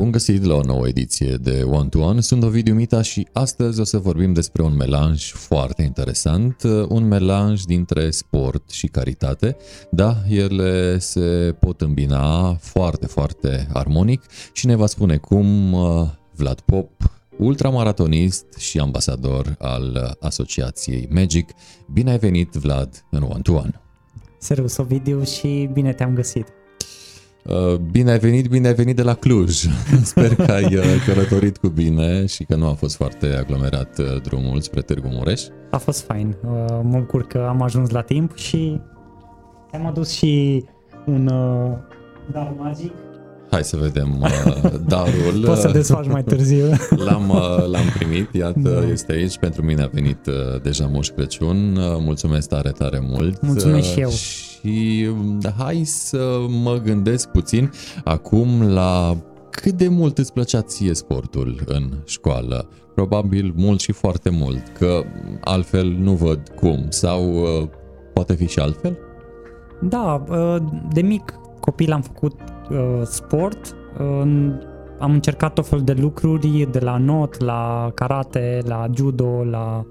Bun 0.00 0.10
găsit 0.10 0.44
la 0.44 0.54
o 0.54 0.60
nouă 0.60 0.88
ediție 0.88 1.34
de 1.34 1.62
One 1.62 1.88
to 1.88 1.98
One. 1.98 2.20
Sunt 2.20 2.42
Ovidiu 2.42 2.74
Mita 2.74 3.02
și 3.02 3.28
astăzi 3.32 3.80
o 3.80 3.84
să 3.84 3.98
vorbim 3.98 4.32
despre 4.32 4.62
un 4.62 4.76
melanj 4.76 5.32
foarte 5.32 5.82
interesant, 5.82 6.62
un 6.88 7.08
melanj 7.08 7.62
dintre 7.62 8.10
sport 8.10 8.70
și 8.70 8.86
caritate. 8.86 9.56
Da, 9.90 10.16
ele 10.28 10.98
se 10.98 11.56
pot 11.58 11.80
îmbina 11.80 12.54
foarte, 12.54 13.06
foarte 13.06 13.68
armonic 13.72 14.22
și 14.52 14.66
ne 14.66 14.74
va 14.74 14.86
spune 14.86 15.16
cum 15.16 15.72
uh, 15.72 16.08
Vlad 16.34 16.60
Pop, 16.60 16.90
ultramaratonist 17.38 18.44
și 18.58 18.78
ambasador 18.78 19.56
al 19.58 20.16
asociației 20.20 21.08
Magic. 21.10 21.50
Bine 21.92 22.10
ai 22.10 22.18
venit, 22.18 22.52
Vlad, 22.52 23.04
în 23.10 23.22
One 23.22 23.40
to 23.42 23.52
One. 23.52 23.80
Servus, 24.38 24.76
Ovidiu, 24.76 25.24
și 25.24 25.68
bine 25.72 25.92
te-am 25.92 26.14
găsit. 26.14 26.46
Uh, 27.44 27.74
bine 27.74 28.10
ai 28.10 28.18
venit, 28.18 28.46
bine 28.48 28.66
ai 28.68 28.74
venit 28.74 28.96
de 28.96 29.02
la 29.02 29.14
Cluj. 29.14 29.66
Sper 30.02 30.34
că 30.34 30.52
ai 30.52 30.76
uh, 30.76 30.84
călătorit 31.06 31.56
cu 31.56 31.68
bine 31.68 32.26
și 32.26 32.44
că 32.44 32.56
nu 32.56 32.66
a 32.66 32.72
fost 32.72 32.96
foarte 32.96 33.26
aglomerat 33.26 33.98
uh, 33.98 34.22
drumul 34.22 34.60
spre 34.60 34.80
Târgu 34.80 35.08
Mureș. 35.10 35.42
A 35.70 35.78
fost 35.78 36.00
fain. 36.00 36.36
Mă 36.82 36.98
bucur 36.98 37.26
că 37.26 37.46
am 37.48 37.62
ajuns 37.62 37.90
la 37.90 38.00
timp 38.00 38.36
și 38.36 38.80
am 39.72 39.86
adus 39.86 40.10
și 40.10 40.64
un 41.06 41.30
dar 42.32 42.54
magic 42.58 42.92
Hai 43.50 43.64
să 43.64 43.76
vedem 43.76 44.20
uh, 44.20 44.70
darul. 44.86 45.42
Poți 45.46 45.60
să 45.60 45.70
desfaci 45.72 46.06
mai 46.06 46.24
târziu. 46.24 46.66
L-am, 47.06 47.28
uh, 47.28 47.66
l-am 47.66 47.92
primit, 47.98 48.34
iată, 48.34 48.58
da. 48.60 48.90
este 48.90 49.12
aici. 49.12 49.38
Pentru 49.38 49.62
mine 49.62 49.82
a 49.82 49.86
venit 49.92 50.26
uh, 50.26 50.62
deja 50.62 50.86
Moș 50.86 51.08
Crăciun. 51.08 51.76
Uh, 51.76 51.96
mulțumesc 51.98 52.48
tare, 52.48 52.70
tare 52.70 52.98
mult. 53.02 53.42
Mulțumesc 53.42 53.92
și 53.92 54.00
eu. 54.00 54.08
Și 54.10 54.49
uh, 54.68 55.52
hai 55.58 55.82
să 55.84 56.46
mă 56.62 56.80
gândesc 56.84 57.28
puțin 57.28 57.70
acum 58.04 58.62
la 58.62 59.16
cât 59.50 59.72
de 59.72 59.88
mult 59.88 60.18
îți 60.18 60.32
plăcea 60.32 60.62
ție 60.62 60.94
sportul 60.94 61.60
în 61.66 61.90
școală? 62.04 62.68
Probabil 62.94 63.52
mult 63.56 63.80
și 63.80 63.92
foarte 63.92 64.30
mult, 64.30 64.62
că 64.78 65.02
altfel 65.40 65.86
nu 65.86 66.12
văd 66.12 66.40
cum. 66.56 66.86
Sau 66.88 67.32
uh, 67.32 67.68
poate 68.12 68.34
fi 68.34 68.48
și 68.48 68.58
altfel? 68.58 68.98
Da, 69.80 70.24
uh, 70.30 70.56
de 70.92 71.00
mic 71.00 71.34
copil 71.60 71.92
am 71.92 72.00
făcut 72.00 72.40
uh, 72.70 73.00
sport, 73.04 73.76
uh, 74.00 74.58
am 74.98 75.12
încercat 75.12 75.52
tot 75.52 75.66
fel 75.66 75.80
de 75.80 75.92
lucruri, 75.92 76.68
de 76.70 76.78
la 76.78 76.96
not, 76.96 77.40
la 77.40 77.90
karate, 77.94 78.60
la 78.64 78.86
judo, 78.94 79.44
la 79.44 79.84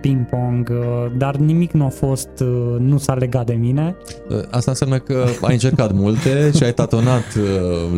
ping-pong, 0.00 0.68
uh, 0.70 1.12
dar 1.16 1.36
nimic 1.36 1.72
nu 1.72 1.84
a 1.84 1.88
fost, 1.88 2.28
uh, 2.40 2.76
nu 2.78 2.98
s-a 2.98 3.14
legat 3.14 3.46
de 3.46 3.54
mine. 3.54 3.96
Uh, 4.28 4.36
asta 4.50 4.70
înseamnă 4.70 4.98
că 4.98 5.24
ai 5.42 5.52
încercat 5.52 5.92
multe 5.92 6.50
și 6.56 6.64
ai 6.64 6.72
tatonat 6.72 7.36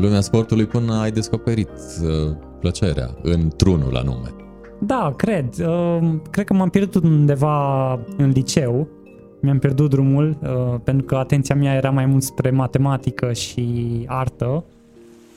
lumea 0.01 0.21
sportului 0.21 0.67
până 0.67 0.95
ai 0.95 1.11
descoperit 1.11 1.71
plăcerea 2.61 3.15
într-unul 3.23 3.97
anume. 3.97 4.35
Da, 4.81 5.13
cred. 5.17 5.49
Cred 6.31 6.47
că 6.47 6.55
m-am 6.55 6.69
pierdut 6.69 7.05
undeva 7.05 7.93
în 8.17 8.31
liceu 8.31 8.89
mi-am 9.41 9.59
pierdut 9.59 9.91
drumul 9.91 10.37
uh, 10.43 10.81
pentru 10.85 11.07
că 11.07 11.17
atenția 11.17 11.55
mea 11.55 11.75
era 11.75 11.91
mai 11.91 12.07
mult 12.07 12.23
spre 12.23 12.51
matematică 12.51 13.33
și 13.33 13.65
artă. 14.07 14.65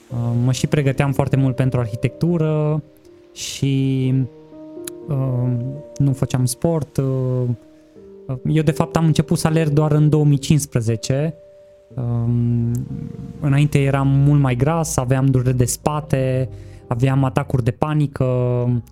Uh, 0.08 0.16
mă 0.44 0.52
și 0.52 0.66
pregăteam 0.66 1.12
foarte 1.12 1.36
mult 1.36 1.56
pentru 1.56 1.80
arhitectură 1.80 2.82
și 3.32 4.12
uh, 4.14 4.41
nu 5.96 6.12
făceam 6.12 6.44
sport. 6.44 6.96
Uh, 6.96 7.48
eu 8.44 8.62
de 8.62 8.70
fapt 8.70 8.96
am 8.96 9.04
început 9.04 9.38
să 9.38 9.46
alerg 9.46 9.70
doar 9.70 9.92
în 9.92 10.08
2015. 10.08 11.34
Uh, 11.94 12.02
înainte 13.40 13.78
eram 13.82 14.08
mult 14.08 14.40
mai 14.40 14.56
gras, 14.56 14.96
aveam 14.96 15.26
durere 15.26 15.52
de 15.52 15.64
spate, 15.64 16.48
aveam 16.86 17.24
atacuri 17.24 17.64
de 17.64 17.70
panică, 17.70 18.24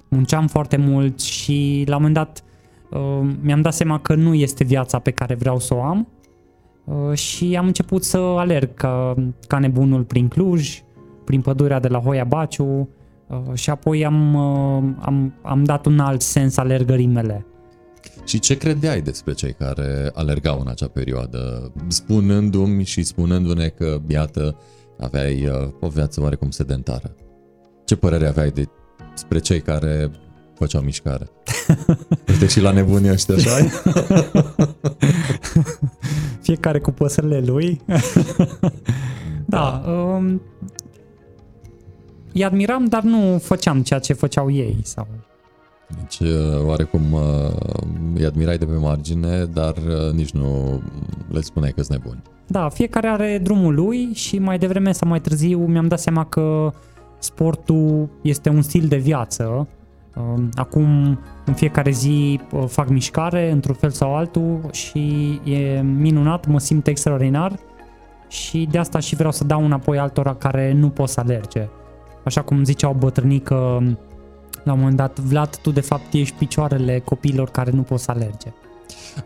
munceam 0.08 0.47
foarte 0.47 0.77
mult 0.77 1.20
și 1.20 1.84
la 1.86 1.97
un 1.97 2.02
moment 2.02 2.14
dat 2.14 2.45
Uh, 2.90 3.30
mi-am 3.40 3.61
dat 3.61 3.74
seama 3.74 4.01
că 4.01 4.14
nu 4.14 4.35
este 4.35 4.64
viața 4.64 4.98
pe 4.98 5.11
care 5.11 5.35
vreau 5.35 5.58
să 5.58 5.74
o 5.74 5.83
am 5.83 6.08
uh, 6.85 7.14
și 7.14 7.56
am 7.56 7.67
început 7.67 8.05
să 8.05 8.17
alerg 8.17 8.74
ca, 8.74 9.14
ca 9.46 9.58
nebunul 9.58 10.02
prin 10.02 10.29
Cluj, 10.29 10.83
prin 11.24 11.40
pădurea 11.40 11.80
de 11.80 11.89
la 11.89 11.98
Hoia 11.98 12.24
Baciu 12.24 12.64
uh, 12.64 12.86
și 13.55 13.70
apoi 13.70 14.05
am, 14.05 14.36
am, 15.01 15.35
am 15.42 15.64
dat 15.64 15.86
un 15.86 15.98
alt 15.98 16.20
sens 16.20 16.57
alergării 16.57 17.07
mele. 17.07 17.46
Și 18.24 18.39
ce 18.39 18.57
credeai 18.57 19.01
despre 19.01 19.33
cei 19.33 19.52
care 19.52 20.11
alergau 20.14 20.61
în 20.61 20.68
acea 20.68 20.89
perioadă, 20.89 21.73
spunându-mi 21.86 22.85
și 22.85 23.02
spunându-ne 23.02 23.68
că, 23.68 23.98
iată, 24.07 24.57
aveai 24.98 25.51
o 25.80 25.89
viață 25.89 26.20
oarecum 26.20 26.51
sedentară? 26.51 27.14
Ce 27.85 27.96
părere 27.96 28.29
aveai 28.29 28.52
despre 29.11 29.39
cei 29.39 29.61
care 29.61 30.11
făceau 30.55 30.83
mișcare. 30.83 31.30
Uite 32.29 32.47
și 32.47 32.61
la 32.61 32.70
nebunii 32.70 33.11
ăștia, 33.11 33.35
așa 33.35 33.51
Fiecare 36.42 36.79
cu 36.79 36.91
păsările 36.91 37.41
lui. 37.41 37.80
da, 39.47 39.83
da. 39.85 39.91
Um, 39.91 40.42
îi 42.33 42.45
admiram, 42.45 42.85
dar 42.85 43.02
nu 43.02 43.39
făceam 43.39 43.83
ceea 43.83 44.01
ce 44.01 44.13
făceau 44.13 44.51
ei. 44.51 44.77
Sau... 44.83 45.07
Deci, 46.01 46.29
uh, 46.29 46.64
oarecum 46.67 47.13
uh, 47.13 47.20
îi 48.14 48.24
admirai 48.24 48.58
de 48.58 48.64
pe 48.64 48.77
margine, 48.77 49.45
dar 49.45 49.74
uh, 49.77 50.13
nici 50.13 50.30
nu 50.30 50.80
le 51.30 51.41
spuneai 51.41 51.73
că 51.73 51.83
sunt 51.83 51.98
nebuni. 51.98 52.23
Da, 52.46 52.68
fiecare 52.68 53.08
are 53.08 53.41
drumul 53.42 53.74
lui 53.74 54.11
și 54.13 54.39
mai 54.39 54.58
devreme 54.58 54.92
sau 54.92 55.08
mai 55.08 55.20
târziu 55.20 55.58
mi-am 55.58 55.89
dat 55.89 56.01
seama 56.01 56.24
că 56.24 56.73
sportul 57.18 58.08
este 58.23 58.48
un 58.48 58.62
stil 58.62 58.89
de 58.89 58.97
viață 58.97 59.68
Um, 60.17 60.48
acum, 60.55 61.18
în 61.45 61.55
fiecare 61.55 61.91
zi 61.91 62.41
uh, 62.52 62.64
fac 62.67 62.89
mișcare 62.89 63.51
într-un 63.51 63.74
fel 63.74 63.91
sau 63.91 64.17
altul 64.17 64.61
și 64.73 65.35
e 65.45 65.80
minunat, 65.80 66.47
mă 66.47 66.58
simt 66.58 66.86
extraordinar 66.86 67.52
și 68.29 68.68
de 68.70 68.79
asta 68.79 68.98
și 68.98 69.14
vreau 69.14 69.33
să 69.33 69.45
dau 69.45 69.64
înapoi 69.64 69.98
altora 69.98 70.35
care 70.35 70.73
nu 70.73 70.89
pot 70.89 71.08
să 71.08 71.20
alerge. 71.20 71.68
Așa 72.25 72.42
cum 72.42 72.64
zicea 72.64 72.89
o 72.89 72.95
bătrânică 72.95 73.55
la 74.64 74.73
un 74.73 74.79
moment 74.79 74.97
dat, 74.97 75.19
Vlad, 75.19 75.57
tu 75.57 75.70
de 75.70 75.81
fapt 75.81 76.13
ești 76.13 76.35
picioarele 76.35 76.98
copiilor 76.98 77.51
care 77.51 77.70
nu 77.70 77.83
pot 77.83 77.98
să 77.98 78.11
alerge. 78.11 78.53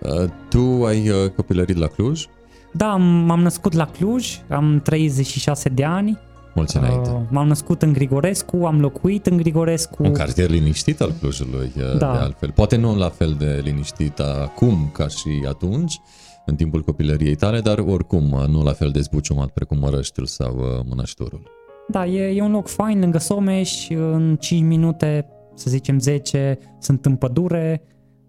Uh, 0.00 0.30
tu 0.48 0.84
ai 0.84 1.08
uh, 1.08 1.30
copilărit 1.36 1.76
la 1.76 1.86
Cluj? 1.86 2.26
Da, 2.72 2.96
m-am 2.96 3.40
născut 3.40 3.72
la 3.72 3.86
Cluj, 3.86 4.40
am 4.48 4.80
36 4.84 5.68
de 5.68 5.84
ani, 5.84 6.18
Mulți 6.54 6.76
înainte. 6.76 7.10
Uh, 7.10 7.20
m-am 7.30 7.46
născut 7.46 7.82
în 7.82 7.92
Grigorescu, 7.92 8.56
am 8.56 8.80
locuit 8.80 9.26
în 9.26 9.36
Grigorescu. 9.36 10.02
Un 10.02 10.12
cartier 10.12 10.50
liniștit 10.50 11.00
al 11.00 11.12
Clujului, 11.20 11.72
uh, 11.76 11.98
da. 11.98 12.12
de 12.12 12.18
altfel. 12.18 12.50
Poate 12.50 12.76
nu 12.76 12.96
la 12.96 13.08
fel 13.08 13.34
de 13.38 13.60
liniștit 13.64 14.18
acum 14.18 14.90
ca 14.92 15.08
și 15.08 15.44
atunci, 15.48 16.00
în 16.46 16.54
timpul 16.54 16.82
copilăriei 16.82 17.34
tale, 17.34 17.60
dar 17.60 17.78
oricum 17.78 18.32
uh, 18.32 18.46
nu 18.46 18.62
la 18.62 18.72
fel 18.72 18.90
de 18.90 19.00
zbuciumat 19.00 19.48
precum 19.48 19.78
Mărăștiul 19.78 20.26
sau 20.26 20.56
uh, 20.56 20.84
Mănășturul. 20.88 21.50
Da, 21.88 22.06
e, 22.06 22.36
e 22.36 22.42
un 22.42 22.50
loc 22.50 22.68
fain 22.68 23.00
lângă 23.00 23.18
Someș, 23.18 23.88
în 23.90 24.36
5 24.40 24.62
minute, 24.62 25.26
să 25.54 25.70
zicem 25.70 25.98
10, 25.98 26.58
sunt 26.78 27.04
în 27.06 27.16
pădure 27.16 27.82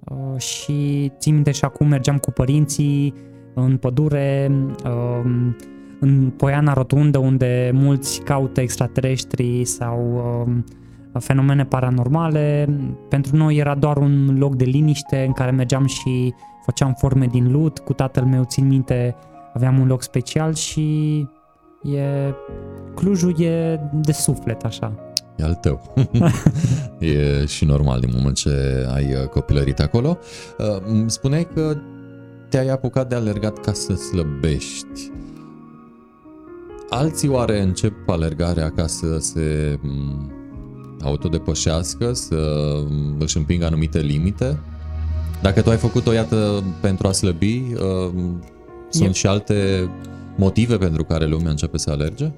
uh, 0.06 0.40
și 0.40 1.12
țin 1.18 1.34
minte 1.34 1.52
și 1.52 1.66
acum 1.66 1.88
mergeam 1.88 2.18
cu 2.18 2.32
părinții 2.32 3.14
în 3.54 3.78
pădure, 3.78 4.52
uh, 4.86 5.52
în 6.00 6.30
Poiana 6.30 6.74
Rotundă, 6.74 7.18
unde 7.18 7.72
mulți 7.74 8.22
caută 8.22 8.62
extraterestri 8.62 9.66
sau 9.66 10.00
uh, 10.44 11.20
fenomene 11.20 11.66
paranormale. 11.66 12.68
Pentru 13.10 13.36
noi 13.36 13.56
era 13.56 13.76
doar 13.76 13.98
un 13.98 14.36
loc 14.38 14.56
de 14.56 14.64
liniște 14.64 15.24
în 15.28 15.32
care 15.32 15.52
mergeam 15.52 15.86
și 15.86 16.34
făceam 16.66 16.94
forme 16.98 17.26
din 17.26 17.52
lut. 17.52 17.80
Cu 17.80 17.94
tatăl 17.94 18.24
meu, 18.24 18.44
țin 18.44 18.68
minte, 18.68 19.16
aveam 19.54 19.80
un 19.80 19.88
loc 19.88 20.02
special 20.02 20.54
și 20.54 21.28
e... 21.94 22.34
Clujul 22.96 23.42
e 23.42 23.80
de 23.94 24.12
suflet, 24.12 24.62
așa. 24.62 24.94
E 25.36 25.44
al 25.44 25.54
tău. 25.54 25.94
e 27.00 27.46
și 27.46 27.66
normal 27.66 28.00
din 28.00 28.10
moment 28.16 28.36
ce 28.36 28.86
ai 28.94 29.14
uh, 29.14 29.28
copilărit 29.28 29.80
acolo. 29.80 30.18
Uh, 30.58 31.04
spuneai 31.06 31.48
că 31.54 31.78
te-ai 32.50 32.68
apucat 32.68 33.10
de 33.10 33.16
alergat 33.16 33.60
ca 33.60 33.74
să 33.74 33.94
slăbești. 33.94 35.12
Alții 36.90 37.28
oare 37.28 37.62
încep 37.62 38.10
alergarea 38.10 38.72
ca 38.72 38.88
să 38.88 39.18
se 39.20 39.80
mm, 39.82 40.32
autodepășească, 41.02 42.14
să 42.14 42.36
mm, 42.90 43.16
își 43.20 43.38
împingă 43.38 43.66
anumite 43.66 44.00
limite? 44.00 44.60
Dacă 45.42 45.62
tu 45.62 45.70
ai 45.70 45.78
făcut-o, 45.78 46.12
iată, 46.12 46.64
pentru 46.82 47.08
a 47.08 47.12
slăbi, 47.12 47.64
uh, 47.74 48.14
sunt 48.90 49.10
e... 49.10 49.12
și 49.12 49.28
alte 49.28 49.90
motive 50.36 50.78
pentru 50.78 51.04
care 51.04 51.26
lumea 51.26 51.50
începe 51.50 51.78
să 51.78 51.92
alerge? 51.92 52.32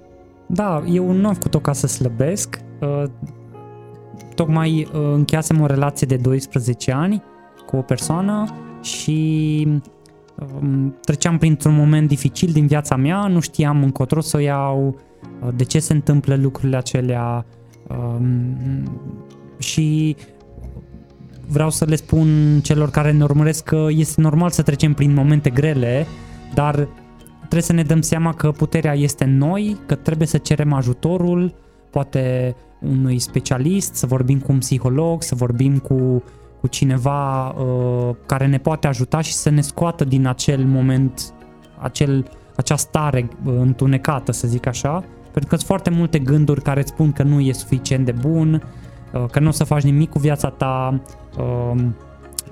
Da, 0.48 0.84
eu 0.92 1.12
nu 1.12 1.28
am 1.28 1.34
făcut-o 1.34 1.60
ca 1.60 1.74
să 1.74 1.88
slăbesc. 1.88 2.60
Uh, 2.82 3.04
tocmai 4.36 4.88
uh, 4.94 5.02
încheiasem 5.14 5.62
o 5.62 5.66
relație 5.66 6.08
de 6.08 6.16
12 6.16 6.92
ani 6.92 7.24
cu 7.66 7.76
o 7.76 7.82
persoană 7.82 8.46
și 8.82 9.68
treceam 11.02 11.38
printr-un 11.38 11.76
moment 11.76 12.08
dificil 12.08 12.52
din 12.52 12.68
viața 12.68 12.96
mea, 12.96 13.28
nu 13.28 13.40
știam 13.40 13.84
încotro 13.84 14.22
să 14.22 14.38
o 14.38 14.40
iau, 14.40 14.96
uh, 15.42 15.50
de 15.56 15.64
ce 15.64 15.80
se 15.80 15.94
întâmplă 15.94 16.36
lucrurile 16.36 16.78
acelea 16.78 17.46
um, 17.90 19.02
și 19.58 20.16
vreau 21.48 21.70
să 21.70 21.86
le 21.86 21.96
spun 21.96 22.60
celor 22.64 22.90
care 22.90 23.12
ne 23.12 23.24
urmăresc 23.24 23.64
că 23.64 23.86
este 23.90 24.22
normal 24.22 24.50
să 24.50 24.62
trecem 24.62 24.94
prin 24.94 25.14
momente 25.14 25.50
grele, 25.50 26.08
dar 26.54 26.88
trebuie 27.48 27.62
să 27.62 27.74
ne 27.74 27.84
dăm 27.84 28.02
seama 28.02 28.34
că 28.34 28.52
puterea 28.52 28.94
este 28.94 29.24
în 29.24 29.38
noi, 29.38 29.78
că 29.86 29.96
trebuie 29.96 30.28
să 30.28 30.38
cerem 30.38 30.74
ajutorul, 30.74 31.54
poate 31.90 32.56
unui 32.82 33.20
specialist, 33.20 33.94
să 33.94 34.06
vorbim 34.06 34.40
cu 34.40 34.52
un 34.52 34.58
psiholog, 34.58 35.24
să 35.24 35.36
vorbim 35.36 35.78
cu, 35.78 36.24
cu 36.60 36.68
cineva 36.68 37.50
uh, 37.50 38.16
care 38.26 38.48
ne 38.48 38.58
poate 38.58 38.88
ajuta 38.88 39.22
și 39.22 39.34
să 39.34 39.50
ne 39.50 39.62
scoată 39.62 40.04
din 40.04 40.28
acel 40.28 40.66
moment, 40.66 41.34
acel, 41.80 42.30
acea 42.56 42.76
stare 42.76 43.30
uh, 43.46 43.54
întunecată, 43.58 44.32
să 44.32 44.48
zic 44.48 44.66
așa, 44.66 45.04
pentru 45.22 45.50
că 45.50 45.56
sunt 45.56 45.68
foarte 45.68 45.90
multe 45.90 46.20
gânduri 46.20 46.62
care 46.62 46.80
îți 46.80 46.90
spun 46.90 47.12
că 47.12 47.24
nu 47.24 47.40
e 47.40 47.52
suficient 47.52 48.06
de 48.06 48.12
bun, 48.12 48.64
uh, 49.14 49.26
că 49.32 49.40
nu 49.40 49.48
o 49.48 49.52
să 49.52 49.64
faci 49.64 49.84
nimic 49.84 50.10
cu 50.10 50.20
viața 50.20 50.50
ta, 50.50 51.02
uh, 51.38 51.82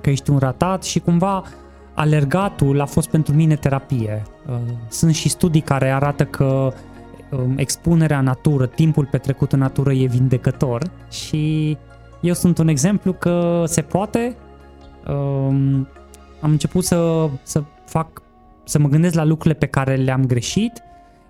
că 0.00 0.10
ești 0.10 0.30
un 0.30 0.38
ratat 0.38 0.82
și 0.82 0.98
cumva 0.98 1.42
alergatul 1.96 2.80
a 2.80 2.86
fost 2.86 3.08
pentru 3.08 3.34
mine 3.34 3.56
terapie. 3.56 4.22
Uh, 4.48 4.56
sunt 4.88 5.14
și 5.14 5.28
studii 5.28 5.60
care 5.60 5.90
arată 5.90 6.24
că 6.24 6.72
um, 7.30 7.58
expunerea 7.58 8.18
în 8.18 8.24
natură, 8.24 8.66
timpul 8.66 9.08
petrecut 9.10 9.52
în 9.52 9.58
natură 9.58 9.92
e 9.92 10.06
vindecător 10.06 10.90
și 11.10 11.76
eu 12.20 12.34
sunt 12.34 12.58
un 12.58 12.68
exemplu 12.68 13.12
că 13.12 13.64
se 13.66 13.82
poate. 13.82 14.36
Um, 15.08 15.88
am 16.40 16.50
început 16.50 16.84
să, 16.84 17.28
să 17.42 17.62
fac, 17.84 18.22
să 18.64 18.78
mă 18.78 18.88
gândesc 18.88 19.14
la 19.14 19.24
lucrurile 19.24 19.58
pe 19.58 19.66
care 19.66 19.94
le-am 19.94 20.26
greșit, 20.26 20.82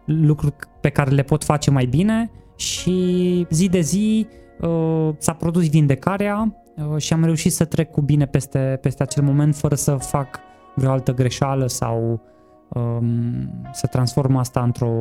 lucruri 0.04 0.54
pe 0.80 0.88
care 0.88 1.10
le 1.10 1.22
pot 1.22 1.44
face 1.44 1.70
mai 1.70 1.84
bine 1.84 2.30
și 2.56 3.46
zi 3.50 3.68
de 3.68 3.80
zi 3.80 4.26
uh, 4.60 5.08
s-a 5.18 5.32
produs 5.32 5.68
vindecarea 5.68 6.54
uh, 6.76 7.00
și 7.00 7.12
am 7.12 7.24
reușit 7.24 7.52
să 7.52 7.64
trec 7.64 7.90
cu 7.90 8.00
bine 8.00 8.26
peste, 8.26 8.78
peste 8.80 9.02
acel 9.02 9.22
moment 9.22 9.56
fără 9.56 9.74
să 9.74 9.94
fac 9.94 10.40
vreo 10.76 10.90
altă 10.90 11.14
greșeală 11.14 11.66
sau 11.66 12.20
um, 12.68 13.50
să 13.72 13.86
transformă 13.86 14.38
asta 14.38 14.62
într-o 14.62 14.92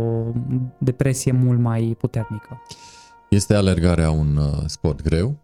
depresie 0.77 1.31
mult 1.31 1.59
mai 1.59 1.95
puternică. 1.99 2.61
Este 3.29 3.53
alergarea 3.53 4.11
un 4.11 4.37
uh, 4.37 4.63
sport 4.65 5.01
greu? 5.01 5.35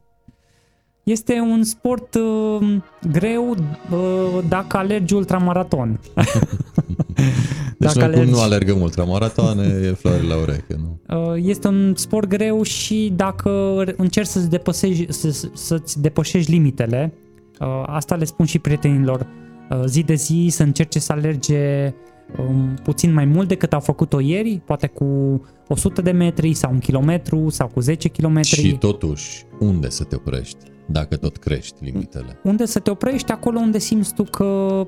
Este 1.03 1.39
un 1.39 1.63
sport 1.63 2.15
uh, 2.15 2.77
greu 3.11 3.49
uh, 3.49 4.43
dacă 4.47 4.77
alergi 4.77 5.13
ultramaraton. 5.13 5.99
deci 7.77 7.93
dacă 7.93 7.99
noi 7.99 8.03
alergi... 8.03 8.23
cum 8.23 8.29
nu 8.29 8.41
alergăm 8.41 8.81
ultramaratoane, 8.81 9.63
e 9.63 9.91
floare 9.91 10.21
la 10.21 10.35
ureche, 10.35 10.75
nu? 10.77 10.99
Uh, 11.17 11.33
este 11.37 11.67
un 11.67 11.93
sport 11.95 12.27
greu 12.27 12.63
și 12.63 13.13
dacă 13.15 13.83
încerci 13.97 14.27
să-ți 14.27 14.49
depășești, 14.49 15.11
să, 15.11 15.49
să-ți 15.53 16.01
depășești 16.01 16.51
limitele, 16.51 17.13
uh, 17.59 17.83
asta 17.85 18.15
le 18.15 18.25
spun 18.25 18.45
și 18.45 18.59
prietenilor, 18.59 19.19
Uh, 19.19 19.40
zi 19.85 20.03
de 20.03 20.13
zi 20.13 20.47
să 20.51 20.63
încerce 20.63 20.99
să 20.99 21.11
alerge 21.11 21.93
um, 22.37 22.73
puțin 22.83 23.13
mai 23.13 23.25
mult 23.25 23.47
decât 23.47 23.73
au 23.73 23.79
făcut-o 23.79 24.19
ieri, 24.19 24.61
poate 24.65 24.87
cu 24.87 25.41
100 25.67 26.01
de 26.01 26.11
metri 26.11 26.53
sau 26.53 26.71
un 26.71 26.79
kilometru 26.79 27.49
sau 27.49 27.67
cu 27.67 27.79
10 27.79 28.07
km. 28.07 28.41
Și 28.41 28.77
totuși, 28.77 29.43
unde 29.59 29.89
să 29.89 30.03
te 30.03 30.15
oprești 30.15 30.57
dacă 30.85 31.15
tot 31.15 31.37
crești 31.37 31.83
limitele? 31.83 32.39
Unde 32.43 32.65
să 32.65 32.79
te 32.79 32.89
oprești? 32.89 33.31
Acolo 33.31 33.59
unde 33.59 33.77
simți 33.77 34.13
tu 34.13 34.23
că 34.23 34.87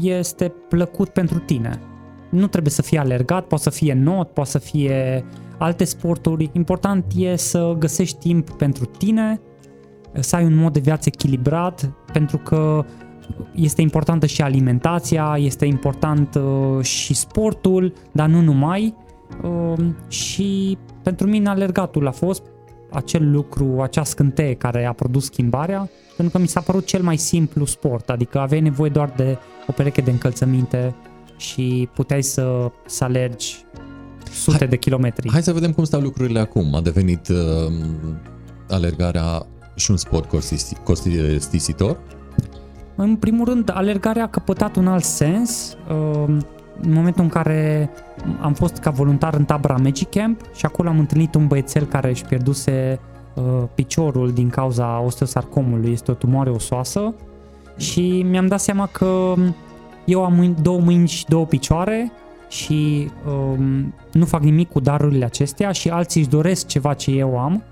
este 0.00 0.52
plăcut 0.68 1.08
pentru 1.08 1.38
tine. 1.38 1.80
Nu 2.30 2.46
trebuie 2.46 2.72
să 2.72 2.82
fie 2.82 2.98
alergat, 2.98 3.46
poate 3.46 3.62
să 3.62 3.70
fie 3.70 3.94
not, 3.94 4.30
poate 4.30 4.50
să 4.50 4.58
fie 4.58 5.24
alte 5.58 5.84
sporturi. 5.84 6.50
Important 6.52 7.04
e 7.16 7.36
să 7.36 7.76
găsești 7.78 8.18
timp 8.18 8.50
pentru 8.50 8.84
tine, 8.84 9.40
să 10.20 10.36
ai 10.36 10.44
un 10.44 10.54
mod 10.54 10.72
de 10.72 10.80
viață 10.80 11.10
echilibrat, 11.12 11.92
pentru 12.12 12.38
că 12.38 12.84
este 13.54 13.80
importantă 13.80 14.26
și 14.26 14.42
alimentația, 14.42 15.36
este 15.38 15.64
important 15.64 16.34
uh, 16.34 16.84
și 16.84 17.14
sportul, 17.14 17.92
dar 18.12 18.28
nu 18.28 18.40
numai. 18.40 18.94
Uh, 19.42 19.84
și 20.08 20.78
pentru 21.02 21.26
mine 21.26 21.48
alergatul 21.48 22.06
a 22.06 22.10
fost 22.10 22.42
acel 22.90 23.30
lucru, 23.30 23.80
acea 23.82 24.04
scânteie 24.04 24.54
care 24.54 24.84
a 24.84 24.92
produs 24.92 25.24
schimbarea, 25.24 25.90
pentru 26.16 26.36
că 26.36 26.42
mi 26.42 26.48
s-a 26.48 26.60
părut 26.60 26.86
cel 26.86 27.02
mai 27.02 27.16
simplu 27.16 27.64
sport, 27.64 28.10
adică 28.10 28.38
aveai 28.38 28.60
nevoie 28.60 28.90
doar 28.90 29.12
de 29.16 29.38
o 29.66 29.72
pereche 29.72 30.00
de 30.00 30.10
încălțăminte 30.10 30.94
și 31.36 31.88
puteai 31.94 32.22
să, 32.22 32.70
să 32.86 33.04
alergi 33.04 33.64
sute 34.32 34.56
hai, 34.58 34.68
de 34.68 34.76
kilometri. 34.76 35.30
Hai 35.30 35.42
să 35.42 35.52
vedem 35.52 35.72
cum 35.72 35.84
stau 35.84 36.00
lucrurile 36.00 36.38
acum. 36.38 36.74
A 36.74 36.80
devenit 36.80 37.28
uh, 37.28 37.36
alergarea 38.68 39.46
și 39.74 39.90
un 39.90 39.96
sport 39.96 40.28
costisitor? 40.84 41.98
În 42.96 43.16
primul 43.16 43.44
rând, 43.44 43.70
alergarea 43.74 44.22
a 44.22 44.28
căpătat 44.28 44.76
un 44.76 44.86
alt 44.86 45.04
sens 45.04 45.76
uh, 45.88 46.36
în 46.80 46.92
momentul 46.92 47.22
în 47.22 47.28
care 47.28 47.90
am 48.40 48.52
fost 48.52 48.76
ca 48.76 48.90
voluntar 48.90 49.34
în 49.34 49.44
tabăra 49.44 49.76
Magic 49.76 50.10
Camp 50.10 50.40
și 50.54 50.66
acolo 50.66 50.88
am 50.88 50.98
întâlnit 50.98 51.34
un 51.34 51.46
băiețel 51.46 51.84
care 51.84 52.10
își 52.10 52.24
pierduse 52.24 53.00
uh, 53.34 53.42
piciorul 53.74 54.32
din 54.32 54.48
cauza 54.48 55.00
osteosarcomului, 55.00 55.92
este 55.92 56.10
o 56.10 56.14
tumoare 56.14 56.50
osoasă 56.50 57.14
și 57.76 58.24
mi-am 58.28 58.46
dat 58.46 58.60
seama 58.60 58.86
că 58.86 59.34
eu 60.04 60.24
am 60.24 60.56
două 60.62 60.80
mâini 60.80 61.08
și 61.08 61.24
două 61.28 61.44
picioare 61.44 62.12
și 62.48 63.10
um, 63.28 63.94
nu 64.12 64.24
fac 64.24 64.42
nimic 64.42 64.70
cu 64.70 64.80
darurile 64.80 65.24
acestea 65.24 65.72
și 65.72 65.88
alții 65.88 66.20
își 66.20 66.30
doresc 66.30 66.66
ceva 66.66 66.94
ce 66.94 67.10
eu 67.10 67.38
am. 67.38 67.62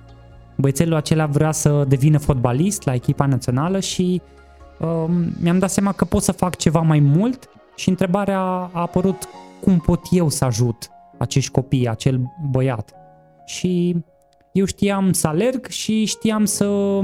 Băiețelul 0.57 0.95
acela 0.95 1.27
vrea 1.27 1.53
să 1.53 1.85
devină 1.89 2.19
fotbalist 2.19 2.85
la 2.85 2.95
echipa 2.95 3.27
națională 3.27 3.81
și 3.81 4.23
Um, 4.23 4.42
mi-am 5.43 5.59
dat 5.59 5.71
seama 5.71 5.93
că 5.93 6.05
pot 6.05 6.23
să 6.23 6.33
fac 6.33 6.57
ceva 6.57 6.81
mai 6.81 7.01
mult 7.01 7.49
și 7.77 7.89
întrebarea 7.89 8.41
a 8.41 8.71
apărut 8.73 9.29
cum 9.61 9.79
pot 9.79 10.01
eu 10.11 10.29
să 10.29 10.45
ajut 10.45 10.91
acești 11.19 11.51
copii, 11.51 11.89
acel 11.89 12.21
băiat. 12.51 12.95
Și 13.45 13.97
eu 14.53 14.65
știam 14.65 15.13
să 15.13 15.27
alerg 15.27 15.67
și 15.67 16.05
știam 16.05 16.45
să, 16.45 17.01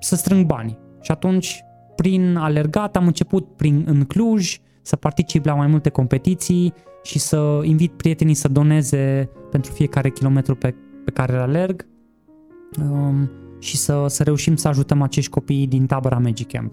să 0.00 0.16
strâng 0.16 0.46
bani. 0.46 0.78
Și 1.00 1.10
atunci, 1.10 1.64
prin 1.96 2.36
alergat, 2.36 2.96
am 2.96 3.06
început 3.06 3.56
prin, 3.56 3.84
în 3.86 4.04
Cluj 4.04 4.58
să 4.82 4.96
particip 4.96 5.44
la 5.44 5.54
mai 5.54 5.66
multe 5.66 5.88
competiții 5.88 6.72
și 7.02 7.18
să 7.18 7.60
invit 7.62 7.92
prietenii 7.92 8.34
să 8.34 8.48
doneze 8.48 9.30
pentru 9.50 9.72
fiecare 9.72 10.10
kilometru 10.10 10.54
pe, 10.54 10.74
pe 11.04 11.10
care 11.10 11.32
îl 11.32 11.40
alerg. 11.40 11.86
Um, 12.80 13.30
și 13.60 13.76
să, 13.76 14.04
să 14.08 14.22
reușim 14.22 14.56
să 14.56 14.68
ajutăm 14.68 15.02
acești 15.02 15.30
copii 15.30 15.66
din 15.66 15.86
tabăra 15.86 16.18
Magic 16.18 16.52
Camp. 16.52 16.72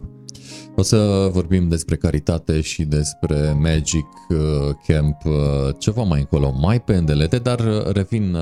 O 0.75 0.81
să 0.81 1.29
vorbim 1.31 1.67
despre 1.67 1.95
caritate 1.95 2.61
și 2.61 2.83
despre 2.83 3.57
Magic 3.61 4.05
uh, 4.29 4.37
Camp 4.87 5.25
uh, 5.25 5.33
ceva 5.77 6.03
mai 6.03 6.19
încolo, 6.19 6.53
mai 6.61 6.81
pe 6.81 6.95
îndelete, 6.95 7.37
dar 7.37 7.59
uh, 7.59 7.91
revin 7.93 8.35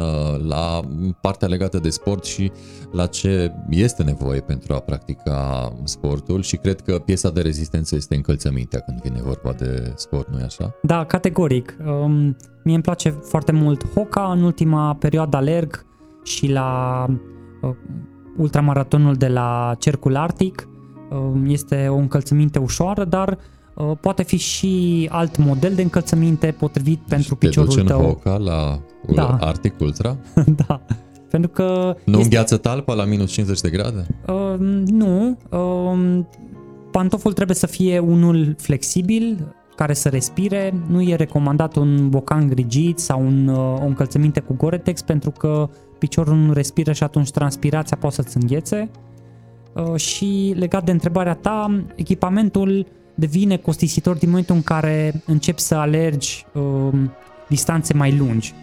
la 0.47 0.79
partea 1.21 1.47
legată 1.47 1.79
de 1.79 1.89
sport 1.89 2.23
și 2.23 2.51
la 2.91 3.05
ce 3.05 3.51
este 3.69 4.03
nevoie 4.03 4.39
pentru 4.39 4.73
a 4.73 4.79
practica 4.79 5.71
sportul 5.83 6.41
și 6.41 6.55
cred 6.55 6.81
că 6.81 6.99
piesa 6.99 7.29
de 7.29 7.41
rezistență 7.41 7.95
este 7.95 8.15
încălțămintea 8.15 8.79
când 8.79 9.01
vine 9.01 9.21
vorba 9.21 9.53
de 9.53 9.93
sport, 9.95 10.29
nu-i 10.31 10.43
așa? 10.43 10.75
Da, 10.81 11.05
categoric. 11.05 11.77
Um, 11.85 12.35
mie 12.63 12.73
îmi 12.73 12.83
place 12.83 13.09
foarte 13.09 13.51
mult 13.51 13.93
hoca, 13.93 14.31
în 14.31 14.43
ultima 14.43 14.95
perioadă 14.95 15.37
alerg 15.37 15.85
și 16.23 16.47
la 16.47 17.05
ultramaratonul 18.37 19.13
de 19.13 19.27
la 19.27 19.75
Cercul 19.79 20.15
Arctic. 20.15 20.67
Um, 21.11 21.45
este 21.45 21.87
o 21.87 21.95
încălțăminte 21.95 22.59
ușoară, 22.59 23.03
dar 23.03 23.37
uh, 23.73 23.91
poate 24.01 24.23
fi 24.23 24.37
și 24.37 25.07
alt 25.11 25.37
model 25.37 25.73
de 25.75 25.81
încălțăminte 25.81 26.55
potrivit 26.59 26.99
și 26.99 27.09
pentru 27.09 27.35
te 27.35 27.47
piciorul 27.47 27.73
duci 27.73 27.85
tău. 27.85 27.99
în 27.99 28.05
Hoca 28.05 28.37
la 28.37 28.79
da. 29.13 29.37
Arctic 29.39 29.79
Ultra? 29.79 30.17
da. 30.67 30.81
Pentru 31.29 31.49
că 31.49 31.95
nu 32.05 32.11
este... 32.11 32.23
îngheață 32.23 32.57
talpa 32.57 32.93
la 32.93 33.03
minus 33.05 33.31
50 33.31 33.61
de 33.61 33.69
grade? 33.69 34.05
Uh, 34.27 34.55
nu. 34.85 35.37
Uh, 35.49 36.19
pantoful 36.91 37.33
trebuie 37.33 37.55
să 37.55 37.67
fie 37.67 37.99
unul 37.99 38.55
flexibil, 38.57 39.55
care 39.75 39.93
să 39.93 40.09
respire. 40.09 40.73
Nu 40.87 41.01
e 41.01 41.15
recomandat 41.15 41.75
un 41.75 42.09
bocan 42.09 42.51
rigid 42.53 42.97
sau 42.97 43.21
un, 43.25 43.47
uh, 43.47 43.57
o 43.57 43.85
încălțăminte 43.85 44.39
cu 44.39 44.53
Gore-Tex 44.53 45.01
pentru 45.01 45.31
că 45.31 45.69
piciorul 45.97 46.35
nu 46.35 46.53
respiră 46.53 46.91
și 46.91 47.03
atunci 47.03 47.31
transpirația 47.31 47.97
poate 47.99 48.15
să-ți 48.15 48.37
înghețe. 48.37 48.89
Uh, 49.73 49.95
și 49.95 50.53
legat 50.57 50.83
de 50.83 50.91
întrebarea 50.91 51.33
ta, 51.33 51.83
echipamentul 51.95 52.87
devine 53.15 53.57
costisitor 53.57 54.15
din 54.15 54.29
momentul 54.29 54.55
în 54.55 54.63
care 54.63 55.21
începi 55.25 55.61
să 55.61 55.75
alergi 55.75 56.45
uh, 56.53 56.93
distanțe 57.47 57.93
mai 57.93 58.17
lungi. 58.17 58.53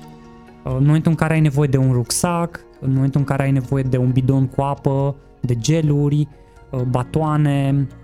Uh, 0.65 0.75
în 0.79 0.85
momentul 0.85 1.11
în 1.11 1.17
care 1.17 1.33
ai 1.33 1.41
nevoie 1.41 1.69
de 1.69 1.77
un 1.77 1.93
rucsac, 1.93 2.61
în 2.81 2.93
momentul 2.93 3.21
în 3.21 3.27
care 3.27 3.43
ai 3.43 3.51
nevoie 3.51 3.83
de 3.83 3.97
un 3.97 4.11
bidon 4.11 4.47
cu 4.47 4.62
apă, 4.62 5.17
de 5.41 5.55
geluri, 5.55 6.29
uh, 6.71 6.81
batoane, 6.81 7.75
uh, 7.79 8.01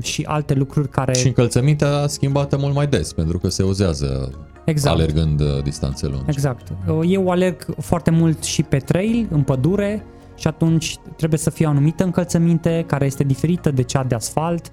și 0.00 0.22
alte 0.22 0.54
lucruri 0.54 0.88
care... 0.88 1.14
Și 1.14 1.26
încălțămintea 1.26 2.06
schimbată 2.06 2.56
mult 2.56 2.74
mai 2.74 2.86
des, 2.86 3.12
pentru 3.12 3.38
că 3.38 3.48
se 3.48 3.62
uzează 3.62 4.30
Exact. 4.64 4.96
alergând 4.96 5.40
uh, 5.40 5.62
distanțe 5.62 6.06
lungi. 6.06 6.24
Exact. 6.26 6.68
Uh, 6.88 7.00
Eu 7.06 7.30
alerg 7.30 7.66
foarte 7.80 8.10
mult 8.10 8.42
și 8.42 8.62
pe 8.62 8.78
trail, 8.78 9.26
în 9.30 9.42
pădure, 9.42 10.04
și 10.38 10.46
atunci 10.46 10.96
trebuie 11.16 11.38
să 11.38 11.50
fie 11.50 11.66
o 11.66 11.68
anumită 11.68 12.04
încălțăminte 12.04 12.84
care 12.86 13.04
este 13.04 13.24
diferită 13.24 13.70
de 13.70 13.82
cea 13.82 14.04
de 14.04 14.14
asfalt 14.14 14.72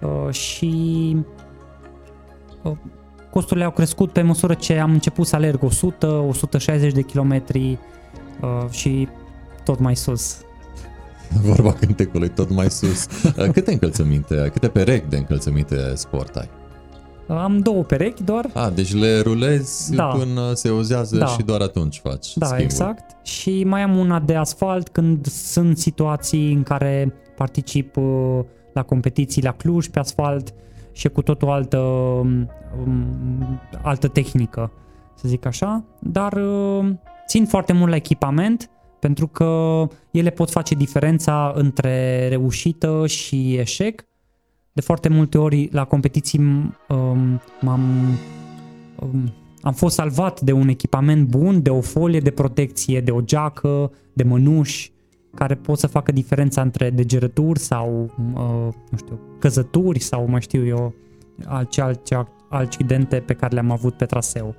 uh, 0.00 0.34
și 0.34 1.16
uh, 2.62 2.72
costurile 3.30 3.64
au 3.64 3.70
crescut 3.70 4.12
pe 4.12 4.22
măsură 4.22 4.54
ce 4.54 4.78
am 4.78 4.92
început 4.92 5.26
să 5.26 5.36
alerg 5.36 5.60
100-160 6.88 6.92
de 6.92 7.02
kilometri 7.02 7.78
uh, 8.40 8.70
și 8.70 9.08
tot 9.64 9.78
mai 9.78 9.96
sus. 9.96 10.40
Vorba 11.54 11.72
cântecului 11.72 12.28
tot 12.28 12.50
mai 12.50 12.70
sus. 12.70 13.06
Uh, 13.24 13.50
Câte 13.52 13.72
încălțăminte, 13.72 14.50
câte 14.52 14.68
perechi 14.68 15.08
de 15.08 15.16
încălțăminte 15.16 15.76
sport 15.94 16.36
ai? 16.36 16.48
Uh, 17.28 17.36
Am 17.36 17.58
două 17.58 17.82
perechi 17.82 18.22
doar. 18.22 18.50
A, 18.54 18.70
deci 18.70 18.94
le 18.94 19.20
rulezi 19.20 19.94
Da. 19.94 20.04
până 20.04 20.52
se 20.54 20.70
uzează 20.70 21.16
Da. 21.16 21.26
și 21.26 21.42
doar 21.42 21.60
atunci 21.60 22.00
faci 22.02 22.36
Da, 22.36 22.46
schimbul. 22.46 22.64
exact. 22.64 23.26
Și 23.26 23.64
mai 23.64 23.82
am 23.82 23.96
una 23.96 24.18
de 24.20 24.34
asfalt 24.34 24.88
când 24.88 25.26
sunt 25.26 25.78
situații 25.78 26.52
în 26.52 26.62
care 26.62 27.12
particip 27.36 27.96
uh, 27.96 28.40
la 28.72 28.82
competiții 28.82 29.42
la 29.42 29.52
Cluj 29.52 29.88
pe 29.88 29.98
asfalt 29.98 30.54
și 30.92 31.06
e 31.06 31.10
cu 31.10 31.22
totul 31.22 31.48
altă, 31.48 31.78
um, 31.78 32.48
altă 33.82 34.08
tehnică, 34.08 34.70
să 35.14 35.28
zic 35.28 35.46
așa. 35.46 35.84
Dar 36.00 36.32
uh, 36.32 36.88
țin 37.26 37.46
foarte 37.46 37.72
mult 37.72 37.90
la 37.90 37.96
echipament 37.96 38.70
pentru 39.02 39.26
că 39.26 39.82
ele 40.10 40.30
pot 40.30 40.50
face 40.50 40.74
diferența 40.74 41.52
între 41.54 42.28
reușită 42.28 43.06
și 43.06 43.54
eșec. 43.54 44.04
De 44.72 44.80
foarte 44.80 45.08
multe 45.08 45.38
ori 45.38 45.68
la 45.72 45.84
competiții 45.84 46.38
um, 46.38 47.40
m-am 47.60 47.80
um, 49.00 49.32
am 49.60 49.72
fost 49.72 49.94
salvat 49.94 50.40
de 50.40 50.52
un 50.52 50.68
echipament 50.68 51.28
bun, 51.28 51.62
de 51.62 51.70
o 51.70 51.80
folie 51.80 52.20
de 52.20 52.30
protecție, 52.30 53.00
de 53.00 53.10
o 53.10 53.20
geacă, 53.20 53.92
de 54.12 54.22
mănuși, 54.22 54.92
care 55.34 55.54
pot 55.54 55.78
să 55.78 55.86
facă 55.86 56.12
diferența 56.12 56.60
între 56.62 56.90
degerături 56.90 57.58
sau, 57.58 58.10
uh, 58.34 58.74
nu 58.90 58.96
știu, 58.96 59.20
căzături 59.38 59.98
sau 59.98 60.28
mai 60.28 60.40
știu 60.40 60.66
eu, 60.66 60.94
alce, 61.44 61.80
alce 61.80 62.26
accidente 62.48 63.16
pe 63.16 63.34
care 63.34 63.54
le-am 63.54 63.70
avut 63.70 63.94
pe 63.94 64.04
traseu. 64.04 64.54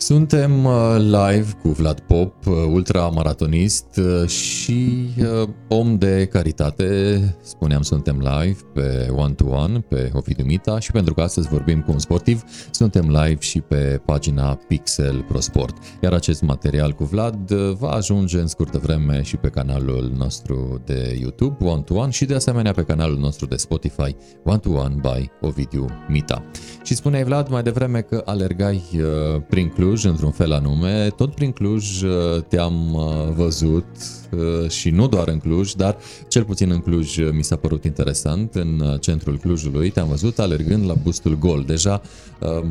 Suntem 0.00 0.64
uh, 0.64 0.96
live 0.98 1.46
cu 1.62 1.68
Vlad 1.68 2.00
Pop, 2.00 2.46
uh, 2.46 2.54
ultramaratonist 2.72 3.96
uh, 3.96 4.28
și 4.28 5.08
uh, 5.18 5.48
om 5.68 5.98
de 5.98 6.28
caritate. 6.32 7.18
Spuneam, 7.42 7.82
suntem 7.82 8.18
live 8.18 8.58
pe 8.74 9.08
One 9.16 9.32
to 9.32 9.44
One, 9.44 9.80
pe 9.80 10.10
Ovidiu 10.12 10.44
Mita 10.44 10.78
și 10.78 10.90
pentru 10.90 11.14
că 11.14 11.20
astăzi 11.20 11.48
vorbim 11.48 11.80
cu 11.80 11.92
un 11.92 11.98
sportiv, 11.98 12.42
suntem 12.70 13.08
live 13.08 13.40
și 13.40 13.60
pe 13.60 14.00
pagina 14.04 14.58
Pixel 14.68 15.24
Pro 15.28 15.40
Sport. 15.40 15.76
Iar 16.02 16.12
acest 16.12 16.42
material 16.42 16.92
cu 16.92 17.04
Vlad 17.04 17.50
uh, 17.50 17.72
va 17.78 17.88
ajunge 17.88 18.38
în 18.38 18.46
scurtă 18.46 18.78
vreme 18.78 19.22
și 19.22 19.36
pe 19.36 19.48
canalul 19.48 20.12
nostru 20.16 20.82
de 20.84 21.16
YouTube, 21.20 21.64
One 21.64 21.82
to 21.82 21.94
One, 21.94 22.10
și 22.10 22.24
de 22.24 22.34
asemenea 22.34 22.72
pe 22.72 22.82
canalul 22.82 23.18
nostru 23.18 23.46
de 23.46 23.56
Spotify, 23.56 24.16
One 24.44 24.58
to 24.58 24.70
One 24.70 24.94
by 25.00 25.30
Ovidiu 25.40 25.86
Mita. 26.08 26.44
Și 26.82 26.94
spuneai, 26.94 27.24
Vlad, 27.24 27.48
mai 27.48 27.62
devreme 27.62 28.00
că 28.00 28.22
alergai 28.24 28.82
uh, 28.94 29.42
prin 29.48 29.68
Cluj, 29.68 29.86
într-un 29.96 30.30
fel 30.30 30.52
anume. 30.52 31.08
Tot 31.16 31.34
prin 31.34 31.52
Cluj 31.52 32.02
uh, 32.02 32.42
te-am 32.48 32.94
uh, 32.94 33.32
văzut 33.34 33.84
uh, 34.30 34.70
și 34.70 34.90
nu 34.90 35.08
doar 35.08 35.28
în 35.28 35.38
Cluj, 35.38 35.72
dar 35.72 35.96
cel 36.28 36.44
puțin 36.44 36.70
în 36.70 36.78
Cluj 36.78 37.16
uh, 37.16 37.28
mi 37.32 37.44
s-a 37.44 37.56
părut 37.56 37.84
interesant. 37.84 38.54
În 38.54 38.80
uh, 38.80 39.00
centrul 39.00 39.38
Clujului 39.38 39.90
te-am 39.90 40.08
văzut 40.08 40.38
alergând 40.38 40.86
la 40.86 40.94
Bustul 41.02 41.38
Gol. 41.38 41.64
Deja, 41.66 42.02
uh, 42.40 42.66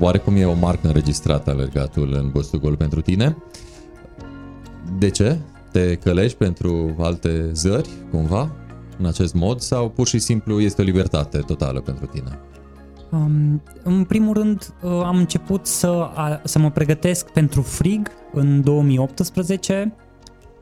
oarecum 0.00 0.36
e 0.36 0.44
o 0.44 0.54
marcă 0.54 0.86
înregistrată 0.86 1.50
alergatul 1.50 2.12
în 2.12 2.30
Bustul 2.30 2.58
Gol 2.58 2.76
pentru 2.76 3.00
tine. 3.00 3.36
De 4.98 5.10
ce? 5.10 5.38
Te 5.72 5.94
călești 5.94 6.36
pentru 6.36 6.96
alte 6.98 7.50
zări, 7.52 7.88
cumva, 8.10 8.52
în 8.98 9.06
acest 9.06 9.34
mod, 9.34 9.60
sau 9.60 9.88
pur 9.88 10.06
și 10.06 10.18
simplu 10.18 10.60
este 10.60 10.82
o 10.82 10.84
libertate 10.84 11.38
totală 11.38 11.80
pentru 11.80 12.06
tine? 12.06 12.38
Um, 13.12 13.62
în 13.82 14.04
primul 14.04 14.34
rând, 14.34 14.74
uh, 14.82 14.90
am 14.90 15.16
început 15.16 15.66
să, 15.66 16.10
a, 16.14 16.40
să 16.44 16.58
mă 16.58 16.70
pregătesc 16.70 17.30
pentru 17.30 17.62
frig 17.62 18.10
în 18.32 18.62
2018. 18.62 19.94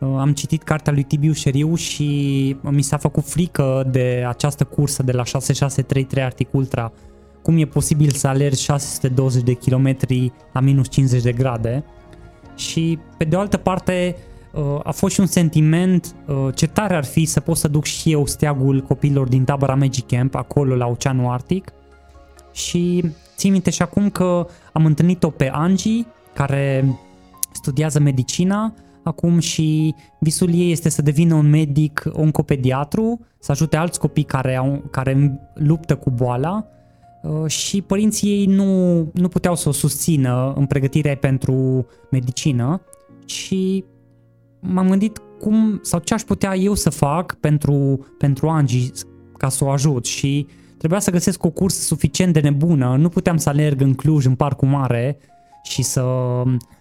Uh, 0.00 0.08
am 0.18 0.32
citit 0.32 0.62
cartea 0.62 0.92
lui 0.92 1.02
Tibiu 1.02 1.32
Șeriu 1.32 1.74
și 1.74 2.56
mi 2.60 2.82
s-a 2.82 2.96
făcut 2.96 3.24
frică 3.24 3.88
de 3.90 4.24
această 4.28 4.64
cursă 4.64 5.02
de 5.02 5.12
la 5.12 5.24
6633 5.24 6.24
Arctic 6.24 6.54
Ultra. 6.54 6.92
Cum 7.42 7.58
e 7.58 7.64
posibil 7.64 8.10
să 8.10 8.28
alergi 8.28 8.62
620 8.62 9.42
de 9.42 9.52
kilometri 9.52 10.32
la 10.52 10.60
minus 10.60 10.88
50 10.88 11.22
de 11.22 11.32
grade? 11.32 11.84
Și 12.56 12.98
pe 13.16 13.24
de 13.24 13.36
o 13.36 13.40
altă 13.40 13.56
parte 13.56 14.16
uh, 14.52 14.62
a 14.82 14.90
fost 14.90 15.14
și 15.14 15.20
un 15.20 15.26
sentiment 15.26 16.14
uh, 16.26 16.54
ce 16.54 16.66
tare 16.66 16.96
ar 16.96 17.04
fi 17.04 17.24
să 17.24 17.40
pot 17.40 17.56
să 17.56 17.68
duc 17.68 17.84
și 17.84 18.12
eu 18.12 18.26
steagul 18.26 18.80
copiilor 18.80 19.28
din 19.28 19.44
tabăra 19.44 19.74
Magic 19.74 20.06
Camp 20.06 20.34
acolo 20.34 20.74
la 20.74 20.86
Oceanul 20.86 21.30
Arctic 21.32 21.72
și 22.60 23.04
țin 23.36 23.52
minte 23.52 23.70
și 23.70 23.82
acum 23.82 24.10
că 24.10 24.46
am 24.72 24.84
întâlnit-o 24.84 25.30
pe 25.30 25.48
Angie, 25.48 26.06
care 26.34 26.98
studiază 27.52 28.00
medicina 28.00 28.74
acum 29.02 29.38
și 29.38 29.94
visul 30.18 30.54
ei 30.54 30.70
este 30.70 30.88
să 30.88 31.02
devină 31.02 31.34
un 31.34 31.50
medic 31.50 32.04
oncopediatru, 32.12 33.20
să 33.38 33.50
ajute 33.50 33.76
alți 33.76 34.00
copii 34.00 34.22
care, 34.22 34.56
au, 34.56 34.82
care 34.90 35.40
luptă 35.54 35.96
cu 35.96 36.10
boala. 36.10 36.66
Uh, 37.22 37.46
și 37.46 37.82
părinții 37.82 38.30
ei 38.30 38.46
nu, 38.46 38.96
nu 39.12 39.28
puteau 39.28 39.56
să 39.56 39.68
o 39.68 39.72
susțină 39.72 40.52
în 40.56 40.66
pregătirea 40.66 41.10
ei 41.10 41.16
pentru 41.16 41.86
medicină. 42.10 42.80
Și 43.26 43.84
m-am 44.60 44.88
gândit 44.88 45.20
cum 45.38 45.80
sau 45.82 46.00
ce 46.00 46.14
aș 46.14 46.22
putea 46.22 46.56
eu 46.56 46.74
să 46.74 46.90
fac 46.90 47.34
pentru, 47.34 48.06
pentru 48.18 48.48
Angie 48.48 48.90
ca 49.36 49.48
să 49.48 49.64
o 49.64 49.70
ajut. 49.70 50.04
Și 50.04 50.46
trebuia 50.80 51.00
să 51.00 51.10
găsesc 51.10 51.44
o 51.44 51.50
cursă 51.50 51.80
suficient 51.80 52.32
de 52.32 52.40
nebună, 52.40 52.96
nu 52.98 53.08
puteam 53.08 53.36
să 53.36 53.48
alerg 53.48 53.80
în 53.80 53.94
Cluj, 53.94 54.24
în 54.24 54.34
Parcul 54.34 54.68
Mare 54.68 55.18
și 55.62 55.82
să, 55.82 56.04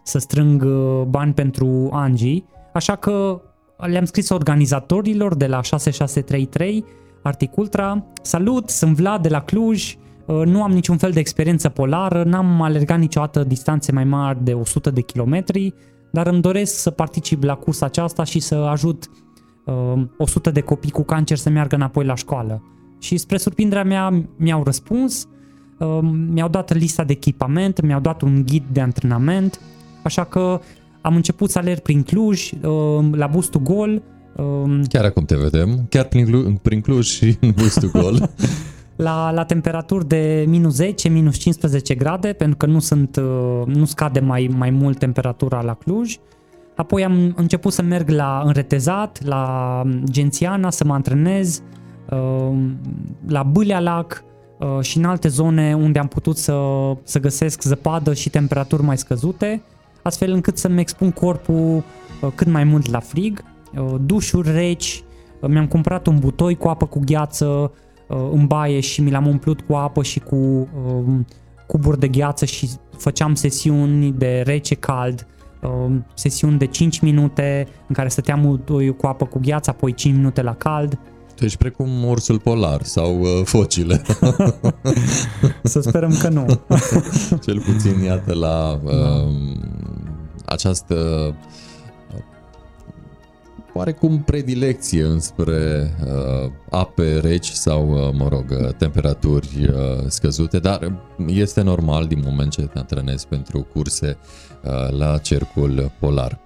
să 0.04 0.18
strâng 0.18 0.64
uh, 0.64 1.02
bani 1.08 1.34
pentru 1.34 1.90
Angie, 1.92 2.44
așa 2.74 2.96
că 2.96 3.42
le-am 3.78 4.06
scris 4.06 4.30
organizatorilor 4.30 5.36
de 5.36 5.48
la 5.48 5.62
6633 5.62 6.86
Arctic 7.24 7.58
Ultra, 7.58 8.06
salut, 8.22 8.70
sunt 8.70 8.96
Vlad 8.96 9.22
de 9.22 9.30
la 9.30 9.42
Cluj, 9.42 9.96
uh, 10.26 10.42
nu 10.46 10.64
am 10.64 10.72
niciun 10.72 10.98
fel 10.98 11.12
de 11.12 11.20
experiență 11.20 11.70
polară, 11.70 12.24
n-am 12.24 12.62
alergat 12.62 13.00
niciodată 13.00 13.44
distanțe 13.44 13.92
mai 13.92 14.04
mari 14.04 14.44
de 14.44 14.54
100 14.54 14.90
de 14.90 15.02
kilometri, 15.02 15.74
dar 16.12 16.28
îmi 16.28 16.42
doresc 16.42 16.76
să 16.76 16.90
particip 16.90 17.44
la 17.44 17.56
cursa 17.56 17.86
aceasta 17.86 18.24
și 18.24 18.40
să 18.40 18.56
ajut 18.56 19.10
uh, 19.66 20.04
100 20.18 20.52
de 20.52 20.62
copii 20.62 20.92
cu 20.92 21.04
cancer 21.04 21.38
să 21.38 21.50
meargă 21.50 21.76
înapoi 21.76 22.06
la 22.06 22.16
școală. 22.16 22.64
Și 23.00 23.18
spre 23.18 23.38
surprinderea 23.38 23.84
mea 23.84 24.24
mi-au 24.36 24.64
răspuns, 24.64 25.28
uh, 25.78 26.00
mi-au 26.30 26.50
dat 26.50 26.74
lista 26.74 27.04
de 27.04 27.14
echipament, 27.14 27.82
mi-au 27.82 28.00
dat 28.00 28.22
un 28.22 28.44
ghid 28.46 28.64
de 28.72 28.82
antrenament, 28.82 29.60
așa 30.04 30.24
că 30.24 30.62
am 31.02 31.16
început 31.16 31.50
să 31.50 31.58
alerg 31.58 31.80
prin 31.80 32.04
Cluj, 32.04 32.52
uh, 32.52 33.06
la 33.12 33.28
Bustul 33.28 33.62
Gol, 33.62 34.02
uh, 34.36 34.82
Chiar 34.90 35.06
acum 35.06 35.26
te 35.26 35.36
vedem, 35.36 35.86
chiar 35.90 36.06
prin, 36.06 36.26
Clu- 36.26 36.60
prin 36.62 36.82
Cluj 36.82 37.06
și 37.06 37.38
în 37.42 37.54
Bustul 37.56 37.92
Gol. 37.92 38.30
la, 38.96 39.32
la 39.32 39.44
temperaturi 39.44 40.08
de 40.08 40.46
minus 40.48 40.74
10, 40.74 41.10
minus 41.10 41.38
15 41.38 41.96
grade, 41.96 42.34
pentru 42.34 42.58
că 42.58 42.66
nu, 42.66 42.80
sunt, 42.80 43.16
uh, 43.16 43.66
nu 43.66 43.86
scade 43.86 44.20
mai, 44.20 44.50
mai 44.58 44.70
mult 44.70 44.98
temperatura 44.98 45.62
la 45.62 45.74
Cluj. 45.74 46.18
Apoi 46.76 47.04
am 47.04 47.34
început 47.36 47.74
să 47.74 47.82
merg 47.82 48.10
la 48.10 48.42
înretezat, 48.46 49.24
la 49.24 49.84
Gențiana, 50.04 50.70
să 50.70 50.84
mă 50.86 50.94
antrenez, 50.94 51.58
uh, 51.58 51.79
la 53.28 53.44
Bâlea 53.44 53.80
Lac 53.80 54.24
uh, 54.60 54.82
și 54.82 54.98
în 54.98 55.04
alte 55.04 55.28
zone 55.28 55.76
unde 55.76 56.00
am 56.00 56.08
putut 56.08 56.38
să, 56.38 56.62
să 57.04 57.20
găsesc 57.20 57.62
zăpadă 57.62 58.14
și 58.14 58.30
temperaturi 58.30 58.84
mai 58.84 58.98
scăzute, 58.98 59.62
astfel 60.02 60.32
încât 60.32 60.58
să-mi 60.58 60.80
expun 60.80 61.12
corpul 61.12 61.84
uh, 62.22 62.32
cât 62.36 62.48
mai 62.48 62.64
mult 62.64 62.90
la 62.90 63.00
frig, 63.00 63.44
uh, 63.78 63.96
dușuri 64.06 64.52
reci, 64.52 65.04
uh, 65.40 65.50
mi-am 65.50 65.68
cumpărat 65.68 66.08
un 66.08 66.20
butoi 66.20 66.56
cu 66.56 66.68
apă 66.68 66.86
cu 66.86 67.02
gheață 67.06 67.72
uh, 68.08 68.18
în 68.32 68.46
baie 68.46 68.80
și 68.80 69.02
mi 69.02 69.12
l-am 69.12 69.28
umplut 69.28 69.62
cu 69.62 69.74
apă 69.74 70.04
și 70.04 70.20
cu 70.20 70.36
uh, 70.36 71.20
cuburi 71.68 72.00
de 72.00 72.08
gheață 72.08 72.46
și 72.46 72.70
făceam 72.98 73.36
sesiuni 73.36 74.12
de 74.12 74.42
rece-cald, 74.46 75.28
uh, 75.62 75.96
sesiuni 76.14 76.58
de 76.58 76.66
5 76.66 77.00
minute 77.00 77.68
în 77.88 77.96
care 77.96 78.08
stăteam 78.08 78.42
butoiul 78.42 78.94
cu 78.94 79.08
apă 79.08 79.26
cu 79.26 79.40
gheață, 79.40 79.70
apoi 79.70 79.94
5 79.94 80.16
minute 80.16 80.42
la 80.42 80.54
cald. 80.54 81.00
Tu 81.40 81.46
ești 81.46 81.58
precum 81.58 82.04
ursul 82.04 82.40
polar 82.40 82.84
sau 82.84 83.20
uh, 83.20 83.42
focile. 83.44 84.02
Să 85.64 85.80
sperăm 85.82 86.18
că 86.22 86.30
nu. 86.30 86.46
Cel 87.46 87.62
puțin, 87.62 88.02
iată, 88.04 88.34
la 88.34 88.80
uh, 88.84 89.32
această 90.46 90.96
oarecum 93.74 94.22
predilecție 94.24 95.04
înspre 95.04 95.94
uh, 96.06 96.52
ape 96.70 97.20
reci 97.20 97.50
sau, 97.50 97.92
uh, 97.92 98.14
mă 98.14 98.28
rog, 98.28 98.46
uh, 98.52 98.74
temperaturi 98.74 99.70
uh, 99.74 100.06
scăzute, 100.08 100.60
dar 100.60 101.02
este 101.28 101.62
normal 101.62 102.06
din 102.06 102.22
moment 102.26 102.52
ce 102.52 102.62
te 102.62 102.78
antrenezi 102.80 103.28
pentru 103.28 103.68
curse 103.74 104.18
uh, 104.64 104.98
la 104.98 105.18
cercul 105.18 105.92
polar. 106.00 106.40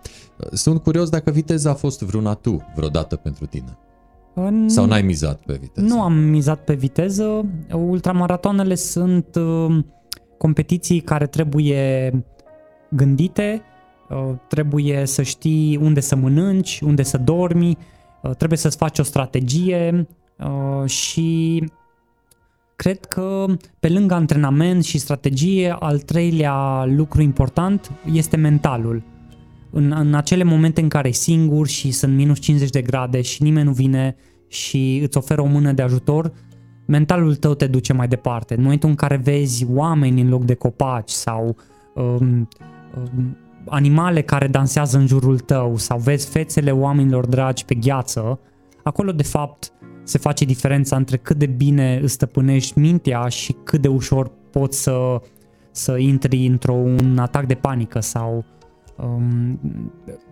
Sunt 0.52 0.84
curios 0.84 1.10
dacă 1.10 1.32
viteza 1.32 1.70
a 1.70 1.74
fost 1.74 2.02
vreun 2.02 2.28
atu 2.28 2.66
vreodată 2.76 3.16
pentru 3.16 3.46
tine. 3.46 3.78
În... 4.34 4.70
Sau 4.70 4.86
n-ai 4.86 5.02
mizat 5.02 5.42
pe 5.46 5.58
viteză? 5.62 5.88
Nu 5.88 6.02
am 6.02 6.14
mizat 6.14 6.64
pe 6.64 6.74
viteză. 6.74 7.46
Ultramaratonele 7.72 8.76
sunt 8.76 9.36
uh, 9.36 9.84
competiții 10.38 11.00
care 11.00 11.28
trebuie 11.28 12.12
gândite, 12.90 13.62
uh, 14.10 14.36
trebuie 14.48 15.06
să 15.06 15.22
știi 15.22 15.78
unde 15.78 16.00
să 16.00 16.16
mănânci, 16.16 16.80
unde 16.82 17.04
să 17.04 17.18
dormi, 17.18 17.78
uh, 18.22 18.32
trebuie 18.36 18.58
să-ți 18.58 18.78
faci 18.78 19.00
o 19.00 19.04
strategie 19.04 20.08
uh, 20.40 20.90
și 20.90 21.64
cred 22.76 23.06
că 23.06 23.46
pe 23.80 23.90
lângă 23.90 24.14
antrenament 24.14 24.84
și 24.84 24.98
strategie, 24.98 25.76
al 25.80 26.00
treilea 26.00 26.86
lucru 26.86 27.22
important 27.22 27.92
este 28.12 28.38
mentalul. 28.38 29.04
În, 29.76 29.94
în 29.98 30.14
acele 30.14 30.44
momente 30.44 30.82
în 30.82 30.90
care 30.90 31.08
e 31.08 31.12
singur 31.12 31.68
și 31.68 31.92
sunt 31.92 32.16
minus 32.16 32.40
50 32.40 32.70
de 32.70 32.82
grade 32.82 33.22
și 33.22 33.44
nimeni 33.44 33.66
nu 33.66 33.72
vine 33.72 34.16
și 34.48 35.00
îți 35.04 35.18
oferă 35.18 35.42
o 35.42 35.46
mână 35.46 35.72
de 35.72 35.82
ajutor, 35.82 36.32
mentalul 36.86 37.36
tău 37.36 37.54
te 37.54 37.68
duce 37.68 37.94
mai 37.94 38.08
departe. 38.08 38.56
În 38.56 38.64
momentul 38.64 38.90
în 38.90 38.96
care 38.96 39.16
vezi 39.16 39.66
oameni 39.70 40.22
în 40.22 40.30
loc 40.30 40.44
de 40.44 40.54
copaci 40.54 41.10
sau 41.10 41.56
um, 41.96 42.48
um, 42.96 43.38
animale 43.66 44.22
care 44.22 44.48
dansează 44.48 44.98
în 44.98 45.08
jurul 45.08 45.40
tău 45.40 45.78
sau 45.78 45.98
vezi 45.98 46.30
fețele 46.30 46.72
oamenilor 46.72 47.26
dragi 47.26 47.66
pe 47.66 47.76
gheață, 47.76 48.40
acolo 48.84 49.12
de 49.12 49.24
fapt 49.24 49.72
se 50.04 50.18
face 50.18 50.46
diferența 50.46 50.96
între 50.96 51.18
cât 51.18 51.38
de 51.38 51.46
bine 51.46 52.00
îți 52.02 52.14
stăpânești 52.14 52.80
mintea 52.80 53.28
și 53.28 53.56
cât 53.64 53.82
de 53.82 53.88
ușor 53.88 54.32
poți 54.52 54.82
să, 54.82 55.22
să 55.72 55.98
intri 55.98 56.46
într-un 56.46 57.18
atac 57.18 57.46
de 57.46 57.54
panică 57.54 58.00
sau 58.00 58.46
um, 58.96 59.60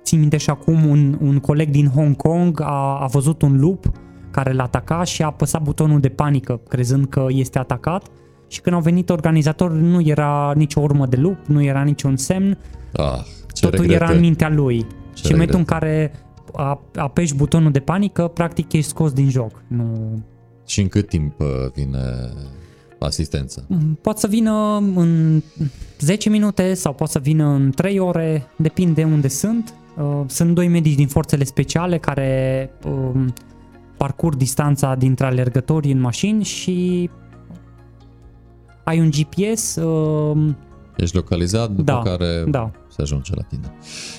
țin 0.04 0.20
minte 0.20 0.38
și 0.38 0.50
acum 0.50 0.86
un, 0.86 1.18
un 1.22 1.40
coleg 1.40 1.70
din 1.70 1.88
Hong 1.88 2.16
Kong 2.16 2.62
a, 2.62 3.00
a 3.02 3.06
văzut 3.06 3.42
un 3.42 3.60
lup 3.60 3.92
care 4.32 4.54
l-a 4.54 4.64
atacat 4.64 5.08
și 5.08 5.22
a 5.22 5.26
apăsat 5.26 5.62
butonul 5.62 6.00
de 6.00 6.10
panică 6.10 6.60
crezând 6.68 7.06
că 7.06 7.26
este 7.30 7.60
atacat 7.60 8.08
și 8.48 8.62
când 8.62 8.76
au 8.76 8.82
venit 8.82 9.10
organizatori 9.10 9.82
nu 9.82 10.02
era 10.02 10.54
nicio 10.56 10.80
urmă 10.80 11.06
de 11.06 11.18
lup, 11.18 11.38
nu 11.46 11.64
era 11.64 11.82
niciun 11.82 12.16
semn, 12.16 12.58
ah, 12.94 13.20
ce 13.54 13.62
totul 13.62 13.80
regrete. 13.80 14.04
era 14.04 14.14
în 14.14 14.20
mintea 14.20 14.50
lui. 14.50 14.86
Ce 15.14 15.24
și 15.24 15.32
în 15.32 15.38
momentul 15.38 15.60
în 15.60 15.66
regrete. 15.70 15.86
care 15.86 16.12
a- 16.54 16.82
apeși 16.96 17.36
butonul 17.36 17.72
de 17.72 17.80
panică, 17.80 18.28
practic 18.28 18.74
ești 18.74 18.90
scos 18.90 19.14
din 19.14 19.30
joc. 19.30 19.64
Nu... 19.68 20.20
Și 20.66 20.82
în 20.82 20.88
cât 20.88 21.08
timp 21.08 21.40
uh, 21.40 21.48
vine 21.74 22.00
asistența? 23.06 23.62
Poate 24.02 24.20
să 24.20 24.28
vină 24.28 24.78
în 24.96 25.42
10 26.00 26.30
minute 26.30 26.74
sau 26.74 26.94
poate 26.94 27.12
să 27.12 27.20
vină 27.20 27.48
în 27.48 27.72
3 27.72 28.00
ore, 28.00 28.48
depinde 28.58 29.04
unde 29.04 29.28
sunt. 29.28 29.74
Uh, 29.98 30.22
Sunt 30.28 30.56
doi 30.56 30.68
medici 30.68 30.96
din 30.96 31.08
forțele 31.08 31.44
speciale 31.44 31.98
care 31.98 32.70
um, 32.86 33.34
parcurg 33.98 34.36
distanța 34.38 34.96
dintre 34.96 35.26
alergători 35.26 35.92
în 35.92 36.00
mașini 36.00 36.44
și 36.44 37.10
ai 38.84 39.00
un 39.00 39.10
GPS, 39.10 39.76
um, 39.76 40.58
Ești 40.98 41.16
localizat, 41.16 41.70
după 41.70 41.84
Da, 41.84 42.02
care 42.02 42.44
da. 42.48 42.72
se 42.90 43.02
ajunge 43.02 43.36
la 43.36 43.42
tine. 43.42 43.74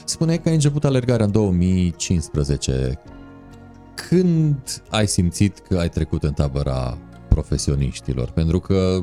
Spuneai 0.04 0.38
că 0.40 0.48
ai 0.48 0.54
început 0.54 0.84
alergarea 0.84 1.24
în 1.24 1.32
2015. 1.32 3.00
Când 4.08 4.82
ai 4.90 5.06
simțit 5.06 5.58
că 5.58 5.78
ai 5.78 5.88
trecut 5.88 6.22
în 6.22 6.32
tabăra 6.32 6.98
profesioniștilor? 7.32 8.30
Pentru 8.30 8.60
că 8.60 9.02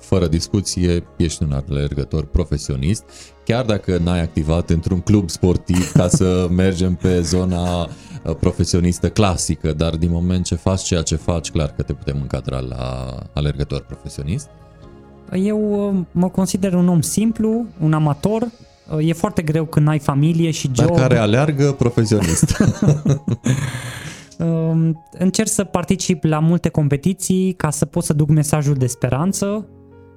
fără 0.00 0.26
discuție, 0.26 1.04
ești 1.16 1.42
un 1.42 1.62
alergător 1.68 2.24
profesionist, 2.26 3.04
chiar 3.44 3.64
dacă 3.64 3.98
n-ai 4.04 4.20
activat 4.20 4.70
într-un 4.70 5.00
club 5.00 5.30
sportiv 5.30 5.92
ca 5.92 6.08
să 6.08 6.46
mergem 6.62 6.94
pe 6.94 7.20
zona 7.20 7.82
uh, 7.82 8.34
profesionistă 8.40 9.08
clasică, 9.10 9.72
dar 9.72 9.96
din 9.96 10.10
moment 10.10 10.44
ce 10.44 10.54
faci 10.54 10.82
ceea 10.82 11.02
ce 11.02 11.16
faci, 11.16 11.50
clar 11.50 11.72
că 11.76 11.82
te 11.82 11.92
putem 11.92 12.16
încadra 12.20 12.58
la 12.58 13.14
alergător 13.34 13.80
profesionist. 13.80 14.48
eu 15.32 15.88
uh, 15.88 16.00
mă 16.10 16.28
consider 16.28 16.72
un 16.74 16.88
om 16.88 17.00
simplu, 17.00 17.66
un 17.80 17.92
amator. 17.92 18.42
Uh, 18.42 19.06
E 19.08 19.12
foarte 19.12 19.42
greu 19.42 19.64
când 19.64 19.88
ai 19.88 19.98
familie 19.98 20.50
și 20.50 20.68
Dar 20.68 20.86
job. 20.86 20.96
care 20.96 21.16
aleargă 21.18 21.72
profesionist. 21.72 22.56
Um, 24.44 25.02
Încerc 25.10 25.48
să 25.48 25.64
particip 25.64 26.24
la 26.24 26.38
multe 26.38 26.68
competiții 26.68 27.52
ca 27.52 27.70
să 27.70 27.84
pot 27.84 28.04
să 28.04 28.12
duc 28.12 28.28
mesajul 28.28 28.74
de 28.74 28.86
speranță. 28.86 29.68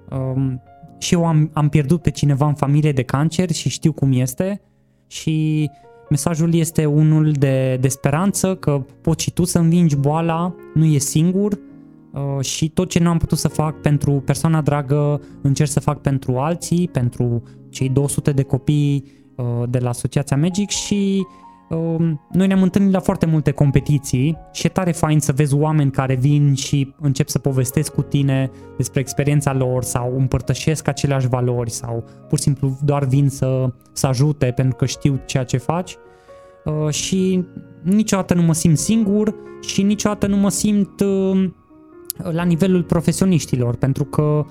Um, 0.09 0.61
Și 0.97 1.13
eu 1.13 1.25
am, 1.25 1.49
am 1.53 1.69
pierdut 1.69 2.01
pe 2.01 2.09
cineva 2.09 2.47
în 2.47 2.53
familie 2.53 2.91
de 2.91 3.03
cancer 3.03 3.51
și 3.51 3.69
știu 3.69 3.91
cum 3.91 4.11
este 4.11 4.61
și 5.07 5.69
mesajul 6.09 6.53
este 6.53 6.85
unul 6.85 7.31
de, 7.31 7.77
de 7.81 7.87
speranță 7.87 8.55
că 8.55 8.85
poți 9.01 9.23
și 9.23 9.31
tu 9.31 9.43
să 9.43 9.59
învingi 9.59 9.95
boala, 9.95 10.55
nu 10.73 10.85
e 10.85 10.97
singur 10.97 11.59
uh, 12.13 12.45
și 12.45 12.69
tot 12.69 12.89
ce 12.89 12.99
nu 12.99 13.09
am 13.09 13.17
putut 13.17 13.37
să 13.37 13.47
fac 13.47 13.81
pentru 13.81 14.11
persoana 14.11 14.61
dragă 14.61 15.21
încerc 15.41 15.69
să 15.69 15.79
fac 15.79 16.01
pentru 16.01 16.37
alții, 16.37 16.87
pentru 16.87 17.43
cei 17.69 17.89
200 17.89 18.31
de 18.31 18.43
copii 18.43 19.03
uh, 19.35 19.45
de 19.69 19.79
la 19.79 19.89
Asociația 19.89 20.37
Magic 20.37 20.69
și 20.69 21.25
Um, 21.25 21.44
noi 22.31 22.47
ne-am 22.47 22.61
întâlnit 22.61 22.91
la 22.91 22.99
foarte 22.99 23.25
multe 23.25 23.51
competiții 23.51 24.37
și 24.51 24.65
e 24.65 24.69
tare 24.69 24.91
fain 24.91 25.19
să 25.19 25.31
vezi 25.31 25.55
oameni 25.55 25.91
care 25.91 26.15
vin 26.15 26.53
și 26.53 26.93
încep 26.99 27.27
să 27.27 27.39
povestesc 27.39 27.93
cu 27.93 28.01
tine 28.01 28.51
despre 28.77 28.99
experiența 28.99 29.53
lor 29.53 29.83
sau 29.83 30.13
împărtășesc 30.17 30.87
aceleași 30.87 31.27
valori 31.27 31.69
sau 31.69 32.03
pur 32.29 32.37
și 32.37 32.43
simplu 32.43 32.77
doar 32.83 33.05
vin 33.05 33.29
să, 33.29 33.73
să 33.93 34.07
ajute 34.07 34.45
pentru 34.55 34.75
că 34.75 34.85
știu 34.85 35.21
ceea 35.25 35.43
ce 35.43 35.57
faci. 35.57 35.95
Uh, 36.65 36.89
și 36.89 37.43
niciodată 37.81 38.33
nu 38.33 38.41
mă 38.41 38.53
simt 38.53 38.77
singur 38.77 39.35
și 39.61 39.81
niciodată 39.81 40.27
nu 40.27 40.37
mă 40.37 40.49
simt 40.49 40.99
uh, 40.99 41.49
la 42.31 42.43
nivelul 42.43 42.83
profesioniștilor 42.83 43.75
pentru 43.75 44.03
că 44.03 44.45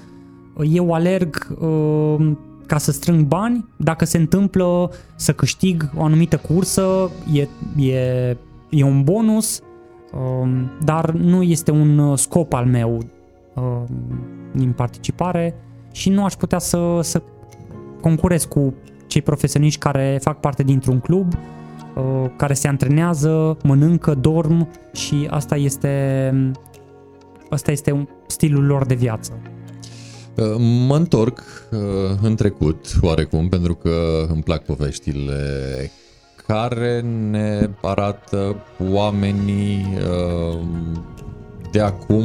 eu 0.73 0.93
alerg 0.93 1.57
uh, 1.59 2.33
ca 2.67 2.79
să 2.79 2.93
strâng 2.93 3.27
bani, 3.27 3.69
dacă 3.77 4.05
se 4.05 4.19
întâmplă 4.19 4.91
să 5.15 5.33
câștig 5.33 5.91
o 5.97 6.05
anumită 6.05 6.37
cursă, 6.37 7.11
e, 7.33 7.49
e, 7.85 8.37
e 8.71 8.85
un 8.85 9.03
bonus, 9.03 9.61
um, 10.13 10.71
dar 10.85 11.11
nu 11.11 11.43
este 11.43 11.71
un 11.71 11.99
uh, 11.99 12.19
scop 12.19 12.53
al 12.53 12.67
meu 12.67 12.99
um, 13.55 13.87
din 14.53 14.73
participare 14.73 15.55
și 15.93 16.11
nu 16.11 16.25
aș 16.25 16.35
putea 16.35 16.59
să, 16.59 16.99
să 17.03 17.23
concurez 18.01 18.45
cu 18.45 18.75
cei 19.07 19.23
profesioniști 19.23 19.81
care 19.81 20.19
fac 20.23 20.41
parte 20.41 20.63
dintr-un 20.63 21.01
club, 21.01 21.33
uh, 21.35 22.31
care 22.37 22.55
se 22.55 22.69
antrenează, 22.69 23.57
mănâncă, 23.63 24.15
dorm 24.15 24.69
și 24.93 25.27
asta 25.31 25.57
este, 25.57 26.33
asta 27.51 27.71
este 27.71 27.91
un- 27.91 28.09
stilul 28.27 28.65
lor 28.65 28.87
de 28.87 28.95
viață. 28.95 29.33
Uh, 30.37 30.55
Mă 30.87 30.97
întorc 30.97 31.39
uh, 31.71 31.79
în 32.23 32.35
trecut, 32.37 32.87
oarecum, 33.01 33.49
pentru 33.49 33.75
că 33.75 34.27
îmi 34.29 34.43
plac 34.43 34.65
poveștile 34.65 35.91
care 36.47 37.01
ne 37.31 37.71
arată 37.83 38.57
oamenii 38.91 39.87
uh, 39.97 40.59
de 41.73 41.81
acum, 41.81 42.25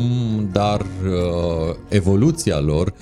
dar 0.51 0.79
uh, 0.81 1.75
evoluția 1.89 2.59
lor 2.59 2.87
uh, 2.87 2.93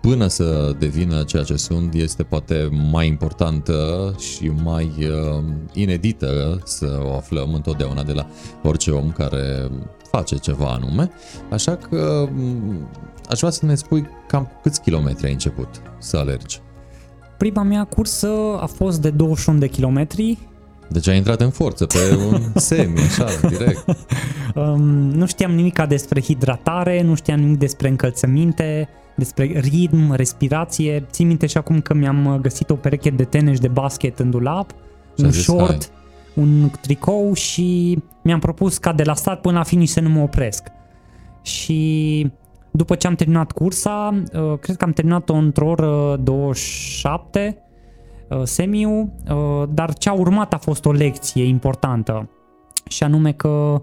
până 0.00 0.26
să 0.26 0.74
devină 0.78 1.22
ceea 1.22 1.42
ce 1.42 1.56
sunt 1.56 1.94
este 1.94 2.22
poate 2.22 2.68
mai 2.90 3.06
importantă 3.06 4.14
și 4.18 4.52
mai 4.64 4.92
uh, 4.98 5.44
inedită 5.72 6.60
să 6.64 7.00
o 7.02 7.14
aflăm 7.14 7.54
întotdeauna 7.54 8.02
de 8.02 8.12
la 8.12 8.26
orice 8.62 8.90
om 8.90 9.10
care 9.10 9.70
face 10.10 10.36
ceva 10.36 10.66
anume. 10.66 11.10
Așa 11.50 11.76
că 11.76 12.28
m, 12.32 12.88
aș 13.28 13.38
vrea 13.38 13.50
să 13.50 13.66
ne 13.66 13.74
spui 13.74 14.06
cam 14.28 14.50
câți 14.62 14.82
kilometri 14.82 15.26
ai 15.26 15.32
început 15.32 15.68
să 15.98 16.16
alergi. 16.16 16.60
Prima 17.38 17.62
mea 17.62 17.84
cursă 17.84 18.30
a 18.60 18.66
fost 18.66 19.00
de 19.00 19.10
21 19.10 19.58
de 19.58 19.68
kilometri. 19.68 20.38
Deci 20.88 21.08
ai 21.08 21.16
intrat 21.16 21.40
în 21.40 21.50
forță 21.50 21.86
pe 21.86 22.18
un 22.32 22.52
semi, 22.54 22.98
așa, 22.98 23.48
direct. 23.48 23.84
Um, 24.54 25.10
nu 25.10 25.26
știam 25.26 25.50
nimic 25.50 25.82
despre 25.88 26.20
hidratare, 26.20 27.02
nu 27.02 27.14
știam 27.14 27.40
nimic 27.40 27.58
despre 27.58 27.88
încălțăminte, 27.88 28.88
despre 29.16 29.44
ritm, 29.44 30.12
respirație. 30.12 31.06
Țin 31.10 31.26
minte 31.26 31.46
și 31.46 31.56
acum 31.56 31.80
că 31.80 31.94
mi-am 31.94 32.38
găsit 32.42 32.70
o 32.70 32.74
pereche 32.74 33.10
de 33.10 33.24
tenis 33.24 33.60
de 33.60 33.68
basket 33.68 34.18
în 34.18 34.30
dulap, 34.30 34.70
Și 34.70 34.76
un 35.16 35.24
ai 35.24 35.32
zis, 35.32 35.42
short, 35.42 35.90
un 36.34 36.70
tricou 36.80 37.32
și 37.32 37.98
mi-am 38.22 38.38
propus 38.38 38.78
ca 38.78 38.92
de 38.92 39.02
la 39.02 39.14
start 39.14 39.40
până 39.40 39.58
la 39.58 39.64
finish 39.64 39.92
să 39.92 40.00
nu 40.00 40.08
mă 40.08 40.20
opresc. 40.20 40.62
Și 41.42 42.30
după 42.70 42.94
ce 42.94 43.06
am 43.06 43.14
terminat 43.14 43.52
cursa, 43.52 44.22
uh, 44.32 44.58
cred 44.58 44.76
că 44.76 44.84
am 44.84 44.92
terminat-o 44.92 45.34
într-o 45.34 45.68
oră 45.68 46.20
27, 46.22 47.56
uh, 47.56 47.65
semiu, 48.42 49.14
uh, 49.30 49.68
dar 49.68 49.94
ce 49.94 50.08
a 50.08 50.12
urmat 50.12 50.52
a 50.52 50.58
fost 50.58 50.84
o 50.84 50.92
lecție 50.92 51.44
importantă 51.44 52.28
și 52.88 53.02
anume 53.02 53.32
că 53.32 53.82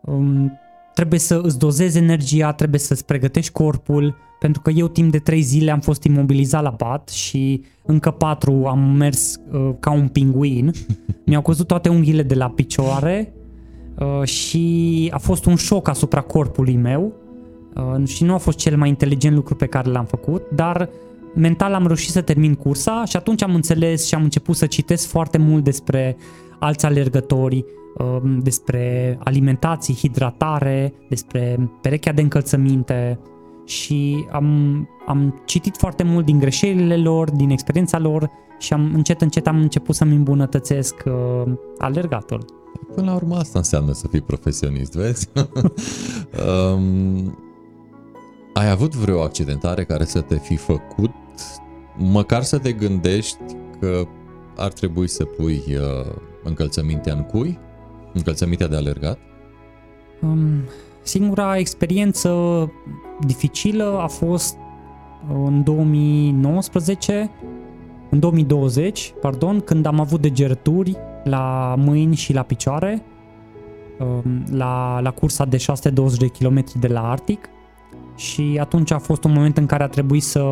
um, 0.00 0.58
trebuie 0.94 1.18
să 1.18 1.40
îți 1.42 1.58
dozezi 1.58 1.98
energia, 1.98 2.52
trebuie 2.52 2.80
să-ți 2.80 3.04
pregătești 3.04 3.52
corpul, 3.52 4.16
pentru 4.38 4.62
că 4.62 4.70
eu 4.70 4.88
timp 4.88 5.10
de 5.10 5.18
3 5.18 5.40
zile 5.40 5.70
am 5.70 5.80
fost 5.80 6.02
imobilizat 6.02 6.62
la 6.62 6.72
pat 6.72 7.08
și 7.08 7.64
încă 7.82 8.10
4 8.10 8.64
am 8.66 8.78
mers 8.78 9.40
uh, 9.52 9.70
ca 9.80 9.90
un 9.90 10.08
pinguin. 10.08 10.72
Mi-au 11.26 11.42
căzut 11.42 11.66
toate 11.66 11.88
unghiile 11.88 12.22
de 12.22 12.34
la 12.34 12.48
picioare 12.48 13.32
uh, 13.98 14.22
și 14.22 15.08
a 15.14 15.18
fost 15.18 15.44
un 15.44 15.56
șoc 15.56 15.88
asupra 15.88 16.20
corpului 16.20 16.76
meu 16.76 17.12
uh, 17.74 18.08
și 18.08 18.24
nu 18.24 18.34
a 18.34 18.38
fost 18.38 18.58
cel 18.58 18.76
mai 18.76 18.88
inteligent 18.88 19.34
lucru 19.34 19.54
pe 19.54 19.66
care 19.66 19.90
l-am 19.90 20.04
făcut, 20.04 20.42
dar 20.54 20.88
mental 21.34 21.74
am 21.74 21.86
reușit 21.86 22.10
să 22.10 22.20
termin 22.20 22.54
cursa 22.54 23.04
și 23.04 23.16
atunci 23.16 23.42
am 23.42 23.54
înțeles 23.54 24.06
și 24.06 24.14
am 24.14 24.22
început 24.22 24.56
să 24.56 24.66
citesc 24.66 25.06
foarte 25.08 25.38
mult 25.38 25.64
despre 25.64 26.16
alți 26.58 26.86
alergători, 26.86 27.64
um, 27.98 28.38
despre 28.38 29.18
alimentație, 29.24 29.94
hidratare, 29.94 30.94
despre 31.08 31.70
perechea 31.80 32.12
de 32.12 32.22
încălțăminte 32.22 33.18
și 33.64 34.26
am, 34.32 34.88
am 35.06 35.42
citit 35.44 35.76
foarte 35.76 36.02
mult 36.02 36.24
din 36.24 36.38
greșelile 36.38 36.96
lor, 36.96 37.30
din 37.30 37.50
experiența 37.50 37.98
lor 37.98 38.30
și 38.58 38.72
am, 38.72 38.90
încet 38.94 39.20
încet 39.20 39.46
am 39.46 39.60
început 39.60 39.94
să-mi 39.94 40.14
îmbunătățesc 40.14 40.94
uh, 41.06 41.52
alergatul. 41.78 42.44
Până 42.94 43.10
la 43.10 43.14
urmă 43.14 43.36
asta 43.36 43.58
înseamnă 43.58 43.92
să 43.92 44.08
fii 44.08 44.20
profesionist, 44.20 44.92
vezi? 44.92 45.28
um, 46.74 47.38
ai 48.52 48.70
avut 48.70 48.94
vreo 48.94 49.22
accidentare 49.22 49.84
care 49.84 50.04
să 50.04 50.20
te 50.20 50.36
fi 50.38 50.56
făcut 50.56 51.10
măcar 51.96 52.42
să 52.42 52.58
te 52.58 52.72
gândești 52.72 53.38
că 53.80 54.06
ar 54.56 54.72
trebui 54.72 55.08
să 55.08 55.24
pui 55.24 55.62
uh, 55.68 56.14
încălțămintea 56.42 57.12
în 57.12 57.22
cui? 57.22 57.58
Încălțămintea 58.12 58.68
de 58.68 58.76
alergat? 58.76 59.18
Um, 60.22 60.62
singura 61.02 61.56
experiență 61.56 62.30
dificilă 63.26 63.98
a 64.00 64.06
fost 64.06 64.56
în 65.44 65.62
2019, 65.62 67.30
în 68.10 68.20
2020, 68.20 69.14
pardon, 69.20 69.60
când 69.60 69.86
am 69.86 70.00
avut 70.00 70.20
degerături 70.20 70.96
la 71.24 71.74
mâini 71.78 72.14
și 72.14 72.32
la 72.32 72.42
picioare 72.42 73.02
um, 73.98 74.44
la, 74.50 75.00
la 75.00 75.10
cursa 75.10 75.44
de 75.44 75.56
620 75.56 76.18
de 76.18 76.26
km 76.26 76.64
de 76.80 76.88
la 76.88 77.10
Arctic 77.10 77.48
și 78.16 78.58
atunci 78.60 78.90
a 78.90 78.98
fost 78.98 79.24
un 79.24 79.32
moment 79.32 79.56
în 79.56 79.66
care 79.66 79.82
a 79.82 79.88
trebuit 79.88 80.22
să, 80.22 80.44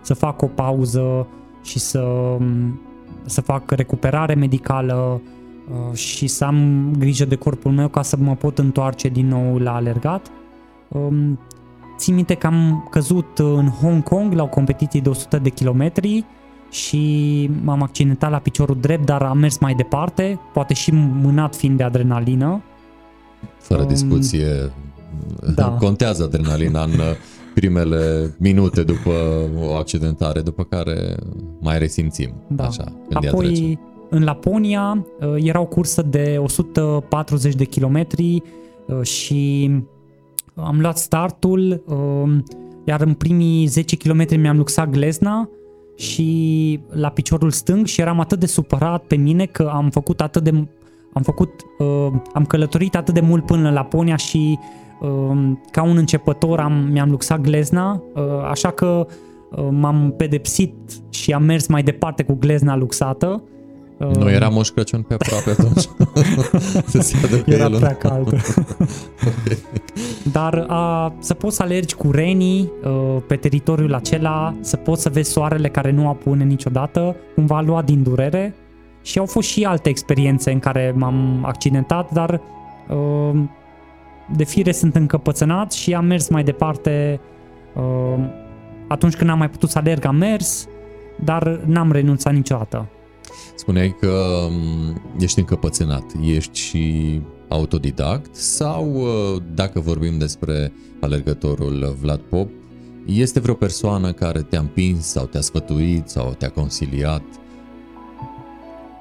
să 0.00 0.14
fac 0.14 0.42
o 0.42 0.46
pauză 0.46 1.26
și 1.62 1.78
să, 1.78 2.36
să 3.24 3.40
fac 3.40 3.70
recuperare 3.70 4.34
medicală 4.34 5.20
uh, 5.68 5.96
și 5.96 6.26
să 6.26 6.44
am 6.44 6.90
grijă 6.98 7.24
de 7.24 7.34
corpul 7.34 7.72
meu 7.72 7.88
ca 7.88 8.02
să 8.02 8.16
mă 8.16 8.34
pot 8.34 8.58
întoarce 8.58 9.08
din 9.08 9.28
nou 9.28 9.58
la 9.58 9.74
alergat. 9.74 10.30
Um, 10.88 11.38
țin 11.96 12.14
minte 12.14 12.34
că 12.34 12.46
am 12.46 12.88
căzut 12.90 13.38
în 13.38 13.68
Hong 13.68 14.02
Kong 14.02 14.32
la 14.32 14.42
o 14.42 14.48
competiție 14.48 15.00
de 15.00 15.08
100 15.08 15.38
de 15.38 15.48
kilometri 15.48 16.24
și 16.70 17.50
m-am 17.62 17.82
accidentat 17.82 18.30
la 18.30 18.38
piciorul 18.38 18.76
drept, 18.80 19.04
dar 19.04 19.22
am 19.22 19.38
mers 19.38 19.58
mai 19.58 19.74
departe, 19.74 20.40
poate 20.52 20.74
și 20.74 20.90
mânat 20.92 21.56
fiind 21.56 21.76
de 21.76 21.82
adrenalină. 21.82 22.62
Fără 23.58 23.82
um, 23.82 23.88
discuție, 23.88 24.72
da. 25.54 25.68
contează 25.80 26.22
adrenalina 26.22 26.82
în 26.82 26.90
primele 27.54 28.34
minute 28.38 28.82
după 28.82 29.10
o 29.60 29.74
accidentare, 29.74 30.40
după 30.40 30.64
care 30.64 31.16
mai 31.60 31.78
resimțim. 31.78 32.34
Da. 32.48 32.64
Așa, 32.64 32.84
când 33.08 33.26
Apoi, 33.26 33.78
în 34.10 34.24
Laponia, 34.24 35.06
uh, 35.20 35.34
era 35.36 35.60
o 35.60 35.66
cursă 35.66 36.02
de 36.02 36.36
140 36.38 37.54
de 37.54 37.64
kilometri 37.64 38.42
uh, 38.86 39.02
și 39.02 39.70
am 40.54 40.80
luat 40.80 40.98
startul, 40.98 41.84
uh, 41.86 42.36
iar 42.84 43.00
în 43.00 43.14
primii 43.14 43.66
10 43.66 43.96
km 43.96 44.40
mi-am 44.40 44.56
luxat 44.56 44.90
glezna 44.90 45.48
și 45.96 46.80
la 46.88 47.08
piciorul 47.08 47.50
stâng 47.50 47.86
și 47.86 48.00
eram 48.00 48.20
atât 48.20 48.40
de 48.40 48.46
supărat 48.46 49.02
pe 49.02 49.16
mine 49.16 49.46
că 49.46 49.70
am 49.74 49.90
făcut 49.90 50.20
atât 50.20 50.42
de 50.42 50.66
am 51.14 51.22
făcut 51.22 51.50
am 52.32 52.44
călătorit 52.44 52.96
atât 52.96 53.14
de 53.14 53.20
mult 53.20 53.46
până 53.46 53.62
la 53.62 53.70
Laponia 53.70 54.16
și 54.16 54.58
Um, 55.04 55.60
ca 55.70 55.82
un 55.82 55.96
începător 55.96 56.60
am, 56.60 56.72
mi-am 56.72 57.10
luxat 57.10 57.40
glezna, 57.40 58.02
uh, 58.14 58.22
așa 58.50 58.70
că 58.70 59.06
uh, 59.50 59.68
m-am 59.70 60.14
pedepsit 60.16 60.74
și 61.10 61.32
am 61.32 61.42
mers 61.42 61.66
mai 61.66 61.82
departe 61.82 62.22
cu 62.22 62.34
glezna 62.34 62.76
luxată. 62.76 63.42
Nu 63.98 64.20
um, 64.20 64.26
era 64.26 64.48
Moș 64.48 64.68
Crăciun 64.68 65.02
pe 65.02 65.14
aproape 65.14 65.50
atunci? 65.50 65.88
era 67.54 67.64
el 67.64 67.76
prea 67.76 67.94
cald. 67.94 68.26
okay. 68.26 68.40
Dar 70.32 70.64
a, 70.68 71.14
să 71.18 71.34
poți 71.34 71.56
să 71.56 71.62
alergi 71.62 71.94
cu 71.94 72.10
renii 72.10 72.70
uh, 72.84 73.22
pe 73.26 73.36
teritoriul 73.36 73.94
acela, 73.94 74.54
să 74.60 74.76
poți 74.76 75.02
să 75.02 75.08
vezi 75.08 75.30
soarele 75.30 75.68
care 75.68 75.90
nu 75.90 76.08
apune 76.08 76.44
niciodată, 76.44 77.16
cumva 77.34 77.60
lua 77.60 77.82
din 77.82 78.02
durere 78.02 78.54
și 79.04 79.18
au 79.18 79.26
fost 79.26 79.48
și 79.48 79.64
alte 79.64 79.88
experiențe 79.88 80.50
în 80.50 80.58
care 80.58 80.94
m-am 80.96 81.44
accidentat, 81.44 82.12
dar 82.12 82.40
uh, 82.88 83.42
de 84.36 84.44
fire 84.44 84.72
sunt 84.72 84.94
încăpățânat 84.94 85.72
și 85.72 85.94
am 85.94 86.04
mers 86.04 86.28
mai 86.28 86.44
departe. 86.44 87.20
Uh, 87.74 88.24
atunci 88.88 89.14
când 89.14 89.30
am 89.30 89.38
mai 89.38 89.50
putut 89.50 89.70
să 89.70 89.78
alerg, 89.78 90.04
am 90.04 90.16
mers, 90.16 90.66
dar 91.24 91.60
n-am 91.66 91.92
renunțat 91.92 92.32
niciodată. 92.32 92.86
Spuneai 93.54 93.96
că 94.00 94.12
um, 94.48 95.02
ești 95.18 95.38
încăpățânat, 95.38 96.04
ești 96.22 96.58
și 96.58 97.20
autodidact 97.48 98.34
sau, 98.34 98.94
uh, 98.94 99.42
dacă 99.54 99.80
vorbim 99.80 100.18
despre 100.18 100.72
alergătorul 101.00 101.96
Vlad 102.00 102.20
Pop, 102.20 102.48
este 103.06 103.40
vreo 103.40 103.54
persoană 103.54 104.12
care 104.12 104.42
te-a 104.42 104.60
împins 104.60 105.06
sau 105.06 105.26
te-a 105.26 105.40
sfătuit 105.40 106.08
sau 106.08 106.34
te-a 106.38 106.50
consiliat? 106.50 107.22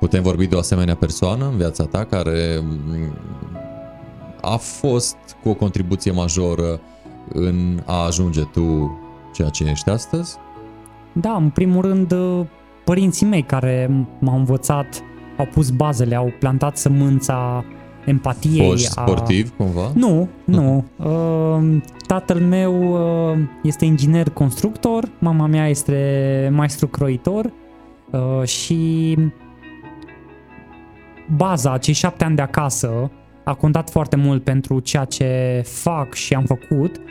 Putem 0.04 0.22
vorbi 0.24 0.48
de 0.48 0.56
o 0.56 0.58
asemenea 0.58 0.96
persoană 0.96 1.48
în 1.52 1.58
viața 1.58 1.86
ta 1.86 2.04
care 2.04 2.60
um, 2.60 3.14
a 4.42 4.56
fost 4.56 5.16
cu 5.44 5.50
o 5.50 5.54
contribuție 5.54 6.12
majoră 6.12 6.80
în 7.34 7.82
a 7.86 8.06
ajunge 8.06 8.42
tu 8.42 8.98
ceea 9.34 9.50
ce 9.50 9.64
ești 9.64 9.90
astăzi? 9.90 10.36
Da, 11.14 11.36
în 11.36 11.50
primul 11.50 11.82
rând 11.82 12.16
părinții 12.86 13.26
mei 13.26 13.42
care 13.42 14.08
m-au 14.20 14.38
învățat, 14.38 15.04
au 15.38 15.46
pus 15.46 15.70
bazele, 15.70 16.16
au 16.16 16.34
plantat 16.40 16.78
sămânța 16.78 17.66
empatiei. 18.06 18.68
Foști 18.68 18.88
sportiv 18.88 19.52
a... 19.52 19.64
cumva? 19.64 19.92
Nu, 19.94 20.28
nu. 20.44 20.86
Uh, 20.98 21.82
tatăl 22.08 22.40
meu 22.40 22.94
uh, 22.94 23.38
este 23.64 23.86
inginer 23.86 24.30
constructor, 24.30 25.12
mama 25.20 25.48
mea 25.48 25.68
este 25.68 26.50
maestru 26.54 26.88
croitor 26.88 27.52
uh, 28.12 28.48
și 28.48 29.18
baza, 31.36 31.72
acei 31.72 31.94
șapte 31.94 32.24
ani 32.24 32.36
de 32.36 32.42
acasă, 32.42 33.12
a 33.44 33.54
contat 33.54 33.90
foarte 33.90 34.16
mult 34.16 34.44
pentru 34.44 34.80
ceea 34.80 35.06
ce 35.06 35.62
fac 35.66 36.14
și 36.14 36.34
am 36.34 36.44
făcut, 36.44 37.02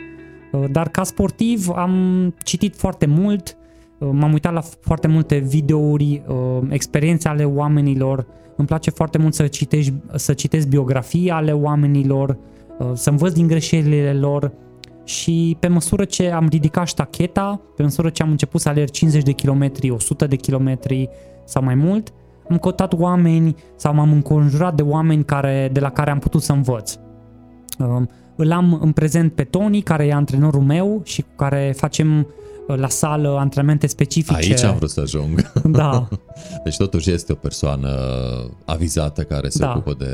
uh, 0.51 0.63
dar 0.71 0.89
ca 0.89 1.03
sportiv 1.03 1.69
am 1.75 2.35
citit 2.43 2.75
foarte 2.75 3.05
mult, 3.05 3.57
uh, 3.97 4.09
m-am 4.11 4.33
uitat 4.33 4.53
la 4.53 4.61
foarte 4.81 5.07
multe 5.07 5.37
videouri, 5.37 6.23
uh, 6.27 6.59
experiențe 6.69 7.27
ale 7.27 7.43
oamenilor, 7.43 8.25
îmi 8.55 8.67
place 8.67 8.89
foarte 8.89 9.17
mult 9.17 9.33
să 9.33 9.47
citești, 9.47 9.93
să 10.15 10.33
citesc 10.33 10.67
biografii 10.67 11.29
ale 11.29 11.51
oamenilor, 11.51 12.37
să 12.93 13.09
învăț 13.09 13.33
din 13.33 13.47
greșelile 13.47 14.13
lor 14.13 14.51
și 15.03 15.57
pe 15.59 15.67
măsură 15.67 16.05
ce 16.05 16.29
am 16.29 16.47
ridicat 16.49 16.87
ștacheta, 16.87 17.61
pe 17.75 17.83
măsură 17.83 18.09
ce 18.09 18.23
am 18.23 18.29
început 18.29 18.61
să 18.61 18.69
alerg 18.69 18.89
50 18.89 19.23
de 19.23 19.31
kilometri, 19.31 19.89
100 19.89 20.27
de 20.27 20.35
kilometri 20.35 21.09
sau 21.45 21.63
mai 21.63 21.75
mult, 21.75 22.13
am 22.49 22.57
căutat 22.57 22.93
oameni 22.93 23.55
sau 23.75 23.93
m-am 23.93 24.11
înconjurat 24.11 24.75
de 24.75 24.81
oameni 24.81 25.23
care, 25.23 25.69
de 25.73 25.79
la 25.79 25.89
care 25.89 26.11
am 26.11 26.19
putut 26.19 26.41
să 26.41 26.51
învăț. 26.51 26.95
Um, 27.79 28.09
îl 28.35 28.51
am 28.51 28.79
în 28.81 28.91
prezent 28.91 29.33
pe 29.33 29.43
Tony, 29.43 29.81
care 29.81 30.05
e 30.05 30.13
antrenorul 30.13 30.61
meu 30.61 31.01
și 31.03 31.21
cu 31.21 31.31
care 31.35 31.73
facem 31.77 32.27
uh, 32.67 32.77
la 32.77 32.87
sală 32.87 33.37
antrenamente 33.39 33.87
specifice. 33.87 34.35
Aici 34.35 34.63
am 34.63 34.75
vrut 34.75 34.89
să 34.89 34.99
ajung. 34.99 35.51
Da. 35.63 36.07
Deci 36.63 36.77
totuși 36.77 37.11
este 37.11 37.31
o 37.31 37.35
persoană 37.35 37.89
avizată 38.65 39.21
care 39.23 39.49
se 39.49 39.59
da. 39.59 39.69
ocupă 39.69 39.95
de 39.97 40.11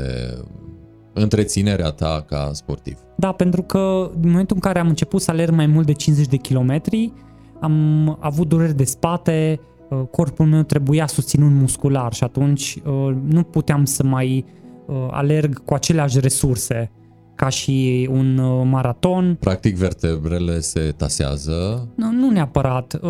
întreținerea 1.12 1.90
ta 1.90 2.24
ca 2.28 2.50
sportiv. 2.52 2.98
Da, 3.16 3.32
pentru 3.32 3.62
că 3.62 4.10
în 4.22 4.30
momentul 4.30 4.56
în 4.56 4.62
care 4.62 4.78
am 4.78 4.88
început 4.88 5.20
să 5.20 5.30
alerg 5.30 5.54
mai 5.54 5.66
mult 5.66 5.86
de 5.86 5.92
50 5.92 6.26
de 6.26 6.36
kilometri, 6.36 7.12
am 7.60 8.16
avut 8.20 8.48
dureri 8.48 8.76
de 8.76 8.84
spate, 8.84 9.60
Uh, 9.60 9.69
corpul 10.10 10.46
meu 10.46 10.62
trebuia 10.62 11.06
susținut 11.06 11.50
muscular 11.50 12.12
și 12.12 12.24
atunci 12.24 12.78
uh, 12.84 13.16
nu 13.28 13.42
puteam 13.42 13.84
să 13.84 14.04
mai 14.04 14.44
uh, 14.86 15.08
alerg 15.10 15.64
cu 15.64 15.74
aceleași 15.74 16.20
resurse 16.20 16.90
ca 17.34 17.48
și 17.48 18.08
un 18.12 18.34
maraton. 18.68 19.36
Practic 19.40 19.76
vertebrele 19.76 20.60
se 20.60 20.94
tasează? 20.96 21.88
Nu, 21.94 22.10
nu 22.10 22.30
neapărat. 22.30 23.00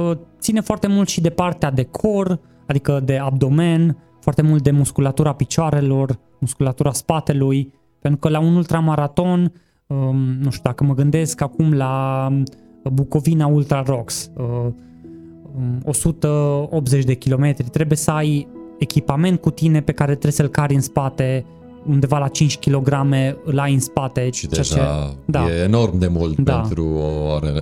Ține 0.41 0.61
foarte 0.61 0.87
mult 0.87 1.09
și 1.09 1.21
de 1.21 1.31
partea 1.31 1.71
de 1.71 1.85
cor, 1.85 2.41
adică 2.67 3.01
de 3.05 3.19
abdomen, 3.19 3.97
foarte 4.21 4.43
mult 4.43 4.63
de 4.63 4.71
musculatura 4.71 5.33
picioarelor, 5.33 6.19
musculatura 6.39 6.93
spatelui, 6.93 7.73
pentru 8.01 8.21
că 8.21 8.29
la 8.29 8.41
un 8.41 8.55
ultramaraton, 8.55 9.53
um, 9.87 10.17
nu 10.17 10.51
știu 10.51 10.63
dacă 10.63 10.85
mă 10.85 10.95
gândesc 10.95 11.41
acum 11.41 11.73
la 11.73 12.29
Bucovina 12.93 13.47
Ultra 13.47 13.83
Rocks, 13.83 14.31
uh, 14.37 14.73
180 15.85 17.05
de 17.05 17.15
kilometri, 17.15 17.69
trebuie 17.69 17.99
să 17.99 18.11
ai 18.11 18.49
echipament 18.79 19.41
cu 19.41 19.51
tine 19.51 19.81
pe 19.83 19.93
care 19.93 20.11
trebuie 20.11 20.33
să-l 20.33 20.49
cari 20.49 20.75
în 20.75 20.81
spate, 20.81 21.45
undeva 21.87 22.19
la 22.19 22.29
5 22.29 22.59
kg 22.59 22.89
îl 23.45 23.59
ai 23.59 23.73
în 23.73 23.81
spate. 23.81 24.31
Și 24.31 24.47
deja 24.47 24.63
ce, 24.63 24.81
da. 25.25 25.49
e 25.49 25.63
enorm 25.63 25.99
de 25.99 26.09
mult 26.09 26.39
da. 26.39 26.57
pentru 26.57 26.87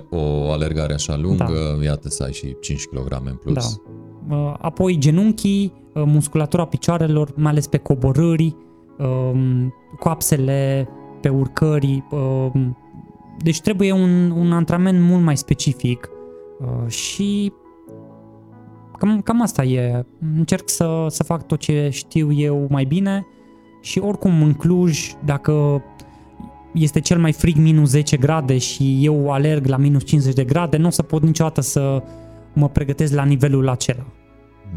o, 0.09 0.17
o 0.17 0.51
alergare 0.51 0.93
așa 0.93 1.17
lungă, 1.17 1.75
da. 1.77 1.83
iată 1.83 2.09
să 2.09 2.23
ai 2.23 2.33
și 2.33 2.55
5 2.61 2.83
kg 2.85 3.21
în 3.25 3.35
plus. 3.35 3.79
Da. 4.27 4.35
Uh, 4.35 4.53
apoi 4.59 4.97
genunchii, 4.97 5.73
uh, 5.93 6.03
musculatura 6.05 6.65
picioarelor, 6.65 7.31
mai 7.35 7.51
ales 7.51 7.67
pe 7.67 7.77
coborâri, 7.77 8.55
um, 8.97 9.73
coapsele 9.99 10.89
pe 11.21 11.29
urcări, 11.29 12.03
um, 12.11 12.77
deci 13.43 13.61
trebuie 13.61 13.91
un, 13.91 14.31
un 14.31 14.51
antrenament 14.51 15.01
mult 15.01 15.23
mai 15.23 15.37
specific 15.37 16.09
uh, 16.59 16.91
și 16.91 17.51
cam, 18.99 19.21
cam 19.21 19.41
asta 19.41 19.63
e. 19.63 20.05
Încerc 20.37 20.69
să, 20.69 21.05
să 21.09 21.23
fac 21.23 21.47
tot 21.47 21.59
ce 21.59 21.89
știu 21.91 22.31
eu 22.31 22.67
mai 22.69 22.83
bine 22.83 23.25
și 23.81 23.99
oricum 23.99 24.43
în 24.43 24.53
Cluj, 24.53 25.11
dacă 25.25 25.83
este 26.73 26.99
cel 26.99 27.19
mai 27.19 27.31
frig 27.31 27.55
minus 27.55 27.89
10 27.89 28.17
grade 28.17 28.57
și 28.57 29.05
eu 29.05 29.31
alerg 29.31 29.65
la 29.65 29.77
minus 29.77 30.03
50 30.03 30.33
de 30.33 30.43
grade, 30.43 30.77
nu 30.77 30.87
o 30.87 30.89
să 30.89 31.01
pot 31.01 31.21
niciodată 31.21 31.61
să 31.61 32.03
mă 32.53 32.69
pregătesc 32.69 33.13
la 33.13 33.23
nivelul 33.23 33.69
acela. 33.69 34.05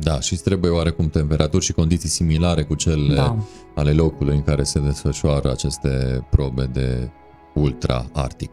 Da, 0.00 0.20
și 0.20 0.36
trebuie 0.36 0.70
oarecum 0.70 1.08
temperaturi 1.08 1.64
și 1.64 1.72
condiții 1.72 2.08
similare 2.08 2.62
cu 2.62 2.74
cele 2.74 3.14
da. 3.14 3.36
ale 3.74 3.90
locului 3.90 4.34
în 4.34 4.42
care 4.42 4.62
se 4.62 4.80
desfășoară 4.80 5.50
aceste 5.50 6.24
probe 6.30 6.64
de 6.72 7.10
ultra-arctic. 7.54 8.50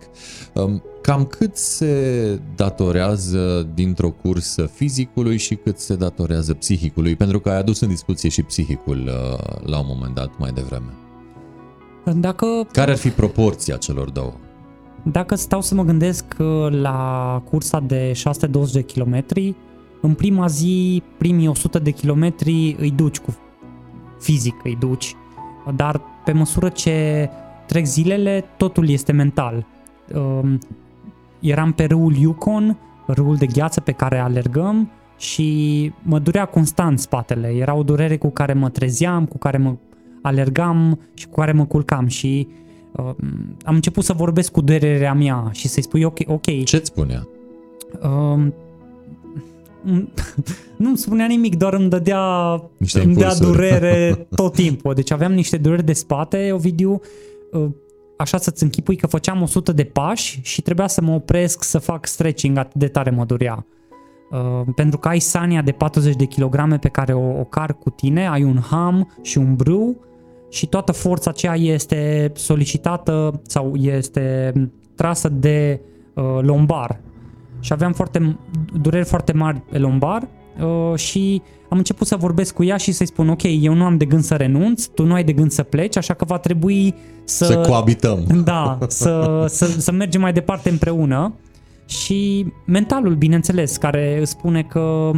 Um, 0.53 0.83
cam 1.01 1.25
cât 1.25 1.55
se 1.55 2.39
datorează 2.55 3.69
dintr-o 3.73 4.11
cursă 4.11 4.65
fizicului 4.65 5.37
și 5.37 5.55
cât 5.55 5.79
se 5.79 5.95
datorează 5.95 6.53
psihicului? 6.53 7.15
Pentru 7.15 7.39
că 7.39 7.49
ai 7.49 7.57
adus 7.57 7.79
în 7.79 7.87
discuție 7.87 8.29
și 8.29 8.41
psihicul 8.41 8.97
uh, 9.07 9.69
la 9.69 9.79
un 9.79 9.85
moment 9.87 10.15
dat 10.15 10.29
mai 10.37 10.51
devreme. 10.51 10.93
Dacă... 12.15 12.45
Care 12.71 12.91
ar 12.91 12.97
fi 12.97 13.09
proporția 13.09 13.77
celor 13.77 14.09
două? 14.09 14.33
Dacă 15.03 15.35
stau 15.35 15.61
să 15.61 15.75
mă 15.75 15.83
gândesc 15.83 16.25
uh, 16.39 16.67
la 16.69 17.41
cursa 17.49 17.79
de 17.79 18.13
620 18.13 18.73
de 18.73 18.81
kilometri, 18.81 19.55
în 20.01 20.13
prima 20.13 20.47
zi, 20.47 21.03
primii 21.17 21.47
100 21.47 21.79
de 21.79 21.91
kilometri 21.91 22.75
îi 22.79 22.91
duci 22.91 23.19
cu 23.19 23.35
fizic, 24.19 24.55
îi 24.63 24.77
duci, 24.79 25.15
dar 25.75 26.01
pe 26.25 26.31
măsură 26.31 26.69
ce 26.69 27.29
trec 27.69 27.85
zilele, 27.85 28.43
totul 28.57 28.89
este 28.89 29.11
mental. 29.11 29.65
Um, 30.13 30.59
eram 31.39 31.71
pe 31.71 31.83
râul 31.83 32.15
Yukon, 32.15 32.77
râul 33.07 33.35
de 33.35 33.45
gheață 33.45 33.81
pe 33.81 33.91
care 33.91 34.17
alergăm 34.17 34.91
și 35.17 35.91
mă 36.03 36.19
durea 36.19 36.45
constant 36.45 36.99
spatele. 36.99 37.47
Era 37.47 37.75
o 37.75 37.83
durere 37.83 38.17
cu 38.17 38.29
care 38.29 38.53
mă 38.53 38.69
trezeam, 38.69 39.25
cu 39.25 39.37
care 39.37 39.57
mă 39.57 39.75
alergam 40.21 40.99
și 41.13 41.27
cu 41.27 41.35
care 41.39 41.51
mă 41.51 41.65
culcam 41.65 42.07
și 42.07 42.47
uh, 42.91 43.11
am 43.63 43.75
început 43.75 44.03
să 44.03 44.13
vorbesc 44.13 44.51
cu 44.51 44.61
durerea 44.61 45.13
mea 45.13 45.49
și 45.51 45.67
să-i 45.67 45.83
spui 45.83 46.03
ok, 46.03 46.19
ok. 46.25 46.63
Ce-ți 46.63 46.87
spunea? 46.87 47.27
Uh, 48.03 48.47
nu 50.77 50.87
îmi 50.87 50.97
spunea 50.97 51.25
nimic, 51.25 51.55
doar 51.55 51.73
îmi 51.73 51.89
dădea, 51.89 52.53
îmi 53.03 53.15
dea 53.15 53.35
durere 53.35 54.13
tot 54.35 54.53
timpul. 54.53 54.93
Deci 54.93 55.11
aveam 55.11 55.33
niște 55.33 55.57
dureri 55.57 55.85
de 55.85 55.93
spate, 55.93 56.51
Ovidiu, 56.51 56.91
Uh, 56.91 57.29
așa 58.17 58.37
să-ți 58.37 58.63
închipui 58.63 58.95
că 58.95 59.07
făceam 59.07 59.41
100 59.41 59.71
de 59.71 59.83
pași 59.83 60.39
și 60.43 60.61
trebuia 60.61 60.87
să 60.87 61.01
mă 61.01 61.13
opresc 61.13 61.63
să 61.63 61.77
fac 61.77 62.05
stretching, 62.05 62.57
atât 62.57 62.79
de 62.79 62.87
tare 62.87 63.09
mă 63.09 63.25
durea. 63.25 63.65
Uh, 64.31 64.67
pentru 64.75 64.99
că 64.99 65.07
ai 65.07 65.19
sania 65.19 65.61
de 65.61 65.71
40 65.71 66.15
de 66.15 66.25
kilograme 66.25 66.77
pe 66.77 66.89
care 66.89 67.13
o, 67.13 67.39
o 67.39 67.43
car 67.43 67.73
cu 67.73 67.89
tine, 67.89 68.27
ai 68.27 68.43
un 68.43 68.59
ham 68.69 69.15
și 69.21 69.37
un 69.37 69.55
brâu 69.55 69.97
și 70.49 70.67
toată 70.67 70.91
forța 70.91 71.29
aceea 71.29 71.55
este 71.55 72.31
solicitată 72.35 73.41
sau 73.43 73.75
este 73.75 74.53
trasă 74.95 75.29
de 75.29 75.81
uh, 76.13 76.23
lombar. 76.41 77.01
Și 77.59 77.73
aveam 77.73 77.93
foarte, 77.93 78.37
dureri 78.81 79.05
foarte 79.05 79.33
mari 79.33 79.59
pe 79.59 79.77
lombar 79.77 80.27
uh, 80.61 80.95
și 80.95 81.41
am 81.69 81.77
început 81.77 82.07
să 82.07 82.15
vorbesc 82.15 82.53
cu 82.53 82.63
ea 82.63 82.77
și 82.77 82.91
să-i 82.91 83.05
spun, 83.05 83.29
ok, 83.29 83.41
eu 83.61 83.73
nu 83.73 83.83
am 83.83 83.97
de 83.97 84.05
gând 84.05 84.23
să 84.23 84.35
renunț, 84.35 84.85
tu 84.85 85.05
nu 85.05 85.13
ai 85.13 85.23
de 85.23 85.33
gând 85.33 85.51
să 85.51 85.63
pleci, 85.63 85.97
așa 85.97 86.13
că 86.13 86.25
va 86.25 86.37
trebui 86.37 86.95
să... 87.23 87.45
Să 87.45 87.57
coabităm. 87.57 88.23
Da, 88.43 88.77
să, 88.87 89.45
să, 89.49 89.65
să 89.65 89.91
mergem 89.91 90.21
mai 90.21 90.33
departe 90.33 90.69
împreună. 90.69 91.33
Și 91.85 92.45
mentalul, 92.65 93.15
bineînțeles, 93.15 93.77
care 93.77 94.17
îți 94.19 94.31
spune 94.31 94.63
că 94.63 95.11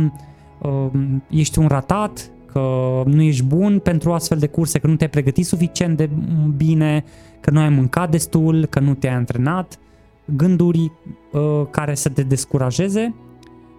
uh, 0.62 0.88
ești 1.30 1.60
un 1.60 1.68
ratat, 1.68 2.32
că 2.52 2.62
nu 3.06 3.22
ești 3.22 3.44
bun 3.44 3.80
pentru 3.80 4.12
astfel 4.12 4.38
de 4.38 4.48
curse, 4.48 4.80
că 4.80 4.88
nu 4.88 4.96
te-ai 4.96 5.10
pregătit 5.10 5.46
suficient 5.46 5.98
de 5.98 6.10
bine, 6.56 7.04
că 7.40 7.52
nu 7.52 7.60
ai 7.60 7.70
mâncat 7.70 8.12
destul, 8.12 8.66
că 8.66 8.80
nu 8.80 8.94
te-ai 8.94 9.14
antrenat, 9.14 9.80
gânduri 10.26 10.92
uh, 11.32 11.42
care 11.70 11.96
să 11.96 12.10
te 12.10 12.22
descurajeze. 12.22 13.14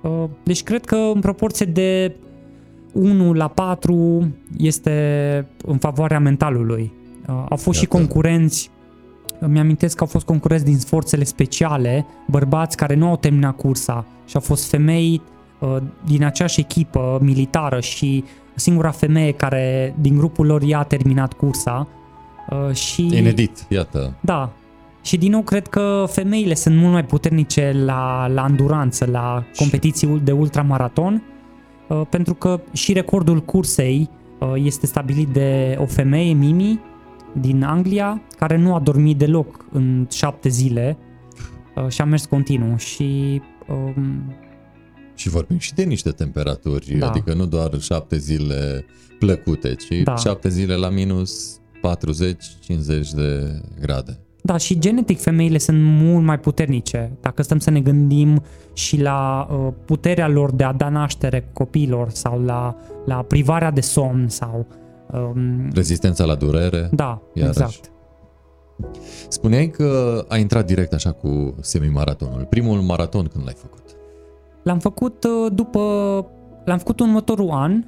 Uh, 0.02 0.24
deci 0.42 0.62
cred 0.62 0.84
că 0.84 0.96
în 0.96 1.20
proporție 1.20 1.66
de 1.66 2.16
1 2.92 3.32
la 3.32 3.48
4 3.48 4.28
este 4.58 5.46
în 5.64 5.78
favoarea 5.78 6.18
mentalului. 6.18 6.92
Uh, 7.28 7.34
au 7.48 7.56
fost 7.56 7.66
Iată. 7.66 7.78
și 7.78 7.86
concurenți, 7.86 8.70
îmi 9.38 9.58
amintesc 9.58 9.96
că 9.96 10.02
au 10.02 10.08
fost 10.08 10.24
concurenți 10.24 10.64
din 10.64 10.76
forțele 10.76 11.24
speciale, 11.24 12.06
bărbați 12.26 12.76
care 12.76 12.94
nu 12.94 13.08
au 13.08 13.16
terminat 13.16 13.56
cursa 13.56 14.04
și 14.26 14.34
au 14.34 14.40
fost 14.40 14.68
femei 14.68 15.22
uh, 15.58 15.76
din 16.04 16.24
aceeași 16.24 16.60
echipă 16.60 17.18
militară 17.22 17.80
și 17.80 18.24
singura 18.54 18.90
femeie 18.90 19.32
care 19.32 19.94
din 20.00 20.16
grupul 20.16 20.46
lor 20.46 20.62
i-a 20.62 20.82
terminat 20.82 21.32
cursa. 21.32 21.88
Uh, 22.50 22.74
și, 22.74 23.16
Inedit, 23.16 23.66
iată. 23.68 24.14
Da, 24.20 24.52
și 25.02 25.16
din 25.16 25.30
nou 25.30 25.42
cred 25.42 25.66
că 25.66 26.04
femeile 26.08 26.54
sunt 26.54 26.76
mult 26.76 26.92
mai 26.92 27.04
puternice 27.04 27.72
la, 27.84 28.26
la 28.26 28.42
anduranță, 28.42 29.08
la 29.10 29.44
competiții 29.56 30.20
de 30.24 30.32
ultramaraton 30.32 31.22
Uh, 31.92 32.06
pentru 32.10 32.34
că 32.34 32.60
și 32.72 32.92
recordul 32.92 33.40
cursei 33.40 34.10
uh, 34.40 34.52
este 34.56 34.86
stabilit 34.86 35.28
de 35.28 35.76
o 35.78 35.86
femeie, 35.86 36.32
Mimi, 36.32 36.80
din 37.40 37.62
Anglia, 37.62 38.22
care 38.38 38.56
nu 38.56 38.74
a 38.74 38.80
dormit 38.80 39.18
deloc 39.18 39.64
în 39.72 40.06
șapte 40.10 40.48
zile 40.48 40.98
uh, 41.76 41.88
și 41.88 42.00
a 42.00 42.04
mers 42.04 42.24
continuu 42.24 42.76
și... 42.76 43.40
Um, 43.68 44.34
și 45.14 45.28
vorbim 45.28 45.58
și 45.58 45.74
de 45.74 45.82
niște 45.82 46.10
temperaturi, 46.10 46.96
da. 46.98 47.08
adică 47.08 47.34
nu 47.34 47.46
doar 47.46 47.80
șapte 47.80 48.16
zile 48.16 48.84
plăcute, 49.18 49.74
ci 49.74 50.02
da. 50.04 50.16
șapte 50.16 50.48
zile 50.48 50.74
la 50.74 50.88
minus 50.88 51.58
40-50 51.58 51.60
de 53.14 53.60
grade. 53.80 54.18
Da, 54.44 54.56
și 54.56 54.78
genetic 54.78 55.20
femeile 55.20 55.58
sunt 55.58 55.78
mult 55.82 56.24
mai 56.24 56.38
puternice. 56.38 57.12
Dacă 57.20 57.42
stăm 57.42 57.58
să 57.58 57.70
ne 57.70 57.80
gândim 57.80 58.42
și 58.72 59.00
la 59.00 59.48
uh, 59.50 59.72
puterea 59.84 60.28
lor 60.28 60.52
de 60.52 60.64
a 60.64 60.72
da 60.72 60.88
naștere 60.88 61.48
copiilor 61.52 62.10
sau 62.10 62.42
la, 62.44 62.76
la 63.04 63.22
privarea 63.22 63.70
de 63.70 63.80
somn 63.80 64.28
sau... 64.28 64.66
Um, 65.12 65.68
Rezistența 65.74 66.24
la 66.24 66.34
durere. 66.34 66.88
Da, 66.92 67.22
iarăși. 67.34 67.58
exact. 67.60 67.90
Spuneai 69.28 69.70
că 69.70 70.24
ai 70.28 70.40
intrat 70.40 70.66
direct 70.66 70.92
așa 70.92 71.12
cu 71.12 71.54
semimaratonul. 71.60 72.46
Primul 72.48 72.80
maraton 72.80 73.26
când 73.26 73.44
l-ai 73.44 73.54
făcut? 73.56 73.82
L-am 74.62 74.78
făcut 74.78 75.24
uh, 75.24 75.52
după... 75.52 75.80
L-am 76.64 76.78
făcut 76.78 77.00
următorul 77.00 77.50
an, 77.50 77.84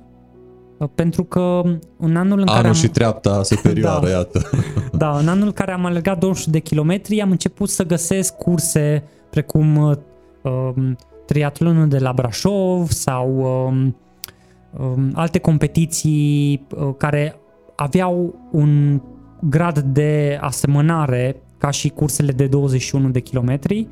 pentru 0.95 1.25
că 1.25 1.63
în 1.99 2.17
anul 2.17 2.17
în 2.17 2.17
anul 2.17 2.45
care 2.47 2.67
am... 2.67 2.73
și 2.73 2.89
treapta 2.89 3.43
superioară, 3.53 4.07
da, 4.07 4.11
iată. 4.11 4.41
da, 4.93 5.19
în 5.19 5.29
anul 5.29 5.47
în 5.47 5.53
care 5.53 5.73
am 5.73 5.85
alergat 5.85 6.19
200 6.19 6.51
de 6.51 6.59
kilometri, 6.59 7.21
am 7.21 7.31
început 7.31 7.69
să 7.69 7.85
găsesc 7.85 8.37
curse 8.37 9.03
precum 9.31 9.77
uh, 9.77 9.97
um, 10.43 10.97
triatlonul 11.27 11.89
de 11.89 11.99
la 11.99 12.13
Brașov 12.13 12.91
sau 12.91 13.37
um, 13.67 13.97
um, 14.81 15.11
alte 15.15 15.39
competiții 15.39 16.67
uh, 16.71 16.95
care 16.97 17.37
aveau 17.77 18.35
un 18.53 19.01
grad 19.41 19.79
de 19.79 20.39
asemănare 20.41 21.43
ca 21.59 21.71
și 21.71 21.89
cursele 21.89 22.33
de 22.33 22.47
21 22.47 23.09
de 23.09 23.21
kilometri 23.21 23.89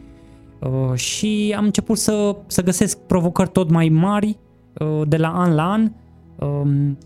uh, 0.58 0.94
și 0.94 1.54
am 1.56 1.64
început 1.64 1.98
să, 1.98 2.36
să 2.46 2.62
găsesc 2.62 2.98
provocări 2.98 3.50
tot 3.50 3.70
mai 3.70 3.88
mari 3.88 4.38
uh, 4.78 5.02
de 5.08 5.16
la 5.16 5.28
an 5.28 5.54
la 5.54 5.70
an 5.70 5.90
Um, 5.90 6.01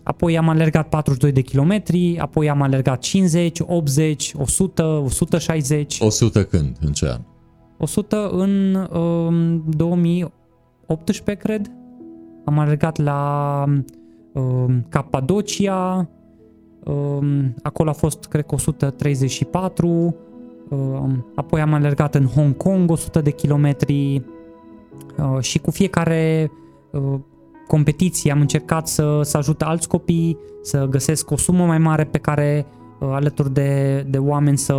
apoi 0.03 0.37
am 0.37 0.49
alergat 0.49 0.89
42 0.89 1.31
de 1.31 1.41
kilometri, 1.41 2.17
apoi 2.19 2.49
am 2.49 2.61
alergat 2.61 2.99
50, 2.99 3.59
80, 3.65 4.33
100, 4.37 4.83
160. 5.05 5.97
100 5.99 6.43
când? 6.43 6.77
În 6.81 6.91
ce 6.91 7.07
an? 7.07 7.21
100 7.77 8.29
în 8.29 8.75
um, 8.75 9.63
2018, 9.69 11.33
cred. 11.45 11.71
am 12.45 12.59
alergat 12.59 12.97
la 12.97 13.63
uh, 14.33 14.75
Capadocia, 14.89 16.09
uh, 16.83 17.45
acolo 17.63 17.89
a 17.89 17.93
fost, 17.93 18.25
cred 18.25 18.45
că 18.45 18.55
134, 18.55 20.15
uh, 20.69 20.77
apoi 21.35 21.61
am 21.61 21.73
alergat 21.73 22.15
în 22.15 22.25
Hong 22.25 22.57
Kong 22.57 22.91
100 22.91 23.21
de 23.21 23.31
kilometri 23.31 24.21
uh, 25.17 25.41
și 25.41 25.59
cu 25.59 25.71
fiecare 25.71 26.51
uh, 26.91 27.19
competiție 27.67 28.31
am 28.31 28.39
încercat 28.39 28.87
să, 28.87 29.19
să 29.23 29.37
ajut 29.37 29.61
alți 29.61 29.87
copii, 29.87 30.37
să 30.61 30.87
găsesc 30.89 31.31
o 31.31 31.37
sumă 31.37 31.65
mai 31.65 31.77
mare 31.77 32.03
pe 32.03 32.17
care 32.17 32.65
uh, 32.99 33.07
alături 33.11 33.53
de, 33.53 34.01
de 34.09 34.17
oameni 34.17 34.57
să, 34.57 34.75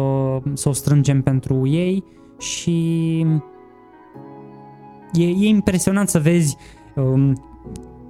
să 0.52 0.68
o 0.68 0.72
strângem 0.72 1.22
pentru 1.22 1.66
ei 1.66 2.04
și 2.38 3.18
e, 5.12 5.24
e 5.24 5.46
impresionant 5.46 6.08
să 6.08 6.18
vezi 6.18 6.56
um, 6.94 7.42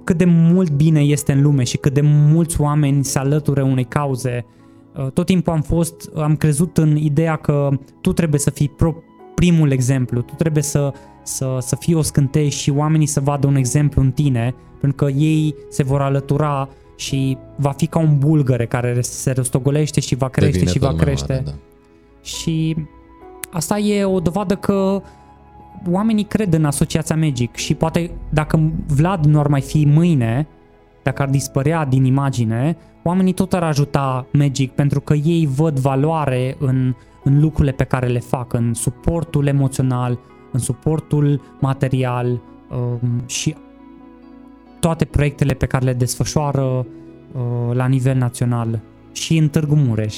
cât 0.03 0.17
de 0.17 0.25
mult 0.25 0.71
bine 0.71 0.99
este 0.99 1.31
în 1.31 1.41
lume 1.41 1.63
și 1.63 1.77
cât 1.77 1.93
de 1.93 2.01
mulți 2.03 2.61
oameni 2.61 3.03
se 3.03 3.19
alătură 3.19 3.63
unei 3.63 3.83
cauze. 3.83 4.45
Uh, 4.97 5.11
tot 5.11 5.25
timpul 5.25 5.53
am 5.53 5.61
fost, 5.61 6.09
am 6.15 6.35
crezut 6.35 6.77
în 6.77 6.95
ideea 6.95 7.35
că 7.35 7.69
tu 8.01 8.13
trebuie 8.13 8.39
să 8.39 8.49
fii 8.49 8.69
pro, 8.69 8.95
primul 9.35 9.71
exemplu, 9.71 10.21
tu 10.21 10.33
trebuie 10.33 10.63
să, 10.63 10.93
să, 11.23 11.57
să 11.59 11.75
fii 11.75 11.93
o 11.93 12.01
scânteie 12.01 12.49
și 12.49 12.69
oamenii 12.69 13.07
să 13.07 13.19
vadă 13.19 13.47
un 13.47 13.55
exemplu 13.55 14.01
în 14.01 14.11
tine, 14.11 14.55
pentru 14.79 15.05
că 15.05 15.11
ei 15.11 15.55
se 15.69 15.83
vor 15.83 16.01
alătura 16.01 16.69
și 16.95 17.37
va 17.55 17.71
fi 17.71 17.87
ca 17.87 17.99
un 17.99 18.17
bulgăre 18.17 18.65
care 18.65 19.01
se 19.01 19.31
răstogolește 19.31 19.99
și 19.99 20.15
va 20.15 20.29
crește 20.29 20.51
Devine 20.51 20.71
și 20.71 20.79
va 20.79 20.87
tot 20.87 20.95
mai 20.95 21.05
crește. 21.05 21.33
Mare, 21.33 21.43
da. 21.45 21.51
Și 22.21 22.75
asta 23.51 23.77
e 23.77 24.03
o 24.03 24.19
dovadă 24.19 24.55
că 24.55 25.01
oamenii 25.89 26.23
cred 26.23 26.53
în 26.53 26.65
asociația 26.65 27.15
Magic 27.15 27.55
și 27.55 27.75
poate 27.75 28.11
dacă 28.29 28.71
Vlad 28.87 29.25
nu 29.25 29.39
ar 29.39 29.47
mai 29.47 29.61
fi 29.61 29.85
mâine, 29.85 30.47
dacă 31.03 31.21
ar 31.21 31.29
dispărea 31.29 31.85
din 31.85 32.03
imagine, 32.03 32.77
oamenii 33.03 33.33
tot 33.33 33.53
ar 33.53 33.63
ajuta 33.63 34.25
Magic 34.33 34.71
pentru 34.71 35.01
că 35.01 35.13
ei 35.13 35.49
văd 35.55 35.79
valoare 35.79 36.55
în, 36.59 36.95
în 37.23 37.39
lucrurile 37.39 37.73
pe 37.73 37.83
care 37.83 38.07
le 38.07 38.19
fac, 38.19 38.53
în 38.53 38.73
suportul 38.73 39.47
emoțional, 39.47 40.19
în 40.51 40.59
suportul 40.59 41.41
material 41.59 42.41
um, 42.69 43.23
și 43.25 43.55
toate 44.79 45.05
proiectele 45.05 45.53
pe 45.53 45.65
care 45.65 45.85
le 45.85 45.93
desfășoară 45.93 46.61
uh, 46.61 47.75
la 47.75 47.87
nivel 47.87 48.17
național 48.17 48.81
și 49.11 49.37
în 49.37 49.49
Târgu 49.49 49.75
Mureș. 49.75 50.15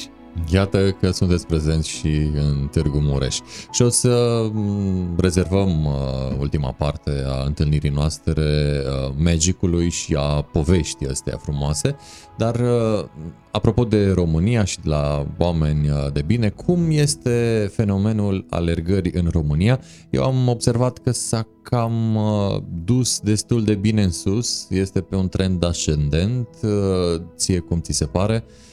Iată 0.52 0.96
că 1.00 1.10
sunteți 1.10 1.46
prezenți 1.46 1.88
și 1.88 2.30
în 2.34 2.68
Târgu 2.70 2.98
Mureș. 2.98 3.38
Și 3.70 3.82
o 3.82 3.88
să 3.88 4.46
mm, 4.52 5.14
rezervăm 5.18 5.84
uh, 5.84 6.36
ultima 6.38 6.72
parte 6.72 7.10
a 7.26 7.44
întâlnirii 7.44 7.90
noastre 7.90 8.42
uh, 8.42 9.14
magicului 9.16 9.90
și 9.90 10.14
a 10.18 10.42
poveștii 10.42 11.08
astea 11.08 11.36
frumoase. 11.36 11.96
Dar 12.36 12.54
uh, 12.54 13.04
apropo 13.50 13.84
de 13.84 14.10
România 14.10 14.64
și 14.64 14.80
de 14.80 14.88
la 14.88 15.26
oameni 15.38 15.88
uh, 15.88 16.12
de 16.12 16.22
bine, 16.22 16.48
cum 16.48 16.90
este 16.90 17.70
fenomenul 17.74 18.46
alergării 18.50 19.12
în 19.14 19.28
România? 19.32 19.80
Eu 20.10 20.24
am 20.24 20.48
observat 20.48 20.98
că 20.98 21.10
s-a 21.10 21.46
cam 21.62 22.14
uh, 22.14 22.62
dus 22.84 23.20
destul 23.20 23.64
de 23.64 23.74
bine 23.74 24.02
în 24.02 24.10
sus, 24.10 24.66
este 24.70 25.00
pe 25.00 25.16
un 25.16 25.28
trend 25.28 25.64
ascendent, 25.64 26.48
uh, 26.62 27.22
ție 27.36 27.58
cum 27.58 27.80
ți 27.80 27.92
se 27.92 28.04
pare? 28.04 28.44
Uh, 28.46 28.71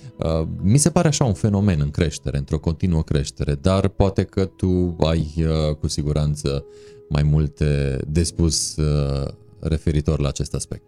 mi 0.62 0.78
se 0.78 0.90
pare 0.90 1.08
așa 1.08 1.24
un 1.24 1.34
fenomen 1.34 1.80
în 1.82 1.90
creștere, 1.90 2.38
într-o 2.38 2.60
continuă 2.60 3.04
creștere, 3.04 3.54
dar 3.62 3.88
poate 3.88 4.24
că 4.24 4.46
tu 4.46 4.96
ai 5.00 5.34
uh, 5.38 5.76
cu 5.76 5.88
siguranță 5.88 6.66
mai 7.10 7.24
multe 7.24 7.98
de 8.08 8.24
spus 8.24 8.76
uh, 8.76 9.28
referitor 9.60 10.20
la 10.20 10.28
acest 10.28 10.54
aspect. 10.54 10.84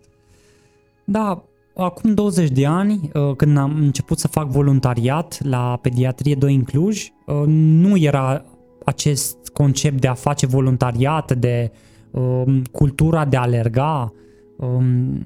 Da, 1.03 1.43
acum 1.75 2.13
20 2.13 2.49
de 2.49 2.65
ani, 2.65 3.11
uh, 3.13 3.35
când 3.35 3.57
am 3.57 3.75
început 3.75 4.19
să 4.19 4.27
fac 4.27 4.47
voluntariat 4.47 5.43
la 5.43 5.79
Pediatrie 5.81 6.35
2 6.35 6.55
în 6.55 6.63
Cluj, 6.63 7.09
uh, 7.25 7.43
nu 7.45 7.97
era 7.97 8.45
acest 8.85 9.37
concept 9.53 10.01
de 10.01 10.07
a 10.07 10.13
face 10.13 10.45
voluntariat, 10.45 11.37
de 11.37 11.71
um, 12.11 12.61
cultura 12.71 13.25
de 13.25 13.37
a 13.37 13.41
alerga. 13.41 14.13
Um, 14.57 15.21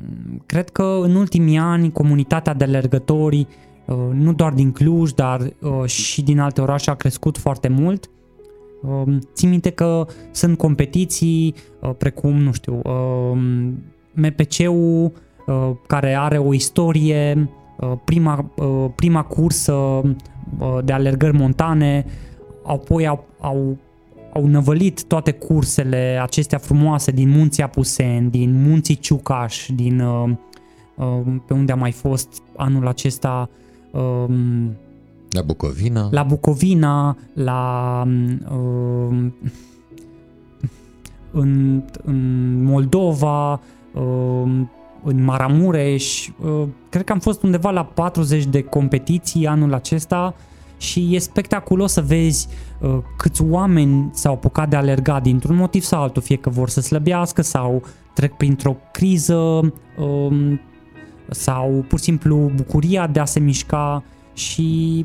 Cred 0.45 0.69
că 0.69 0.99
în 1.01 1.15
ultimii 1.15 1.57
ani 1.57 1.91
comunitatea 1.91 2.53
de 2.53 2.63
alergători, 2.63 3.39
uh, 3.39 3.74
nu 4.13 4.34
doar 4.34 4.54
din 4.54 4.71
Cluj, 4.71 5.12
dar 5.12 5.41
uh, 5.62 5.86
și 5.86 6.21
din 6.21 6.39
alte 6.39 6.62
orașe 6.62 6.89
a 6.89 6.95
crescut 6.95 7.38
foarte 7.38 7.67
mult. 7.67 8.10
Um, 8.82 9.19
Țin 9.34 9.50
minte 9.50 9.69
că 9.69 10.08
sunt 10.32 10.58
competiții 10.58 11.56
uh, 11.80 11.91
precum, 11.98 12.38
nu 12.38 12.52
știu, 12.52 12.82
um, 12.84 13.84
MPC-ul 14.12 15.12
uh, 15.45 15.71
care 15.88 16.13
are 16.13 16.38
o 16.38 16.54
istorie, 16.54 17.50
uh, 17.78 17.91
prima, 18.04 18.52
uh, 18.56 18.86
prima 18.95 19.24
cursă 19.24 19.74
uh, 19.74 20.04
de 20.84 20.93
alergări 20.93 21.38
montane, 21.38 22.06
apoi 22.63 23.08
au, 23.08 23.26
au, 23.39 23.78
au 24.34 24.45
năvălit 24.48 25.04
toate 25.04 25.32
cursele 25.32 26.19
acestea 26.21 26.58
frumoase 26.58 27.12
din 27.12 27.30
munții 27.30 27.63
Apuseni, 27.63 28.30
din 28.30 28.62
munții 28.67 28.95
Ciucaș, 28.95 29.65
din 29.76 30.00
uh, 30.00 30.30
uh, 30.95 31.36
pe 31.48 31.54
unde 31.54 31.71
a 31.71 31.76
mai 31.76 31.91
fost 31.91 32.41
anul 32.56 32.88
acesta 32.88 33.50
um, 33.99 34.75
La 35.29 35.41
Bucovina? 35.41 36.08
la 36.12 36.23
Bucovina, 36.23 37.17
la 37.34 38.03
um, 38.51 39.34
în, 41.31 41.84
în 42.03 42.63
Moldova, 42.63 43.60
um, 43.93 44.69
în 45.03 45.23
Maramureș. 45.23 46.27
Uh, 46.27 46.67
cred 46.89 47.03
că 47.03 47.12
am 47.12 47.19
fost 47.19 47.43
undeva 47.43 47.71
la 47.71 47.84
40 47.84 48.45
de 48.45 48.62
competiții 48.62 49.47
anul 49.47 49.73
acesta 49.73 50.36
și 50.77 51.15
e 51.15 51.19
spectaculos 51.19 51.91
să 51.91 52.01
vezi 52.01 52.47
uh, 52.81 52.97
câți 53.17 53.43
oameni 53.43 54.10
s-au 54.13 54.34
apucat 54.34 54.69
de 54.69 54.75
alergat 54.75 55.21
dintr-un 55.21 55.55
motiv 55.55 55.84
sau 55.84 56.01
altul, 56.01 56.21
fie 56.21 56.36
că 56.36 56.49
vor 56.49 56.69
să 56.69 56.81
slăbească 56.81 57.41
sau 57.41 57.84
trec 58.13 58.34
printr-o 58.34 58.75
criză 58.91 59.36
um, 59.97 60.60
sau 61.29 61.85
pur 61.88 61.97
și 61.97 62.03
simplu 62.03 62.51
bucuria 62.55 63.07
de 63.07 63.19
a 63.19 63.25
se 63.25 63.39
mișca 63.39 64.03
și 64.33 65.03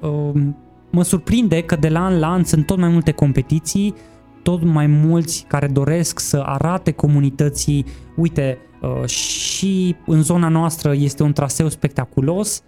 um, 0.00 0.56
mă 0.90 1.02
surprinde 1.02 1.62
că 1.62 1.76
de 1.76 1.88
la 1.88 2.04
an 2.04 2.18
la 2.18 2.32
an 2.32 2.44
sunt 2.44 2.66
tot 2.66 2.78
mai 2.78 2.88
multe 2.88 3.10
competiții, 3.10 3.94
tot 4.42 4.62
mai 4.62 4.86
mulți 4.86 5.44
care 5.48 5.66
doresc 5.66 6.18
să 6.18 6.42
arate 6.44 6.90
comunității, 6.90 7.84
uite, 8.16 8.58
uh, 8.82 9.08
și 9.08 9.96
în 10.06 10.22
zona 10.22 10.48
noastră 10.48 10.94
este 10.94 11.22
un 11.22 11.32
traseu 11.32 11.68
spectaculos, 11.68 12.62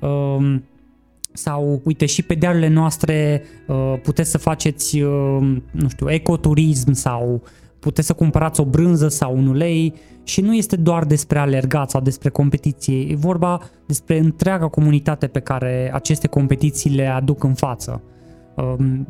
um, 0.00 0.62
sau 1.32 1.80
uite 1.84 2.06
și 2.06 2.22
pe 2.22 2.34
dealurile 2.34 2.68
noastre 2.68 3.42
uh, 3.66 3.94
puteți 4.02 4.30
să 4.30 4.38
faceți, 4.38 5.00
uh, 5.00 5.56
nu 5.70 5.88
știu, 5.88 6.10
ecoturism 6.10 6.92
sau 6.92 7.42
puteți 7.84 8.06
să 8.06 8.12
cumpărați 8.12 8.60
o 8.60 8.64
brânză 8.64 9.08
sau 9.08 9.36
un 9.36 9.46
ulei 9.46 9.94
și 10.22 10.40
nu 10.40 10.54
este 10.54 10.76
doar 10.76 11.04
despre 11.04 11.38
alergat 11.38 11.90
sau 11.90 12.00
despre 12.00 12.28
competiție, 12.28 13.00
e 13.00 13.16
vorba 13.16 13.60
despre 13.86 14.18
întreaga 14.18 14.68
comunitate 14.68 15.26
pe 15.26 15.40
care 15.40 15.90
aceste 15.94 16.26
competiții 16.26 16.90
le 16.90 17.06
aduc 17.06 17.44
în 17.44 17.54
față. 17.54 18.02
Um, 18.56 19.06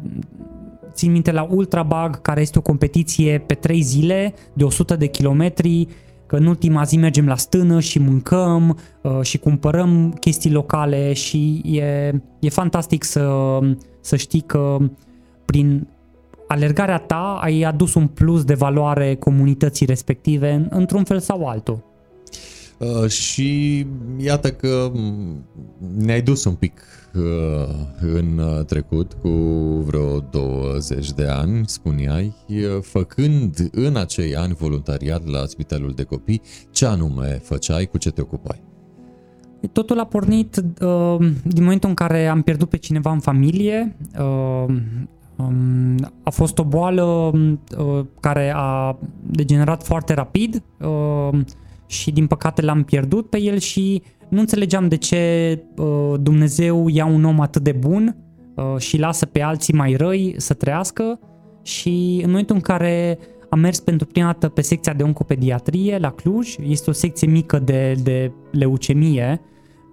țin 0.92 1.12
minte 1.12 1.32
la 1.32 1.46
Ultrabag, 1.50 2.20
care 2.20 2.40
este 2.40 2.58
o 2.58 2.62
competiție 2.62 3.38
pe 3.38 3.54
3 3.54 3.80
zile 3.80 4.34
de 4.52 4.64
100 4.64 4.96
de 4.96 5.06
kilometri, 5.06 5.88
că 6.26 6.36
în 6.36 6.46
ultima 6.46 6.82
zi 6.82 6.96
mergem 6.96 7.26
la 7.26 7.36
stână 7.36 7.80
și 7.80 7.98
mâncăm 7.98 8.78
uh, 9.02 9.20
și 9.22 9.38
cumpărăm 9.38 10.12
chestii 10.20 10.50
locale 10.50 11.12
și 11.12 11.62
e, 11.64 12.12
e 12.38 12.48
fantastic 12.48 13.04
să, 13.04 13.58
să 14.00 14.16
știi 14.16 14.40
că 14.40 14.76
prin 15.44 15.86
alergarea 16.48 16.98
ta 16.98 17.38
ai 17.42 17.62
adus 17.62 17.94
un 17.94 18.06
plus 18.06 18.44
de 18.44 18.54
valoare 18.54 19.14
comunității 19.14 19.86
respective 19.86 20.52
în- 20.52 20.66
într-un 20.70 21.04
fel 21.04 21.20
sau 21.20 21.46
altul. 21.46 21.92
Uh, 22.78 23.08
și 23.08 23.86
iată 24.16 24.50
că 24.50 24.90
m, 24.94 25.44
ne-ai 25.96 26.22
dus 26.22 26.44
un 26.44 26.54
pic 26.54 26.80
uh, 27.14 27.22
în 28.00 28.38
uh, 28.38 28.64
trecut 28.64 29.12
cu 29.12 29.28
vreo 29.86 30.18
20 30.30 31.12
de 31.12 31.26
ani, 31.26 31.62
spuneai, 31.66 32.34
uh, 32.48 32.56
făcând 32.80 33.68
în 33.72 33.96
acei 33.96 34.36
ani 34.36 34.54
voluntariat 34.54 35.26
la 35.26 35.46
Spitalul 35.46 35.92
de 35.92 36.02
Copii, 36.02 36.42
ce 36.70 36.86
anume 36.86 37.40
făceai, 37.42 37.86
cu 37.86 37.98
ce 37.98 38.10
te 38.10 38.20
ocupai? 38.20 38.62
Totul 39.72 39.98
a 39.98 40.04
pornit 40.04 40.56
uh, 40.56 41.16
din 41.44 41.62
momentul 41.62 41.88
în 41.88 41.94
care 41.94 42.26
am 42.26 42.42
pierdut 42.42 42.68
pe 42.68 42.76
cineva 42.76 43.12
în 43.12 43.20
familie. 43.20 43.96
Uh, 44.18 44.24
um, 44.68 45.08
a 46.22 46.30
fost 46.30 46.58
o 46.58 46.64
boală 46.64 47.02
uh, 47.02 48.04
care 48.20 48.52
a 48.56 48.98
degenerat 49.22 49.82
foarte 49.82 50.14
rapid 50.14 50.62
uh, 50.80 51.40
și 51.86 52.10
din 52.10 52.26
păcate 52.26 52.62
l-am 52.62 52.82
pierdut 52.82 53.30
pe 53.30 53.40
el 53.40 53.58
și 53.58 54.02
nu 54.28 54.40
înțelegeam 54.40 54.88
de 54.88 54.96
ce 54.96 55.62
uh, 55.76 56.14
Dumnezeu 56.20 56.88
ia 56.88 57.06
un 57.06 57.24
om 57.24 57.40
atât 57.40 57.62
de 57.62 57.72
bun 57.72 58.16
uh, 58.54 58.78
și 58.78 58.98
lasă 58.98 59.26
pe 59.26 59.42
alții 59.42 59.74
mai 59.74 59.94
răi 59.94 60.34
să 60.36 60.54
trăiască 60.54 61.18
și 61.62 62.20
în 62.22 62.30
momentul 62.30 62.54
în 62.54 62.60
care 62.60 63.18
am 63.48 63.58
mers 63.58 63.80
pentru 63.80 64.06
prima 64.06 64.26
dată 64.26 64.48
pe 64.48 64.60
secția 64.60 64.92
de 64.92 65.02
oncopediatrie 65.02 65.98
la 65.98 66.10
Cluj. 66.10 66.54
Este 66.68 66.90
o 66.90 66.92
secție 66.92 67.26
mică 67.26 67.58
de, 67.58 67.94
de 68.02 68.32
leucemie 68.52 69.40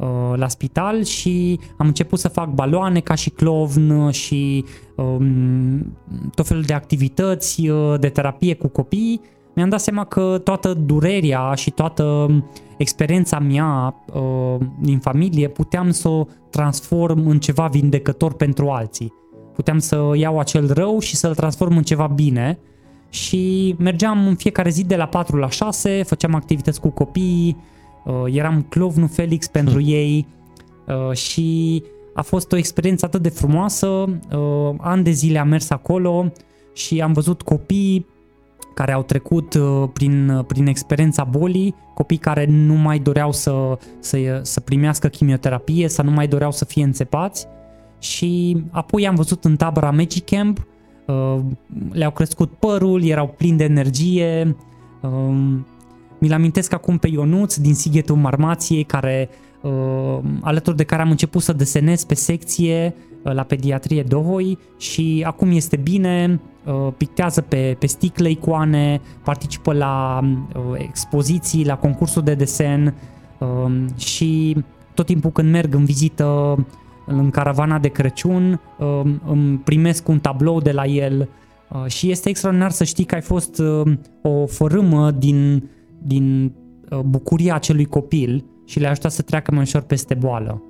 uh, 0.02 0.38
la 0.38 0.48
spital 0.48 1.04
și 1.04 1.60
am 1.78 1.88
început 1.88 2.20
să 2.20 2.28
fac 2.28 2.50
baloane 2.50 3.00
ca 3.00 3.16
și 3.16 3.30
clovn 3.30 4.10
și 4.10 4.66
um, 4.96 5.98
tot 6.36 6.48
felul 6.48 6.64
de 6.64 6.74
activități 6.74 7.70
uh, 7.70 8.00
de 8.00 8.10
terapie 8.10 8.54
cu 8.54 8.68
copii. 8.68 9.22
Mi-am 9.56 9.70
dat 9.70 9.82
seama 9.82 10.04
că 10.04 10.42
toată 10.44 10.74
durerea 10.74 11.54
și 11.54 11.72
toată 11.72 12.30
experiența 12.78 13.40
mea 13.40 13.96
uh, 14.14 14.66
din 14.80 15.00
familie 15.00 15.48
puteam 15.48 15.92
să 15.92 16.08
o 16.08 16.26
transform 16.50 17.28
în 17.28 17.40
ceva 17.40 17.68
vindecător 17.68 18.34
pentru 18.34 18.70
alții. 18.70 19.14
Puteam 19.54 19.80
să 19.80 20.12
iau 20.16 20.40
acel 20.40 20.74
rău 20.74 21.00
și 21.00 21.16
să-l 21.16 21.36
transform 21.36 21.78
în 21.78 21.84
ceva 21.84 22.08
bine 22.08 22.60
și 23.10 23.76
mergeam 23.80 24.28
în 24.28 24.36
fiecare 24.36 24.70
zi 24.70 24.84
de 24.84 24.96
la 24.96 25.06
4 25.06 25.38
la 25.38 25.50
6, 25.50 26.04
făceam 26.04 26.36
activități 26.36 26.80
cu 26.80 26.90
copiii, 26.90 27.58
uh, 28.06 28.14
eram 28.26 28.66
clovnul 28.70 29.08
Felix 29.08 29.48
pentru 29.48 29.80
hmm. 29.80 29.94
ei 29.94 30.28
uh, 30.88 31.16
și 31.16 31.84
a 32.14 32.22
fost 32.22 32.52
o 32.52 32.58
experiență 32.58 33.06
atât 33.06 33.22
de 33.22 33.30
frumoasă, 33.30 33.88
uh, 33.88 34.76
ani 34.78 35.04
de 35.04 35.12
zile 35.12 35.40
am 35.40 35.48
mers 35.48 35.70
acolo 35.70 36.32
și 36.74 37.02
am 37.02 37.14
văzut 37.14 37.42
copii 37.42 38.06
care 38.74 38.92
au 38.92 39.04
trecut 39.04 39.54
uh, 39.54 39.90
prin, 39.94 40.44
prin 40.48 40.68
experiența 40.68 41.24
bolii, 41.24 41.76
copii 41.94 42.18
care 42.18 42.46
nu 42.46 42.74
mai 42.74 43.00
doreau 43.00 43.32
să, 43.32 43.78
să, 44.00 44.40
să 44.44 44.60
primească 44.60 45.08
chimioterapie, 45.08 45.88
să 45.88 46.02
nu 46.02 46.12
mai 46.12 46.28
doreau 46.28 46.52
să 46.52 46.66
fie 46.66 46.84
înțepați 46.84 47.48
și 48.00 48.64
apoi 48.72 49.08
am 49.08 49.16
văzut 49.16 49.46
în 49.46 49.56
tabăra 49.56 49.92
Magic 49.92 50.26
Camp, 50.26 50.68
uh, 51.08 51.40
le-au 51.92 52.12
crescut 52.12 52.52
părul, 52.52 53.04
erau 53.04 53.28
plini 53.28 53.58
de 53.58 53.64
energie, 53.64 54.56
um, 55.02 55.66
mi-l 56.22 56.34
amintesc 56.34 56.74
acum 56.74 56.98
pe 56.98 57.08
Ionuț 57.08 57.56
din 57.56 57.74
Sighetul 57.74 58.16
Marmației, 58.16 58.84
care, 58.84 59.30
uh, 59.62 60.20
alături 60.42 60.76
de 60.76 60.84
care 60.84 61.02
am 61.02 61.10
început 61.10 61.42
să 61.42 61.54
desenez 61.54 62.04
pe 62.04 62.14
secție 62.14 62.96
la 63.24 63.44
pediatrie 63.44 64.04
Dohoi 64.04 64.58
și 64.78 65.24
acum 65.28 65.52
este 65.52 65.76
bine, 65.76 66.40
Uh, 66.66 66.94
pictează 66.98 67.42
pe, 67.42 67.76
pe 67.80 67.86
sticle 67.86 68.30
icoane, 68.30 69.02
participă 69.24 69.74
la 69.74 70.20
uh, 70.24 70.62
expoziții, 70.78 71.66
la 71.66 71.78
concursuri 71.78 72.26
de 72.26 72.34
desen 72.34 72.94
um, 73.38 73.98
și 73.98 74.58
tot 74.94 75.06
timpul 75.06 75.32
când 75.32 75.52
merg 75.52 75.74
în 75.74 75.86
vizită 75.86 76.58
în 77.06 77.30
caravana 77.30 77.80
de 77.80 77.88
Crăciun 77.88 78.62
um, 78.78 79.22
îmi 79.26 79.58
primesc 79.58 80.08
un 80.08 80.20
tablou 80.20 80.60
de 80.60 80.72
la 80.72 80.86
el. 80.86 81.30
Uh, 81.70 81.86
și 81.86 82.12
este 82.12 82.30
extraordinar 82.30 82.72
să 82.72 82.84
știi 82.84 83.06
că 83.06 83.16
ai 83.16 83.22
fost 83.22 83.62
o 84.22 84.46
fărâmă 84.46 85.12
din, 85.12 85.70
din 86.04 86.54
bucuria 87.06 87.56
acelui 87.56 87.86
copil 87.86 88.46
și 88.66 88.80
le-a 88.80 88.90
ajutat 88.90 89.12
să 89.12 89.22
treacă 89.22 89.52
mai 89.52 89.62
ușor 89.62 89.82
peste 89.82 90.14
boală. 90.14 90.64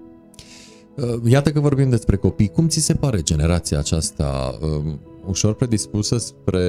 Iată 1.25 1.51
că 1.51 1.59
vorbim 1.59 1.89
despre 1.89 2.15
copii. 2.15 2.47
Cum 2.47 2.67
ți 2.67 2.79
se 2.79 2.93
pare 2.93 3.21
generația 3.21 3.79
aceasta? 3.79 4.57
ușor 5.25 5.53
predispusă 5.53 6.17
spre 6.17 6.63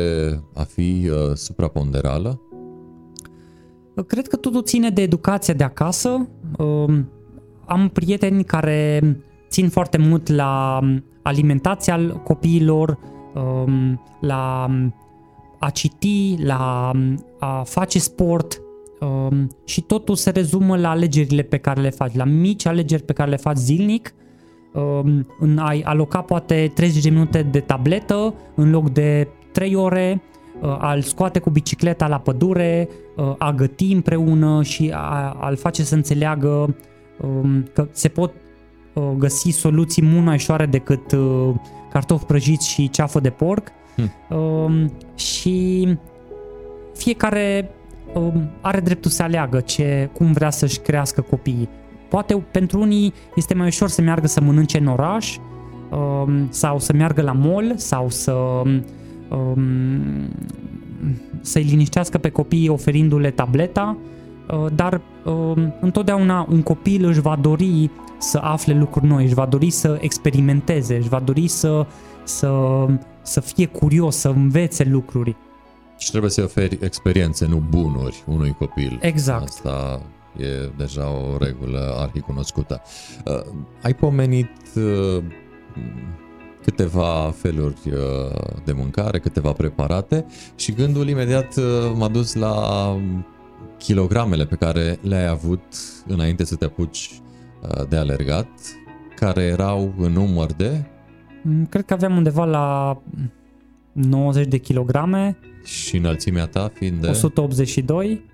a 0.55 0.63
fi 0.63 1.11
uh, 1.11 1.35
supraponderală? 1.35 2.41
Cred 4.07 4.29
că 4.29 4.37
totul 4.37 4.63
ține 4.63 4.91
de 4.91 5.03
educația 5.03 5.55
de 5.55 5.65
acasă. 5.65 6.29
Uh, 6.59 6.99
am 7.67 7.89
prieteni 7.89 8.45
care 8.45 9.03
țin 9.49 9.69
foarte 9.69 9.99
mult 9.99 10.29
la 10.29 10.81
alimentația 11.23 12.09
copiilor, 12.25 12.99
uh, 13.35 13.73
la 14.21 14.69
a 15.59 15.71
citi, 15.71 16.37
la 16.43 16.93
a 17.45 17.63
face 17.63 17.99
sport 17.99 18.61
uh, 19.01 19.39
și 19.65 19.81
totul 19.81 20.15
se 20.15 20.31
rezumă 20.31 20.77
la 20.77 20.91
alegerile 20.91 21.43
pe 21.43 21.57
care 21.59 21.81
le 21.81 21.91
faci, 21.91 22.15
la 22.15 22.25
mici 22.25 22.67
alegeri 22.67 23.03
pe 23.03 23.13
care 23.13 23.31
le 23.31 23.37
faci 23.37 23.57
zilnic 23.57 24.15
Um, 24.73 25.27
în 25.39 25.59
ai 25.59 25.81
aloca 25.81 26.21
poate 26.21 26.73
30 26.75 27.03
de 27.03 27.11
minute 27.11 27.43
de 27.43 27.61
tabletă 27.61 28.35
în 28.55 28.71
loc 28.71 28.91
de 28.91 29.29
3 29.53 29.75
ore, 29.75 30.23
uh, 30.61 30.77
al 30.79 31.01
scoate 31.01 31.39
cu 31.39 31.51
bicicleta 31.51 32.09
la 32.09 32.19
pădure, 32.19 32.89
uh, 33.17 33.35
a 33.39 33.53
găti 33.53 33.93
împreună 33.93 34.63
și 34.63 34.91
a, 34.95 35.37
a-l 35.41 35.57
face 35.57 35.83
să 35.83 35.95
înțeleagă 35.95 36.77
um, 37.21 37.65
că 37.73 37.89
se 37.91 38.09
pot 38.09 38.33
uh, 38.95 39.03
găsi 39.17 39.51
soluții 39.51 40.03
mult 40.03 40.25
mai 40.25 40.35
ușoare 40.35 40.67
decât 40.67 41.17
cartofi 41.91 42.25
prăjiți 42.25 42.69
și 42.69 42.91
ceafă 42.91 43.21
de 43.21 43.31
porc. 43.31 43.69
Hmm. 44.29 44.93
Și 45.15 45.89
fiecare 47.03 47.71
are 48.61 48.81
dreptul 48.81 49.11
să 49.11 49.23
aleagă 49.23 49.61
ce, 49.61 50.09
cum 50.13 50.33
vrea 50.33 50.51
să-și 50.51 50.79
crească 50.79 51.21
copiii. 51.21 51.69
Poate 52.09 52.35
pentru 52.51 52.81
unii 52.81 53.13
este 53.35 53.55
mai 53.55 53.67
ușor 53.67 53.89
să 53.89 54.03
meargă 54.03 54.27
să 54.27 54.41
mănânce 54.41 54.79
în 54.79 54.87
oraș 54.87 55.37
um, 55.91 56.51
sau 56.51 56.79
să 56.79 56.93
meargă 56.93 57.23
la 57.23 57.33
mall 57.33 57.73
sau 57.77 58.09
să 58.09 58.33
um, 58.33 59.61
să-i 61.41 61.63
liniștească 61.63 62.19
pe 62.19 62.29
copii 62.29 62.69
oferindu-le 62.69 63.31
tableta, 63.31 63.97
uh, 64.51 64.67
dar 64.75 65.01
um, 65.25 65.75
întotdeauna 65.81 66.47
un 66.51 66.63
copil 66.63 67.05
își 67.05 67.21
va 67.21 67.39
dori 67.41 67.91
să 68.19 68.39
afle 68.39 68.75
lucruri 68.75 69.07
noi, 69.07 69.25
își 69.25 69.35
va 69.35 69.47
dori 69.47 69.71
să 69.71 69.99
experimenteze, 70.01 70.97
își 70.97 71.09
va 71.09 71.21
dori 71.21 71.49
să, 71.49 71.87
să, 72.23 72.51
să 73.23 73.41
fie 73.41 73.67
curios, 73.67 74.17
să 74.17 74.29
învețe 74.29 74.85
lucruri. 74.85 75.37
Și 76.03 76.11
trebuie 76.11 76.31
să 76.31 76.43
oferi 76.43 76.79
experiențe, 76.81 77.47
nu 77.47 77.63
bunuri 77.69 78.23
unui 78.27 78.55
copil. 78.59 78.99
Exact. 79.01 79.43
Asta 79.43 80.03
e 80.37 80.71
deja 80.77 81.11
o 81.11 81.37
regulă 81.39 81.95
arhicunoscută. 81.99 82.83
Uh, 83.25 83.55
ai 83.83 83.95
pomenit 83.95 84.51
uh, 84.75 85.25
câteva 86.63 87.33
feluri 87.37 87.81
uh, 87.87 88.63
de 88.65 88.73
mâncare, 88.73 89.19
câteva 89.19 89.53
preparate 89.53 90.27
și 90.55 90.73
gândul 90.73 91.09
imediat 91.09 91.57
uh, 91.57 91.65
m-a 91.95 92.09
dus 92.09 92.35
la 92.35 92.55
kilogramele 93.79 94.45
pe 94.45 94.55
care 94.55 94.99
le-ai 95.03 95.29
avut 95.29 95.63
înainte 96.07 96.45
să 96.45 96.57
te 96.57 96.65
apuci 96.65 97.11
uh, 97.63 97.89
de 97.89 97.97
alergat, 97.97 98.49
care 99.17 99.43
erau 99.43 99.95
în 99.99 100.13
număr 100.13 100.53
de? 100.53 100.85
Mm, 101.43 101.67
cred 101.67 101.85
că 101.85 101.93
aveam 101.93 102.17
undeva 102.17 102.45
la 102.45 102.99
90 103.93 104.47
de 104.47 104.59
kilograme. 104.59 105.39
Și 105.65 105.97
înălțimea 105.97 106.47
ta 106.47 106.71
fiind 106.75 107.01
de? 107.01 107.09
182. 107.09 108.25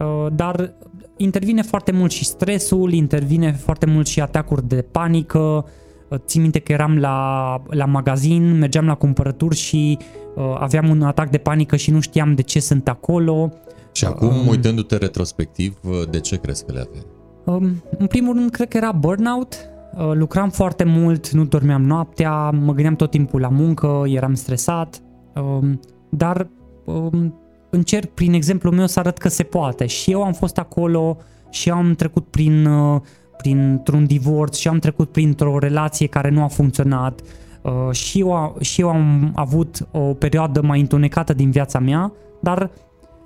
Uh, 0.00 0.26
dar 0.32 0.74
intervine 1.16 1.62
foarte 1.62 1.92
mult 1.92 2.10
și 2.10 2.24
stresul, 2.24 2.92
intervine 2.92 3.52
foarte 3.52 3.86
mult 3.86 4.06
și 4.06 4.20
atacuri 4.20 4.68
de 4.68 4.82
panică. 4.82 5.38
Uh, 5.38 6.18
țin 6.26 6.42
minte 6.42 6.58
că 6.58 6.72
eram 6.72 6.98
la, 6.98 7.62
la 7.66 7.84
magazin, 7.84 8.58
mergeam 8.58 8.86
la 8.86 8.94
cumpărături 8.94 9.56
și 9.56 9.98
uh, 10.34 10.56
aveam 10.58 10.88
un 10.88 11.02
atac 11.02 11.30
de 11.30 11.38
panică 11.38 11.76
și 11.76 11.90
nu 11.90 12.00
știam 12.00 12.34
de 12.34 12.42
ce 12.42 12.60
sunt 12.60 12.88
acolo. 12.88 13.52
Și 13.92 14.04
acum, 14.04 14.28
um, 14.28 14.46
uitându-te 14.46 14.96
retrospectiv, 14.96 15.78
uh, 15.82 16.08
de 16.10 16.20
ce 16.20 16.36
crezi 16.36 16.64
că 16.64 16.72
le 16.72 16.80
aveai? 16.88 17.06
Um, 17.44 17.82
în 17.98 18.06
primul 18.06 18.34
rând, 18.34 18.50
cred 18.50 18.68
că 18.68 18.76
era 18.76 18.92
burnout. 18.92 19.68
Uh, 19.96 20.10
lucram 20.12 20.50
foarte 20.50 20.84
mult, 20.84 21.30
nu 21.30 21.44
dormeam 21.44 21.82
noaptea, 21.82 22.50
mă 22.50 22.72
gândeam 22.72 22.96
tot 22.96 23.10
timpul 23.10 23.40
la 23.40 23.48
muncă, 23.48 24.02
eram 24.06 24.34
stresat. 24.34 25.02
Um, 25.34 25.80
dar 26.16 26.48
um, 26.84 27.34
încerc 27.70 28.10
prin 28.10 28.32
exemplul 28.32 28.74
meu 28.74 28.86
să 28.86 28.98
arăt 28.98 29.18
că 29.18 29.28
se 29.28 29.42
poate. 29.42 29.86
Și 29.86 30.10
eu 30.10 30.22
am 30.22 30.32
fost 30.32 30.58
acolo 30.58 31.16
și 31.50 31.68
eu 31.68 31.74
am 31.74 31.94
trecut 31.94 32.26
prin, 32.26 32.66
uh, 32.66 33.00
printr-un 33.36 34.04
divorț 34.06 34.56
și 34.56 34.68
am 34.68 34.78
trecut 34.78 35.12
printr-o 35.12 35.58
relație 35.58 36.06
care 36.06 36.30
nu 36.30 36.42
a 36.42 36.46
funcționat 36.46 37.20
uh, 37.62 37.90
și 37.90 38.20
eu, 38.20 38.56
și 38.60 38.80
eu 38.80 38.88
am 38.88 39.32
avut 39.34 39.88
o 39.92 39.98
perioadă 39.98 40.62
mai 40.62 40.80
întunecată 40.80 41.32
din 41.32 41.50
viața 41.50 41.78
mea, 41.78 42.12
dar 42.40 42.70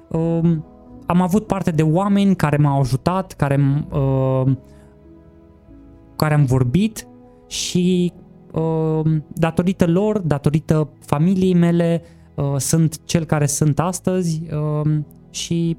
um, 0.09 0.65
am 1.07 1.21
avut 1.21 1.47
parte 1.47 1.71
de 1.71 1.83
oameni 1.83 2.37
care 2.37 2.57
m-au 2.57 2.81
ajutat, 2.81 3.33
care, 3.33 3.85
uh, 3.91 4.53
care 6.17 6.35
am 6.35 6.45
vorbit 6.45 7.07
și 7.47 8.13
datorită 9.29 9.87
lor, 9.87 10.19
datorită 10.19 10.89
familiei 11.01 11.55
mele, 11.55 12.03
Uh, 12.03 12.18
sunt 12.59 13.05
cel 13.05 13.25
care 13.25 13.47
sunt 13.47 13.79
astăzi 13.79 14.43
uh, 14.53 14.99
și 15.31 15.77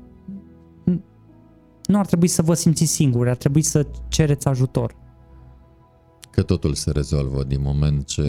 nu 1.83 1.97
ar 1.97 2.05
trebui 2.05 2.27
să 2.27 2.41
vă 2.41 2.53
simțiți 2.53 2.91
singuri, 2.91 3.29
ar 3.29 3.35
trebui 3.35 3.61
să 3.61 3.85
cereți 4.07 4.47
ajutor. 4.47 4.95
Că 6.31 6.43
totul 6.43 6.73
se 6.73 6.91
rezolvă 6.91 7.43
din 7.43 7.61
moment 7.61 8.05
ce 8.05 8.23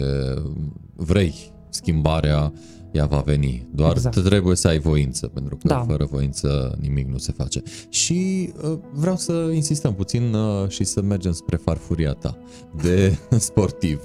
vrei 0.95 1.51
schimbarea, 1.69 2.53
ea 2.91 3.05
va 3.05 3.19
veni. 3.19 3.67
Doar 3.73 3.91
exact. 3.91 4.23
trebuie 4.23 4.55
să 4.55 4.67
ai 4.67 4.79
voință, 4.79 5.27
pentru 5.27 5.55
că 5.55 5.67
da. 5.67 5.83
fără 5.87 6.05
voință 6.05 6.77
nimic 6.79 7.07
nu 7.07 7.17
se 7.17 7.31
face. 7.31 7.61
Și 7.89 8.51
uh, 8.63 8.77
vreau 8.93 9.15
să 9.15 9.51
insistăm 9.53 9.93
puțin 9.93 10.33
uh, 10.33 10.69
și 10.69 10.83
să 10.83 11.01
mergem 11.01 11.31
spre 11.31 11.55
farfuria 11.55 12.13
ta 12.13 12.37
de 12.81 13.17
sportiv. 13.37 14.01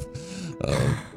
Uh, 0.60 0.68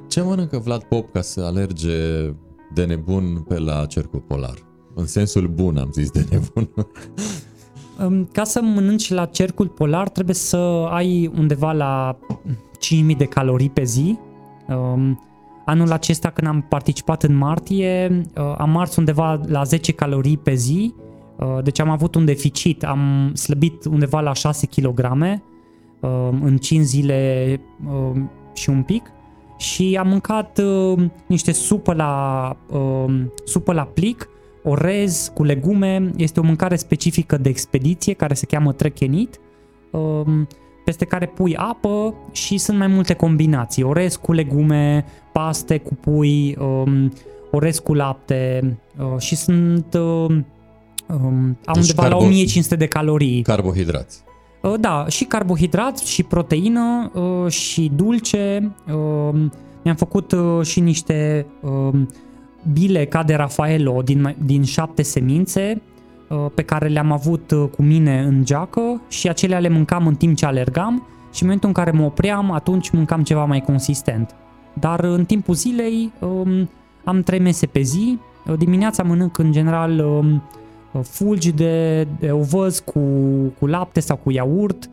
ce 0.07 0.21
mănâncă 0.21 0.57
Vlad 0.57 0.83
Pop 0.83 1.11
ca 1.11 1.21
să 1.21 1.41
alerge 1.41 2.33
de 2.73 2.85
nebun 2.85 3.45
pe 3.47 3.59
la 3.59 3.85
cercul 3.85 4.19
polar. 4.19 4.67
În 4.95 5.05
sensul 5.05 5.47
bun 5.47 5.77
am 5.77 5.89
zis 5.91 6.11
de 6.11 6.25
nebun. 6.31 6.69
Ca 8.33 8.43
să 8.43 8.61
mănânci 8.61 9.11
la 9.11 9.25
cercul 9.25 9.67
polar 9.67 10.09
trebuie 10.09 10.35
să 10.35 10.87
ai 10.89 11.31
undeva 11.37 11.71
la 11.71 12.17
5000 12.79 13.15
de 13.15 13.25
calorii 13.25 13.69
pe 13.69 13.83
zi. 13.83 14.17
Um, 14.67 15.19
anul 15.65 15.91
acesta 15.91 16.29
când 16.29 16.47
am 16.47 16.61
participat 16.61 17.23
în 17.23 17.35
martie 17.35 18.25
uh, 18.37 18.55
am 18.57 18.69
mars 18.69 18.95
undeva 18.95 19.41
la 19.47 19.63
10 19.63 19.91
calorii 19.91 20.37
pe 20.37 20.53
zi, 20.53 20.93
uh, 21.39 21.63
deci 21.63 21.79
am 21.79 21.89
avut 21.89 22.15
un 22.15 22.25
deficit, 22.25 22.83
am 22.83 23.31
slăbit 23.33 23.85
undeva 23.85 24.19
la 24.19 24.33
6 24.33 24.65
kg 24.65 25.11
um, 25.99 26.43
în 26.43 26.57
5 26.57 26.85
zile 26.85 27.61
um, 27.87 28.31
și 28.53 28.69
un 28.69 28.83
pic 28.83 29.11
și 29.59 29.97
am 29.99 30.07
mâncat 30.07 30.61
niște 31.27 31.51
supă 31.51 31.93
la, 31.93 32.55
supă 33.45 33.73
la 33.73 33.83
plic 33.83 34.29
orez 34.63 35.31
cu 35.33 35.43
legume, 35.43 36.11
este 36.15 36.39
o 36.39 36.43
mâncare 36.43 36.75
specifică 36.75 37.37
de 37.37 37.49
expediție 37.49 38.13
care 38.13 38.33
se 38.33 38.45
cheamă 38.45 38.73
trechenit, 38.73 39.39
um, 39.91 40.47
peste 40.85 41.05
care 41.05 41.25
pui 41.25 41.55
apă 41.55 42.13
și 42.31 42.57
sunt 42.57 42.77
mai 42.77 42.87
multe 42.87 43.13
combinații. 43.13 43.83
Orez 43.83 44.15
cu 44.15 44.31
legume, 44.31 45.05
paste 45.33 45.77
cu 45.77 45.95
pui, 45.95 46.57
um, 46.59 47.13
orez 47.51 47.79
cu 47.79 47.93
lapte 47.93 48.77
uh, 48.97 49.19
și 49.19 49.35
sunt 49.35 49.93
um, 49.93 50.45
au 51.65 51.73
deci 51.73 51.81
undeva 51.81 52.01
carbo- 52.01 52.09
la 52.09 52.15
1500 52.17 52.75
de 52.75 52.85
calorii. 52.85 53.41
Carbohidrați. 53.41 54.23
Uh, 54.61 54.73
da, 54.79 55.05
și 55.07 55.23
carbohidrați, 55.25 56.11
și 56.11 56.23
proteină, 56.23 57.11
uh, 57.13 57.51
și 57.51 57.91
dulce. 57.95 58.71
Mi-am 59.83 59.95
făcut 59.95 60.33
și 60.63 60.79
niște 60.79 61.45
bile 62.73 63.05
ca 63.05 63.23
de 63.23 63.35
Rafaelo 63.35 64.01
din, 64.01 64.35
din 64.45 64.63
șapte 64.63 65.01
semințe 65.01 65.81
uh, 66.27 66.45
pe 66.53 66.61
care 66.61 66.87
le-am 66.87 67.11
avut 67.11 67.51
uh, 67.51 67.69
cu 67.75 67.81
mine 67.81 68.19
în 68.19 68.45
geacă 68.45 69.01
și 69.07 69.27
acelea 69.27 69.59
le 69.59 69.69
mâncam 69.69 70.07
în 70.07 70.15
timp 70.15 70.35
ce 70.35 70.45
alergam 70.45 71.07
și 71.33 71.41
în 71.41 71.47
momentul 71.47 71.67
în 71.67 71.73
care 71.73 71.91
mă 71.91 72.03
opream, 72.03 72.51
atunci 72.51 72.89
mâncam 72.89 73.23
ceva 73.23 73.45
mai 73.45 73.61
consistent. 73.61 74.35
Dar 74.73 74.99
în 74.99 75.25
timpul 75.25 75.55
zilei 75.55 76.11
um, 76.19 76.69
am 77.03 77.21
trei 77.21 77.39
mese 77.39 77.65
pe 77.65 77.81
zi, 77.81 78.19
uh, 78.47 78.57
dimineața 78.57 79.03
mănânc 79.03 79.37
în 79.37 79.51
general 79.51 80.23
um, 80.93 81.01
fulgi 81.01 81.51
de, 81.51 82.07
de 82.19 82.31
ovăz 82.31 82.79
cu, 82.79 82.99
cu 83.59 83.65
lapte 83.65 83.99
sau 83.99 84.17
cu 84.17 84.31
iaurt, 84.31 84.89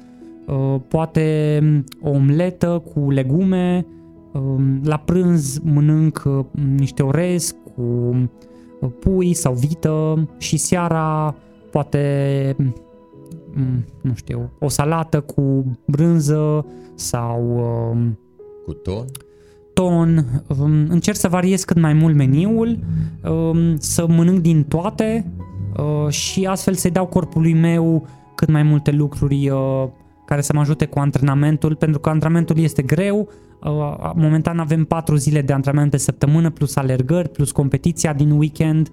poate 0.89 1.59
um, 1.63 1.85
o 2.01 2.11
omletă 2.11 2.83
cu 2.95 3.11
legume, 3.11 3.87
Um, 4.37 4.81
la 4.85 4.97
prânz 4.97 5.59
mănânc 5.59 6.23
uh, 6.27 6.45
niște 6.77 7.03
orez 7.03 7.55
cu 7.75 7.83
uh, 8.81 8.91
pui 9.01 9.35
sau 9.35 9.53
vită 9.53 10.29
și 10.39 10.57
seara 10.57 11.35
poate 11.71 12.57
mm, 13.55 13.85
nu 14.01 14.15
știu, 14.15 14.51
o 14.59 14.69
salată 14.69 15.21
cu 15.21 15.65
brânză 15.87 16.67
sau 16.95 17.57
um, 17.93 18.19
cu 18.65 18.73
ton? 18.73 19.05
ton, 19.73 20.43
um, 20.59 20.87
încerc 20.89 21.17
să 21.17 21.29
variez 21.29 21.65
cât 21.65 21.81
mai 21.81 21.93
mult 21.93 22.15
meniul, 22.15 22.79
să 23.79 24.07
mănânc 24.09 24.39
din 24.39 24.65
toate 24.65 25.33
uh, 25.37 25.45
și 26.09 26.45
astfel 26.45 26.75
să-i 26.75 26.91
dau 26.91 27.07
corpului 27.07 27.53
meu 27.55 28.07
cât 28.35 28.49
mai 28.49 28.63
multe 28.63 28.91
lucruri 28.91 29.51
care 30.27 30.41
să 30.41 30.53
mă 30.55 30.61
ajute 30.61 30.87
cu 30.87 30.99
antrenamentul, 30.99 31.75
pentru 31.75 32.01
că 32.01 32.09
antrenamentul 32.09 32.59
este 32.59 32.83
greu, 32.83 33.29
Uh, 33.67 34.11
momentan 34.15 34.59
avem 34.59 34.85
4 34.85 35.17
zile 35.17 35.43
de 35.43 35.53
antrenament 35.53 35.91
pe 35.91 35.97
săptămână, 35.97 36.51
plus 36.51 36.77
alergări, 36.77 37.29
plus 37.29 37.53
competiția 37.53 38.13
din 38.13 38.31
weekend 38.31 38.91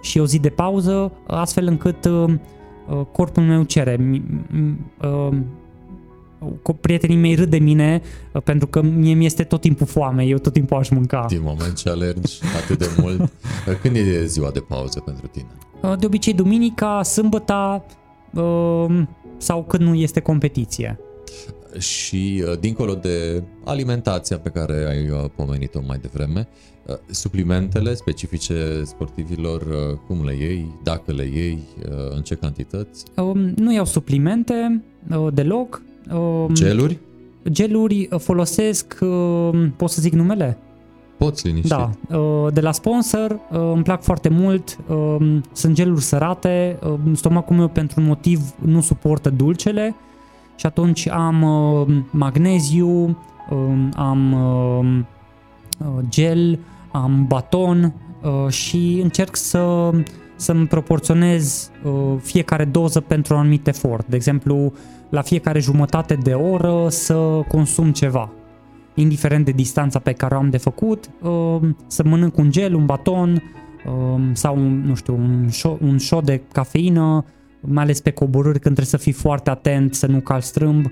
și 0.00 0.18
o 0.18 0.26
zi 0.26 0.38
de 0.38 0.48
pauză, 0.48 1.12
astfel 1.26 1.66
încât 1.66 2.04
uh, 2.04 2.24
uh, 2.88 3.00
corpul 3.12 3.42
meu 3.42 3.62
cere. 3.62 4.20
Prietenii 6.80 7.16
mei 7.16 7.34
râd 7.34 7.50
de 7.50 7.58
mine 7.58 8.02
pentru 8.44 8.66
că 8.66 8.82
mie 8.82 9.14
mi 9.14 9.24
este 9.24 9.42
tot 9.42 9.60
timpul 9.60 9.86
foame, 9.86 10.24
eu 10.24 10.38
tot 10.38 10.52
timpul 10.52 10.76
aș 10.76 10.88
mânca. 10.88 11.24
Din 11.28 11.40
moment 11.42 11.74
ce 11.74 11.88
alergi 11.88 12.40
atât 12.62 12.78
de 12.78 12.88
mult, 13.00 13.32
când 13.82 13.96
e 13.96 14.24
ziua 14.24 14.50
de 14.50 14.60
pauză 14.60 15.00
pentru 15.00 15.26
tine? 15.26 15.50
De 15.98 16.06
obicei 16.06 16.34
duminica, 16.34 17.02
sâmbăta 17.02 17.84
sau 19.36 19.64
când 19.64 19.82
nu 19.82 19.94
este 19.94 20.20
competiție 20.20 20.98
și 21.78 22.44
uh, 22.46 22.58
dincolo 22.58 22.94
de 22.94 23.42
alimentația 23.64 24.38
pe 24.38 24.48
care 24.48 24.86
ai 24.88 25.08
uh, 25.08 25.30
pomenit-o 25.36 25.80
mai 25.86 25.98
devreme, 25.98 26.48
uh, 26.86 26.94
suplimentele 27.10 27.94
specifice 27.94 28.82
sportivilor, 28.84 29.62
cum 30.06 30.24
le 30.24 30.34
iei, 30.34 30.78
dacă 30.82 31.12
le 31.12 31.24
iei, 31.24 31.58
în 32.10 32.22
ce 32.22 32.34
cantități? 32.34 33.04
Um, 33.16 33.38
nu 33.56 33.72
iau 33.72 33.84
suplimente 33.84 34.82
deloc. 35.32 35.82
Um, 36.12 36.54
geluri? 36.54 36.98
Geluri 37.50 38.08
folosesc, 38.18 38.98
pot 39.76 39.90
să 39.90 40.00
zic 40.00 40.12
numele? 40.12 40.58
Poți 41.24 41.46
liniștit. 41.46 41.70
Da, 41.70 41.90
de 42.52 42.60
la 42.60 42.72
sponsor 42.72 43.38
îmi 43.50 43.82
plac 43.82 44.02
foarte 44.02 44.28
mult, 44.28 44.78
um, 44.88 45.42
sunt 45.52 45.74
geluri 45.74 46.02
sărate, 46.02 46.78
stomacul 47.14 47.56
meu 47.56 47.68
pentru 47.68 48.00
un 48.00 48.06
motiv 48.06 48.40
nu 48.58 48.80
suportă 48.80 49.30
dulcele, 49.30 49.94
și 50.56 50.66
atunci 50.66 51.08
am 51.08 51.42
uh, 51.42 51.86
magneziu, 52.10 52.88
uh, 53.50 53.88
am 53.96 54.32
uh, 54.32 55.00
uh, 55.78 56.04
gel, 56.08 56.58
am 56.92 57.24
baton 57.26 57.94
uh, 58.22 58.52
și 58.52 59.00
încerc 59.02 59.36
să 59.36 59.90
să-mi 60.36 60.66
proporționez 60.66 61.70
uh, 61.84 61.92
fiecare 62.20 62.64
doză 62.64 63.00
pentru 63.00 63.34
un 63.34 63.40
anumit 63.40 63.66
efort. 63.66 64.06
De 64.06 64.16
exemplu, 64.16 64.72
la 65.08 65.22
fiecare 65.22 65.58
jumătate 65.60 66.14
de 66.14 66.32
oră 66.32 66.86
să 66.88 67.14
consum 67.48 67.92
ceva. 67.92 68.30
Indiferent 68.94 69.44
de 69.44 69.50
distanța 69.50 69.98
pe 69.98 70.12
care 70.12 70.34
o 70.34 70.38
am 70.38 70.50
de 70.50 70.56
făcut, 70.56 71.10
uh, 71.22 71.60
să 71.86 72.02
mănânc 72.04 72.36
un 72.36 72.50
gel, 72.50 72.74
un 72.74 72.86
baton 72.86 73.42
uh, 73.86 74.30
sau, 74.32 74.58
nu 74.58 74.94
știu, 74.94 75.14
un 75.14 75.48
shot, 75.48 75.80
un 75.80 75.98
shot 75.98 76.24
de 76.24 76.42
cafeină 76.52 77.24
mai 77.60 77.82
ales 77.82 78.00
pe 78.00 78.10
coborâri 78.10 78.60
când 78.60 78.74
trebuie 78.74 78.86
să 78.86 78.96
fii 78.96 79.12
foarte 79.12 79.50
atent 79.50 79.94
să 79.94 80.06
nu 80.06 80.20
calci 80.20 80.42
strâmb. 80.42 80.84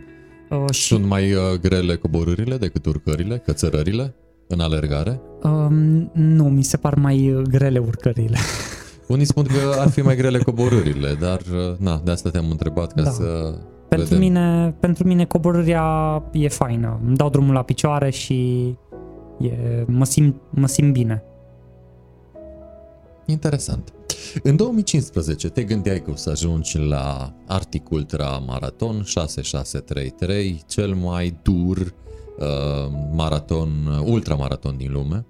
Uh, 0.51 0.71
și... 0.73 0.87
Sunt 0.87 1.05
mai 1.05 1.33
uh, 1.33 1.41
grele 1.61 1.97
coborârile 1.97 2.57
decât 2.57 2.87
urcările, 2.87 3.39
cățărările 3.39 4.15
în 4.47 4.61
alergare? 4.61 5.21
Uh, 5.43 5.67
nu, 6.13 6.45
mi 6.45 6.63
se 6.63 6.77
par 6.77 6.95
mai 6.95 7.33
uh, 7.33 7.43
grele 7.43 7.79
urcările. 7.79 8.39
Unii 9.07 9.25
spun 9.25 9.45
că 9.45 9.81
ar 9.81 9.89
fi 9.89 10.01
mai 10.01 10.17
grele 10.17 10.39
coborârile, 10.39 11.17
dar 11.21 11.41
uh, 11.41 11.77
na, 11.79 12.01
de 12.05 12.11
asta 12.11 12.31
te-am 12.31 12.51
întrebat 12.51 12.93
ca 12.93 13.03
da. 13.03 13.11
să 13.11 13.55
pentru 13.91 14.09
vedem. 14.09 14.19
mine, 14.19 14.75
pentru 14.81 15.07
mine 15.07 15.25
coborârea 15.25 16.23
e 16.33 16.49
faină. 16.49 17.01
Îmi 17.07 17.17
dau 17.17 17.31
drumul 17.31 17.55
la 17.55 17.63
picioare 17.63 18.11
și 18.11 18.67
e, 19.39 19.85
mă, 19.87 20.05
simt, 20.05 20.37
mă 20.51 20.67
simt 20.67 20.93
bine. 20.93 21.23
Interesant. 23.27 23.93
În 24.43 24.57
2015 24.57 25.49
te 25.49 25.63
gândeai 25.63 26.01
că 26.01 26.11
o 26.11 26.15
să 26.15 26.31
ajungi 26.31 26.79
la 26.79 27.33
Arctic 27.47 27.91
Ultra 27.91 28.43
Marathon 28.47 29.03
6633, 29.03 30.63
cel 30.67 30.95
mai 30.95 31.39
dur 31.43 31.79
uh, 31.79 32.93
maraton, 33.13 33.69
ultramaraton 34.05 34.77
din 34.77 34.93
lume? 34.93 35.27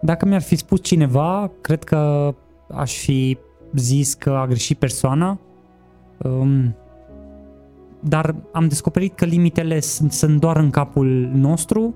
Dacă 0.00 0.26
mi-ar 0.26 0.42
fi 0.42 0.56
spus 0.56 0.82
cineva, 0.82 1.50
cred 1.60 1.84
că 1.84 2.34
aș 2.74 2.94
fi 2.96 3.38
zis 3.74 4.14
că 4.14 4.30
a 4.30 4.46
greșit 4.46 4.78
persoana. 4.78 5.40
Um, 6.22 6.76
dar 8.08 8.34
am 8.52 8.68
descoperit 8.68 9.14
că 9.14 9.24
limitele 9.24 9.80
sunt, 9.80 10.12
sunt 10.12 10.40
doar 10.40 10.56
în 10.56 10.70
capul 10.70 11.30
nostru, 11.34 11.94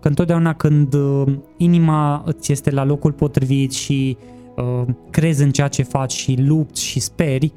că 0.00 0.08
întotdeauna 0.08 0.54
când 0.54 0.94
uh, 0.94 1.32
inima 1.56 2.22
îți 2.24 2.52
este 2.52 2.70
la 2.70 2.84
locul 2.84 3.12
potrivit 3.12 3.72
și 3.72 4.16
Uh, 4.56 4.82
crezi 5.10 5.42
în 5.42 5.50
ceea 5.50 5.68
ce 5.68 5.82
faci 5.82 6.12
și 6.12 6.34
lupți 6.38 6.82
și 6.84 7.00
speri 7.00 7.52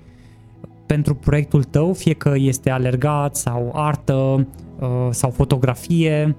pentru 0.86 1.16
proiectul 1.16 1.64
tău, 1.64 1.94
fie 1.94 2.14
că 2.14 2.34
este 2.36 2.70
alergat 2.70 3.36
sau 3.36 3.72
artă 3.74 4.48
uh, 4.80 5.08
sau 5.10 5.30
fotografie, 5.30 6.36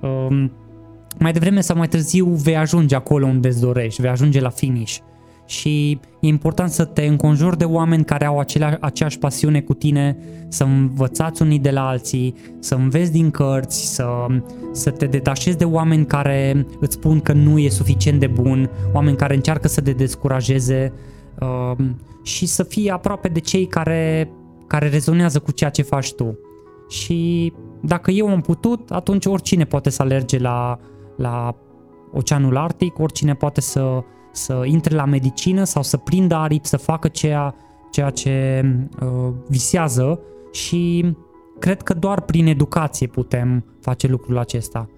um, 0.00 0.52
mai 1.18 1.32
devreme 1.32 1.60
sau 1.60 1.76
mai 1.76 1.88
târziu 1.88 2.26
vei 2.26 2.56
ajunge 2.56 2.94
acolo 2.94 3.26
unde 3.26 3.48
îți 3.48 3.60
dorești, 3.60 4.00
vei 4.00 4.10
ajunge 4.10 4.40
la 4.40 4.48
finish 4.48 4.96
și 5.48 6.00
e 6.20 6.26
important 6.26 6.70
să 6.70 6.84
te 6.84 7.02
înconjuri 7.02 7.58
de 7.58 7.64
oameni 7.64 8.04
care 8.04 8.24
au 8.24 8.38
acelea, 8.38 8.78
aceeași 8.80 9.18
pasiune 9.18 9.60
cu 9.60 9.74
tine, 9.74 10.16
să 10.48 10.64
învățați 10.64 11.42
unii 11.42 11.58
de 11.58 11.70
la 11.70 11.88
alții, 11.88 12.34
să 12.58 12.74
înveți 12.74 13.12
din 13.12 13.30
cărți, 13.30 13.94
să, 13.94 14.06
să 14.72 14.90
te 14.90 15.06
detașezi 15.06 15.56
de 15.56 15.64
oameni 15.64 16.06
care 16.06 16.66
îți 16.80 16.94
spun 16.94 17.20
că 17.20 17.32
nu 17.32 17.58
e 17.58 17.68
suficient 17.68 18.20
de 18.20 18.26
bun, 18.26 18.70
oameni 18.92 19.16
care 19.16 19.34
încearcă 19.34 19.68
să 19.68 19.80
te 19.80 19.92
descurajeze 19.92 20.92
uh, 21.40 21.86
și 22.22 22.46
să 22.46 22.62
fii 22.62 22.90
aproape 22.90 23.28
de 23.28 23.40
cei 23.40 23.66
care, 23.66 24.30
care 24.66 24.88
rezonează 24.88 25.38
cu 25.38 25.50
ceea 25.50 25.70
ce 25.70 25.82
faci 25.82 26.12
tu. 26.12 26.38
Și 26.88 27.52
dacă 27.80 28.10
eu 28.10 28.28
am 28.28 28.40
putut, 28.40 28.90
atunci 28.90 29.26
oricine 29.26 29.64
poate 29.64 29.90
să 29.90 30.02
alerge 30.02 30.38
la, 30.38 30.78
la 31.16 31.54
Oceanul 32.12 32.56
Arctic, 32.56 32.98
oricine 32.98 33.34
poate 33.34 33.60
să, 33.60 34.04
să 34.30 34.62
intre 34.64 34.94
la 34.94 35.04
medicină 35.04 35.64
sau 35.64 35.82
să 35.82 35.96
prindă 35.96 36.34
aripi, 36.34 36.66
să 36.66 36.76
facă 36.76 37.08
ceea, 37.08 37.54
ceea 37.90 38.10
ce 38.10 38.64
uh, 39.02 39.32
visează 39.48 40.20
și 40.52 41.14
cred 41.58 41.82
că 41.82 41.94
doar 41.94 42.20
prin 42.20 42.46
educație 42.46 43.06
putem 43.06 43.64
face 43.80 44.06
lucrul 44.06 44.38
acesta. 44.38 44.88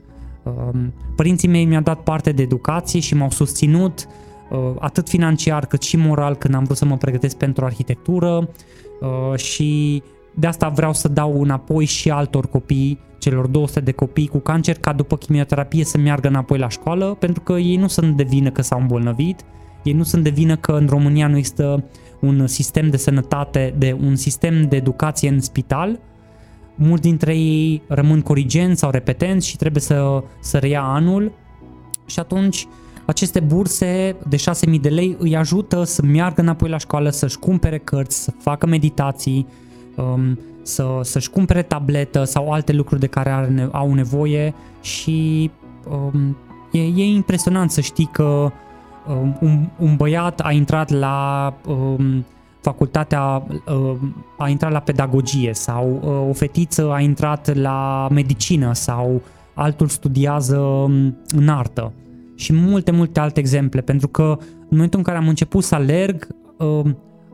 Uh, 0.42 0.80
părinții 1.16 1.48
mei 1.48 1.64
mi-au 1.64 1.82
dat 1.82 2.02
parte 2.02 2.32
de 2.32 2.42
educație 2.42 3.00
și 3.00 3.14
m-au 3.14 3.30
susținut 3.30 4.06
uh, 4.50 4.58
atât 4.78 5.08
financiar 5.08 5.66
cât 5.66 5.82
și 5.82 5.96
moral 5.96 6.34
când 6.36 6.54
am 6.54 6.64
vrut 6.64 6.76
să 6.76 6.84
mă 6.84 6.96
pregătesc 6.96 7.36
pentru 7.36 7.64
arhitectură 7.64 8.48
uh, 9.00 9.38
și 9.38 10.02
de 10.34 10.46
asta 10.46 10.68
vreau 10.68 10.92
să 10.92 11.08
dau 11.08 11.42
înapoi 11.42 11.84
și 11.84 12.10
altor 12.10 12.48
copii, 12.48 12.98
celor 13.18 13.46
200 13.46 13.80
de 13.80 13.92
copii 13.92 14.28
cu 14.28 14.38
cancer, 14.38 14.78
ca 14.78 14.92
după 14.92 15.16
chimioterapie 15.16 15.84
să 15.84 15.98
meargă 15.98 16.28
înapoi 16.28 16.58
la 16.58 16.68
școală, 16.68 17.16
pentru 17.18 17.42
că 17.42 17.52
ei 17.52 17.76
nu 17.76 17.86
sunt 17.86 18.16
de 18.16 18.22
vină 18.22 18.50
că 18.50 18.62
s-au 18.62 18.80
îmbolnăvit, 18.80 19.40
ei 19.82 19.92
nu 19.92 20.02
sunt 20.02 20.22
de 20.22 20.30
vină 20.30 20.56
că 20.56 20.72
în 20.72 20.86
România 20.86 21.28
nu 21.28 21.36
există 21.36 21.84
un 22.20 22.46
sistem 22.46 22.90
de 22.90 22.96
sănătate, 22.96 23.74
de 23.78 23.96
un 24.00 24.16
sistem 24.16 24.68
de 24.68 24.76
educație 24.76 25.28
în 25.28 25.40
spital. 25.40 26.00
Mulți 26.74 27.02
dintre 27.02 27.36
ei 27.36 27.82
rămân 27.88 28.20
corigenți 28.20 28.80
sau 28.80 28.90
repetenți 28.90 29.48
și 29.48 29.56
trebuie 29.56 29.82
să, 29.82 30.22
să 30.40 30.58
reia 30.58 30.82
anul 30.82 31.32
și 32.06 32.18
atunci 32.18 32.66
aceste 33.06 33.40
burse 33.40 34.16
de 34.28 34.36
6.000 34.36 34.80
de 34.80 34.88
lei 34.88 35.16
îi 35.18 35.36
ajută 35.36 35.84
să 35.84 36.02
meargă 36.02 36.40
înapoi 36.40 36.68
la 36.68 36.78
școală, 36.78 37.10
să-și 37.10 37.38
cumpere 37.38 37.78
cărți, 37.78 38.22
să 38.22 38.32
facă 38.38 38.66
meditații, 38.66 39.46
um, 39.96 40.38
să, 40.62 41.00
să-și 41.02 41.30
cumpere 41.30 41.62
tabletă 41.62 42.24
sau 42.24 42.52
alte 42.52 42.72
lucruri 42.72 43.00
de 43.00 43.06
care 43.06 43.30
are, 43.30 43.68
au 43.72 43.94
nevoie 43.94 44.54
și 44.80 45.50
um, 45.90 46.36
e, 46.72 46.80
e 46.80 47.04
impresionant 47.04 47.70
să 47.70 47.80
știi 47.80 48.08
că 48.12 48.52
um, 49.08 49.38
un, 49.40 49.68
un 49.78 49.96
băiat 49.96 50.40
a 50.40 50.52
intrat 50.52 50.90
la 50.90 51.54
um, 51.66 52.24
facultatea, 52.60 53.46
uh, 53.66 53.96
a 54.38 54.48
intrat 54.48 54.72
la 54.72 54.80
pedagogie 54.80 55.54
sau 55.54 56.00
uh, 56.02 56.28
o 56.28 56.32
fetiță 56.32 56.92
a 56.92 57.00
intrat 57.00 57.56
la 57.56 58.08
medicină 58.10 58.74
sau 58.74 59.22
altul 59.54 59.88
studiază 59.88 60.58
um, 60.58 61.16
în 61.28 61.48
artă. 61.48 61.92
Și 62.34 62.52
multe, 62.52 62.90
multe 62.90 63.20
alte 63.20 63.40
exemple, 63.40 63.80
pentru 63.80 64.08
că 64.08 64.36
în 64.40 64.66
momentul 64.76 64.98
în 64.98 65.04
care 65.04 65.18
am 65.18 65.28
început 65.28 65.64
să 65.64 65.74
alerg, 65.74 66.28
uh, 66.58 66.90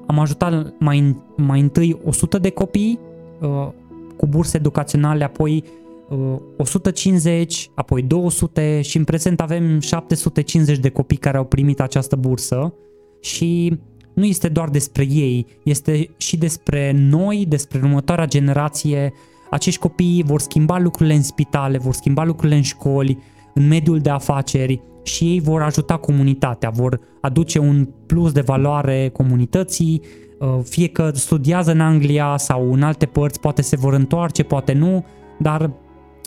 am 0.06 0.18
ajutat 0.18 0.74
mai, 0.78 1.16
mai 1.36 1.60
întâi 1.60 2.00
100 2.04 2.38
de 2.38 2.50
copii 2.50 2.98
uh, 3.40 3.68
cu 4.16 4.26
burse 4.26 4.56
educaționale, 4.56 5.24
apoi 5.24 5.64
uh, 6.08 6.38
150, 6.56 7.70
apoi 7.74 8.02
200 8.02 8.80
și 8.80 8.96
în 8.96 9.04
prezent 9.04 9.40
avem 9.40 9.80
750 9.80 10.78
de 10.78 10.88
copii 10.88 11.16
care 11.16 11.36
au 11.36 11.44
primit 11.44 11.80
această 11.80 12.16
bursă 12.16 12.74
și 13.20 13.78
nu 14.14 14.24
este 14.24 14.48
doar 14.48 14.68
despre 14.68 15.06
ei, 15.10 15.46
este 15.62 16.10
și 16.16 16.36
despre 16.36 16.92
noi, 16.94 17.44
despre 17.48 17.78
următoarea 17.82 18.26
generație. 18.26 19.12
Acești 19.50 19.80
copii 19.80 20.22
vor 20.26 20.40
schimba 20.40 20.78
lucrurile 20.78 21.14
în 21.14 21.22
spitale, 21.22 21.78
vor 21.78 21.92
schimba 21.92 22.24
lucrurile 22.24 22.56
în 22.56 22.62
școli, 22.62 23.18
în 23.54 23.66
mediul 23.66 23.98
de 23.98 24.10
afaceri 24.10 24.82
și 25.06 25.24
ei 25.24 25.40
vor 25.40 25.62
ajuta 25.62 25.96
comunitatea, 25.96 26.70
vor 26.70 27.00
aduce 27.20 27.58
un 27.58 27.88
plus 28.06 28.32
de 28.32 28.40
valoare 28.40 29.08
comunității, 29.08 30.02
uh, 30.38 30.58
fie 30.62 30.88
că 30.88 31.10
studiază 31.14 31.70
în 31.70 31.80
Anglia 31.80 32.36
sau 32.36 32.72
în 32.72 32.82
alte 32.82 33.06
părți, 33.06 33.40
poate 33.40 33.62
se 33.62 33.76
vor 33.76 33.92
întoarce, 33.92 34.42
poate 34.42 34.72
nu, 34.72 35.04
dar 35.38 35.70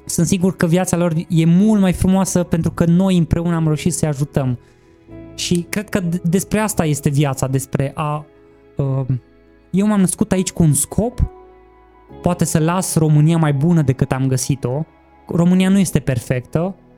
sunt 0.06 0.28
sigur 0.28 0.56
că 0.56 0.66
viața 0.66 0.98
lor 0.98 1.14
e 1.30 1.46
mult 1.46 1.82
mai 1.82 1.94
frumoasă 1.94 2.44
pentru 2.44 2.72
că 2.72 2.86
noi 2.86 3.18
împreună 3.18 3.56
am 3.56 3.64
reușit 3.64 3.94
să-i 3.94 4.08
ajutăm. 4.08 4.60
Și 5.36 5.66
cred 5.70 5.90
că 5.90 6.02
despre 6.24 6.60
asta 6.60 6.86
este 6.86 7.10
viața, 7.10 7.48
despre 7.48 7.92
a... 7.96 8.26
Uh, 8.78 9.06
eu 9.72 9.88
m-am 9.88 10.00
născut 10.00 10.32
aici 10.32 10.52
cu 10.52 10.64
un 10.64 10.74
scop, 10.74 11.32
poate 12.22 12.46
să 12.46 12.60
las 12.60 12.96
România 12.96 13.38
mai 13.38 13.54
bună 13.54 13.82
decât 13.82 14.12
am 14.12 14.28
găsit-o. 14.28 14.86
România 15.28 15.70
nu 15.70 15.80
este 15.80 16.00
perfectă, 16.00 16.76
Ehm, 16.80 16.89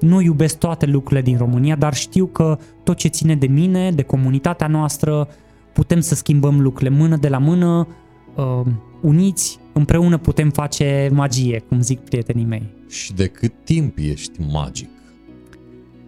nu 0.00 0.20
iubesc 0.20 0.58
toate 0.58 0.86
lucrurile 0.86 1.22
din 1.22 1.36
România, 1.36 1.76
dar 1.76 1.94
știu 1.94 2.26
că 2.26 2.58
tot 2.82 2.96
ce 2.96 3.08
ține 3.08 3.34
de 3.34 3.46
mine, 3.46 3.90
de 3.90 4.02
comunitatea 4.02 4.66
noastră, 4.66 5.28
putem 5.72 6.00
să 6.00 6.14
schimbăm 6.14 6.60
lucrurile 6.60 6.96
mână 6.96 7.16
de 7.16 7.28
la 7.28 7.38
mână, 7.38 7.88
ehm, 8.36 8.82
uniți, 9.02 9.58
împreună 9.72 10.18
putem 10.18 10.50
face 10.50 11.10
magie, 11.12 11.64
cum 11.68 11.80
zic 11.80 11.98
prietenii 11.98 12.44
mei. 12.44 12.74
Și 12.88 13.12
de 13.12 13.26
cât 13.26 13.52
timp 13.64 13.98
ești 13.98 14.40
magic? 14.52 14.88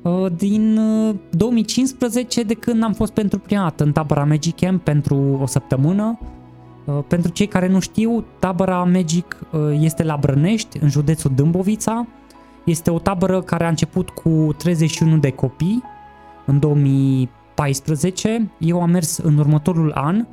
Ehm, 0.03 0.34
din 0.36 0.80
2015, 1.30 2.42
de 2.42 2.55
când 2.55 2.82
am 2.82 2.92
fost 2.92 3.12
pentru 3.12 3.38
prima 3.38 3.62
dată 3.62 3.84
în 3.84 3.92
tabăra 3.92 4.24
Magic 4.24 4.57
Camp 4.57 4.82
pentru 4.82 5.38
o 5.42 5.46
săptămână. 5.46 6.18
Pentru 7.09 7.30
cei 7.30 7.46
care 7.46 7.68
nu 7.68 7.80
știu, 7.80 8.24
tabăra 8.38 8.84
Magic 8.84 9.38
este 9.80 10.03
la 10.03 10.16
Brănești, 10.20 10.78
în 10.80 10.88
județul 10.88 11.32
Dâmbovița, 11.34 12.07
este 12.71 12.91
o 12.91 12.99
tabără 12.99 13.43
care 13.43 13.64
a 13.64 13.69
început 13.69 14.11
cu 14.11 14.55
31 14.57 15.16
de 15.16 15.31
copii 15.31 15.83
în 16.47 16.59
2014. 16.59 18.51
Eu 18.59 18.83
am 18.83 18.91
mers 18.91 19.16
în 19.16 19.39
următorul 19.39 19.93
an 19.93 20.27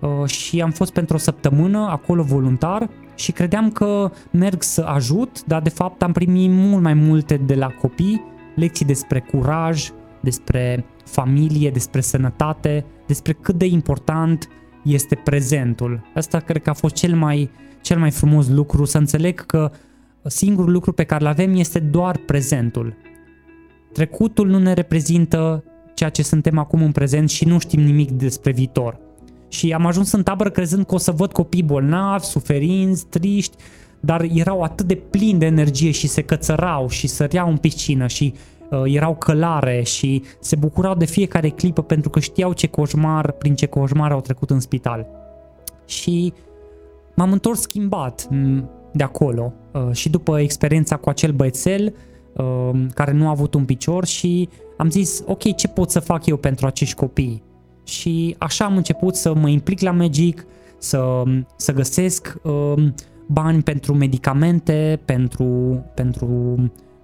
uh, 0.00 0.26
și 0.26 0.60
am 0.60 0.70
fost 0.70 0.92
pentru 0.92 1.16
o 1.16 1.18
săptămână 1.18 1.78
acolo 1.90 2.22
voluntar 2.22 2.90
și 3.14 3.32
credeam 3.32 3.70
că 3.70 4.10
merg 4.30 4.62
să 4.62 4.82
ajut, 4.82 5.44
dar 5.44 5.62
de 5.62 5.68
fapt 5.68 6.02
am 6.02 6.12
primit 6.12 6.50
mult 6.50 6.82
mai 6.82 6.94
multe 6.94 7.36
de 7.36 7.54
la 7.54 7.66
copii, 7.66 8.22
lecții 8.54 8.86
despre 8.86 9.20
curaj, 9.20 9.90
despre 10.20 10.84
familie, 11.04 11.70
despre 11.70 12.00
sănătate, 12.00 12.84
despre 13.06 13.32
cât 13.32 13.54
de 13.54 13.66
important 13.66 14.48
este 14.84 15.14
prezentul. 15.14 16.00
Asta 16.14 16.38
cred 16.38 16.62
că 16.62 16.70
a 16.70 16.72
fost 16.72 16.94
cel 16.94 17.14
mai, 17.14 17.50
cel 17.80 17.98
mai 17.98 18.10
frumos 18.10 18.48
lucru, 18.48 18.84
să 18.84 18.98
înțeleg 18.98 19.46
că 19.46 19.70
singurul 20.28 20.72
lucru 20.72 20.92
pe 20.92 21.04
care 21.04 21.22
îl 21.24 21.30
avem 21.30 21.54
este 21.54 21.78
doar 21.78 22.16
prezentul. 22.16 22.96
Trecutul 23.92 24.48
nu 24.48 24.58
ne 24.58 24.72
reprezintă 24.72 25.64
ceea 25.94 26.10
ce 26.10 26.22
suntem 26.22 26.58
acum 26.58 26.82
în 26.82 26.92
prezent 26.92 27.30
și 27.30 27.44
nu 27.44 27.58
știm 27.58 27.80
nimic 27.80 28.10
despre 28.10 28.52
viitor. 28.52 28.98
Și 29.48 29.72
am 29.72 29.86
ajuns 29.86 30.12
în 30.12 30.22
tabără 30.22 30.50
crezând 30.50 30.86
că 30.86 30.94
o 30.94 30.98
să 30.98 31.10
văd 31.10 31.32
copii 31.32 31.62
bolnavi, 31.62 32.24
suferinți, 32.24 33.06
triști, 33.06 33.56
dar 34.00 34.26
erau 34.32 34.62
atât 34.62 34.86
de 34.86 34.94
plini 34.94 35.38
de 35.38 35.46
energie 35.46 35.90
și 35.90 36.06
se 36.06 36.22
cățărau 36.22 36.88
și 36.88 37.06
săreau 37.06 37.48
în 37.48 37.56
piscină 37.56 38.06
și 38.06 38.34
uh, 38.70 38.82
erau 38.84 39.14
călare 39.14 39.82
și 39.82 40.22
se 40.40 40.56
bucurau 40.56 40.94
de 40.94 41.04
fiecare 41.04 41.48
clipă 41.48 41.82
pentru 41.82 42.10
că 42.10 42.20
știau 42.20 42.52
ce 42.52 42.66
coșmar, 42.66 43.30
prin 43.30 43.54
ce 43.54 43.66
coșmar 43.66 44.12
au 44.12 44.20
trecut 44.20 44.50
în 44.50 44.60
spital. 44.60 45.06
Și 45.86 46.32
m-am 47.14 47.32
întors 47.32 47.60
schimbat 47.60 48.28
de 48.94 49.02
acolo 49.02 49.52
uh, 49.72 49.92
și 49.92 50.08
după 50.08 50.40
experiența 50.40 50.96
cu 50.96 51.08
acel 51.08 51.32
băiețel 51.32 51.94
uh, 52.32 52.70
care 52.94 53.12
nu 53.12 53.26
a 53.26 53.30
avut 53.30 53.54
un 53.54 53.64
picior 53.64 54.04
și 54.04 54.48
am 54.76 54.90
zis, 54.90 55.22
ok, 55.26 55.54
ce 55.54 55.68
pot 55.68 55.90
să 55.90 56.00
fac 56.00 56.26
eu 56.26 56.36
pentru 56.36 56.66
acești 56.66 56.94
copii? 56.94 57.42
Și 57.84 58.34
așa 58.38 58.64
am 58.64 58.76
început 58.76 59.14
să 59.14 59.34
mă 59.34 59.48
implic 59.48 59.80
la 59.80 59.90
Magic, 59.90 60.46
să, 60.78 61.22
să 61.56 61.72
găsesc 61.72 62.34
uh, 62.42 62.86
bani 63.26 63.62
pentru 63.62 63.94
medicamente, 63.94 65.00
pentru, 65.04 65.44
pentru 65.94 66.26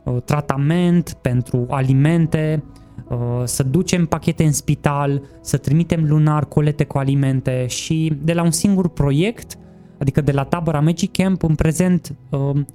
uh, 0.04 0.16
tratament, 0.24 1.12
pentru 1.20 1.66
alimente, 1.68 2.64
uh, 3.08 3.42
să 3.44 3.62
ducem 3.62 4.06
pachete 4.06 4.44
în 4.44 4.52
spital, 4.52 5.22
să 5.40 5.56
trimitem 5.56 6.04
lunar 6.08 6.44
colete 6.44 6.84
cu 6.84 6.98
alimente 6.98 7.66
și 7.66 8.12
de 8.22 8.32
la 8.32 8.42
un 8.42 8.50
singur 8.50 8.88
proiect 8.88 9.58
Adică 10.00 10.20
de 10.20 10.32
la 10.32 10.44
tabăra 10.44 10.80
Magic 10.80 11.12
Camp 11.12 11.42
în 11.42 11.54
prezent 11.54 12.14
um, 12.30 12.66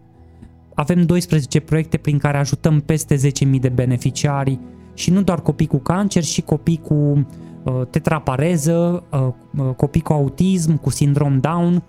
avem 0.73 1.05
12 1.05 1.59
proiecte 1.59 1.97
prin 1.97 2.17
care 2.17 2.37
ajutăm 2.37 2.79
peste 2.79 3.15
10.000 3.15 3.59
de 3.59 3.69
beneficiari 3.69 4.59
și 4.93 5.11
nu 5.11 5.21
doar 5.21 5.41
copii 5.41 5.67
cu 5.67 5.77
cancer, 5.77 6.23
și 6.23 6.41
copii 6.41 6.81
cu 6.83 6.93
uh, 6.93 7.81
tetrapareză, 7.89 9.03
uh, 9.11 9.27
uh, 9.57 9.73
copii 9.75 10.01
cu 10.01 10.13
autism, 10.13 10.77
cu 10.77 10.89
sindrom 10.89 11.39
Down. 11.39 11.83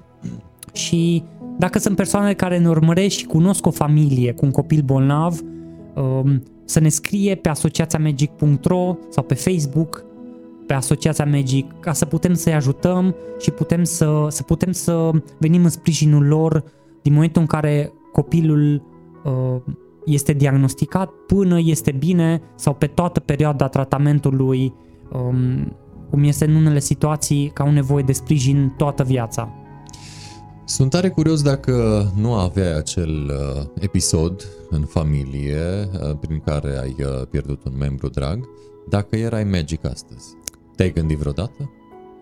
Și 0.73 1.25
dacă 1.59 1.79
sunt 1.79 1.97
persoane 1.97 2.33
care 2.33 2.59
ne 2.59 2.69
urmăresc 2.69 3.17
și 3.17 3.27
cunosc 3.27 3.67
o 3.67 3.71
familie 3.71 4.33
cu 4.33 4.45
un 4.45 4.51
copil 4.51 4.83
bolnav, 4.83 5.41
um, 5.95 6.43
să 6.65 6.81
ne 6.81 6.89
scrie 6.89 7.35
pe 7.35 7.49
asociațiamagic.ro 7.49 8.97
sau 9.11 9.23
pe 9.23 9.35
Facebook 9.35 10.05
pe 10.67 10.75
Asociația 10.75 11.25
Magic 11.25 11.81
ca 11.81 11.93
să 11.93 12.05
putem 12.05 12.35
să-i 12.35 12.55
ajutăm 12.55 13.15
și 13.39 13.51
putem 13.51 13.85
să, 13.85 14.27
să 14.29 14.43
putem 14.43 14.73
să 14.73 15.11
venim 15.39 15.65
în 15.65 15.71
sprijinul 15.71 16.27
lor 16.27 16.65
din 17.03 17.13
momentul 17.13 17.41
în 17.41 17.47
care 17.47 17.93
copilul 18.13 18.83
uh, 19.25 19.75
este 20.05 20.33
diagnosticat 20.33 21.11
până 21.27 21.61
este 21.61 21.93
bine 21.93 22.43
sau 22.55 22.75
pe 22.75 22.87
toată 22.87 23.21
perioada 23.21 23.69
tratamentului, 23.69 24.75
um, 25.13 25.77
cum 26.11 26.25
este 26.25 26.45
în 26.45 26.55
unele 26.55 26.81
situații, 26.81 27.51
ca 27.55 27.65
au 27.65 27.71
nevoie 27.71 28.03
de 28.03 28.13
sprijin 28.13 28.75
toată 28.77 29.03
viața. 29.03 29.53
Sunt 30.65 30.91
tare 30.91 31.09
curios 31.09 31.43
dacă 31.43 32.07
nu 32.17 32.33
aveai 32.33 32.77
acel 32.77 33.31
uh, 33.31 33.65
episod 33.79 34.47
în 34.71 34.85
familie 34.85 35.61
uh, 35.93 36.17
prin 36.21 36.43
care 36.45 36.79
ai 36.83 36.97
uh, 36.99 37.27
pierdut 37.31 37.65
un 37.65 37.77
membru 37.79 38.09
drag, 38.09 38.49
dacă 38.89 39.17
erai 39.17 39.45
Magic 39.45 39.85
astăzi. 39.85 40.27
Te-ai 40.77 40.91
gândit 40.91 41.19
vreodată? 41.19 41.71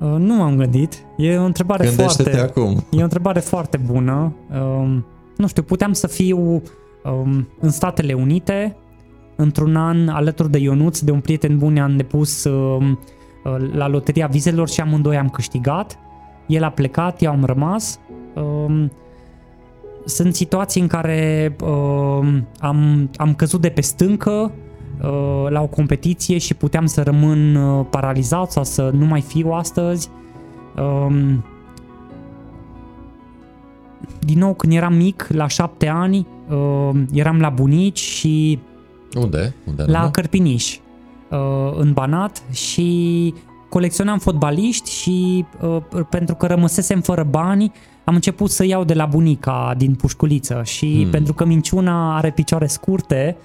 Uh, 0.00 0.14
nu 0.18 0.34
m-am 0.34 0.56
gândit. 0.56 1.04
E 1.16 1.36
o 1.36 1.44
întrebare 1.44 1.84
Gândește-te 1.84 2.30
foarte... 2.30 2.58
acum. 2.60 2.84
E 2.90 3.00
o 3.00 3.02
întrebare 3.02 3.40
foarte 3.40 3.76
bună. 3.76 4.34
Um, 4.50 5.06
nu 5.36 5.46
știu, 5.46 5.62
puteam 5.62 5.92
să 5.92 6.06
fiu 6.06 6.38
um, 7.04 7.48
în 7.60 7.70
Statele 7.70 8.12
Unite 8.12 8.76
într-un 9.36 9.76
an 9.76 10.08
alături 10.08 10.50
de 10.50 10.58
Ionuț, 10.58 10.98
de 10.98 11.10
un 11.10 11.20
prieten 11.20 11.58
bun 11.58 11.72
ne-am 11.72 11.96
depus 11.96 12.44
um, 12.44 12.98
uh, 13.44 13.70
la 13.72 13.88
loteria 13.88 14.26
vizelor 14.26 14.68
și 14.68 14.80
amândoi 14.80 15.16
am 15.16 15.28
câștigat. 15.28 15.98
El 16.46 16.62
a 16.62 16.70
plecat, 16.70 17.22
eu 17.22 17.30
am 17.30 17.44
rămas. 17.44 17.98
Um, 18.34 18.92
sunt 20.04 20.34
situații 20.34 20.80
în 20.80 20.86
care 20.86 21.56
um, 21.62 22.46
am, 22.58 23.10
am 23.16 23.34
căzut 23.34 23.60
de 23.60 23.68
pe 23.68 23.80
stâncă 23.80 24.30
uh, 24.30 24.50
la 25.48 25.60
o 25.62 25.66
competiție 25.66 26.38
și 26.38 26.54
puteam 26.54 26.86
să 26.86 27.02
rămân 27.02 27.54
uh, 27.54 27.86
paralizat 27.90 28.52
sau 28.52 28.64
să 28.64 28.90
nu 28.92 29.04
mai 29.04 29.20
fiu 29.20 29.50
astăzi. 29.50 30.10
Um, 30.76 31.44
din 34.18 34.38
nou, 34.38 34.54
când 34.54 34.72
eram 34.72 34.94
mic, 34.94 35.26
la 35.28 35.46
șapte 35.46 35.88
ani, 35.88 36.26
uh, 36.50 36.90
eram 37.12 37.40
la 37.40 37.48
bunici 37.48 37.98
și 37.98 38.58
Unde? 39.20 39.54
Unde 39.66 39.82
la 39.86 39.96
anume? 39.96 40.10
Cărpiniș, 40.10 40.78
uh, 41.30 41.38
în 41.76 41.92
Banat 41.92 42.42
și 42.50 43.34
colecționam 43.68 44.18
fotbaliști 44.18 44.90
și 44.90 45.44
uh, 45.60 45.82
pentru 46.10 46.34
că 46.34 46.46
rămăsesem 46.46 47.00
fără 47.00 47.26
bani, 47.30 47.72
am 48.04 48.14
început 48.14 48.50
să 48.50 48.64
iau 48.64 48.84
de 48.84 48.94
la 48.94 49.06
bunica 49.06 49.74
din 49.76 49.94
pușculiță 49.94 50.60
și 50.64 50.86
Hmm. 50.86 51.00
hmm. 51.00 51.10
pentru 51.10 51.34
că 51.34 51.44
minciuna 51.44 52.16
are 52.16 52.30
picioare 52.30 52.66
scurte, 52.66 53.36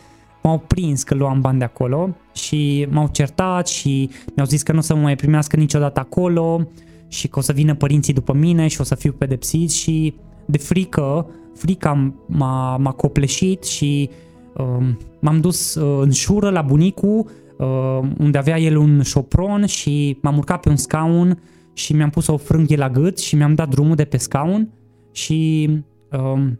m-au 0.43 0.57
prins 0.57 1.03
că 1.03 1.15
luam 1.15 1.41
bani 1.41 1.59
de 1.59 1.63
acolo 1.63 2.15
și 2.33 2.87
m-au 2.91 3.09
certat 3.11 3.67
și 3.67 4.09
mi-au 4.35 4.47
zis 4.47 4.63
că 4.63 4.71
nu 4.71 4.77
o 4.77 4.81
să 4.81 4.95
mă 4.95 5.01
mai 5.01 5.15
primească 5.15 5.55
niciodată 5.55 5.99
acolo 5.99 6.67
și 7.07 7.27
că 7.27 7.39
o 7.39 7.41
să 7.41 7.53
vină 7.53 7.75
părinții 7.75 8.13
după 8.13 8.33
mine 8.33 8.67
și 8.67 8.81
o 8.81 8.83
să 8.83 8.95
fiu 8.95 9.11
pedepsit 9.11 9.71
și 9.71 10.13
de 10.45 10.57
frică, 10.57 11.29
frica 11.55 12.13
m-a, 12.27 12.77
m-a 12.77 12.91
copleșit 12.91 13.63
și 13.63 14.09
um, 14.57 14.97
m-am 15.19 15.41
dus 15.41 15.75
uh, 15.75 16.01
în 16.01 16.11
șură 16.11 16.49
la 16.49 16.61
bunicul 16.61 17.29
uh, 17.57 18.09
unde 18.17 18.37
avea 18.37 18.59
el 18.59 18.77
un 18.77 19.01
șopron 19.01 19.65
și 19.65 20.17
m-am 20.21 20.37
urcat 20.37 20.59
pe 20.59 20.69
un 20.69 20.75
scaun 20.75 21.41
și 21.73 21.93
mi-am 21.93 22.09
pus 22.09 22.27
o 22.27 22.37
frânghie 22.37 22.75
la 22.75 22.89
gât 22.89 23.19
și 23.19 23.35
mi-am 23.35 23.55
dat 23.55 23.69
drumul 23.69 23.95
de 23.95 24.05
pe 24.05 24.17
scaun 24.17 24.69
și 25.11 25.69
um, 26.11 26.59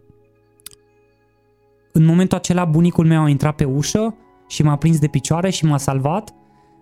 în 1.91 2.05
momentul 2.05 2.37
acela 2.37 2.65
bunicul 2.65 3.05
meu 3.05 3.23
a 3.23 3.29
intrat 3.29 3.55
pe 3.55 3.63
ușă 3.63 4.15
și 4.47 4.63
m-a 4.63 4.75
prins 4.75 4.99
de 4.99 5.07
picioare 5.07 5.49
și 5.49 5.65
m-a 5.65 5.77
salvat. 5.77 6.33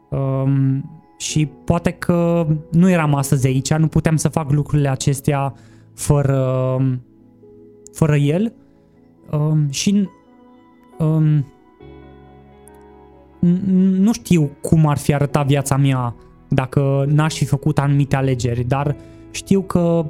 Um, 0.09 0.91
și 1.17 1.45
poate 1.45 1.91
că 1.91 2.47
nu 2.71 2.89
eram 2.89 3.15
astăzi 3.15 3.47
aici, 3.47 3.73
nu 3.73 3.87
puteam 3.87 4.15
să 4.15 4.27
fac 4.27 4.51
lucrurile 4.51 4.89
acestea 4.89 5.53
fără, 5.93 6.77
fără 7.93 8.15
el. 8.15 8.53
Um, 9.31 9.69
și 9.69 10.09
um, 10.97 11.45
n- 13.39 13.61
nu 13.99 14.13
știu 14.13 14.49
cum 14.61 14.87
ar 14.87 14.97
fi 14.97 15.13
arătat 15.13 15.47
viața 15.47 15.77
mea 15.77 16.15
dacă 16.47 17.05
n-aș 17.07 17.35
fi 17.35 17.45
făcut 17.45 17.79
anumite 17.79 18.15
alegeri, 18.15 18.63
dar 18.63 18.95
știu 19.31 19.61
că 19.61 20.05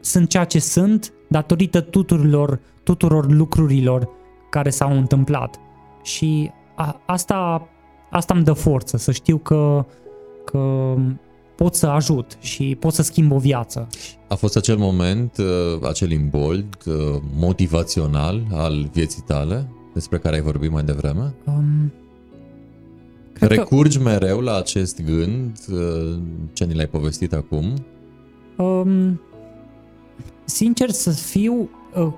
sunt 0.00 0.28
ceea 0.28 0.44
ce 0.44 0.58
sunt 0.58 1.12
datorită 1.28 1.80
tuturor, 1.80 2.60
tuturor 2.86 3.30
lucrurilor 3.30 4.08
care 4.50 4.70
s-au 4.70 4.96
întâmplat. 4.96 5.60
Și 6.02 6.50
a, 6.74 7.00
asta, 7.06 7.68
asta 8.10 8.34
îmi 8.34 8.44
dă 8.44 8.52
forță, 8.52 8.96
să 8.96 9.12
știu 9.12 9.36
că, 9.38 9.84
că 10.44 10.94
pot 11.56 11.74
să 11.74 11.86
ajut 11.86 12.36
și 12.40 12.76
pot 12.80 12.92
să 12.92 13.02
schimb 13.02 13.32
o 13.32 13.38
viață. 13.38 13.88
A 14.28 14.34
fost 14.34 14.56
acel 14.56 14.76
moment, 14.76 15.36
uh, 15.38 15.88
acel 15.88 16.10
imbold 16.10 16.76
uh, 16.86 16.94
motivațional 17.36 18.42
al 18.52 18.88
vieții 18.92 19.22
tale, 19.26 19.68
despre 19.94 20.18
care 20.18 20.34
ai 20.36 20.42
vorbit 20.42 20.70
mai 20.70 20.82
devreme? 20.82 21.34
Um, 21.44 21.92
cred 23.32 23.48
că, 23.48 23.54
Recurgi 23.54 23.98
mereu 23.98 24.40
la 24.40 24.56
acest 24.56 25.02
gând, 25.02 25.58
uh, 25.72 26.18
ce 26.52 26.64
ni 26.64 26.74
l-ai 26.74 26.86
povestit 26.86 27.32
acum? 27.32 27.64
um, 28.56 29.20
sincer 30.44 30.90
să 30.90 31.10
fiu, 31.10 31.68
uh, 31.94 32.12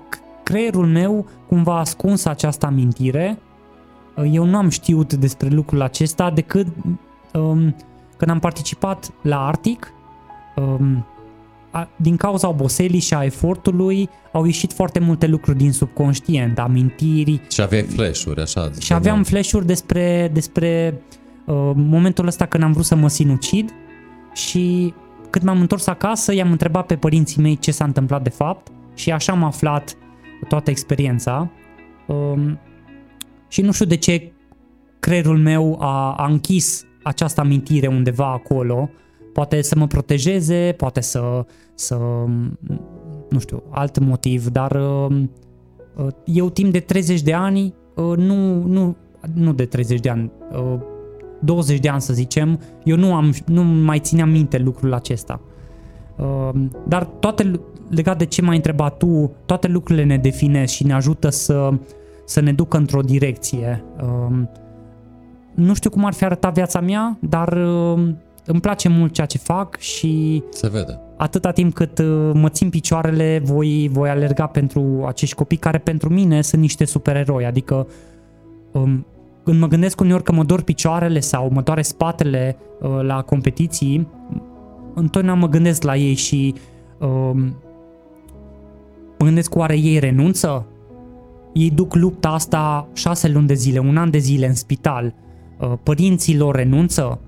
creierul 0.49 0.85
meu 0.85 1.25
cumva 1.47 1.75
a 1.75 1.79
ascuns 1.79 2.25
această 2.25 2.65
amintire. 2.65 3.39
Uh, 4.15 4.29
Eu 4.31 4.45
nu 4.45 4.57
am 4.57 4.69
știut 4.69 5.13
despre 5.13 5.49
lucrul 5.49 5.81
acesta 5.81 6.31
decât 6.31 6.67
um, 7.33 7.75
când 8.17 8.31
am 8.31 8.39
participat 8.39 9.11
la 9.21 9.47
Arctic. 9.47 9.93
Um, 10.55 11.05
a, 11.71 11.89
din 11.95 12.17
cauza 12.17 12.47
oboselii 12.47 12.99
și 12.99 13.13
a 13.13 13.23
efortului 13.23 14.09
au 14.31 14.45
ieșit 14.45 14.73
foarte 14.73 14.99
multe 14.99 15.27
lucruri 15.27 15.57
din 15.57 15.71
subconștient, 15.71 16.59
amintiri, 16.59 17.41
Și 17.49 17.61
aveai 17.61 17.81
flash-uri, 17.81 18.41
așa? 18.41 18.71
și 18.79 18.93
aveam 18.93 19.23
flash-uri 19.23 19.65
despre, 19.65 20.29
despre 20.33 21.01
uh, 21.45 21.71
momentul 21.75 22.27
ăsta 22.27 22.45
când 22.45 22.63
am 22.63 22.71
vrut 22.71 22.85
să 22.85 22.95
mă 22.95 23.09
sinucid 23.09 23.73
și 24.33 24.93
când 25.29 25.45
m-am 25.45 25.59
întors 25.59 25.87
acasă 25.87 26.33
i-am 26.33 26.51
întrebat 26.51 26.85
pe 26.85 26.95
părinții 26.95 27.41
mei 27.41 27.57
ce 27.57 27.71
s-a 27.71 27.85
întâmplat 27.85 28.23
de 28.23 28.29
fapt 28.29 28.67
și 28.93 29.11
așa 29.11 29.31
am 29.31 29.43
aflat 29.43 29.95
toată 30.47 30.69
experiența 30.69 31.51
um, 32.07 32.59
și 33.47 33.61
nu 33.61 33.71
știu 33.71 33.85
de 33.85 33.95
ce 33.95 34.31
creierul 34.99 35.37
meu 35.37 35.77
a, 35.81 36.13
a 36.13 36.25
închis 36.25 36.85
această 37.03 37.41
amintire 37.41 37.87
undeva 37.87 38.31
acolo 38.31 38.89
poate 39.33 39.61
să 39.61 39.75
mă 39.75 39.87
protejeze, 39.87 40.73
poate 40.77 41.01
să, 41.01 41.45
să 41.73 41.95
nu 43.29 43.39
știu, 43.39 43.63
alt 43.69 43.99
motiv, 43.99 44.47
dar 44.47 44.71
uh, 44.71 45.23
Uh, 45.99 46.07
Eu 46.25 46.49
timp 46.49 46.71
de 46.71 46.79
30 46.79 47.21
de 47.21 47.33
ani, 47.33 47.73
uh, 47.95 48.17
nu, 48.17 48.63
nu, 48.63 48.95
nu 49.33 49.53
de 49.53 49.65
30 49.65 49.99
de 49.99 50.09
ani, 50.09 50.31
uh, 50.51 50.79
20 51.39 51.79
de 51.79 51.89
ani 51.89 52.01
să 52.01 52.13
zicem, 52.13 52.59
eu 52.83 52.95
nu, 52.95 53.13
am, 53.13 53.33
nu 53.45 53.63
mai 53.63 53.99
țineam 53.99 54.29
minte 54.29 54.57
lucrul 54.57 54.93
acesta. 54.93 55.41
Uh, 56.17 56.49
Dar 56.87 57.05
toate, 57.05 57.43
lu- 57.43 57.61
legat 57.89 58.17
de 58.17 58.25
ce 58.25 58.41
m-ai 58.41 58.55
întrebat 58.55 58.97
tu, 58.97 59.31
toate 59.45 59.67
lucrurile 59.67 60.05
ne 60.05 60.17
definesc 60.17 60.73
și 60.73 60.85
ne 60.85 60.93
ajută 60.93 61.29
să, 61.29 61.69
să 62.25 62.39
ne 62.39 62.53
ducă 62.53 62.77
într-o 62.77 63.01
direcție. 63.01 63.83
Uh, 64.01 64.35
Nu 65.53 65.73
știu 65.73 65.89
cum 65.89 66.05
ar 66.05 66.13
fi 66.13 66.23
arătat 66.23 66.53
viața 66.53 66.79
mea, 66.79 67.17
dar 67.21 67.47
uh, 67.47 68.09
îmi 68.45 68.61
place 68.61 68.89
mult 68.89 69.13
ceea 69.13 69.27
ce 69.27 69.37
fac 69.37 69.77
și 69.77 70.43
Se 70.49 70.69
vede. 70.69 70.99
atâta 71.17 71.51
timp 71.51 71.73
cât 71.73 71.99
uh, 71.99 72.31
mă 72.33 72.49
țin 72.49 72.69
picioarele, 72.69 73.41
voi, 73.43 73.89
voi 73.91 74.09
alerga 74.09 74.45
pentru 74.45 75.03
acești 75.07 75.35
copii 75.35 75.57
care 75.57 75.77
pentru 75.77 76.09
mine 76.09 76.41
sunt 76.41 76.61
niște 76.61 76.85
supereroi. 76.85 77.45
Adică 77.45 77.87
um, 78.71 79.05
când 79.43 79.59
mă 79.59 79.67
gândesc 79.67 79.99
uneori 79.99 80.23
că 80.23 80.31
mă 80.31 80.43
dor 80.43 80.61
picioarele 80.61 81.19
sau 81.19 81.49
mă 81.51 81.61
doare 81.61 81.81
spatele 81.81 82.57
uh, 82.81 82.89
la 83.01 83.21
competiții, 83.21 84.07
întotdeauna 84.93 85.41
mă 85.41 85.47
gândesc 85.47 85.83
la 85.83 85.95
ei 85.95 86.13
și 86.13 86.53
um, 86.99 87.55
mă 89.19 89.25
gândesc 89.25 89.55
oare 89.55 89.77
ei 89.77 89.99
renunță? 89.99 90.67
Ei 91.53 91.69
duc 91.69 91.95
lupta 91.95 92.29
asta 92.29 92.87
șase 92.93 93.27
luni 93.27 93.47
de 93.47 93.53
zile, 93.53 93.79
un 93.79 93.97
an 93.97 94.09
de 94.09 94.17
zile 94.17 94.47
în 94.47 94.53
spital. 94.53 95.13
Uh, 95.59 95.73
Părinții 95.83 96.37
lor 96.37 96.55
renunță? 96.55 97.19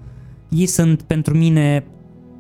Ei 0.50 0.66
sunt 0.66 1.02
pentru 1.02 1.38
mine 1.38 1.86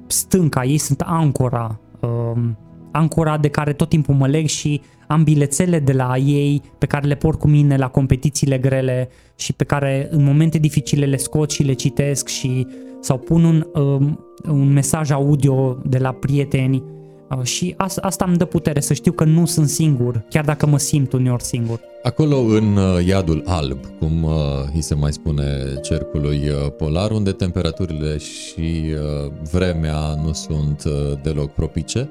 stânca, 0.07 0.63
ei 0.63 0.77
sunt 0.77 1.01
ancora, 1.01 1.79
um, 1.99 2.57
ancora 2.91 3.37
de 3.37 3.47
care 3.47 3.73
tot 3.73 3.89
timpul 3.89 4.15
mă 4.15 4.27
leg 4.27 4.47
și 4.47 4.81
am 5.07 5.23
bilețele 5.23 5.79
de 5.79 5.93
la 5.93 6.17
ei 6.17 6.61
pe 6.77 6.85
care 6.85 7.07
le 7.07 7.15
port 7.15 7.39
cu 7.39 7.47
mine 7.47 7.77
la 7.77 7.87
competițiile 7.87 8.57
grele 8.57 9.09
și 9.35 9.53
pe 9.53 9.63
care 9.63 10.07
în 10.11 10.23
momente 10.23 10.57
dificile 10.57 11.05
le 11.05 11.17
scot 11.17 11.51
și 11.51 11.63
le 11.63 11.73
citesc 11.73 12.27
și 12.27 12.67
sau 12.99 13.17
pun 13.17 13.43
un, 13.43 13.67
um, 13.73 14.19
un 14.49 14.73
mesaj 14.73 15.11
audio 15.11 15.77
de 15.85 15.97
la 15.97 16.11
prieteni 16.11 16.75
uh, 16.75 17.00
și 17.43 17.73
asta, 17.77 18.01
asta 18.01 18.25
îmi 18.27 18.37
dă 18.37 18.45
putere 18.45 18.79
să 18.79 18.93
știu 18.93 19.11
că 19.11 19.23
nu 19.23 19.45
sunt 19.45 19.69
singur, 19.69 20.23
chiar 20.29 20.45
dacă 20.45 20.65
mă 20.65 20.77
simt 20.77 21.13
uneori 21.13 21.43
singur. 21.43 21.79
Acolo 22.03 22.37
în 22.37 22.77
uh, 22.77 23.05
iadul 23.05 23.43
alb, 23.45 23.77
cum 23.99 24.23
uh, 24.23 24.31
îi 24.73 24.81
se 24.81 24.95
mai 24.95 25.13
spune 25.13 25.45
cercului 25.81 26.49
uh, 26.49 26.71
polar, 26.77 27.11
unde 27.11 27.31
temperaturile 27.31 28.17
și 28.17 28.83
uh, 28.93 29.31
vremea 29.51 30.15
nu 30.25 30.33
sunt 30.33 30.83
uh, 30.85 31.17
deloc 31.23 31.51
propice, 31.53 32.09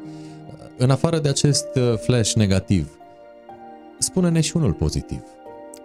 în 0.76 0.90
afară 0.90 1.18
de 1.18 1.28
acest 1.28 1.66
uh, 1.74 1.94
flash 1.98 2.32
negativ, 2.32 2.98
spune-ne 3.98 4.40
și 4.40 4.56
unul 4.56 4.72
pozitiv. 4.72 5.22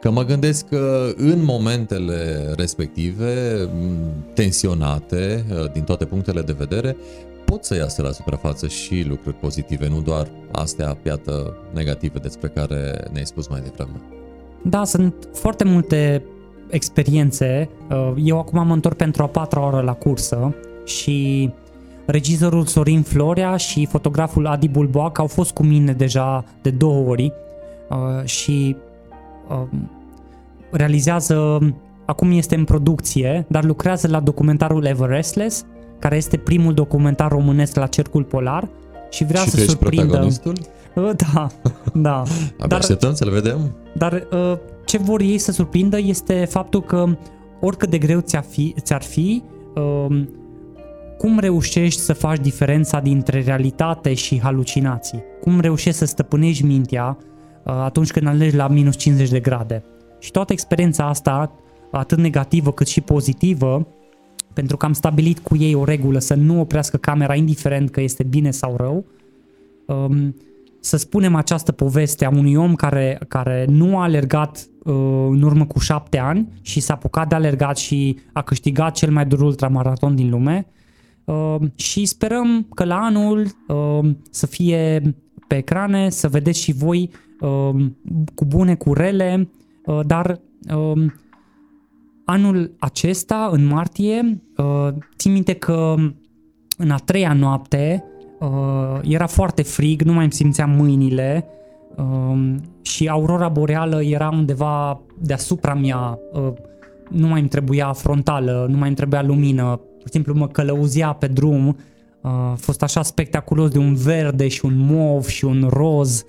Că 0.01 0.11
mă 0.11 0.23
gândesc 0.23 0.67
că 0.67 1.13
în 1.15 1.43
momentele 1.43 2.51
respective, 2.57 3.63
m, 3.73 4.33
tensionate 4.33 5.45
uh, 5.51 5.71
din 5.71 5.83
toate 5.83 6.05
punctele 6.05 6.41
de 6.41 6.55
vedere, 6.57 6.95
pot 7.45 7.63
să 7.63 7.75
iasă 7.75 8.01
la 8.01 8.11
suprafață 8.11 8.67
și 8.67 9.05
lucruri 9.07 9.35
pozitive, 9.35 9.87
nu 9.87 10.01
doar 10.01 10.27
astea, 10.51 10.97
piată, 11.01 11.57
negative 11.73 12.19
despre 12.19 12.47
care 12.47 13.07
ne-ai 13.11 13.25
spus 13.25 13.47
mai 13.47 13.61
devreme. 13.61 14.01
Da, 14.63 14.83
sunt 14.83 15.13
foarte 15.33 15.63
multe 15.63 16.23
experiențe. 16.69 17.69
Uh, 17.89 18.13
eu 18.23 18.39
acum 18.39 18.67
mă 18.67 18.73
întorc 18.73 18.95
pentru 18.95 19.23
a 19.23 19.27
patra 19.27 19.65
oră 19.65 19.81
la 19.81 19.93
cursă 19.93 20.55
și 20.85 21.49
regizorul 22.05 22.65
Sorin 22.65 23.01
Florea 23.01 23.57
și 23.57 23.85
fotograful 23.85 24.47
Adi 24.47 24.67
Bulboac 24.67 25.19
au 25.19 25.27
fost 25.27 25.51
cu 25.51 25.63
mine 25.63 25.93
deja 25.93 26.43
de 26.61 26.69
două 26.69 27.09
ori 27.09 27.33
uh, 27.89 28.25
și 28.25 28.75
uh, 29.49 29.79
realizează, 30.71 31.59
acum 32.05 32.31
este 32.31 32.55
în 32.55 32.63
producție, 32.63 33.45
dar 33.47 33.63
lucrează 33.63 34.07
la 34.07 34.19
documentarul 34.19 34.85
Everestless, 34.85 35.65
care 36.05 36.17
este 36.17 36.37
primul 36.37 36.73
documentar 36.73 37.31
românesc 37.31 37.75
la 37.75 37.87
cercul 37.87 38.23
polar 38.23 38.69
și 39.09 39.23
vrea 39.23 39.41
și 39.41 39.49
să 39.49 39.55
tu 39.55 39.61
ești 39.61 39.71
surprindă. 39.71 40.05
protagonistul? 40.05 40.53
Uh, 40.95 41.11
Da, 41.33 41.47
da. 41.93 42.17
Abia 42.53 42.67
Dar- 42.67 42.79
așteptăm 42.79 43.13
să-l 43.13 43.29
vedem. 43.29 43.75
Dar 43.93 44.27
uh, 44.31 44.57
ce 44.85 44.97
vor 44.97 45.21
ei 45.21 45.37
să 45.37 45.51
surprindă 45.51 45.99
este 45.99 46.45
faptul 46.49 46.81
că 46.81 47.17
oricât 47.61 47.89
de 47.89 47.97
greu 47.97 48.19
ți-ar 48.19 48.43
fi, 48.49 48.75
ți-ar 48.79 49.01
fi 49.01 49.43
uh, 49.75 50.21
cum 51.17 51.39
reușești 51.39 52.01
să 52.01 52.13
faci 52.13 52.39
diferența 52.39 52.99
dintre 52.99 53.43
realitate 53.45 54.13
și 54.13 54.41
halucinații? 54.41 55.23
Cum 55.41 55.59
reușești 55.59 55.97
să 55.99 56.05
stăpânești 56.05 56.65
mintea 56.65 57.17
uh, 57.63 57.73
atunci 57.73 58.11
când 58.11 58.27
alegi 58.27 58.55
la 58.55 58.67
minus 58.67 58.95
50 58.95 59.29
de 59.29 59.39
grade? 59.39 59.83
Și 60.19 60.31
toată 60.31 60.53
experiența 60.53 61.07
asta, 61.07 61.51
atât 61.91 62.17
negativă 62.17 62.71
cât 62.71 62.87
și 62.87 63.01
pozitivă, 63.01 63.87
pentru 64.55 64.77
că 64.77 64.85
am 64.85 64.93
stabilit 64.93 65.39
cu 65.39 65.55
ei 65.57 65.73
o 65.73 65.83
regulă 65.83 66.19
să 66.19 66.33
nu 66.33 66.59
oprească 66.59 66.97
camera 66.97 67.35
indiferent 67.35 67.89
că 67.89 68.01
este 68.01 68.23
bine 68.23 68.51
sau 68.51 68.75
rău, 68.77 69.05
um, 69.85 70.35
să 70.79 70.97
spunem 70.97 71.35
această 71.35 71.71
poveste 71.71 72.25
a 72.25 72.29
unui 72.29 72.55
om 72.55 72.75
care, 72.75 73.19
care 73.27 73.65
nu 73.69 73.97
a 73.97 74.03
alergat 74.03 74.67
uh, 74.83 74.93
în 75.29 75.41
urmă 75.41 75.65
cu 75.65 75.79
șapte 75.79 76.17
ani 76.17 76.47
și 76.61 76.79
s-a 76.79 76.93
apucat 76.93 77.27
de 77.27 77.35
alergat 77.35 77.77
și 77.77 78.19
a 78.33 78.41
câștigat 78.41 78.93
cel 78.93 79.11
mai 79.11 79.25
dur 79.25 79.41
ultramaraton 79.41 80.15
din 80.15 80.29
lume. 80.29 80.67
Uh, 81.23 81.55
și 81.75 82.05
sperăm 82.05 82.67
că 82.73 82.83
la 82.83 82.97
anul 82.97 83.47
uh, 83.67 84.09
să 84.29 84.47
fie 84.47 85.01
pe 85.47 85.55
ecrane, 85.55 86.09
să 86.09 86.27
vedeți 86.27 86.61
și 86.61 86.73
voi 86.73 87.09
uh, 87.39 87.85
cu 88.35 88.45
bune, 88.45 88.75
cu 88.75 88.93
rele, 88.93 89.49
uh, 89.85 89.99
dar 90.05 90.39
uh, 90.75 91.05
anul 92.25 92.75
acesta, 92.79 93.49
în 93.51 93.65
martie, 93.65 94.41
uh, 94.57 94.87
țin 95.17 95.31
minte 95.31 95.53
că 95.53 95.95
în 96.77 96.91
a 96.91 96.97
treia 96.97 97.33
noapte 97.33 98.03
uh, 98.39 98.99
era 99.03 99.27
foarte 99.27 99.61
frig, 99.61 100.01
nu 100.01 100.13
mai 100.13 100.23
îmi 100.23 100.33
simțeam 100.33 100.69
mâinile 100.69 101.45
uh, 101.95 102.55
și 102.81 103.07
aurora 103.07 103.49
boreală 103.49 104.03
era 104.03 104.29
undeva 104.33 105.01
deasupra 105.21 105.73
mea, 105.73 106.19
uh, 106.33 106.53
nu 107.09 107.27
mai 107.27 107.39
îmi 107.39 107.49
trebuia 107.49 107.93
frontală, 107.93 108.65
nu 108.69 108.77
mai 108.77 108.87
îmi 108.87 108.97
trebuia 108.97 109.23
lumină, 109.23 109.63
pur 109.65 110.05
și 110.05 110.11
simplu 110.11 110.33
mă 110.33 110.47
călăuzea 110.47 111.13
pe 111.13 111.27
drum, 111.27 111.67
uh, 111.67 111.75
a 112.31 112.55
fost 112.57 112.83
așa 112.83 113.01
spectaculos 113.01 113.69
de 113.69 113.77
un 113.77 113.95
verde 113.95 114.47
și 114.47 114.65
un 114.65 114.77
mov 114.77 115.25
și 115.25 115.45
un 115.45 115.67
roz, 115.69 116.25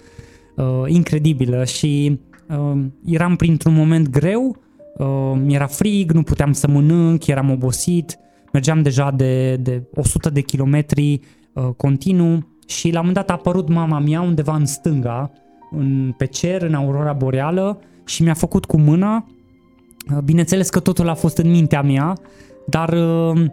uh, 0.56 0.64
incredibilă 0.86 1.64
și 1.64 2.20
uh, 2.48 2.84
eram 3.04 3.36
printr-un 3.36 3.74
moment 3.74 4.08
greu, 4.08 4.56
uh, 4.96 5.32
mi-era 5.44 5.66
frig, 5.66 6.12
nu 6.12 6.22
puteam 6.22 6.52
să 6.52 6.68
mănânc, 6.68 7.26
eram 7.26 7.50
obosit, 7.50 8.18
mergeam 8.52 8.82
deja 8.82 9.10
de, 9.10 9.56
de 9.56 9.82
100 9.94 10.30
de 10.30 10.40
kilometri 10.40 11.20
uh, 11.52 11.68
continuu 11.76 12.46
și 12.66 12.90
la 12.90 13.00
un 13.00 13.06
moment 13.06 13.26
dat 13.26 13.30
a 13.30 13.38
apărut 13.38 13.68
mama 13.68 13.98
mea 13.98 14.20
undeva 14.20 14.54
în 14.54 14.66
stânga, 14.66 15.30
în, 15.70 16.14
pe 16.16 16.26
cer, 16.26 16.62
în 16.62 16.74
aurora 16.74 17.12
boreală 17.12 17.80
și 18.04 18.22
mi-a 18.22 18.34
făcut 18.34 18.64
cu 18.64 18.76
mâna. 18.76 19.26
Uh, 20.12 20.18
Bineînțeles 20.24 20.68
că 20.68 20.80
totul 20.80 21.08
a 21.08 21.14
fost 21.14 21.36
în 21.36 21.50
mintea 21.50 21.82
mea, 21.82 22.12
dar 22.66 22.92
uh, 22.92 23.44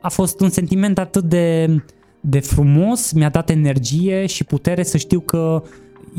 a 0.00 0.08
fost 0.08 0.40
un 0.40 0.48
sentiment 0.48 0.98
atât 0.98 1.24
de, 1.24 1.76
de 2.20 2.40
frumos, 2.40 3.12
mi-a 3.12 3.28
dat 3.28 3.50
energie 3.50 4.26
și 4.26 4.44
putere 4.44 4.82
să 4.82 4.96
știu 4.96 5.20
că 5.20 5.62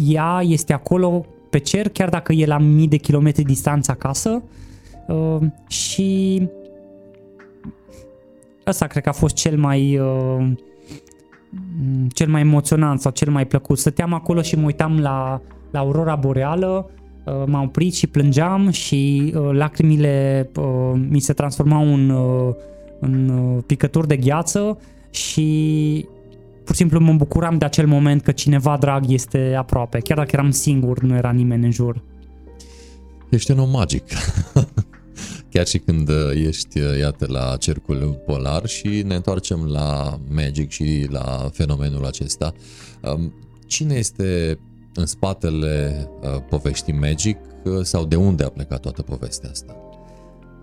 ea 0.07 0.41
este 0.43 0.73
acolo 0.73 1.25
pe 1.51 1.57
cer, 1.57 1.89
chiar 1.89 2.09
dacă 2.09 2.33
e 2.33 2.45
la 2.45 2.57
mii 2.57 2.87
de 2.87 2.97
kilometri 2.97 3.43
distanță 3.43 3.91
acasă. 3.91 4.43
Uh, 5.07 5.37
și 5.67 6.41
ăsta 8.67 8.87
cred 8.87 9.03
că 9.03 9.09
a 9.09 9.11
fost 9.11 9.35
cel 9.35 9.57
mai 9.57 9.99
uh, 9.99 10.51
cel 12.13 12.29
mai 12.29 12.41
emoționant 12.41 13.01
sau 13.01 13.11
cel 13.11 13.31
mai 13.31 13.47
plăcut. 13.47 13.77
Stăteam 13.77 14.13
acolo 14.13 14.41
și 14.41 14.55
mă 14.55 14.65
uitam 14.65 14.99
la, 14.99 15.41
la 15.71 15.79
aurora 15.79 16.15
boreală, 16.15 16.89
uh, 17.25 17.43
m-am 17.45 17.63
oprit 17.63 17.93
și 17.93 18.07
plângeam 18.07 18.69
și 18.69 19.33
uh, 19.35 19.49
lacrimile 19.51 20.49
uh, 20.55 21.01
mi 21.09 21.19
se 21.19 21.33
transformau 21.33 21.93
în, 21.93 22.09
uh, 22.09 22.53
în 22.99 23.29
uh, 23.29 23.63
picături 23.65 24.07
de 24.07 24.17
gheață 24.17 24.77
și 25.09 26.05
pur 26.71 26.79
și 26.79 26.85
simplu 26.85 27.05
mă 27.05 27.17
bucuram 27.17 27.57
de 27.57 27.65
acel 27.65 27.87
moment 27.87 28.21
că 28.21 28.31
cineva 28.31 28.77
drag 28.79 29.11
este 29.11 29.55
aproape. 29.57 29.99
Chiar 29.99 30.17
dacă 30.17 30.29
eram 30.33 30.51
singur, 30.51 30.99
nu 30.99 31.15
era 31.15 31.31
nimeni 31.31 31.65
în 31.65 31.71
jur. 31.71 32.03
Ești 33.29 33.51
un 33.51 33.59
om 33.59 33.69
magic. 33.69 34.03
Chiar 35.51 35.67
și 35.67 35.77
când 35.77 36.09
uh, 36.09 36.15
ești, 36.47 36.79
uh, 36.79 36.97
iată, 36.99 37.25
la 37.29 37.55
cercul 37.59 38.21
polar 38.25 38.65
și 38.65 39.03
ne 39.05 39.15
întoarcem 39.15 39.65
la 39.65 40.19
Magic 40.29 40.69
și 40.69 41.07
la 41.09 41.49
fenomenul 41.53 42.05
acesta. 42.05 42.53
Um, 43.01 43.33
Cine 43.67 43.93
este 43.93 44.59
în 44.93 45.05
spatele 45.05 46.07
uh, 46.21 46.41
poveștii 46.49 46.93
Magic 46.93 47.37
uh, 47.63 47.81
sau 47.81 48.05
de 48.05 48.15
unde 48.15 48.43
a 48.43 48.49
plecat 48.49 48.79
toată 48.79 49.01
povestea 49.01 49.49
asta? 49.49 49.75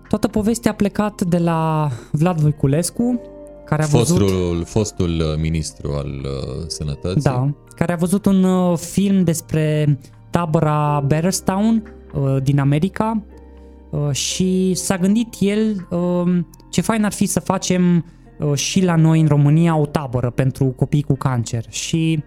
Toată 0.07 0.27
povestea 0.27 0.71
a 0.71 0.75
plecat 0.75 1.21
de 1.21 1.37
la 1.37 1.91
Vlad 2.11 2.39
Voiculescu, 2.39 3.21
care 3.69 3.83
a 3.83 3.85
văzut... 3.85 4.17
Fostul, 4.17 4.63
fostul 4.65 5.09
uh, 5.19 5.39
ministru 5.41 5.91
al 5.91 6.07
uh, 6.07 6.63
sănătății. 6.67 7.21
Da, 7.21 7.49
care 7.75 7.93
a 7.93 7.95
văzut 7.95 8.25
un 8.25 8.43
uh, 8.43 8.77
film 8.77 9.23
despre 9.23 9.97
tabăra 10.29 11.03
Bearstown 11.07 11.83
uh, 12.13 12.37
din 12.43 12.59
America 12.59 13.23
uh, 13.89 14.11
și 14.11 14.73
s-a 14.73 14.97
gândit 14.97 15.35
el 15.39 15.87
uh, 15.89 16.39
ce 16.69 16.81
fain 16.81 17.03
ar 17.03 17.11
fi 17.11 17.25
să 17.25 17.39
facem 17.39 18.05
uh, 18.39 18.53
și 18.53 18.83
la 18.83 18.95
noi 18.95 19.19
în 19.19 19.27
România 19.27 19.77
o 19.77 19.85
tabără 19.85 20.29
pentru 20.29 20.65
copii 20.65 21.03
cu 21.03 21.15
cancer 21.15 21.65
și 21.69 22.23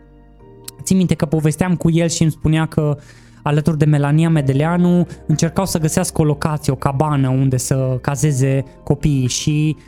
țin 0.82 0.96
minte 0.96 1.14
că 1.14 1.26
povesteam 1.26 1.76
cu 1.76 1.90
el 1.90 2.08
și 2.08 2.22
îmi 2.22 2.30
spunea 2.30 2.66
că 2.66 2.96
alături 3.42 3.78
de 3.78 3.84
Melania 3.84 4.28
Medeleanu 4.28 5.06
încercau 5.26 5.66
să 5.66 5.78
găsească 5.78 6.20
o 6.20 6.24
locație, 6.24 6.72
o 6.72 6.76
cabană 6.76 7.28
unde 7.28 7.56
să 7.56 7.98
cazeze 8.00 8.64
copiii 8.84 9.28
și 9.28 9.76
uh, 9.78 9.82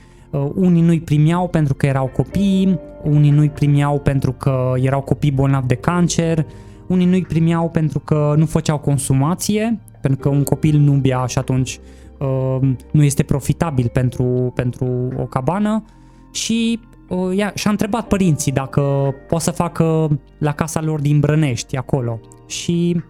unii 0.54 0.82
nu-i 0.82 1.00
primeau 1.00 1.48
pentru 1.48 1.74
că 1.74 1.86
erau 1.86 2.06
copii, 2.06 2.78
unii 3.02 3.30
nu-i 3.30 3.50
primeau 3.50 3.98
pentru 3.98 4.32
că 4.32 4.72
erau 4.76 5.00
copii 5.00 5.30
bolnavi 5.30 5.66
de 5.66 5.74
cancer, 5.74 6.46
unii 6.86 7.06
nu-i 7.06 7.22
primeau 7.22 7.70
pentru 7.70 7.98
că 7.98 8.34
nu 8.36 8.46
făceau 8.46 8.78
consumație, 8.78 9.80
pentru 10.00 10.20
că 10.20 10.28
un 10.28 10.42
copil 10.42 10.78
nu 10.78 10.92
bea 10.92 11.26
și 11.26 11.38
atunci 11.38 11.78
uh, 12.18 12.68
nu 12.90 13.02
este 13.02 13.22
profitabil 13.22 13.90
pentru, 13.92 14.52
pentru 14.54 15.08
o 15.18 15.24
cabană 15.24 15.84
și 16.32 16.80
uh, 17.08 17.38
ea, 17.38 17.52
și-a 17.54 17.70
întrebat 17.70 18.08
părinții 18.08 18.52
dacă 18.52 19.14
poate 19.28 19.44
să 19.44 19.50
facă 19.50 20.18
la 20.38 20.52
casa 20.52 20.82
lor 20.82 21.00
din 21.00 21.20
Brănești, 21.20 21.76
acolo. 21.76 22.20
Și 22.46 23.02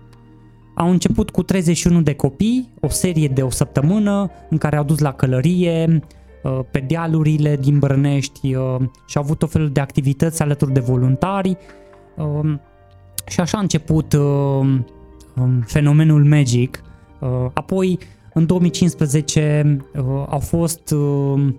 au 0.74 0.90
început 0.90 1.30
cu 1.30 1.42
31 1.42 2.00
de 2.00 2.14
copii, 2.14 2.72
o 2.80 2.88
serie 2.88 3.28
de 3.28 3.42
o 3.42 3.50
săptămână 3.50 4.30
în 4.50 4.58
care 4.58 4.76
au 4.76 4.84
dus 4.84 4.98
la 4.98 5.12
călărie, 5.12 5.86
uh, 5.88 6.22
pe 6.70 6.78
dealurile 6.78 7.56
din 7.56 7.78
Brănești 7.78 8.54
uh, 8.54 8.76
și 9.06 9.16
au 9.16 9.22
avut 9.22 9.42
o 9.42 9.46
fel 9.46 9.70
de 9.72 9.80
activități 9.80 10.42
alături 10.42 10.72
de 10.72 10.80
voluntari 10.80 11.56
uh, 12.16 12.54
și 13.26 13.40
așa 13.40 13.58
a 13.58 13.60
început 13.60 14.12
uh, 14.12 14.20
um, 15.36 15.60
fenomenul 15.66 16.24
Magic. 16.24 16.82
Uh, 17.20 17.28
Apoi, 17.52 17.98
în 18.32 18.46
2015, 18.46 19.78
uh, 19.94 20.02
au 20.28 20.38
fost 20.38 20.90
uh, 20.90 21.54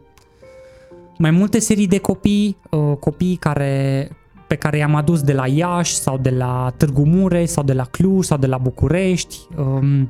mai 1.18 1.32
multe 1.32 1.60
serii 1.60 1.88
de 1.88 1.98
copii, 1.98 2.58
uh, 2.72 2.98
copii 3.00 3.36
care, 3.36 4.10
pe 4.48 4.56
care 4.56 4.78
i-am 4.78 4.96
adus 4.96 5.22
de 5.22 5.34
la 5.34 5.48
Iași 5.48 5.96
sau 5.96 6.18
de 6.18 6.30
la 6.30 6.74
Târgu 6.78 7.06
Mureș 7.06 7.50
sau 7.50 7.64
de 7.64 7.74
la 7.74 7.84
Cluj 7.84 8.26
sau 8.26 8.38
de 8.38 8.48
la 8.48 8.58
București 8.58 9.38
um, 9.58 10.10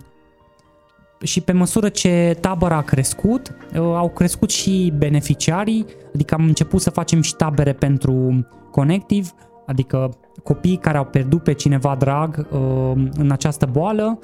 și 1.26 1.42
pe 1.42 1.52
măsură 1.52 1.90
ce 1.90 2.38
tabăra 2.40 2.76
a 2.76 2.82
crescut, 2.82 3.56
uh, 3.74 3.80
au 3.80 4.10
crescut 4.10 4.50
și 4.50 4.94
beneficiarii, 4.98 5.86
adică 6.14 6.36
am 6.36 6.44
început 6.44 6.82
să 6.82 6.90
facem 6.90 7.22
și 7.22 7.36
tabere 7.36 7.74
pentru 7.74 8.46
Connective, 8.72 9.30
adică 9.66 10.10
copii 10.44 10.78
care 10.78 10.98
au 10.98 11.06
pierdut 11.06 11.44
pe 11.44 11.54
cineva 11.54 11.96
drag 12.00 12.48
uh, 12.52 12.92
în 13.18 13.32
această 13.32 13.70
boală. 13.72 14.20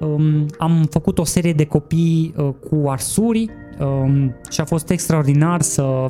Um, 0.00 0.46
am 0.58 0.86
făcut 0.90 1.18
o 1.18 1.24
serie 1.24 1.52
de 1.52 1.64
copii 1.64 2.34
uh, 2.36 2.48
cu 2.70 2.88
arsuri 2.88 3.48
um, 3.80 4.34
și 4.50 4.60
a 4.60 4.64
fost 4.64 4.90
extraordinar 4.90 5.60
să, 5.60 6.06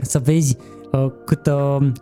să 0.00 0.18
vezi 0.18 0.56
uh, 0.92 1.06
câtă, 1.24 1.92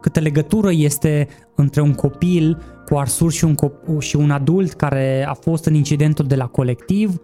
câtă 0.00 0.20
legătură 0.20 0.72
este 0.72 1.28
între 1.54 1.80
un 1.80 1.92
copil 1.92 2.58
cu 2.92 2.98
arsuri 2.98 3.34
și 3.34 3.44
un, 3.44 3.54
cop- 3.54 3.98
și 3.98 4.16
un 4.16 4.30
adult 4.30 4.72
care 4.72 5.26
a 5.28 5.34
fost 5.34 5.64
în 5.64 5.74
incidentul 5.74 6.26
de 6.26 6.34
la 6.34 6.46
colectiv, 6.46 7.20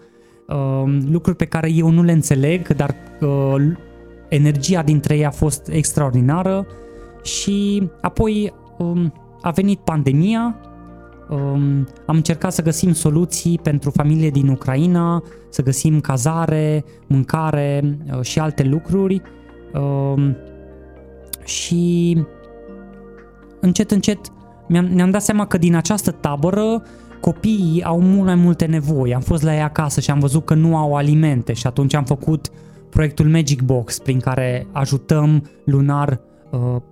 uh, 0.47 0.99
lucruri 1.11 1.37
pe 1.37 1.45
care 1.45 1.71
eu 1.73 1.91
nu 1.91 2.03
le 2.03 2.13
înțeleg, 2.13 2.69
dar 2.69 2.95
uh, 3.21 3.73
energia 4.29 4.83
dintre 4.83 5.17
ei 5.17 5.27
a 5.27 5.31
fost 5.31 5.69
extraordinară 5.69 6.67
și 7.23 7.89
apoi 8.01 8.55
um, 8.79 9.13
a 9.41 9.51
venit 9.51 9.79
pandemia, 9.79 10.57
um, 11.31 11.89
am 12.07 12.17
încercat 12.17 12.53
să 12.53 12.63
găsim 12.63 12.93
soluții 12.93 13.59
pentru 13.63 13.91
familie 13.91 14.31
din 14.31 14.49
Ucraina, 14.49 15.23
să 15.49 15.63
găsim 15.63 16.01
cazare, 16.01 16.85
mâncare 17.07 17.99
uh, 18.13 18.21
și 18.21 18.39
alte 18.39 18.63
lucruri 18.63 19.23
um, 19.75 20.37
și 21.45 22.17
încet, 23.61 23.91
încet 23.91 24.19
ne-am 24.69 25.11
dat 25.11 25.23
seama 25.23 25.47
că 25.47 25.59
din 25.59 25.75
această 25.75 26.11
tabără 26.11 26.83
copiii 27.21 27.83
au 27.83 28.01
mult 28.01 28.27
mai 28.27 28.35
multe 28.35 28.65
nevoi. 28.65 29.15
Am 29.15 29.21
fost 29.21 29.43
la 29.43 29.55
ei 29.55 29.63
acasă 29.63 30.01
și 30.01 30.11
am 30.11 30.19
văzut 30.19 30.45
că 30.45 30.55
nu 30.55 30.77
au 30.77 30.95
alimente 30.95 31.53
și 31.53 31.67
atunci 31.67 31.95
am 31.95 32.05
făcut 32.05 32.51
proiectul 32.91 33.29
Magic 33.29 33.63
Box 33.63 33.99
prin 33.99 34.21
care 34.21 34.67
ajutăm 34.73 35.51
lunar 35.65 36.21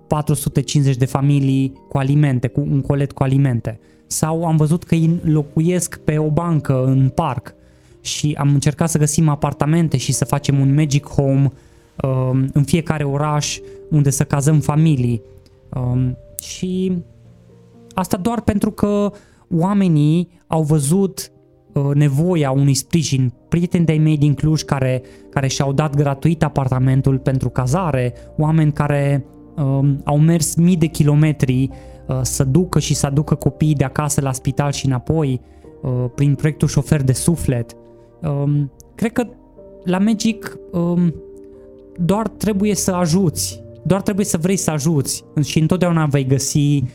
450 0.07 0.93
uh, 0.93 0.99
de 0.99 1.05
familii 1.05 1.73
cu 1.89 1.97
alimente, 1.97 2.47
cu 2.47 2.59
un 2.59 2.81
colet 2.81 3.11
cu 3.11 3.23
alimente. 3.23 3.79
Sau 4.07 4.45
am 4.45 4.55
văzut 4.55 4.83
că 4.83 4.95
ei 4.95 5.19
locuiesc 5.23 5.99
pe 6.03 6.17
o 6.17 6.29
bancă 6.29 6.83
în 6.85 7.09
parc 7.09 7.55
și 8.01 8.35
am 8.37 8.53
încercat 8.53 8.89
să 8.89 8.97
găsim 8.97 9.29
apartamente 9.29 9.97
și 9.97 10.11
să 10.11 10.25
facem 10.25 10.59
un 10.59 10.73
Magic 10.73 11.07
Home 11.07 11.51
um, 12.03 12.49
în 12.53 12.63
fiecare 12.63 13.03
oraș 13.03 13.59
unde 13.89 14.09
să 14.09 14.23
cazăm 14.23 14.59
familii. 14.59 15.21
Um, 15.73 16.17
și 16.41 16.97
asta 17.97 18.17
doar 18.17 18.41
pentru 18.41 18.71
că 18.71 19.11
oamenii 19.57 20.29
au 20.47 20.63
văzut 20.63 21.31
uh, 21.73 21.89
nevoia 21.93 22.51
unui 22.51 22.73
sprijin. 22.73 23.33
Prieteni 23.49 23.85
de-ai 23.85 23.97
mei 23.97 24.17
din 24.17 24.33
Cluj 24.33 24.61
care, 24.61 25.01
care 25.29 25.47
și-au 25.47 25.73
dat 25.73 25.95
gratuit 25.95 26.43
apartamentul 26.43 27.17
pentru 27.17 27.49
cazare, 27.49 28.13
oameni 28.37 28.71
care 28.71 29.25
um, 29.55 30.01
au 30.03 30.17
mers 30.19 30.55
mii 30.55 30.77
de 30.77 30.85
kilometri 30.85 31.69
uh, 32.07 32.19
să 32.21 32.43
ducă 32.43 32.79
și 32.79 32.93
să 32.93 33.05
aducă 33.05 33.35
copiii 33.35 33.75
de 33.75 33.83
acasă 33.83 34.21
la 34.21 34.31
spital 34.31 34.71
și 34.71 34.85
înapoi 34.85 35.41
uh, 35.81 36.05
prin 36.15 36.35
proiectul 36.35 36.67
șofer 36.67 37.03
de 37.03 37.13
suflet. 37.13 37.75
Um, 38.21 38.71
cred 38.95 39.11
că 39.11 39.27
la 39.83 39.97
Magic 39.97 40.57
um, 40.71 41.13
doar 41.95 42.27
trebuie 42.27 42.75
să 42.75 42.91
ajuți, 42.91 43.63
doar 43.83 44.01
trebuie 44.01 44.25
să 44.25 44.37
vrei 44.37 44.57
să 44.57 44.71
ajuți 44.71 45.23
și 45.43 45.59
întotdeauna 45.59 46.05
vei 46.05 46.25
găsi 46.25 46.83
uh, 46.83 46.87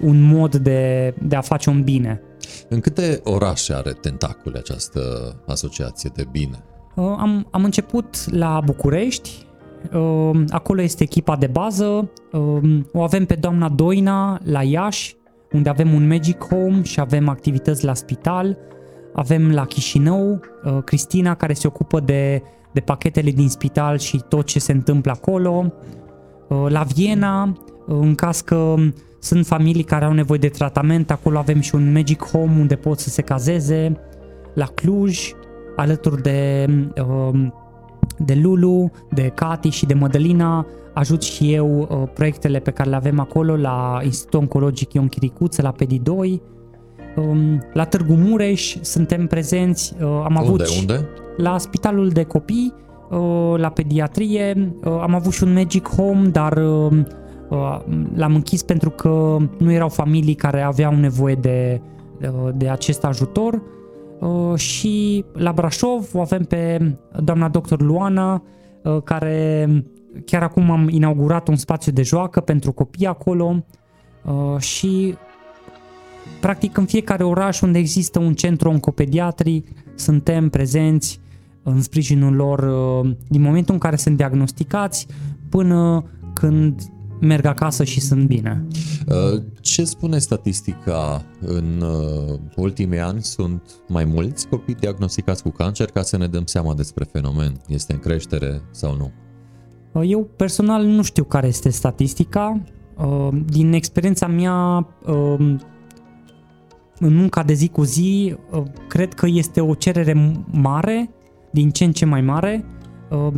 un 0.00 0.20
mod 0.22 0.56
de, 0.56 1.14
de 1.22 1.36
a 1.36 1.40
face 1.40 1.70
un 1.70 1.82
bine. 1.82 2.22
În 2.68 2.80
câte 2.80 3.20
orașe 3.24 3.74
are 3.74 3.92
tentacule 3.92 4.58
această 4.58 5.00
asociație 5.46 6.10
de 6.14 6.24
bine? 6.30 6.64
Uh, 6.94 7.14
am, 7.18 7.46
am 7.50 7.64
început 7.64 8.30
la 8.30 8.60
București, 8.64 9.46
uh, 9.92 10.44
acolo 10.48 10.82
este 10.82 11.02
echipa 11.02 11.36
de 11.36 11.46
bază, 11.46 12.10
uh, 12.32 12.80
o 12.92 13.02
avem 13.02 13.24
pe 13.24 13.34
doamna 13.34 13.68
Doina 13.68 14.40
la 14.44 14.62
Iași, 14.62 15.16
unde 15.52 15.68
avem 15.68 15.92
un 15.92 16.06
Magic 16.06 16.44
Home 16.44 16.82
și 16.82 17.00
avem 17.00 17.28
activități 17.28 17.84
la 17.84 17.94
spital, 17.94 18.58
avem 19.14 19.52
la 19.52 19.64
Chișinău 19.64 20.40
Cristina 20.84 21.34
care 21.34 21.52
se 21.52 21.66
ocupă 21.66 22.00
de, 22.00 22.42
de 22.72 22.80
pachetele 22.80 23.30
din 23.30 23.48
spital 23.48 23.98
și 23.98 24.22
tot 24.28 24.44
ce 24.44 24.58
se 24.58 24.72
întâmplă 24.72 25.10
acolo, 25.10 25.72
la 26.68 26.82
Viena, 26.82 27.56
în 27.86 28.14
caz 28.14 28.40
că 28.40 28.74
sunt 29.20 29.46
familii 29.46 29.82
care 29.82 30.04
au 30.04 30.12
nevoie 30.12 30.38
de 30.38 30.48
tratament, 30.48 31.10
acolo 31.10 31.38
avem 31.38 31.60
și 31.60 31.74
un 31.74 31.92
Magic 31.92 32.24
Home 32.24 32.56
unde 32.60 32.76
pot 32.76 32.98
să 32.98 33.08
se 33.08 33.22
cazeze, 33.22 33.92
la 34.54 34.66
Cluj, 34.66 35.32
alături 35.76 36.22
de 36.22 36.68
um, 37.06 37.54
de 38.24 38.34
Lulu, 38.42 38.90
de 39.10 39.32
Cati 39.34 39.68
și 39.68 39.86
de 39.86 39.94
Mădălina, 39.94 40.66
ajut 40.94 41.22
și 41.22 41.52
eu 41.52 41.88
uh, 41.90 42.08
proiectele 42.14 42.58
pe 42.58 42.70
care 42.70 42.88
le 42.88 42.96
avem 42.96 43.20
acolo 43.20 43.56
la 43.56 44.00
Institutul 44.04 44.40
Oncologic 44.40 44.92
Ion 44.92 45.08
Chiricuță, 45.08 45.62
la 45.62 45.70
PEDI 45.70 45.98
2. 45.98 46.42
Um, 47.16 47.62
la 47.72 47.84
Târgu 47.84 48.14
Mureș 48.14 48.76
suntem 48.80 49.26
prezenți, 49.26 49.94
uh, 50.00 50.06
am 50.06 50.36
unde, 50.38 50.38
avut 50.38 50.68
unde? 50.80 51.08
la 51.36 51.58
Spitalul 51.58 52.08
de 52.08 52.22
Copii, 52.22 52.74
uh, 53.10 53.54
la 53.56 53.68
pediatrie, 53.68 54.74
uh, 54.84 54.98
am 55.00 55.14
avut 55.14 55.32
și 55.32 55.42
un 55.42 55.52
Magic 55.52 55.88
Home, 55.88 56.26
dar 56.28 56.56
uh, 56.56 56.90
uh, 56.90 56.98
l-am 58.14 58.34
închis 58.34 58.62
pentru 58.62 58.90
că 58.90 59.36
nu 59.58 59.72
erau 59.72 59.88
familii 59.88 60.34
care 60.34 60.62
aveau 60.62 60.94
nevoie 60.94 61.34
de, 61.34 61.80
uh, 62.22 62.50
de 62.54 62.68
acest 62.68 63.04
ajutor. 63.04 63.62
Uh, 64.20 64.54
și 64.58 65.24
la 65.32 65.52
Brașov 65.52 66.08
o 66.14 66.20
avem 66.20 66.42
pe 66.42 66.94
doamna 67.22 67.48
doctor 67.48 67.80
Luana, 67.80 68.42
uh, 68.82 69.02
care 69.04 69.68
chiar 70.24 70.42
acum 70.42 70.70
am 70.70 70.88
inaugurat 70.88 71.48
un 71.48 71.56
spațiu 71.56 71.92
de 71.92 72.02
joacă 72.02 72.40
pentru 72.40 72.72
copii 72.72 73.06
acolo. 73.06 73.64
Uh, 74.24 74.60
și 74.60 75.14
practic 76.40 76.76
în 76.76 76.84
fiecare 76.84 77.24
oraș 77.24 77.60
unde 77.60 77.78
există 77.78 78.18
un 78.18 78.34
centru 78.34 78.68
oncopediatric 78.68 79.68
suntem 79.94 80.48
prezenți 80.48 81.20
în 81.62 81.82
sprijinul 81.82 82.34
lor 82.34 82.60
din 83.28 83.40
momentul 83.40 83.74
în 83.74 83.80
care 83.80 83.96
sunt 83.96 84.16
diagnosticați 84.16 85.06
până 85.48 86.04
când 86.34 86.82
merg 87.20 87.44
acasă 87.44 87.84
și 87.84 88.00
sunt 88.00 88.26
bine. 88.26 88.66
Uh, 89.06 89.42
ce 89.60 89.84
spune 89.84 90.18
statistica? 90.18 91.24
În 91.40 91.82
uh, 91.82 92.38
ultimii 92.56 92.98
ani 92.98 93.22
sunt 93.22 93.62
mai 93.88 94.04
mulți 94.04 94.48
copii 94.48 94.74
diagnosticați 94.74 95.42
cu 95.42 95.50
cancer 95.50 95.90
ca 95.90 96.02
să 96.02 96.16
ne 96.16 96.26
dăm 96.26 96.44
seama 96.44 96.74
despre 96.74 97.04
fenomen. 97.12 97.60
Este 97.68 97.92
în 97.92 97.98
creștere 97.98 98.62
sau 98.70 98.96
nu? 98.96 99.10
Uh, 99.92 100.10
eu 100.10 100.28
personal 100.36 100.84
nu 100.84 101.02
știu 101.02 101.24
care 101.24 101.46
este 101.46 101.68
statistica. 101.68 102.62
Din 103.44 103.72
experiența 103.72 104.26
mea 104.26 104.86
în 106.98 107.14
munca 107.14 107.42
de 107.42 107.52
zi 107.52 107.68
cu 107.68 107.82
zi, 107.82 108.36
cred 108.88 109.14
că 109.14 109.26
este 109.28 109.60
o 109.60 109.74
cerere 109.74 110.36
mare, 110.50 111.10
din 111.50 111.70
ce 111.70 111.84
în 111.84 111.92
ce 111.92 112.04
mai 112.04 112.20
mare. 112.20 112.64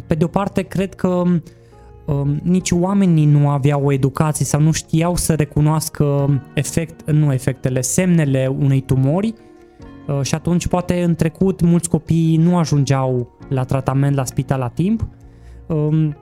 Pe 0.07 0.15
de 0.15 0.25
o 0.25 0.27
parte, 0.27 0.63
cred 0.63 0.95
că 0.95 1.09
Um, 1.09 1.43
nici 2.43 2.71
oamenii 2.71 3.25
nu 3.25 3.49
aveau 3.49 3.85
o 3.85 3.93
educație 3.93 4.45
sau 4.45 4.61
nu 4.61 4.73
știau 4.73 5.17
să 5.17 5.35
recunoască 5.35 6.29
efect, 6.55 7.11
nu 7.11 7.33
efectele, 7.33 7.81
semnele 7.81 8.57
unei 8.59 8.81
tumori 8.81 9.35
uh, 10.07 10.21
și 10.23 10.35
atunci 10.35 10.67
poate 10.67 11.03
în 11.03 11.15
trecut 11.15 11.61
mulți 11.61 11.89
copii 11.89 12.37
nu 12.37 12.59
ajungeau 12.59 13.39
la 13.49 13.65
tratament 13.65 14.17
la 14.17 14.25
spital 14.25 14.59
la 14.59 14.69
timp. 14.69 15.07
Um, 15.67 16.17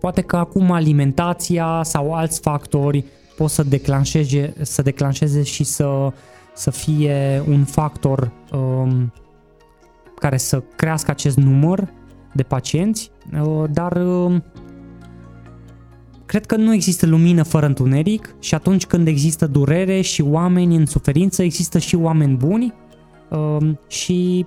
poate 0.00 0.20
că 0.20 0.36
acum 0.36 0.70
alimentația 0.70 1.80
sau 1.82 2.12
alți 2.12 2.40
factori 2.40 3.04
pot 3.36 3.50
să 3.50 3.62
declanșeze, 3.62 4.54
să 4.60 4.82
declanșeze 4.82 5.42
și 5.42 5.64
să, 5.64 6.12
să 6.54 6.70
fie 6.70 7.42
un 7.48 7.64
factor 7.64 8.32
um, 8.52 9.12
care 10.14 10.36
să 10.36 10.62
crească 10.76 11.10
acest 11.10 11.36
număr 11.36 11.88
de 12.32 12.42
pacienți, 12.42 13.10
uh, 13.42 13.64
dar 13.70 13.92
um, 13.96 14.44
Cred 16.32 16.46
că 16.46 16.56
nu 16.56 16.72
există 16.72 17.06
lumină 17.06 17.42
fără 17.42 17.66
întuneric 17.66 18.34
și 18.40 18.54
atunci 18.54 18.86
când 18.86 19.06
există 19.06 19.46
durere 19.46 20.00
și 20.00 20.22
oameni 20.22 20.76
în 20.76 20.86
suferință, 20.86 21.42
există 21.42 21.78
și 21.78 21.94
oameni 21.94 22.36
buni 22.36 22.74
um, 23.30 23.78
și 23.88 24.46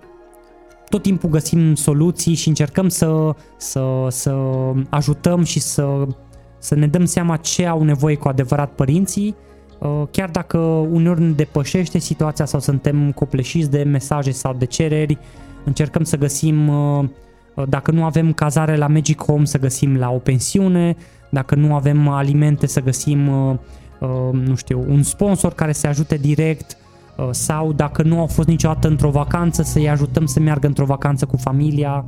tot 0.89 1.01
timpul 1.01 1.29
găsim 1.29 1.75
soluții 1.75 2.33
și 2.33 2.47
încercăm 2.47 2.89
să, 2.89 3.35
să, 3.57 4.07
să 4.09 4.35
ajutăm 4.89 5.43
și 5.43 5.59
să, 5.59 6.07
să 6.59 6.75
ne 6.75 6.87
dăm 6.87 7.05
seama 7.05 7.37
ce 7.37 7.65
au 7.65 7.83
nevoie 7.83 8.15
cu 8.15 8.27
adevărat 8.27 8.71
părinții, 8.71 9.35
uh, 9.79 10.03
chiar 10.11 10.29
dacă 10.29 10.57
uneori 10.91 11.21
ne 11.21 11.31
depășește 11.31 11.97
situația 11.97 12.45
sau 12.45 12.59
suntem 12.59 13.11
copleșiți 13.11 13.69
de 13.69 13.83
mesaje 13.83 14.31
sau 14.31 14.53
de 14.53 14.65
cereri, 14.65 15.17
încercăm 15.65 16.03
să 16.03 16.17
găsim, 16.17 16.67
uh, 16.67 17.05
dacă 17.69 17.91
nu 17.91 18.03
avem 18.03 18.33
cazare 18.33 18.75
la 18.75 18.87
Magic 18.87 19.23
Home, 19.23 19.45
să 19.45 19.59
găsim 19.59 19.97
la 19.97 20.09
o 20.09 20.17
pensiune, 20.17 20.95
dacă 21.29 21.55
nu 21.55 21.73
avem 21.73 22.07
alimente 22.07 22.67
să 22.67 22.81
găsim, 22.81 23.27
uh, 23.27 23.55
uh, 23.99 24.09
nu 24.31 24.55
știu, 24.55 24.85
un 24.87 25.03
sponsor 25.03 25.53
care 25.53 25.71
să 25.71 25.87
ajute 25.87 26.15
direct 26.15 26.77
uh, 27.17 27.27
sau 27.31 27.73
dacă 27.73 28.03
nu 28.03 28.19
au 28.19 28.27
fost 28.27 28.47
niciodată 28.47 28.87
într-o 28.87 29.09
vacanță 29.09 29.63
să-i 29.63 29.89
ajutăm 29.89 30.25
să 30.25 30.39
meargă 30.39 30.67
într-o 30.67 30.85
vacanță 30.85 31.25
cu 31.25 31.37
familia. 31.37 32.05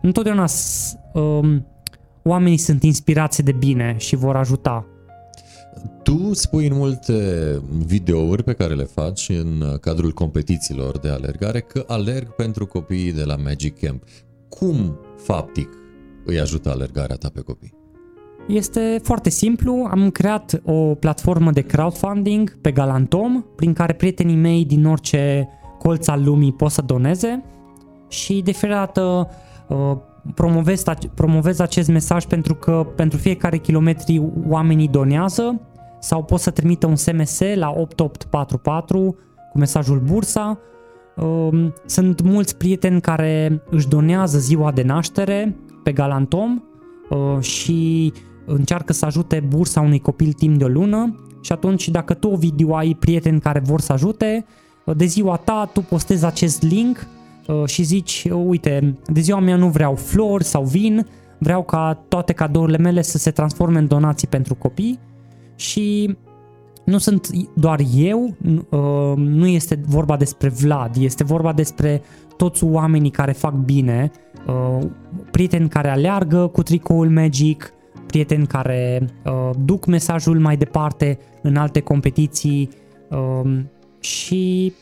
Întotdeauna 0.00 0.46
um, 1.12 1.66
oamenii 2.22 2.56
sunt 2.56 2.82
inspirați 2.82 3.42
de 3.42 3.52
bine 3.52 3.94
și 3.98 4.16
vor 4.16 4.36
ajuta. 4.36 4.86
Tu 6.02 6.34
spui 6.34 6.66
în 6.66 6.76
multe 6.76 7.14
videouri 7.86 8.42
pe 8.42 8.52
care 8.52 8.74
le 8.74 8.84
faci 8.84 9.28
în 9.28 9.76
cadrul 9.80 10.12
competițiilor 10.12 10.98
de 10.98 11.08
alergare 11.08 11.60
că 11.60 11.84
alerg 11.86 12.28
pentru 12.28 12.66
copiii 12.66 13.12
de 13.12 13.24
la 13.24 13.36
Magic 13.36 13.78
Camp. 13.78 14.02
Cum, 14.58 14.98
faptic, 15.16 15.68
îi 16.24 16.40
ajută 16.40 16.70
alergarea 16.70 17.16
ta 17.16 17.28
pe 17.34 17.40
copii? 17.40 17.74
Este 18.48 19.00
foarte 19.02 19.30
simplu, 19.30 19.88
am 19.90 20.10
creat 20.10 20.60
o 20.64 20.94
platformă 20.94 21.50
de 21.50 21.60
crowdfunding 21.60 22.60
pe 22.60 22.72
Galantom, 22.72 23.44
prin 23.56 23.72
care 23.72 23.92
prietenii 23.92 24.36
mei 24.36 24.64
din 24.64 24.86
orice 24.86 25.48
colț 25.78 26.06
al 26.06 26.24
lumii 26.24 26.52
pot 26.52 26.70
să 26.70 26.82
doneze 26.82 27.44
și 28.08 28.40
de 28.44 28.52
fiecare 28.52 28.80
dată 28.80 29.28
uh, 29.68 29.96
promovez, 30.34 30.82
promovez 31.14 31.58
acest 31.58 31.88
mesaj 31.88 32.24
pentru 32.24 32.54
că 32.54 32.86
pentru 32.96 33.18
fiecare 33.18 33.56
kilometri 33.56 34.22
oamenii 34.48 34.88
donează 34.88 35.60
sau 36.00 36.24
pot 36.24 36.40
să 36.40 36.50
trimită 36.50 36.86
un 36.86 36.96
SMS 36.96 37.40
la 37.54 37.68
8844 37.68 39.16
cu 39.52 39.58
mesajul 39.58 39.98
bursa. 39.98 40.58
Um, 41.16 41.74
sunt 41.86 42.22
mulți 42.22 42.56
prieteni 42.56 43.00
care 43.00 43.62
își 43.70 43.88
donează 43.88 44.38
ziua 44.38 44.72
de 44.72 44.82
naștere 44.82 45.56
pe 45.82 45.92
Galantom 45.92 46.62
uh, 47.10 47.40
și 47.40 48.12
încearcă 48.46 48.92
să 48.92 49.06
ajute 49.06 49.44
bursa 49.48 49.80
unui 49.80 50.00
copil 50.00 50.32
timp 50.32 50.58
de 50.58 50.64
o 50.64 50.68
lună. 50.68 51.26
Și 51.40 51.52
atunci 51.52 51.88
dacă 51.88 52.14
tu, 52.14 52.28
video 52.28 52.76
ai 52.76 52.96
prieteni 53.00 53.40
care 53.40 53.62
vor 53.64 53.80
să 53.80 53.92
ajute, 53.92 54.44
uh, 54.84 54.96
de 54.96 55.04
ziua 55.04 55.36
ta 55.36 55.70
tu 55.72 55.80
postezi 55.80 56.24
acest 56.24 56.62
link 56.62 57.06
uh, 57.46 57.66
și 57.66 57.82
zici, 57.82 58.28
uite, 58.44 58.98
de 59.06 59.20
ziua 59.20 59.40
mea 59.40 59.56
nu 59.56 59.68
vreau 59.68 59.94
flori 59.94 60.44
sau 60.44 60.64
vin, 60.64 61.06
vreau 61.38 61.62
ca 61.62 62.04
toate 62.08 62.32
cadourile 62.32 62.78
mele 62.78 63.02
să 63.02 63.18
se 63.18 63.30
transforme 63.30 63.78
în 63.78 63.86
donații 63.86 64.28
pentru 64.28 64.54
copii. 64.54 64.98
Și 65.54 66.16
nu 66.84 66.98
sunt 66.98 67.30
doar 67.54 67.80
eu, 67.94 68.36
uh, 68.70 69.16
nu 69.16 69.46
este 69.46 69.80
vorba 69.86 70.16
despre 70.16 70.48
Vlad, 70.48 70.96
este 70.96 71.24
vorba 71.24 71.52
despre 71.52 72.02
toți 72.36 72.64
oamenii 72.64 73.10
care 73.10 73.32
fac 73.32 73.54
bine, 73.54 74.10
prieteni 75.30 75.68
care 75.68 75.88
aleargă 75.88 76.46
cu 76.46 76.62
tricoul 76.62 77.10
Magic, 77.10 77.72
prieteni 78.06 78.46
care 78.46 79.08
uh, 79.24 79.50
duc 79.64 79.86
mesajul 79.86 80.38
mai 80.38 80.56
departe 80.56 81.18
în 81.42 81.56
alte 81.56 81.80
competiții 81.80 82.68
uh, 83.10 83.58
și 84.00 84.72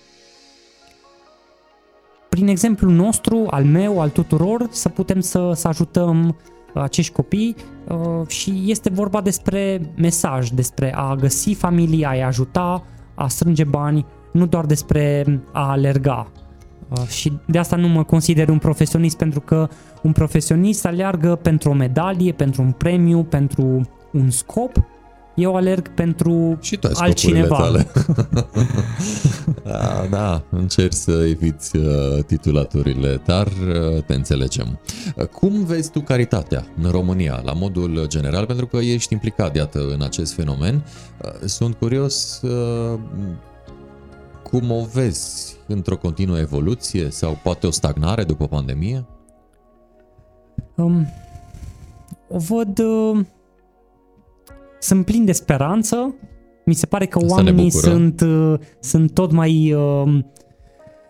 prin 2.28 2.48
exemplul 2.48 2.92
nostru, 2.92 3.46
al 3.50 3.64
meu, 3.64 4.00
al 4.00 4.10
tuturor, 4.10 4.66
să 4.70 4.88
putem 4.88 5.20
să, 5.20 5.52
să 5.54 5.68
ajutăm 5.68 6.36
acești 6.74 7.12
copii. 7.12 7.54
uh, 7.58 7.79
și 8.26 8.62
este 8.66 8.90
vorba 8.90 9.20
despre 9.20 9.80
mesaj, 9.96 10.48
despre 10.48 10.94
a 10.94 11.14
găsi 11.14 11.54
familia, 11.54 12.08
a 12.08 12.26
ajuta, 12.26 12.84
a 13.14 13.28
strânge 13.28 13.64
bani, 13.64 14.06
nu 14.32 14.46
doar 14.46 14.66
despre 14.66 15.24
a 15.52 15.70
alerga. 15.70 16.32
Uh, 16.88 17.06
și 17.06 17.32
de 17.46 17.58
asta 17.58 17.76
nu 17.76 17.88
mă 17.88 18.04
consider 18.04 18.48
un 18.48 18.58
profesionist 18.58 19.16
pentru 19.16 19.40
că 19.40 19.68
un 20.02 20.12
profesionist 20.12 20.86
aleargă 20.86 21.34
pentru 21.34 21.70
o 21.70 21.72
medalie, 21.72 22.32
pentru 22.32 22.62
un 22.62 22.72
premiu, 22.72 23.22
pentru 23.24 23.88
un 24.12 24.30
scop. 24.30 24.84
Eu 25.40 25.56
alerg 25.56 25.94
pentru 25.94 26.58
și 26.60 26.76
tu 26.76 26.88
altcineva. 26.94 27.56
Tale. 27.56 27.86
da, 29.64 30.06
da, 30.10 30.42
încerci 30.50 30.92
să 30.92 31.26
eviți 31.28 31.76
uh, 31.76 32.24
titulaturile, 32.26 33.22
dar 33.26 33.46
uh, 33.46 34.02
te 34.02 34.14
înțelegem. 34.14 34.78
Cum 35.32 35.64
vezi 35.64 35.90
tu 35.90 36.00
caritatea 36.00 36.66
în 36.82 36.90
România, 36.90 37.40
la 37.44 37.52
modul 37.52 38.04
general, 38.06 38.46
pentru 38.46 38.66
că 38.66 38.76
ești 38.76 39.12
implicat, 39.12 39.56
iată, 39.56 39.78
în 39.92 40.02
acest 40.02 40.32
fenomen. 40.32 40.84
Sunt 41.44 41.74
curios 41.74 42.40
cum 44.42 44.70
o 44.70 44.84
vezi 44.92 45.56
într-o 45.66 45.96
continuă 45.96 46.38
evoluție 46.38 47.10
sau 47.10 47.38
poate 47.42 47.66
o 47.66 47.70
stagnare 47.70 48.24
după 48.24 48.46
pandemie? 48.46 49.06
Um, 50.76 51.06
o 52.28 52.38
văd... 52.38 52.78
Uh, 52.78 53.24
sunt 54.80 55.04
plin 55.04 55.24
de 55.24 55.32
speranță. 55.32 56.14
Mi 56.64 56.74
se 56.74 56.86
pare 56.86 57.06
că 57.06 57.18
Asta 57.18 57.34
oamenii 57.34 57.70
sunt, 57.70 58.20
uh, 58.20 58.58
sunt 58.80 59.14
tot 59.14 59.32
mai 59.32 59.72
uh, 59.72 60.18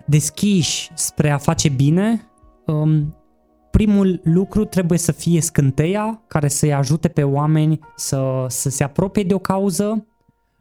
deschiși 0.06 0.90
spre 0.94 1.30
a 1.30 1.38
face 1.38 1.68
bine. 1.68 2.30
Um, 2.66 3.16
primul 3.70 4.20
lucru 4.24 4.64
trebuie 4.64 4.98
să 4.98 5.12
fie 5.12 5.40
scânteia 5.40 6.22
care 6.26 6.48
să-i 6.48 6.72
ajute 6.72 7.08
pe 7.08 7.22
oameni 7.22 7.78
să, 7.96 8.44
să 8.48 8.70
se 8.70 8.84
apropie 8.84 9.22
de 9.22 9.34
o 9.34 9.38
cauză 9.38 10.04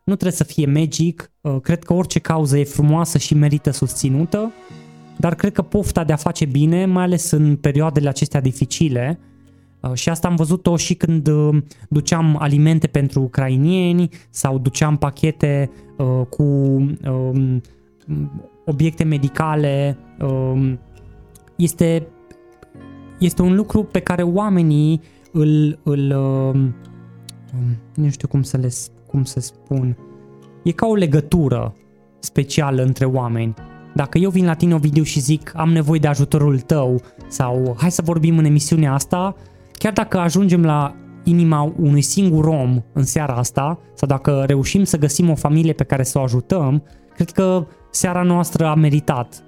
nu 0.03 0.15
trebuie 0.15 0.37
să 0.37 0.43
fie 0.43 0.65
magic, 0.65 1.31
uh, 1.41 1.57
cred 1.61 1.83
că 1.83 1.93
orice 1.93 2.19
cauză 2.19 2.57
e 2.57 2.63
frumoasă 2.63 3.17
și 3.17 3.33
merită 3.33 3.71
susținută, 3.71 4.51
dar 5.17 5.35
cred 5.35 5.53
că 5.53 5.61
pofta 5.61 6.03
de 6.03 6.13
a 6.13 6.15
face 6.15 6.45
bine, 6.45 6.85
mai 6.85 7.03
ales 7.03 7.31
în 7.31 7.55
perioadele 7.55 8.09
acestea 8.09 8.41
dificile, 8.41 9.19
uh, 9.19 9.28
și 9.93 10.09
asta 10.09 10.27
am 10.27 10.35
văzut-o 10.35 10.77
și 10.77 10.93
când 10.93 11.27
uh, 11.27 11.57
duceam 11.89 12.37
alimente 12.39 12.87
pentru 12.87 13.21
ucrainieni 13.21 14.09
sau 14.29 14.57
duceam 14.57 14.97
pachete 14.97 15.71
cu 16.29 16.43
um, 16.43 17.61
obiecte 18.65 19.03
medicale. 19.03 19.97
Um, 20.19 20.79
este, 21.55 22.07
este 23.19 23.41
un 23.41 23.55
lucru 23.55 23.83
pe 23.83 23.99
care 23.99 24.23
oamenii 24.23 25.01
îl, 25.31 25.79
îl 25.83 26.11
um, 26.11 26.75
nu 27.95 28.09
știu 28.09 28.27
cum 28.27 28.43
să 28.43 28.57
le 28.57 28.69
cum 29.07 29.23
să 29.23 29.39
spun, 29.39 29.97
e 30.63 30.71
ca 30.71 30.87
o 30.87 30.95
legătură 30.95 31.75
specială 32.19 32.83
între 32.83 33.05
oameni. 33.05 33.53
Dacă 33.95 34.17
eu 34.17 34.29
vin 34.29 34.45
la 34.45 34.53
tine, 34.53 34.77
video 34.77 35.03
și 35.03 35.19
zic 35.19 35.51
am 35.55 35.71
nevoie 35.71 35.99
de 35.99 36.07
ajutorul 36.07 36.59
tău 36.59 37.01
sau 37.27 37.75
hai 37.79 37.91
să 37.91 38.01
vorbim 38.01 38.37
în 38.37 38.45
emisiunea 38.45 38.93
asta, 38.93 39.35
chiar 39.79 39.93
dacă 39.93 40.17
ajungem 40.17 40.63
la 40.63 40.95
inima 41.23 41.73
unui 41.79 42.01
singur 42.01 42.45
om 42.45 42.81
în 42.93 43.03
seara 43.03 43.33
asta 43.33 43.79
sau 43.93 44.07
dacă 44.07 44.43
reușim 44.47 44.83
să 44.83 44.97
găsim 44.97 45.29
o 45.29 45.35
familie 45.35 45.73
pe 45.73 45.83
care 45.83 46.03
să 46.03 46.19
o 46.19 46.21
ajutăm, 46.21 46.83
cred 47.13 47.29
că 47.29 47.65
seara 47.91 48.23
noastră 48.23 48.65
a 48.65 48.75
meritat. 48.75 49.43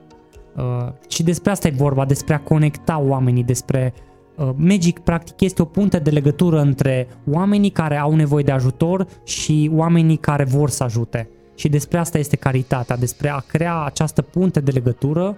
Uh, 0.55 0.63
și 1.07 1.23
despre 1.23 1.51
asta 1.51 1.67
e 1.67 1.73
vorba, 1.75 2.05
despre 2.05 2.34
a 2.34 2.39
conecta 2.39 2.99
oamenii, 2.99 3.43
despre 3.43 3.93
Uh, 4.41 4.49
Magic 4.55 4.99
practic 4.99 5.41
este 5.41 5.61
o 5.61 5.65
punte 5.65 5.99
de 5.99 6.09
legătură 6.09 6.59
între 6.59 7.07
oamenii 7.32 7.69
care 7.69 7.97
au 7.97 8.15
nevoie 8.15 8.43
de 8.43 8.51
ajutor 8.51 9.07
și 9.23 9.71
oamenii 9.73 10.17
care 10.17 10.43
vor 10.43 10.69
să 10.69 10.84
ajute. 10.84 11.29
Și 11.55 11.69
despre 11.69 11.97
asta 11.97 12.17
este 12.17 12.36
caritatea, 12.36 12.97
despre 12.97 13.29
a 13.29 13.39
crea 13.39 13.84
această 13.84 14.21
punte 14.21 14.59
de 14.59 14.71
legătură, 14.71 15.38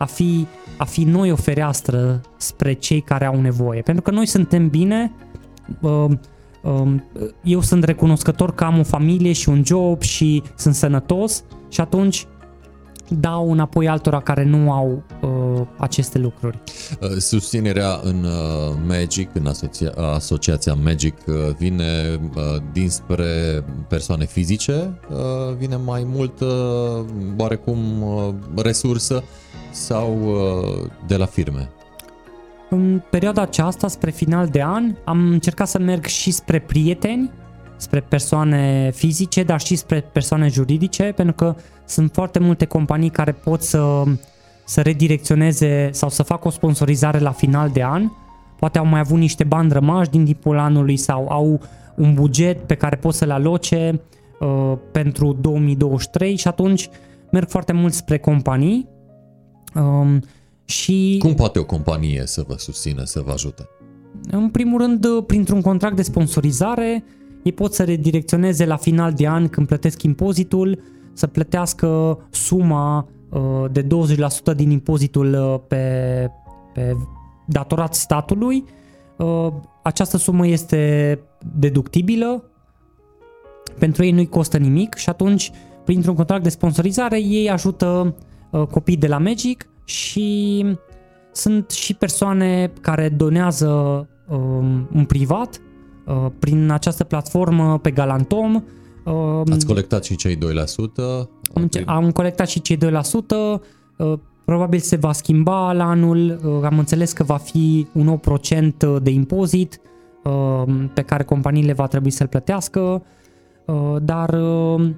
a 0.00 0.04
fi, 0.04 0.46
a 0.76 0.84
fi 0.84 1.04
noi 1.04 1.30
o 1.30 1.36
fereastră 1.36 2.20
spre 2.36 2.72
cei 2.72 3.00
care 3.00 3.24
au 3.24 3.40
nevoie. 3.40 3.80
Pentru 3.80 4.02
că 4.02 4.10
noi 4.10 4.26
suntem 4.26 4.68
bine, 4.68 5.12
uh, 5.80 6.06
um, 6.62 7.04
eu 7.42 7.60
sunt 7.60 7.84
recunoscător 7.84 8.54
că 8.54 8.64
am 8.64 8.78
o 8.78 8.82
familie 8.82 9.32
și 9.32 9.48
un 9.48 9.62
job 9.64 10.02
și 10.02 10.42
sunt 10.56 10.74
sănătos 10.74 11.44
și 11.68 11.80
atunci 11.80 12.26
dau 13.10 13.52
înapoi 13.52 13.88
altora 13.88 14.20
care 14.20 14.44
nu 14.44 14.72
au 14.72 15.02
uh, 15.22 15.66
aceste 15.76 16.18
lucruri. 16.18 16.58
Uh, 17.00 17.08
susținerea 17.18 18.00
în 18.02 18.24
uh, 18.24 18.76
Magic, 18.86 19.30
în 19.34 19.46
asocia- 19.46 20.14
asociația 20.14 20.74
Magic, 20.74 21.16
uh, 21.26 21.34
vine 21.58 22.20
uh, 22.34 22.42
dinspre 22.72 23.64
persoane 23.88 24.24
fizice, 24.26 25.00
uh, 25.10 25.56
vine 25.58 25.76
mai 25.76 26.02
mult 26.06 26.40
uh, 26.40 26.48
oarecum 27.38 28.02
uh, 28.02 28.34
resursă 28.62 29.22
sau 29.70 30.18
uh, 30.22 30.86
de 31.06 31.16
la 31.16 31.26
firme? 31.26 31.70
În 32.70 33.02
perioada 33.10 33.42
aceasta, 33.42 33.88
spre 33.88 34.10
final 34.10 34.46
de 34.46 34.62
an, 34.62 34.94
am 35.04 35.30
încercat 35.30 35.68
să 35.68 35.78
merg 35.78 36.04
și 36.04 36.30
spre 36.30 36.60
prieteni 36.60 37.30
spre 37.80 38.00
persoane 38.00 38.90
fizice, 38.94 39.42
dar 39.42 39.60
și 39.60 39.76
spre 39.76 40.00
persoane 40.00 40.48
juridice, 40.48 41.02
pentru 41.02 41.34
că 41.34 41.54
sunt 41.84 42.12
foarte 42.12 42.38
multe 42.38 42.64
companii 42.64 43.10
care 43.10 43.32
pot 43.32 43.62
să, 43.62 44.02
să 44.64 44.80
redirecționeze 44.80 45.88
sau 45.92 46.08
să 46.08 46.22
facă 46.22 46.48
o 46.48 46.50
sponsorizare 46.50 47.18
la 47.18 47.30
final 47.30 47.70
de 47.70 47.82
an. 47.82 48.10
Poate 48.58 48.78
au 48.78 48.86
mai 48.86 49.00
avut 49.00 49.18
niște 49.18 49.44
bani 49.44 49.72
rămași 49.72 50.10
din 50.10 50.24
timpul 50.24 50.58
anului 50.58 50.96
sau 50.96 51.28
au 51.28 51.60
un 51.96 52.14
buget 52.14 52.66
pe 52.66 52.74
care 52.74 52.96
pot 52.96 53.14
să-l 53.14 53.30
aloce 53.30 54.00
uh, 54.40 54.72
pentru 54.92 55.32
2023 55.40 56.36
și 56.36 56.48
atunci 56.48 56.88
merg 57.30 57.48
foarte 57.48 57.72
mult 57.72 57.92
spre 57.92 58.18
companii. 58.18 58.88
Um, 59.74 60.20
și 60.64 61.16
Cum 61.18 61.34
poate 61.34 61.58
o 61.58 61.64
companie 61.64 62.22
să 62.24 62.44
vă 62.46 62.54
susțină, 62.58 63.04
să 63.04 63.20
vă 63.20 63.32
ajute? 63.32 63.68
În 64.30 64.48
primul 64.50 64.80
rând, 64.80 65.06
printr-un 65.26 65.60
contract 65.60 65.96
de 65.96 66.02
sponsorizare, 66.02 67.04
ei 67.42 67.52
pot 67.52 67.74
să 67.74 67.84
redirecționeze 67.84 68.66
la 68.66 68.76
final 68.76 69.12
de 69.12 69.28
an 69.28 69.48
când 69.48 69.66
plătesc 69.66 70.02
impozitul, 70.02 70.82
să 71.12 71.26
plătească 71.26 72.18
suma 72.30 73.08
uh, 73.28 73.64
de 73.72 73.86
20% 74.52 74.56
din 74.56 74.70
impozitul 74.70 75.32
uh, 75.32 75.60
pe, 75.68 76.30
pe 76.74 76.96
datorat 77.46 77.94
statului. 77.94 78.64
Uh, 79.16 79.52
această 79.82 80.16
sumă 80.16 80.46
este 80.46 81.20
deductibilă, 81.54 82.44
pentru 83.78 84.04
ei 84.04 84.10
nu-i 84.10 84.28
costă 84.28 84.56
nimic 84.56 84.94
și 84.94 85.08
atunci, 85.08 85.50
printr-un 85.84 86.14
contract 86.14 86.42
de 86.42 86.48
sponsorizare, 86.48 87.20
ei 87.22 87.50
ajută 87.50 88.14
copii 88.70 88.96
de 88.96 89.06
la 89.06 89.18
Magic 89.18 89.68
și 89.84 90.66
sunt 91.32 91.70
și 91.70 91.94
persoane 91.94 92.72
care 92.80 93.08
donează 93.08 93.68
um, 94.28 94.88
în 94.92 95.04
privat 95.04 95.56
uh, 95.56 95.69
prin 96.38 96.70
această 96.70 97.04
platformă 97.04 97.78
pe 97.78 97.90
Galantom. 97.90 98.62
Uh, 99.04 99.52
Ați 99.52 99.66
colectat 99.66 100.04
și 100.04 100.16
cei 100.16 100.36
2%? 100.36 100.38
Am, 101.54 101.68
am 101.86 102.10
colectat 102.10 102.48
și 102.48 102.60
cei 102.60 102.76
2%. 102.76 102.80
Uh, 103.96 104.12
probabil 104.44 104.78
se 104.78 104.96
va 104.96 105.12
schimba 105.12 105.72
la 105.72 105.88
anul. 105.88 106.40
Uh, 106.44 106.64
am 106.64 106.78
înțeles 106.78 107.12
că 107.12 107.22
va 107.22 107.36
fi 107.36 107.86
un 107.92 108.04
nou 108.04 108.16
procent 108.16 108.84
de 109.02 109.10
impozit 109.10 109.80
uh, 110.24 110.62
pe 110.94 111.02
care 111.02 111.22
companiile 111.22 111.72
va 111.72 111.86
trebui 111.86 112.10
să-l 112.10 112.26
plătească. 112.26 113.02
Uh, 113.66 113.96
dar 114.02 114.28
uh, 114.28 114.90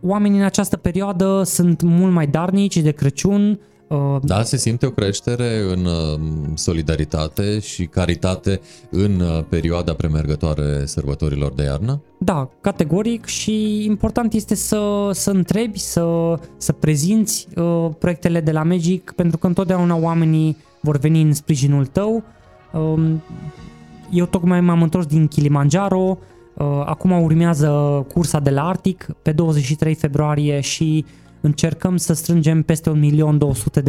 oamenii 0.00 0.38
în 0.38 0.44
această 0.44 0.76
perioadă 0.76 1.42
sunt 1.44 1.82
mult 1.82 2.12
mai 2.12 2.26
darnici 2.26 2.76
de 2.76 2.90
Crăciun. 2.90 3.60
Uh, 3.88 4.16
da, 4.22 4.42
se 4.42 4.56
simte 4.56 4.86
o 4.86 4.90
creștere 4.90 5.60
în 5.72 5.84
uh, 5.84 6.20
solidaritate 6.54 7.58
și 7.58 7.86
caritate 7.86 8.60
în 8.90 9.20
uh, 9.20 9.44
perioada 9.48 9.92
premergătoare 9.92 10.86
sărbătorilor 10.86 11.52
de 11.52 11.62
iarnă? 11.62 12.02
Da, 12.18 12.48
categoric 12.60 13.24
și 13.24 13.84
important 13.84 14.32
este 14.32 14.54
să, 14.54 15.10
să 15.12 15.30
întrebi, 15.30 15.78
să, 15.78 16.34
să 16.56 16.72
prezinți 16.72 17.48
uh, 17.56 17.88
proiectele 17.98 18.40
de 18.40 18.52
la 18.52 18.62
Magic 18.62 19.12
pentru 19.16 19.38
că 19.38 19.46
întotdeauna 19.46 19.96
oamenii 19.96 20.56
vor 20.80 20.98
veni 20.98 21.22
în 21.22 21.32
sprijinul 21.32 21.86
tău. 21.86 22.22
Uh, 22.72 23.10
eu 24.10 24.26
tocmai 24.26 24.60
m-am 24.60 24.82
întors 24.82 25.06
din 25.06 25.26
Kilimanjaro, 25.26 26.18
uh, 26.54 26.82
acum 26.84 27.22
urmează 27.22 27.68
cursa 28.12 28.40
de 28.40 28.50
la 28.50 28.68
Arctic 28.68 29.06
pe 29.22 29.32
23 29.32 29.94
februarie 29.94 30.60
și 30.60 31.04
încercăm 31.46 31.96
să 31.96 32.12
strângem 32.12 32.62
peste 32.62 32.92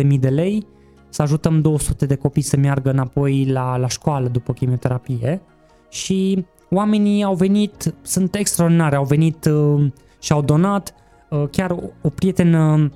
1.200.000 0.03 0.19
de 0.19 0.29
lei, 0.29 0.65
să 1.09 1.21
ajutăm 1.21 1.61
200 1.61 2.05
de 2.05 2.15
copii 2.15 2.41
să 2.41 2.57
meargă 2.57 2.89
înapoi 2.89 3.45
la, 3.45 3.77
la 3.77 3.87
școală 3.87 4.27
după 4.27 4.53
chimioterapie. 4.53 5.41
Și 5.89 6.45
oamenii 6.69 7.23
au 7.23 7.35
venit, 7.35 7.93
sunt 8.01 8.35
extraordinari, 8.35 8.95
au 8.95 9.03
venit 9.03 9.45
uh, 9.45 9.91
și 10.19 10.31
au 10.31 10.41
donat, 10.41 10.93
uh, 11.29 11.43
chiar 11.51 11.71
o, 11.71 11.79
o 12.01 12.09
prietenă 12.09 12.91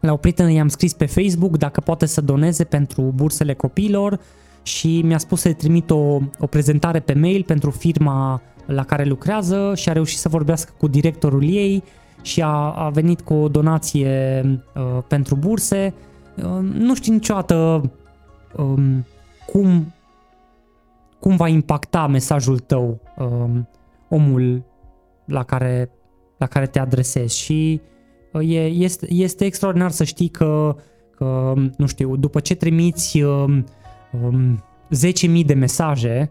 la 0.00 0.12
o 0.12 0.16
prietenă 0.16 0.50
i-am 0.50 0.68
scris 0.68 0.92
pe 0.92 1.06
Facebook 1.06 1.56
dacă 1.56 1.80
poate 1.80 2.06
să 2.06 2.20
doneze 2.20 2.64
pentru 2.64 3.12
bursele 3.14 3.54
copiilor 3.54 4.20
și 4.62 5.02
mi-a 5.02 5.18
spus 5.18 5.40
să-i 5.40 5.54
trimit 5.54 5.90
o, 5.90 6.18
o 6.38 6.46
prezentare 6.50 7.00
pe 7.00 7.12
mail 7.12 7.42
pentru 7.42 7.70
firma 7.70 8.42
la 8.66 8.84
care 8.84 9.04
lucrează 9.04 9.72
și 9.76 9.88
a 9.88 9.92
reușit 9.92 10.18
să 10.18 10.28
vorbească 10.28 10.72
cu 10.78 10.88
directorul 10.88 11.42
ei 11.44 11.82
și 12.22 12.42
a, 12.42 12.70
a 12.70 12.88
venit 12.88 13.20
cu 13.20 13.34
o 13.34 13.48
donație 13.48 14.42
uh, 14.74 15.02
pentru 15.08 15.36
burse. 15.36 15.94
Uh, 16.36 16.58
nu 16.60 16.94
știu 16.94 17.12
niciodată 17.12 17.90
um, 18.56 19.06
cum, 19.46 19.94
cum 21.18 21.36
va 21.36 21.48
impacta 21.48 22.06
mesajul 22.06 22.58
tău 22.58 23.00
um, 23.18 23.68
omul 24.08 24.64
la 25.24 25.42
care, 25.42 25.90
la 26.38 26.46
care 26.46 26.66
te 26.66 26.78
adresezi 26.78 27.38
și 27.38 27.80
uh, 28.32 28.54
e, 28.54 28.66
este, 28.66 29.06
este 29.10 29.44
extraordinar 29.44 29.90
să 29.90 30.04
știi 30.04 30.28
că, 30.28 30.76
că, 31.16 31.52
nu 31.76 31.86
știu, 31.86 32.16
după 32.16 32.40
ce 32.40 32.54
trimiți 32.54 33.22
um, 33.22 33.64
um, 34.22 34.64
10.000 35.40 35.44
de 35.46 35.54
mesaje, 35.54 36.30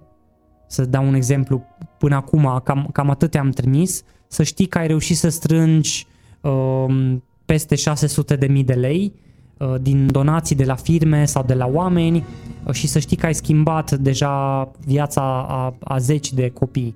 să 0.68 0.86
dau 0.86 1.08
un 1.08 1.14
exemplu, 1.14 1.64
până 1.98 2.16
acum 2.16 2.62
cam, 2.64 2.90
cam 2.92 3.10
atât 3.10 3.36
am 3.36 3.50
trimis, 3.50 4.04
să 4.28 4.44
știi 4.44 4.66
că 4.66 4.78
ai 4.78 4.88
reușit 4.88 5.18
să 5.18 5.30
strângi 5.30 6.08
um, 6.42 7.24
peste 7.46 7.76
600 7.76 8.36
de 8.36 8.48
mii 8.48 8.64
de 8.64 8.74
lei 8.74 9.14
uh, 9.58 9.76
din 9.82 10.08
donații 10.12 10.56
de 10.56 10.66
la 10.66 10.76
firme 10.76 11.26
sau 11.26 11.44
de 11.44 11.54
la 11.54 11.66
oameni 11.66 12.26
uh, 12.66 12.74
și 12.74 12.88
să 12.88 13.00
știi 13.00 13.18
că 13.18 13.26
ai 13.26 13.36
schimbat 13.36 13.92
deja 13.92 14.72
viața 14.86 15.46
a, 15.50 15.76
a 15.80 15.98
zeci 15.98 16.34
de 16.34 16.50
copii. 16.50 16.96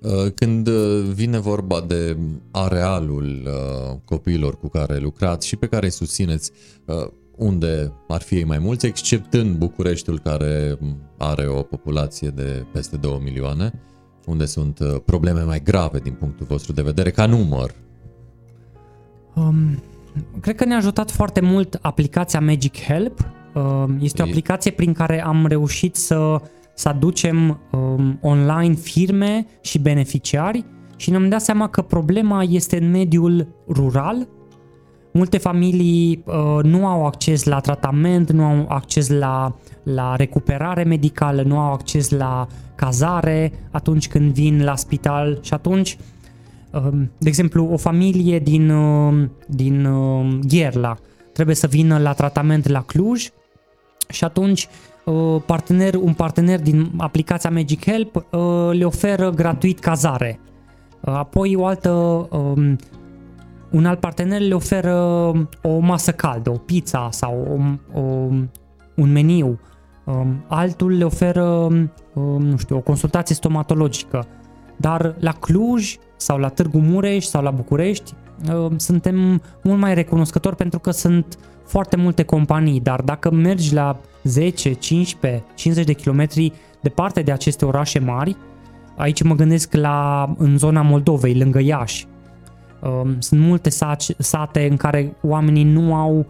Uh, 0.00 0.32
când 0.34 0.68
vine 1.14 1.38
vorba 1.38 1.84
de 1.86 2.16
arealul 2.50 3.48
copiilor 4.04 4.58
cu 4.58 4.68
care 4.68 4.98
lucrați 4.98 5.46
și 5.46 5.56
pe 5.56 5.66
care 5.66 5.86
îi 5.86 5.92
susțineți, 5.92 6.50
unde 7.36 7.92
ar 8.08 8.22
fi 8.22 8.34
ei 8.34 8.44
mai 8.44 8.58
mulți, 8.58 8.86
exceptând 8.86 9.56
Bucureștiul 9.56 10.18
care 10.18 10.78
are 11.18 11.46
o 11.46 11.62
populație 11.62 12.28
de 12.28 12.64
peste 12.72 12.96
2 12.96 13.20
milioane, 13.22 13.72
unde 14.30 14.46
sunt 14.46 14.78
uh, 14.78 14.96
probleme 15.04 15.42
mai 15.42 15.62
grave 15.62 15.98
din 15.98 16.12
punctul 16.12 16.46
vostru 16.46 16.72
de 16.72 16.82
vedere 16.82 17.10
ca 17.10 17.26
număr? 17.26 17.74
Um, 19.34 19.82
cred 20.40 20.54
că 20.54 20.64
ne-a 20.64 20.76
ajutat 20.76 21.10
foarte 21.10 21.40
mult 21.40 21.78
aplicația 21.82 22.40
Magic 22.40 22.76
Help. 22.78 23.18
Um, 23.54 23.98
este 24.00 24.22
o 24.22 24.24
aplicație 24.24 24.70
prin 24.70 24.92
care 24.92 25.24
am 25.24 25.46
reușit 25.46 25.96
să, 25.96 26.40
să 26.74 26.88
aducem 26.88 27.60
um, 27.72 28.18
online 28.20 28.74
firme 28.74 29.46
și 29.60 29.78
beneficiari 29.78 30.64
și 30.96 31.10
ne-am 31.10 31.28
dat 31.28 31.40
seama 31.40 31.68
că 31.68 31.82
problema 31.82 32.42
este 32.42 32.78
în 32.82 32.90
mediul 32.90 33.48
rural. 33.68 34.28
Multe 35.12 35.38
familii 35.38 36.22
uh, 36.24 36.62
nu 36.62 36.86
au 36.86 37.06
acces 37.06 37.44
la 37.44 37.60
tratament, 37.60 38.30
nu 38.30 38.44
au 38.44 38.66
acces 38.68 39.08
la, 39.08 39.56
la 39.82 40.16
recuperare 40.16 40.82
medicală, 40.82 41.42
nu 41.42 41.58
au 41.58 41.72
acces 41.72 42.10
la 42.10 42.46
cazare 42.74 43.52
atunci 43.70 44.08
când 44.08 44.32
vin 44.32 44.64
la 44.64 44.76
spital 44.76 45.38
și 45.42 45.54
atunci, 45.54 45.98
um, 46.72 47.10
de 47.18 47.28
exemplu, 47.28 47.68
o 47.72 47.76
familie 47.76 48.38
din, 48.38 48.70
um, 48.70 49.32
din 49.46 49.84
um, 49.84 50.40
Gherla 50.40 50.96
trebuie 51.32 51.54
să 51.54 51.66
vină 51.66 51.98
la 51.98 52.12
tratament 52.12 52.68
la 52.68 52.82
Cluj 52.82 53.28
și 54.08 54.24
atunci 54.24 54.68
uh, 55.04 55.42
partener, 55.46 55.94
un 55.94 56.12
partener 56.12 56.60
din 56.60 56.90
aplicația 56.96 57.50
Magic 57.50 57.84
Help 57.84 58.16
uh, 58.16 58.70
le 58.72 58.84
oferă 58.84 59.30
gratuit 59.30 59.78
cazare. 59.78 60.40
Uh, 61.00 61.14
apoi 61.14 61.54
o 61.54 61.66
altă, 61.66 61.90
un 63.70 63.86
alt 63.86 64.00
partener 64.00 64.40
le 64.40 64.54
oferă 64.54 64.94
o 65.62 65.78
masă 65.78 66.12
caldă, 66.12 66.50
o 66.50 66.56
pizza 66.56 67.08
sau 67.10 67.46
o, 67.94 68.00
o, 68.00 68.02
un 68.94 69.12
meniu 69.12 69.58
Um, 70.04 70.44
altul 70.46 70.96
le 70.96 71.04
oferă, 71.04 71.44
um, 72.14 72.42
nu 72.42 72.56
știu, 72.56 72.76
o 72.76 72.80
consultație 72.80 73.34
stomatologică. 73.34 74.26
Dar 74.76 75.14
la 75.18 75.32
Cluj 75.32 75.96
sau 76.16 76.38
la 76.38 76.48
Târgu 76.48 76.78
Mureș 76.78 77.24
sau 77.24 77.42
la 77.42 77.50
București 77.50 78.14
um, 78.52 78.78
suntem 78.78 79.42
mult 79.62 79.78
mai 79.78 79.94
recunoscători 79.94 80.56
pentru 80.56 80.78
că 80.78 80.90
sunt 80.90 81.38
foarte 81.66 81.96
multe 81.96 82.22
companii, 82.22 82.80
dar 82.80 83.00
dacă 83.00 83.30
mergi 83.30 83.74
la 83.74 84.00
10, 84.22 84.72
15, 84.72 85.44
50 85.54 85.86
de 85.86 85.92
kilometri 85.92 86.52
departe 86.80 87.22
de 87.22 87.32
aceste 87.32 87.64
orașe 87.64 87.98
mari, 87.98 88.36
aici 88.96 89.22
mă 89.22 89.34
gândesc 89.34 89.74
la 89.74 90.28
în 90.38 90.58
zona 90.58 90.82
Moldovei, 90.82 91.38
lângă 91.38 91.60
Iași. 91.60 92.06
Sunt 93.18 93.40
multe 93.40 93.70
sate 94.18 94.66
în 94.70 94.76
care 94.76 95.16
oamenii 95.22 95.64
nu 95.64 95.94
au, 95.94 96.26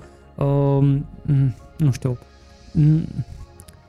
nu 1.76 1.90
știu, 1.90 2.18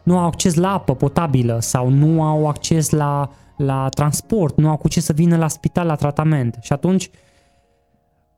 nu 0.03 0.17
au 0.17 0.25
acces 0.25 0.55
la 0.55 0.73
apă 0.73 0.95
potabilă 0.95 1.57
sau 1.59 1.89
nu 1.89 2.23
au 2.23 2.47
acces 2.47 2.89
la, 2.89 3.29
la 3.57 3.89
transport, 3.89 4.57
nu 4.57 4.69
au 4.69 4.77
cu 4.77 4.87
ce 4.87 5.01
să 5.01 5.13
vină 5.13 5.37
la 5.37 5.47
spital 5.47 5.85
la 5.85 5.95
tratament. 5.95 6.57
Și 6.61 6.73
atunci 6.73 7.09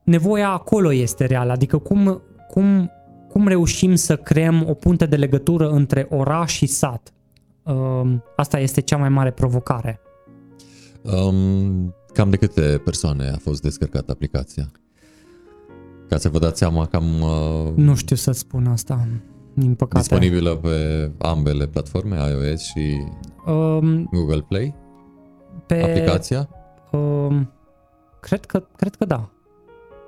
nevoia 0.03 0.49
acolo 0.49 0.93
este 0.93 1.25
reală, 1.25 1.51
adică 1.51 1.77
cum, 1.77 2.21
cum, 2.49 2.91
cum 3.29 3.47
reușim 3.47 3.95
să 3.95 4.15
creăm 4.15 4.65
o 4.69 4.73
punte 4.73 5.05
de 5.05 5.15
legătură 5.15 5.69
între 5.69 6.07
oraș 6.09 6.51
și 6.53 6.65
sat. 6.65 7.13
Um, 7.63 8.23
asta 8.35 8.59
este 8.59 8.81
cea 8.81 8.97
mai 8.97 9.09
mare 9.09 9.31
provocare. 9.31 9.99
Um, 11.01 11.95
cam 12.13 12.29
de 12.29 12.37
câte 12.37 12.81
persoane 12.83 13.29
a 13.29 13.37
fost 13.37 13.61
descărcată 13.61 14.11
aplicația? 14.11 14.71
Ca 16.09 16.17
să 16.17 16.29
vă 16.29 16.39
dați 16.39 16.57
seama 16.57 16.85
cam... 16.85 17.21
Uh... 17.21 17.73
Nu 17.75 17.95
știu 17.95 18.15
să 18.15 18.31
spun 18.31 18.67
asta 18.67 19.07
din 19.53 19.75
păcate. 19.75 19.99
Disponibilă 19.99 20.55
pe 20.55 21.11
ambele 21.17 21.67
platforme, 21.67 22.15
iOS 22.15 22.61
și 22.61 23.03
um, 23.45 24.03
Google 24.03 24.41
Play? 24.47 24.75
Pe, 25.67 25.83
aplicația? 25.83 26.49
Um, 26.91 27.51
cred, 28.19 28.45
că, 28.45 28.63
cred 28.75 28.95
că 28.95 29.05
da. 29.05 29.29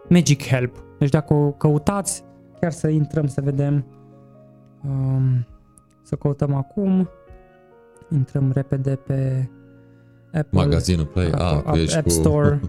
Magic 0.09 0.43
Help. 0.43 0.83
Deci 0.99 1.09
dacă 1.09 1.33
o 1.33 1.51
căutați, 1.51 2.23
chiar 2.59 2.71
să 2.71 2.87
intrăm 2.87 3.27
să 3.27 3.41
vedem. 3.41 3.85
Um, 4.87 5.45
să 6.03 6.15
căutăm 6.15 6.53
acum. 6.53 7.09
Intrăm 8.11 8.51
repede 8.53 8.95
pe 8.95 9.49
Apple. 10.35 10.63
Magazinul 10.63 11.05
Play. 11.05 11.25
Apple, 11.25 11.45
ah, 11.45 11.61
App, 11.65 11.95
App 11.95 12.03
cu... 12.03 12.09
Store. 12.09 12.61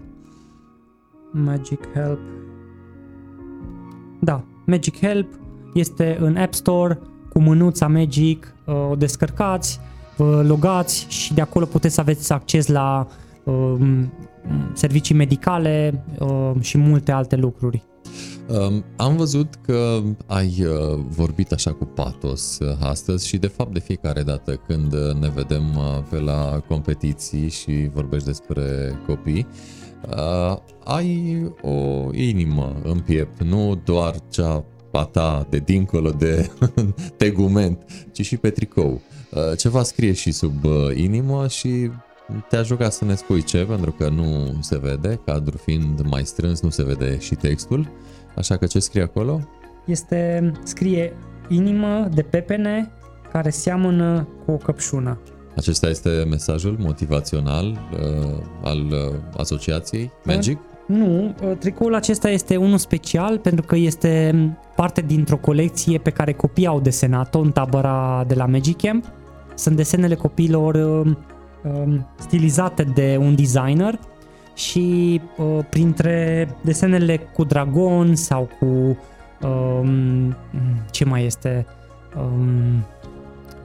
Magic 1.31 1.79
Help. 1.93 2.19
Da, 4.21 4.43
Magic 4.65 4.99
Help 4.99 5.39
este 5.73 6.17
în 6.19 6.37
App 6.37 6.53
Store 6.53 6.99
cu 7.29 7.39
mânuța 7.39 7.87
Magic, 7.87 8.53
uh, 8.65 8.89
o 8.89 8.95
descărcați, 8.95 9.79
vă 10.15 10.43
logați 10.47 11.05
și 11.09 11.33
de 11.33 11.41
acolo 11.41 11.65
puteți 11.65 11.93
să 11.93 12.01
aveți 12.01 12.33
acces 12.33 12.67
la 12.67 13.07
um, 13.43 14.13
servicii 14.73 15.15
medicale 15.15 16.03
uh, 16.19 16.51
și 16.59 16.77
multe 16.77 17.11
alte 17.11 17.35
lucruri. 17.35 17.83
Um, 18.47 18.85
am 18.95 19.15
văzut 19.15 19.55
că 19.65 20.01
ai 20.25 20.65
uh, 20.65 20.99
vorbit 21.07 21.51
așa 21.51 21.73
cu 21.73 21.85
patos 21.85 22.57
uh, 22.59 22.77
astăzi 22.79 23.27
și 23.27 23.37
de 23.37 23.47
fapt 23.47 23.73
de 23.73 23.79
fiecare 23.79 24.21
dată 24.21 24.61
când 24.67 24.93
uh, 24.93 25.13
ne 25.19 25.29
vedem 25.29 25.63
pe 26.09 26.19
la 26.19 26.63
competiții 26.67 27.49
și 27.49 27.89
vorbești 27.93 28.25
despre 28.25 28.63
copii, 29.07 29.47
ai 30.83 31.43
o 31.61 32.07
inimă 32.13 32.75
în 32.83 32.99
piept, 32.99 33.43
nu 33.43 33.81
doar 33.83 34.15
cea 34.29 34.65
a 34.91 35.03
ta 35.03 35.47
de 35.49 35.57
dincolo 35.57 36.09
de 36.09 36.49
tegument, 37.17 37.85
ci 38.11 38.25
și 38.25 38.37
pe 38.37 38.49
tricou. 38.49 39.01
Ceva 39.57 39.83
scrie 39.83 40.13
și 40.13 40.31
sub 40.31 40.65
inimă 40.95 41.47
și 41.47 41.89
te-aș 42.49 42.67
ruga 42.67 42.89
să 42.89 43.05
ne 43.05 43.15
spui 43.15 43.43
ce, 43.43 43.57
pentru 43.57 43.91
că 43.91 44.09
nu 44.09 44.57
se 44.61 44.77
vede, 44.77 45.19
cadrul 45.25 45.59
fiind 45.63 46.01
mai 46.09 46.25
strâns, 46.25 46.61
nu 46.61 46.69
se 46.69 46.83
vede 46.83 47.19
și 47.19 47.35
textul. 47.35 47.89
Așa 48.37 48.57
că 48.57 48.65
ce 48.65 48.79
scrie 48.79 49.01
acolo? 49.01 49.39
Este, 49.85 50.51
scrie 50.63 51.13
inimă 51.47 52.09
de 52.13 52.21
pepene 52.21 52.91
care 53.31 53.49
seamănă 53.49 54.27
cu 54.45 54.51
o 54.51 54.55
căpșună. 54.55 55.19
Acesta 55.55 55.87
este 55.87 56.25
mesajul 56.29 56.75
motivațional 56.79 57.65
uh, 57.65 58.43
al 58.63 58.79
uh, 58.79 59.15
asociației 59.37 60.11
Magic? 60.23 60.59
Nu, 60.87 61.35
uh, 61.43 61.57
tricoul 61.59 61.95
acesta 61.95 62.29
este 62.29 62.55
unul 62.55 62.77
special 62.77 63.37
pentru 63.39 63.65
că 63.65 63.75
este 63.75 64.33
parte 64.75 65.01
dintr-o 65.01 65.37
colecție 65.37 65.97
pe 65.97 66.09
care 66.09 66.33
copiii 66.33 66.67
au 66.67 66.79
desenat-o 66.79 67.39
în 67.39 67.51
tabăra 67.51 68.23
de 68.27 68.33
la 68.33 68.45
Magic 68.45 68.77
Camp. 68.77 69.05
Sunt 69.55 69.75
desenele 69.75 70.15
copiilor 70.15 70.75
uh, 70.75 71.15
uh, 71.63 71.99
stilizate 72.19 72.83
de 72.83 73.17
un 73.19 73.35
designer 73.35 73.99
și 74.57 75.21
uh, 75.37 75.59
printre 75.69 76.47
desenele 76.61 77.17
cu 77.17 77.43
dragon 77.43 78.15
sau 78.15 78.49
cu 78.59 78.97
um, 79.47 80.35
ce 80.91 81.05
mai 81.05 81.25
este? 81.25 81.65
Um, 82.15 82.85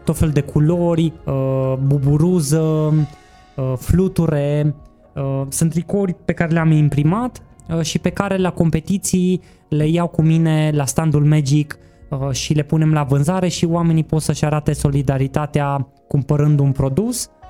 tot 0.05 0.16
fel 0.16 0.31
de 0.31 0.40
culori, 0.40 1.12
uh, 1.24 1.74
buburuză, 1.86 2.60
uh, 2.60 3.73
fluture, 3.77 4.74
uh, 5.14 5.43
sunt 5.48 5.70
tricouri 5.70 6.14
pe 6.24 6.32
care 6.32 6.52
le-am 6.52 6.70
imprimat 6.70 7.43
uh, 7.69 7.81
și 7.81 7.98
pe 7.98 8.10
care 8.10 8.36
la 8.36 8.51
competiții 8.51 9.43
le 9.69 9.86
iau 9.89 10.09
cu 10.09 10.23
mine 10.23 10.70
la 10.74 10.85
standul 10.85 11.24
Magic 11.24 11.78
uh, 12.09 12.31
și 12.31 12.55
le 12.55 12.62
punem 12.62 12.93
la 12.93 13.02
vânzare 13.02 13.48
și 13.48 13.64
oamenii 13.64 14.05
pot 14.05 14.23
să-și 14.23 14.44
arate 14.44 14.73
solidaritatea 14.73 15.89
cumpărând 16.09 16.59
un 16.59 16.73
produs. 16.73 17.24
Uh, 17.24 17.41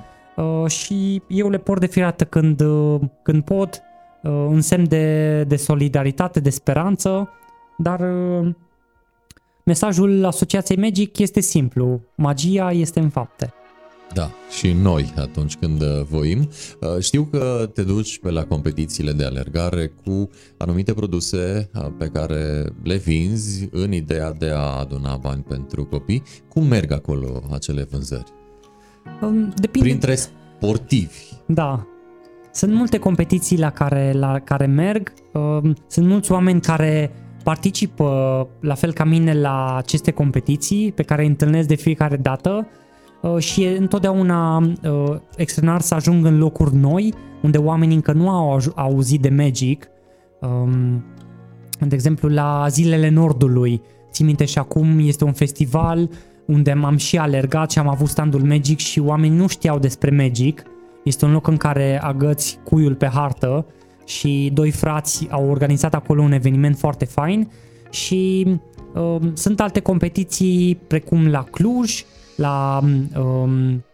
și 0.66 1.22
eu 1.28 1.50
le 1.50 1.58
port 1.58 1.80
de 1.80 1.86
fiecare 1.86 2.24
când, 2.24 2.60
uh, 2.60 3.00
când 3.22 3.44
pot, 3.44 3.82
uh, 4.22 4.46
în 4.48 4.60
semn 4.60 4.88
de, 4.88 5.44
de 5.44 5.56
solidaritate, 5.56 6.40
de 6.40 6.50
speranță, 6.50 7.28
dar 7.78 8.00
mesajul 9.64 10.24
Asociației 10.24 10.78
Magic 10.78 11.18
este 11.18 11.40
simplu, 11.40 12.00
magia 12.16 12.72
este 12.72 13.00
în 13.00 13.08
fapte. 13.08 13.52
Da, 14.14 14.30
și 14.58 14.72
noi 14.72 15.12
atunci 15.16 15.56
când 15.56 15.82
voim. 15.84 16.48
Știu 17.00 17.24
că 17.24 17.70
te 17.74 17.82
duci 17.82 18.18
pe 18.18 18.30
la 18.30 18.44
competițiile 18.44 19.12
de 19.12 19.24
alergare 19.24 19.92
cu 20.04 20.30
anumite 20.56 20.92
produse 20.92 21.70
pe 21.98 22.06
care 22.06 22.64
le 22.82 22.96
vinzi 22.96 23.68
în 23.70 23.92
ideea 23.92 24.32
de 24.32 24.50
a 24.50 24.78
aduna 24.78 25.16
bani 25.16 25.42
pentru 25.42 25.84
copii. 25.84 26.22
Cum 26.48 26.66
merg 26.66 26.92
acolo 26.92 27.42
acele 27.50 27.86
vânzări? 27.90 28.32
Um, 29.22 29.52
depinde. 29.54 29.88
Printre 29.88 30.14
sportivi. 30.14 31.18
Da. 31.46 31.86
Sunt 32.52 32.74
multe 32.74 32.98
competiții 32.98 33.58
la 33.58 33.70
care, 33.70 34.12
la 34.12 34.38
care 34.38 34.66
merg. 34.66 35.12
Um, 35.32 35.74
sunt 35.86 36.06
mulți 36.06 36.32
oameni 36.32 36.60
care 36.60 37.10
participă 37.44 38.48
la 38.60 38.74
fel 38.74 38.92
ca 38.92 39.04
mine 39.04 39.40
la 39.40 39.76
aceste 39.76 40.10
competiții 40.10 40.92
pe 40.92 41.02
care 41.02 41.22
îi 41.22 41.28
întâlnesc 41.28 41.68
de 41.68 41.74
fiecare 41.74 42.16
dată 42.16 42.66
uh, 43.22 43.38
și 43.38 43.62
e 43.62 43.76
întotdeauna 43.76 44.56
uh, 44.56 45.16
extraordinar 45.36 45.80
să 45.80 45.94
ajung 45.94 46.26
în 46.26 46.38
locuri 46.38 46.74
noi 46.74 47.14
unde 47.42 47.58
oamenii 47.58 47.94
încă 47.94 48.12
nu 48.12 48.28
au 48.28 48.60
auzit 48.74 49.20
de 49.20 49.28
Magic. 49.28 49.88
Um, 50.40 51.04
de 51.78 51.94
exemplu, 51.94 52.28
la 52.28 52.66
Zilele 52.68 53.08
Nordului, 53.08 53.82
țin 54.10 54.26
minte 54.26 54.44
și 54.44 54.58
acum 54.58 54.98
este 54.98 55.24
un 55.24 55.32
festival 55.32 56.10
unde 56.52 56.72
m-am 56.72 56.96
și 56.96 57.18
alergat 57.18 57.70
și 57.70 57.78
am 57.78 57.88
avut 57.88 58.08
standul 58.08 58.42
Magic 58.42 58.78
și 58.78 59.00
oamenii 59.00 59.38
nu 59.38 59.46
știau 59.46 59.78
despre 59.78 60.10
Magic. 60.10 60.62
Este 61.04 61.24
un 61.24 61.32
loc 61.32 61.46
în 61.46 61.56
care 61.56 62.00
agăți 62.02 62.58
cuiul 62.64 62.94
pe 62.94 63.06
hartă 63.06 63.66
și 64.04 64.50
doi 64.54 64.70
frați 64.70 65.26
au 65.30 65.50
organizat 65.50 65.94
acolo 65.94 66.22
un 66.22 66.32
eveniment 66.32 66.76
foarte 66.78 67.04
fain 67.04 67.50
și 67.90 68.46
uh, 68.94 69.20
sunt 69.34 69.60
alte 69.60 69.80
competiții 69.80 70.80
precum 70.86 71.26
la 71.26 71.42
Cluj, 71.42 72.04
la 72.36 72.80
um, 73.16 73.84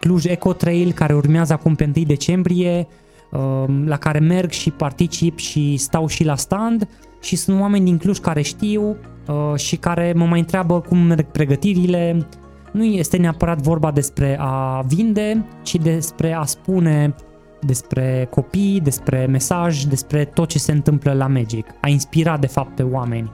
Cluj 0.00 0.24
Eco 0.24 0.52
Trail 0.52 0.92
care 0.92 1.14
urmează 1.14 1.52
acum 1.52 1.74
pe 1.74 1.90
1 1.96 2.04
decembrie, 2.04 2.86
um, 3.30 3.86
la 3.86 3.96
care 3.96 4.18
merg 4.18 4.50
și 4.50 4.70
particip 4.70 5.38
și 5.38 5.76
stau 5.76 6.06
și 6.06 6.24
la 6.24 6.36
stand 6.36 6.88
și 7.20 7.36
sunt 7.36 7.60
oameni 7.60 7.84
din 7.84 7.98
Cluj 7.98 8.18
care 8.18 8.42
știu 8.42 8.96
uh, 9.28 9.58
și 9.58 9.76
care 9.76 10.12
mă 10.16 10.24
mai 10.24 10.38
întreabă 10.38 10.80
cum 10.80 10.98
merg 10.98 11.26
pregătirile. 11.26 12.28
Nu 12.72 12.84
este 12.84 13.16
neapărat 13.16 13.60
vorba 13.60 13.90
despre 13.90 14.36
a 14.40 14.84
vinde, 14.86 15.46
ci 15.62 15.74
despre 15.74 16.32
a 16.32 16.44
spune 16.44 17.14
despre 17.60 18.28
copii, 18.30 18.80
despre 18.80 19.26
mesaj, 19.26 19.82
despre 19.82 20.24
tot 20.24 20.48
ce 20.48 20.58
se 20.58 20.72
întâmplă 20.72 21.12
la 21.12 21.26
Magic. 21.26 21.66
A 21.80 21.88
inspira 21.88 22.36
de 22.36 22.46
fapt 22.46 22.74
pe 22.74 22.82
oameni. 22.82 23.30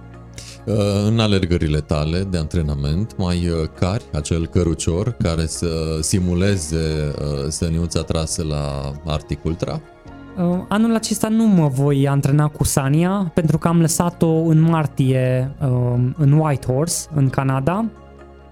Uh, 0.67 0.75
în 1.07 1.19
alergările 1.19 1.81
tale 1.81 2.27
de 2.31 2.39
antrenament 2.39 3.17
mai 3.17 3.49
uh, 3.49 3.69
cari 3.79 4.05
acel 4.13 4.47
cărucior 4.47 5.11
care 5.11 5.47
să 5.47 5.99
simuleze 6.01 7.15
uh, 7.19 7.49
săniuța 7.49 8.03
trasă 8.03 8.43
la 8.43 8.93
Arctic 9.07 9.45
Ultra? 9.45 9.81
Uh, 10.37 10.65
anul 10.69 10.95
acesta 10.95 11.29
nu 11.29 11.47
mă 11.47 11.69
voi 11.69 12.09
antrena 12.09 12.49
cu 12.49 12.65
Sania 12.65 13.31
pentru 13.35 13.59
că 13.59 13.69
am 13.69 13.81
lăsat-o 13.81 14.31
în 14.31 14.61
martie 14.61 15.55
uh, 15.61 15.95
în 16.17 16.33
Whitehorse, 16.33 17.09
în 17.15 17.31
Canada, 17.31 17.85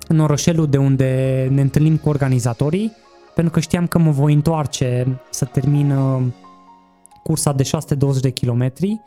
în 0.08 0.18
orășelul 0.18 0.66
de 0.66 0.76
unde 0.76 1.48
ne 1.50 1.60
întâlnim 1.60 1.96
cu 1.96 2.08
organizatorii, 2.08 2.92
pentru 3.34 3.52
că 3.52 3.60
știam 3.60 3.86
că 3.86 3.98
mă 3.98 4.10
voi 4.10 4.32
întoarce 4.32 5.20
să 5.30 5.44
termin 5.44 5.90
uh, 5.90 6.22
cursa 7.22 7.52
de 7.52 7.62
620 7.62 8.22
de 8.22 8.30
kilometri, 8.30 9.00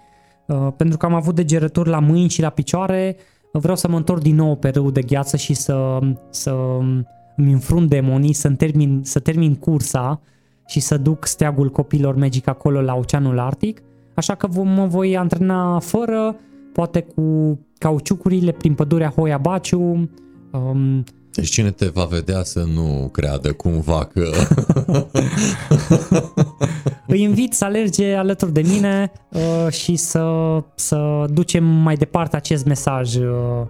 pentru 0.78 0.98
că 0.98 1.06
am 1.06 1.14
avut 1.14 1.36
degerături 1.36 1.90
la 1.90 2.00
mâini 2.00 2.30
și 2.30 2.42
la 2.42 2.50
picioare, 2.50 3.16
vreau 3.52 3.76
să 3.76 3.88
mă 3.88 3.98
întorc 3.98 4.22
din 4.22 4.36
nou 4.36 4.56
pe 4.56 4.70
râu 4.70 4.92
de 4.92 5.02
gheață 5.02 5.38
și 5.38 5.54
să, 5.54 6.00
să 6.30 6.56
îmi 7.36 7.52
înfrunt 7.52 7.90
demonii, 7.90 8.34
să 8.34 8.50
termin, 8.50 9.02
să 9.04 9.20
termin 9.20 9.56
cursa 9.56 10.22
și 10.68 10.80
să 10.80 10.98
duc 10.98 11.26
steagul 11.26 11.70
copilor 11.70 12.16
Magic 12.16 12.48
acolo 12.48 12.82
la 12.82 12.96
Oceanul 12.96 13.40
Arctic, 13.40 13.82
așa 14.16 14.36
că 14.36 14.48
mă 14.64 14.86
voi 14.86 15.18
antrena 15.18 15.80
fără, 15.80 16.36
poate 16.74 17.02
cu 17.02 17.60
cauciucurile 17.78 18.52
prin 18.52 18.74
pădurea 18.74 19.14
Hoia 19.16 19.38
Baciu. 19.38 20.10
Um, 20.52 21.04
deci 21.32 21.50
cine 21.50 21.72
te 21.72 21.86
va 21.86 22.06
vedea 22.06 22.44
să 22.44 22.64
nu 22.74 23.10
creadă 23.12 23.54
cumva 23.54 24.06
că... 24.06 24.30
Îi 27.08 27.22
invit 27.22 27.54
să 27.54 27.66
alerge 27.66 28.14
alături 28.14 28.54
de 28.54 28.62
mine 28.62 29.12
uh, 29.30 29.72
și 29.72 29.96
să, 29.96 30.28
să 30.76 31.26
ducem 31.30 31.64
mai 31.64 31.96
departe 31.96 32.36
acest 32.36 32.66
mesaj 32.66 33.16
uh, 33.16 33.68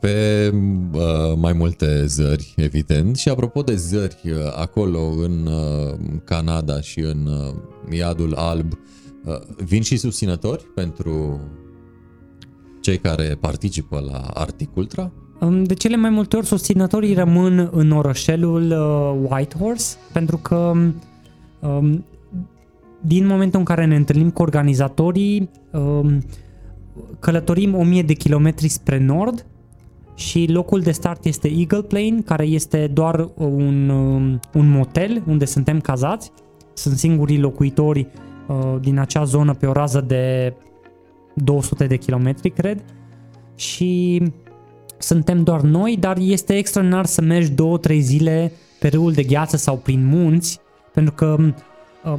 pe 0.00 0.50
uh, 0.92 1.00
mai 1.36 1.52
multe 1.52 2.06
zări, 2.06 2.54
evident. 2.56 3.16
Și 3.16 3.28
apropo 3.28 3.62
de 3.62 3.74
zări, 3.74 4.20
uh, 4.24 4.32
acolo 4.56 5.00
în 5.00 5.46
uh, 5.46 5.98
Canada 6.24 6.80
și 6.80 7.00
în 7.00 7.26
uh, 7.26 7.54
Iadul 7.96 8.34
Alb, 8.34 8.72
uh, 9.24 9.34
vin 9.64 9.82
și 9.82 9.96
susținători 9.96 10.64
pentru 10.74 11.40
cei 12.80 12.98
care 12.98 13.36
participă 13.40 14.04
la 14.10 14.18
Arctic 14.34 14.76
Ultra? 14.76 15.12
Um, 15.40 15.64
de 15.64 15.74
cele 15.74 15.96
mai 15.96 16.10
multe 16.10 16.36
ori 16.36 16.46
susținătorii 16.46 17.14
rămân 17.14 17.68
în 17.72 17.90
orășelul 17.90 18.70
uh, 18.70 19.30
Whitehorse 19.30 19.96
pentru 20.12 20.36
că 20.36 20.72
um, 21.60 22.04
din 23.00 23.26
momentul 23.26 23.58
în 23.58 23.64
care 23.64 23.84
ne 23.84 23.96
întâlnim 23.96 24.30
cu 24.30 24.42
organizatorii 24.42 25.50
um, 25.72 26.22
călătorim 27.18 27.74
1000 27.74 28.02
de 28.02 28.12
kilometri 28.12 28.68
spre 28.68 28.98
nord 28.98 29.46
și 30.18 30.46
locul 30.46 30.80
de 30.80 30.90
start 30.90 31.24
este 31.24 31.52
Eagle 31.56 31.82
Plain, 31.82 32.22
care 32.22 32.44
este 32.44 32.86
doar 32.86 33.28
un, 33.34 33.88
um, 33.88 34.40
un 34.54 34.68
motel 34.70 35.22
unde 35.26 35.44
suntem 35.44 35.80
cazați. 35.80 36.30
Sunt 36.72 36.96
singurii 36.96 37.38
locuitori 37.38 38.06
uh, 38.46 38.80
din 38.80 38.98
acea 38.98 39.24
zonă 39.24 39.54
pe 39.54 39.66
o 39.66 39.72
rază 39.72 40.00
de 40.00 40.54
200 41.34 41.86
de 41.86 41.96
kilometri, 41.96 42.50
cred. 42.50 42.84
Și 43.54 44.22
suntem 44.98 45.42
doar 45.42 45.60
noi, 45.60 45.96
dar 46.00 46.16
este 46.20 46.56
extraordinar 46.56 47.06
să 47.06 47.20
mergi 47.20 47.52
2-3 47.52 47.98
zile 47.98 48.52
pe 48.80 48.88
râul 48.88 49.12
de 49.12 49.22
gheață 49.22 49.56
sau 49.56 49.76
prin 49.76 50.06
munți, 50.06 50.60
pentru 50.94 51.14
că 51.14 51.36
uh, 52.04 52.18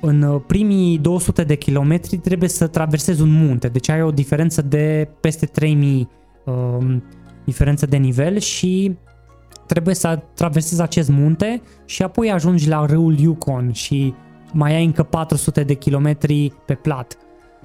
în 0.00 0.40
primii 0.46 0.98
200 0.98 1.44
de 1.44 1.54
kilometri 1.54 2.16
trebuie 2.16 2.48
să 2.48 2.66
traversezi 2.66 3.22
un 3.22 3.30
munte, 3.30 3.68
deci 3.68 3.88
ai 3.88 4.02
o 4.02 4.10
diferență 4.10 4.62
de 4.62 5.08
peste 5.20 5.46
3000 5.46 6.08
uh, 6.48 6.96
diferență 7.44 7.86
de 7.86 7.96
nivel 7.96 8.38
și 8.38 8.96
trebuie 9.66 9.94
să 9.94 10.22
traversezi 10.34 10.82
acest 10.82 11.08
munte 11.08 11.62
și 11.84 12.02
apoi 12.02 12.30
ajungi 12.30 12.68
la 12.68 12.86
râul 12.86 13.18
Yukon 13.18 13.72
și 13.72 14.14
mai 14.52 14.74
ai 14.74 14.84
încă 14.84 15.02
400 15.02 15.62
de 15.62 15.74
kilometri 15.74 16.52
pe 16.66 16.74
plat. 16.74 17.18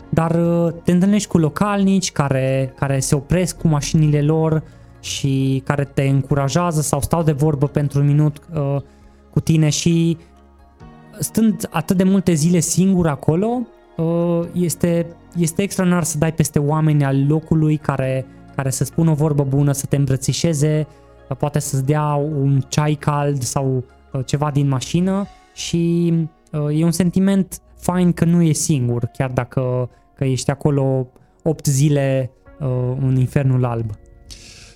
Dar 0.10 0.32
uh, 0.32 0.74
te 0.84 0.92
întâlnești 0.92 1.28
cu 1.28 1.38
localnici 1.38 2.12
care, 2.12 2.74
care 2.76 3.00
se 3.00 3.16
opresc 3.16 3.58
cu 3.58 3.68
mașinile 3.68 4.22
lor 4.22 4.64
și 5.00 5.62
care 5.66 5.84
te 5.84 6.04
încurajează 6.04 6.82
sau 6.82 7.02
stau 7.02 7.24
de 7.24 7.32
vorbă 7.32 7.68
pentru 7.68 8.00
un 8.00 8.06
minut 8.06 8.38
uh, 8.54 8.82
cu 9.30 9.40
tine 9.40 9.70
și 9.70 10.18
stând 11.20 11.68
atât 11.72 11.98
de 11.98 12.04
multe 12.04 12.34
zile 12.34 12.60
singur 12.60 13.08
acolo, 13.08 13.62
uh, 13.98 14.40
este, 14.54 15.08
este 15.36 15.62
extraordinar 15.62 16.04
să 16.04 16.18
dai 16.18 16.34
peste 16.34 16.60
oameni 16.60 17.06
al 17.06 17.26
locului 17.28 17.78
care, 17.78 18.26
care 18.56 18.70
să 18.70 18.84
spună 18.84 19.12
o 19.12 19.14
vorbă 19.14 19.44
bună, 19.44 19.72
să 19.72 19.86
te 19.86 19.96
îmbrățișeze, 19.96 20.88
uh, 21.30 21.38
poate 21.38 21.60
să-ți 21.60 21.86
dea 21.86 22.14
un 22.16 22.62
ceai 22.68 22.94
cald 22.94 23.42
sau 23.42 23.84
uh, 24.14 24.22
ceva 24.26 24.52
din 24.52 24.68
mașină 24.68 25.28
și 25.54 26.14
uh, 26.52 26.80
e 26.80 26.84
un 26.84 26.92
sentiment 26.92 27.62
fain 27.76 28.12
că 28.12 28.26
nu 28.26 28.42
e 28.42 28.52
singur, 28.52 29.06
chiar 29.06 29.30
dacă 29.30 29.90
că 30.16 30.26
ești 30.26 30.50
acolo 30.50 31.08
8 31.44 31.66
zile 31.66 32.32
uh, 32.60 32.98
în 33.00 33.16
infernul 33.16 33.66
alb. 33.66 33.92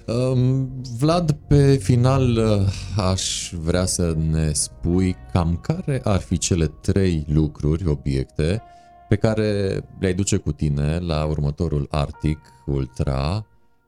Um, 0.07 0.69
Vlad, 0.99 1.31
pe 1.31 1.75
final 1.75 2.37
uh, 2.37 3.03
aș 3.11 3.53
vrea 3.61 3.85
să 3.85 4.15
ne 4.31 4.51
spui 4.51 5.15
cam 5.33 5.59
care 5.61 6.01
ar 6.03 6.19
fi 6.19 6.37
cele 6.37 6.65
trei 6.81 7.25
lucruri, 7.27 7.87
obiecte, 7.87 8.61
pe 9.09 9.15
care 9.15 9.79
le-ai 9.99 10.13
duce 10.13 10.37
cu 10.37 10.51
tine 10.51 10.99
la 10.99 11.25
următorul 11.25 11.87
Arctic 11.89 12.39
Ultra, 12.65 13.47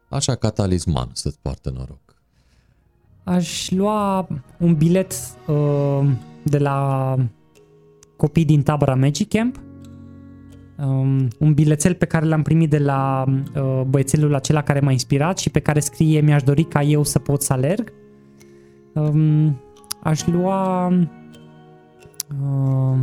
așa 0.10 0.36
ca 0.36 0.49
talisman 0.49 1.10
să-ți 1.14 1.40
poartă 1.41 1.69
noroc. 1.69 1.99
Aș 3.23 3.72
lua 3.72 4.27
un 4.57 4.76
bilet 4.76 5.14
uh, 5.48 6.10
de 6.44 6.57
la 6.57 7.15
copii 8.18 8.45
din 8.45 8.61
tabăra 8.61 8.95
Magic 8.95 9.30
Camp, 9.30 9.60
um, 10.77 11.27
un 11.40 11.53
bilețel 11.53 11.94
pe 11.94 12.06
care 12.06 12.26
l-am 12.26 12.41
primit 12.41 12.69
de 12.69 12.77
la 12.77 13.26
uh, 13.27 13.81
băiețelul 13.88 14.36
acela 14.36 14.61
care 14.61 14.80
m-a 14.80 14.91
inspirat 14.91 15.38
și 15.38 15.49
pe 15.49 15.60
care 15.60 15.80
scrie 15.80 16.22
mi-aș 16.22 16.44
dori 16.44 16.64
ca 16.64 16.81
eu 16.81 17.03
să 17.03 17.19
pot 17.19 17.41
să 17.41 17.53
alerg. 17.53 17.94
Um, 18.94 19.60
aș 20.03 20.26
lua... 20.26 20.88
Uh, 22.41 22.99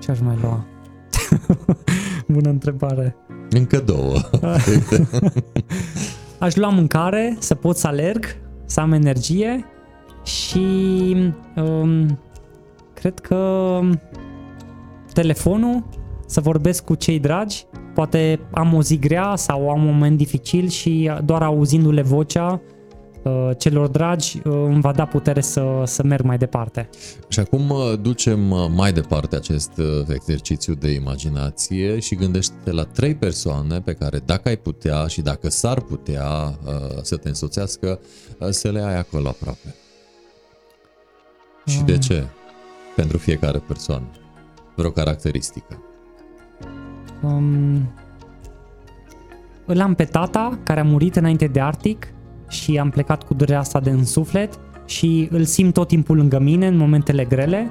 ce 0.00 0.10
aș 0.10 0.20
mai 0.20 0.38
lua? 0.42 0.66
Bună 2.34 2.48
întrebare. 2.48 3.16
Încă 3.50 3.78
două. 3.78 4.14
aș 6.38 6.54
lua 6.54 6.68
mâncare, 6.68 7.36
să 7.38 7.54
pot 7.54 7.76
să 7.76 7.86
alerg, 7.86 8.36
să 8.64 8.80
am 8.80 8.92
energie 8.92 9.64
și 10.24 11.16
um, 11.56 12.18
cred 12.94 13.18
că 13.18 13.80
telefonul 15.12 15.86
să 16.26 16.40
vorbesc 16.40 16.84
cu 16.84 16.94
cei 16.94 17.18
dragi, 17.18 17.64
poate 17.94 18.40
am 18.50 18.74
o 18.74 18.82
zi 18.82 18.98
grea 18.98 19.36
sau 19.36 19.70
am 19.70 19.84
un 19.84 19.92
moment 19.92 20.16
dificil 20.16 20.68
și 20.68 21.10
doar 21.24 21.42
auzindu-le 21.42 22.02
vocea 22.02 22.52
uh, 22.52 22.77
celor 23.58 23.88
dragi 23.88 24.40
uh, 24.44 24.52
îmi 24.52 24.80
va 24.80 24.92
da 24.92 25.04
putere 25.04 25.40
să, 25.40 25.82
să 25.84 26.02
merg 26.02 26.24
mai 26.24 26.38
departe. 26.38 26.88
Și 27.28 27.40
acum 27.40 27.70
uh, 27.70 27.98
ducem 28.00 28.40
mai 28.74 28.92
departe 28.92 29.36
acest 29.36 29.70
exercițiu 30.08 30.74
de 30.74 30.90
imaginație 30.90 31.98
și 31.98 32.14
gândește 32.14 32.70
la 32.70 32.82
trei 32.82 33.14
persoane 33.14 33.80
pe 33.80 33.92
care 33.92 34.20
dacă 34.24 34.48
ai 34.48 34.56
putea 34.56 35.06
și 35.06 35.20
dacă 35.20 35.50
s-ar 35.50 35.80
putea 35.80 36.58
să 37.02 37.16
te 37.16 37.28
însoțească, 37.28 38.00
să 38.50 38.70
le 38.70 38.80
ai 38.80 38.98
acolo 38.98 39.28
aproape. 39.28 39.74
Și 41.66 41.82
de 41.82 41.92
ah. 41.92 41.98
ce? 41.98 42.26
Pentru 42.96 43.18
fiecare 43.18 43.58
persoană. 43.58 44.10
Vreo 44.76 44.90
caracteristică. 44.90 45.82
Um, 47.22 47.92
îl 49.66 49.80
am 49.80 49.94
pe 49.94 50.04
tata 50.04 50.58
care 50.62 50.80
a 50.80 50.84
murit 50.84 51.16
înainte 51.16 51.46
de 51.46 51.60
Arctic 51.60 52.12
și 52.48 52.78
am 52.78 52.90
plecat 52.90 53.22
cu 53.22 53.34
durerea 53.34 53.58
asta 53.58 53.80
de 53.80 53.90
în 53.90 54.04
suflet 54.04 54.58
și 54.84 55.28
îl 55.30 55.44
simt 55.44 55.74
tot 55.74 55.88
timpul 55.88 56.16
lângă 56.16 56.38
mine 56.38 56.66
în 56.66 56.76
momentele 56.76 57.24
grele. 57.24 57.70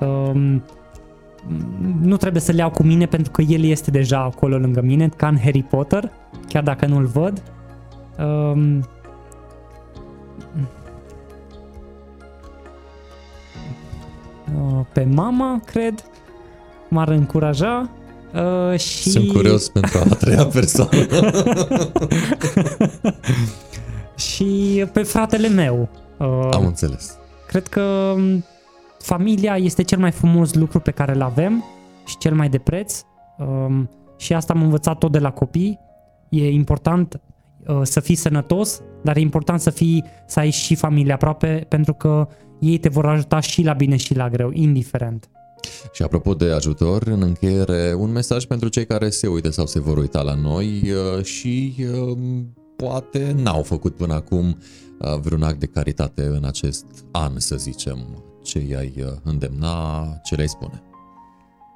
Um, 0.00 0.64
nu 2.02 2.16
trebuie 2.16 2.42
să 2.42 2.52
le 2.52 2.58
iau 2.58 2.70
cu 2.70 2.82
mine 2.82 3.06
pentru 3.06 3.30
că 3.30 3.42
el 3.42 3.64
este 3.64 3.90
deja 3.90 4.18
acolo 4.18 4.58
lângă 4.58 4.80
mine, 4.80 5.08
ca 5.16 5.28
în 5.28 5.38
Harry 5.38 5.62
Potter, 5.62 6.12
chiar 6.48 6.62
dacă 6.62 6.86
nu-l 6.86 7.06
văd. 7.06 7.42
Um, 8.18 8.84
pe 14.92 15.04
mama, 15.04 15.60
cred, 15.64 16.04
m-ar 16.88 17.08
încuraja 17.08 17.90
Uh, 18.34 18.78
și... 18.78 19.10
Sunt 19.10 19.32
curios 19.32 19.68
pentru 19.68 19.98
a 19.98 20.14
treia 20.14 20.46
persoană. 20.46 20.90
și 24.16 24.84
pe 24.92 25.02
fratele 25.02 25.48
meu. 25.48 25.88
Uh, 26.18 26.48
Am 26.50 26.66
înțeles. 26.66 27.18
Cred 27.46 27.66
că 27.66 28.12
um, 28.16 28.44
familia 28.98 29.56
este 29.56 29.82
cel 29.82 29.98
mai 29.98 30.10
frumos 30.10 30.54
lucru 30.54 30.80
pe 30.80 30.90
care 30.90 31.14
îl 31.14 31.22
avem 31.22 31.64
și 32.06 32.18
cel 32.18 32.34
mai 32.34 32.48
de 32.48 32.58
preț. 32.58 33.02
Uh, 33.38 33.82
și 34.16 34.32
asta 34.32 34.52
am 34.52 34.62
învățat 34.62 34.98
tot 34.98 35.12
de 35.12 35.18
la 35.18 35.30
copii. 35.30 35.78
E 36.28 36.50
important 36.50 37.20
uh, 37.66 37.80
să 37.82 38.00
fii 38.00 38.14
sănătos, 38.14 38.80
dar 39.02 39.16
e 39.16 39.20
important 39.20 39.60
să 39.60 39.70
fii 39.70 40.04
să 40.26 40.38
ai 40.38 40.50
și 40.50 40.74
familia 40.74 41.14
aproape 41.14 41.66
pentru 41.68 41.94
că 41.94 42.28
ei 42.60 42.78
te 42.78 42.88
vor 42.88 43.06
ajuta 43.06 43.40
și 43.40 43.62
la 43.62 43.72
bine 43.72 43.96
și 43.96 44.14
la 44.14 44.28
greu, 44.28 44.50
indiferent. 44.52 45.30
Și 45.92 46.02
apropo 46.02 46.34
de 46.34 46.52
ajutor, 46.52 47.02
în 47.02 47.22
încheiere, 47.22 47.94
un 47.98 48.12
mesaj 48.12 48.44
pentru 48.44 48.68
cei 48.68 48.86
care 48.86 49.10
se 49.10 49.26
uită 49.26 49.50
sau 49.50 49.66
se 49.66 49.80
vor 49.80 49.96
uita 49.96 50.22
la 50.22 50.34
noi 50.34 50.82
uh, 51.16 51.24
și 51.24 51.74
uh, 51.78 52.18
poate 52.76 53.34
n-au 53.36 53.62
făcut 53.62 53.96
până 53.96 54.14
acum 54.14 54.46
uh, 54.98 55.18
vreun 55.20 55.42
act 55.42 55.58
de 55.58 55.66
caritate 55.66 56.22
în 56.22 56.44
acest 56.44 56.84
an, 57.10 57.38
să 57.38 57.56
zicem. 57.56 57.98
Ce 58.42 58.58
i-ai 58.58 59.04
îndemna, 59.22 60.06
ce 60.24 60.34
le-ai 60.34 60.48
spune? 60.48 60.82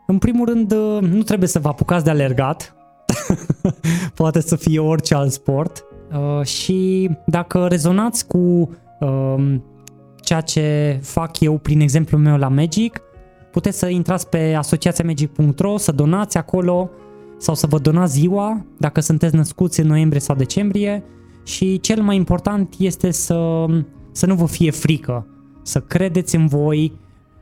În 0.07 0.19
primul 0.19 0.47
rând, 0.47 0.73
nu 1.01 1.23
trebuie 1.23 1.49
să 1.49 1.59
vă 1.59 1.69
apucați 1.69 2.05
de 2.05 2.11
alergat, 2.11 2.75
poate 4.15 4.41
să 4.41 4.57
fie 4.57 4.79
orice 4.79 5.15
alt 5.15 5.33
sport 5.33 5.85
și 6.43 7.11
dacă 7.27 7.67
rezonați 7.67 8.27
cu 8.27 8.71
ceea 10.21 10.41
ce 10.41 10.99
fac 11.03 11.41
eu 11.41 11.59
prin 11.59 11.81
exemplul 11.81 12.21
meu 12.21 12.37
la 12.37 12.49
Magic, 12.49 13.01
puteți 13.51 13.79
să 13.79 13.89
intrați 13.89 14.29
pe 14.29 14.55
asociațiamagic.ro, 14.55 15.77
să 15.77 15.93
donați 15.93 16.37
acolo 16.37 16.91
sau 17.41 17.55
să 17.55 17.67
vă 17.67 17.79
donați 17.79 18.13
ziua 18.13 18.65
dacă 18.77 19.01
sunteți 19.01 19.35
născuți 19.35 19.81
în 19.81 19.87
noiembrie 19.87 20.21
sau 20.21 20.37
decembrie 20.37 21.05
și 21.45 21.81
cel 21.81 22.03
mai 22.03 22.17
important 22.17 22.75
este 22.79 23.11
să, 23.11 23.67
să 24.13 24.27
nu 24.27 24.35
vă 24.35 24.47
fie 24.47 24.71
frică, 24.71 25.27
să 25.63 25.81
credeți 25.81 26.37
în 26.37 26.47
voi, 26.47 26.93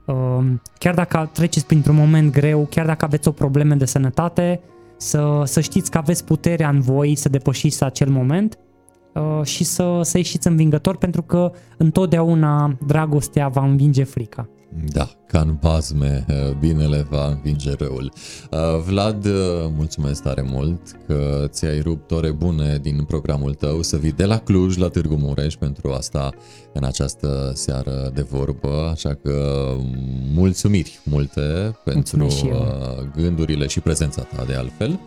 um, 0.06 0.62
chiar 0.78 0.94
dacă 0.94 1.30
treceți 1.32 1.66
printr-un 1.66 1.94
moment 1.94 2.32
greu, 2.32 2.66
chiar 2.70 2.86
dacă 2.86 3.04
aveți 3.04 3.28
o 3.28 3.32
problemă 3.32 3.74
de 3.74 3.84
sănătate, 3.84 4.60
să, 4.96 5.42
să 5.44 5.60
știți 5.60 5.90
că 5.90 5.98
aveți 5.98 6.24
puterea 6.24 6.68
în 6.68 6.80
voi 6.80 7.14
să 7.14 7.28
depășiți 7.28 7.84
acel 7.84 8.08
moment 8.08 8.58
uh, 9.14 9.44
și 9.44 9.64
să, 9.64 10.00
să 10.02 10.16
ieșiți 10.16 10.46
învingător 10.46 10.96
pentru 10.96 11.22
că 11.22 11.52
întotdeauna 11.76 12.76
dragostea 12.86 13.48
va 13.48 13.64
învinge 13.64 14.04
frica. 14.04 14.48
Da, 14.70 15.10
ca 15.26 15.40
în 15.40 15.54
pasme, 15.54 16.24
eh, 16.28 16.50
binele 16.60 17.06
va 17.10 17.28
învinge 17.28 17.72
răul. 17.78 18.12
Eh, 18.50 18.58
Vlad, 18.86 19.24
eh, 19.24 19.32
mulțumesc 19.76 20.22
tare 20.22 20.42
mult 20.42 20.80
că 21.06 21.46
ți-ai 21.48 21.80
rupt 21.80 22.10
ore 22.10 22.30
bune 22.30 22.78
din 22.82 23.04
programul 23.04 23.54
tău 23.54 23.82
să 23.82 23.96
vii 23.96 24.12
de 24.12 24.24
la 24.24 24.38
Cluj 24.38 24.76
la 24.76 24.88
Târgu 24.88 25.14
Mureș 25.14 25.54
pentru 25.54 25.92
asta 25.92 26.30
în 26.72 26.84
această 26.84 27.52
seară 27.54 28.10
de 28.14 28.22
vorbă, 28.22 28.88
așa 28.92 29.14
că 29.14 29.66
mulțumiri 30.34 31.00
multe 31.04 31.76
pentru 31.84 32.26
gândurile 33.16 33.66
și 33.66 33.80
prezența 33.80 34.22
ta 34.22 34.44
de 34.44 34.54
altfel. 34.54 35.00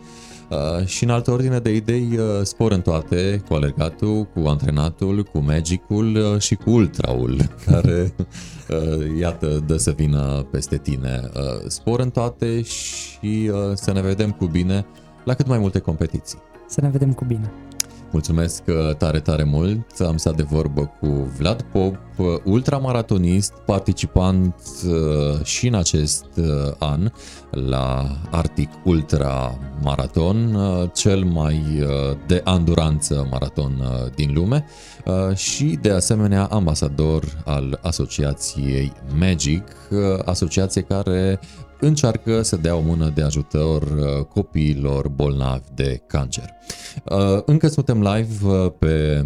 Uh, 0.52 0.86
și 0.86 1.04
în 1.04 1.10
altă 1.10 1.30
ordine 1.30 1.58
de 1.58 1.74
idei, 1.74 2.08
uh, 2.18 2.24
spor 2.42 2.72
în 2.72 2.80
toate, 2.80 3.42
cu 3.48 3.54
alergatul, 3.54 4.24
cu 4.24 4.48
antrenatul, 4.48 5.22
cu 5.22 5.38
magicul 5.38 6.16
uh, 6.16 6.40
și 6.40 6.54
cu 6.54 6.70
ultraul, 6.70 7.36
care, 7.66 8.14
uh, 8.18 8.24
iată, 9.18 9.62
dă 9.66 9.76
să 9.76 9.90
vină 9.90 10.46
peste 10.50 10.76
tine. 10.76 11.20
Uh, 11.34 11.66
spor 11.66 12.00
în 12.00 12.10
toate 12.10 12.62
și 12.62 13.50
uh, 13.52 13.74
să 13.74 13.92
ne 13.92 14.00
vedem 14.00 14.30
cu 14.30 14.46
bine 14.46 14.86
la 15.24 15.34
cât 15.34 15.46
mai 15.46 15.58
multe 15.58 15.78
competiții. 15.78 16.38
Să 16.66 16.80
ne 16.80 16.88
vedem 16.88 17.12
cu 17.12 17.24
bine. 17.24 17.52
Mulțumesc 18.12 18.62
uh, 18.66 18.94
tare, 18.96 19.20
tare 19.20 19.44
mult. 19.44 20.00
Am 20.00 20.16
stat 20.16 20.36
de 20.36 20.42
vorbă 20.42 20.92
cu 21.00 21.06
Vlad 21.38 21.62
Pop, 21.62 21.96
uh, 22.16 22.26
ultramaratonist, 22.44 23.52
participant 23.66 24.54
uh, 24.86 25.44
și 25.44 25.66
în 25.66 25.74
acest 25.74 26.24
an 26.78 27.10
la 27.50 28.16
Arctic 28.30 28.68
Ultra 28.84 29.58
Marathon, 29.82 30.58
cel 30.94 31.24
mai 31.24 31.86
de 32.26 32.40
anduranță 32.44 33.26
maraton 33.30 33.82
din 34.14 34.32
lume 34.34 34.64
și 35.34 35.78
de 35.80 35.90
asemenea 35.90 36.44
ambasador 36.44 37.42
al 37.44 37.78
asociației 37.82 38.92
Magic, 39.18 39.64
asociație 40.24 40.82
care 40.82 41.40
încearcă 41.84 42.42
să 42.42 42.56
dea 42.56 42.76
o 42.76 42.80
mână 42.80 43.12
de 43.14 43.22
ajutor 43.22 43.82
uh, 43.82 44.24
copiilor 44.24 45.08
bolnavi 45.08 45.68
de 45.74 46.02
cancer. 46.06 46.50
Uh, 47.10 47.42
încă 47.46 47.68
suntem 47.68 48.02
live 48.02 48.46
uh, 48.46 48.72
pe 48.78 49.24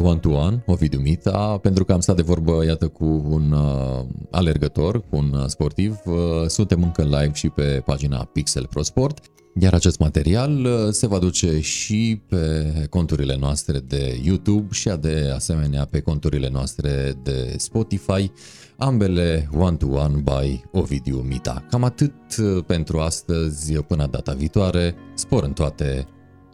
One 0.00 0.18
to 0.18 0.28
One, 0.28 0.62
Ovidiu 0.66 1.00
Mita, 1.00 1.58
pentru 1.62 1.84
că 1.84 1.92
am 1.92 2.00
stat 2.00 2.16
de 2.16 2.22
vorbă, 2.22 2.64
iată, 2.64 2.88
cu 2.88 3.04
un 3.28 3.52
uh, 3.52 4.04
alergător, 4.30 5.00
cu 5.00 5.16
un 5.16 5.48
sportiv. 5.48 5.98
Uh, 6.04 6.14
suntem 6.46 6.82
încă 6.82 7.02
live 7.02 7.30
și 7.32 7.48
pe 7.48 7.82
pagina 7.84 8.24
Pixel 8.24 8.66
Pro 8.66 8.82
Sport, 8.82 9.20
iar 9.60 9.74
acest 9.74 9.98
material 9.98 10.64
uh, 10.64 10.88
se 10.90 11.06
va 11.06 11.18
duce 11.18 11.60
și 11.60 12.22
pe 12.28 12.64
conturile 12.90 13.36
noastre 13.36 13.78
de 13.78 14.20
YouTube 14.24 14.66
și 14.70 14.88
de 15.00 15.32
asemenea 15.34 15.84
pe 15.90 16.00
conturile 16.00 16.48
noastre 16.52 17.14
de 17.22 17.54
Spotify 17.56 18.32
ambele 18.76 19.48
one-to-one 19.54 20.22
by 20.22 20.62
Ovidiu 20.72 21.16
Mita. 21.16 21.64
Cam 21.70 21.84
atât 21.84 22.14
uh, 22.38 22.64
pentru 22.66 22.98
astăzi, 22.98 23.72
până 23.82 24.06
data 24.06 24.32
viitoare, 24.32 24.94
spor 25.14 25.42
în 25.42 25.52
toate, 25.52 26.06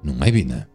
numai 0.03 0.31
bine! 0.31 0.69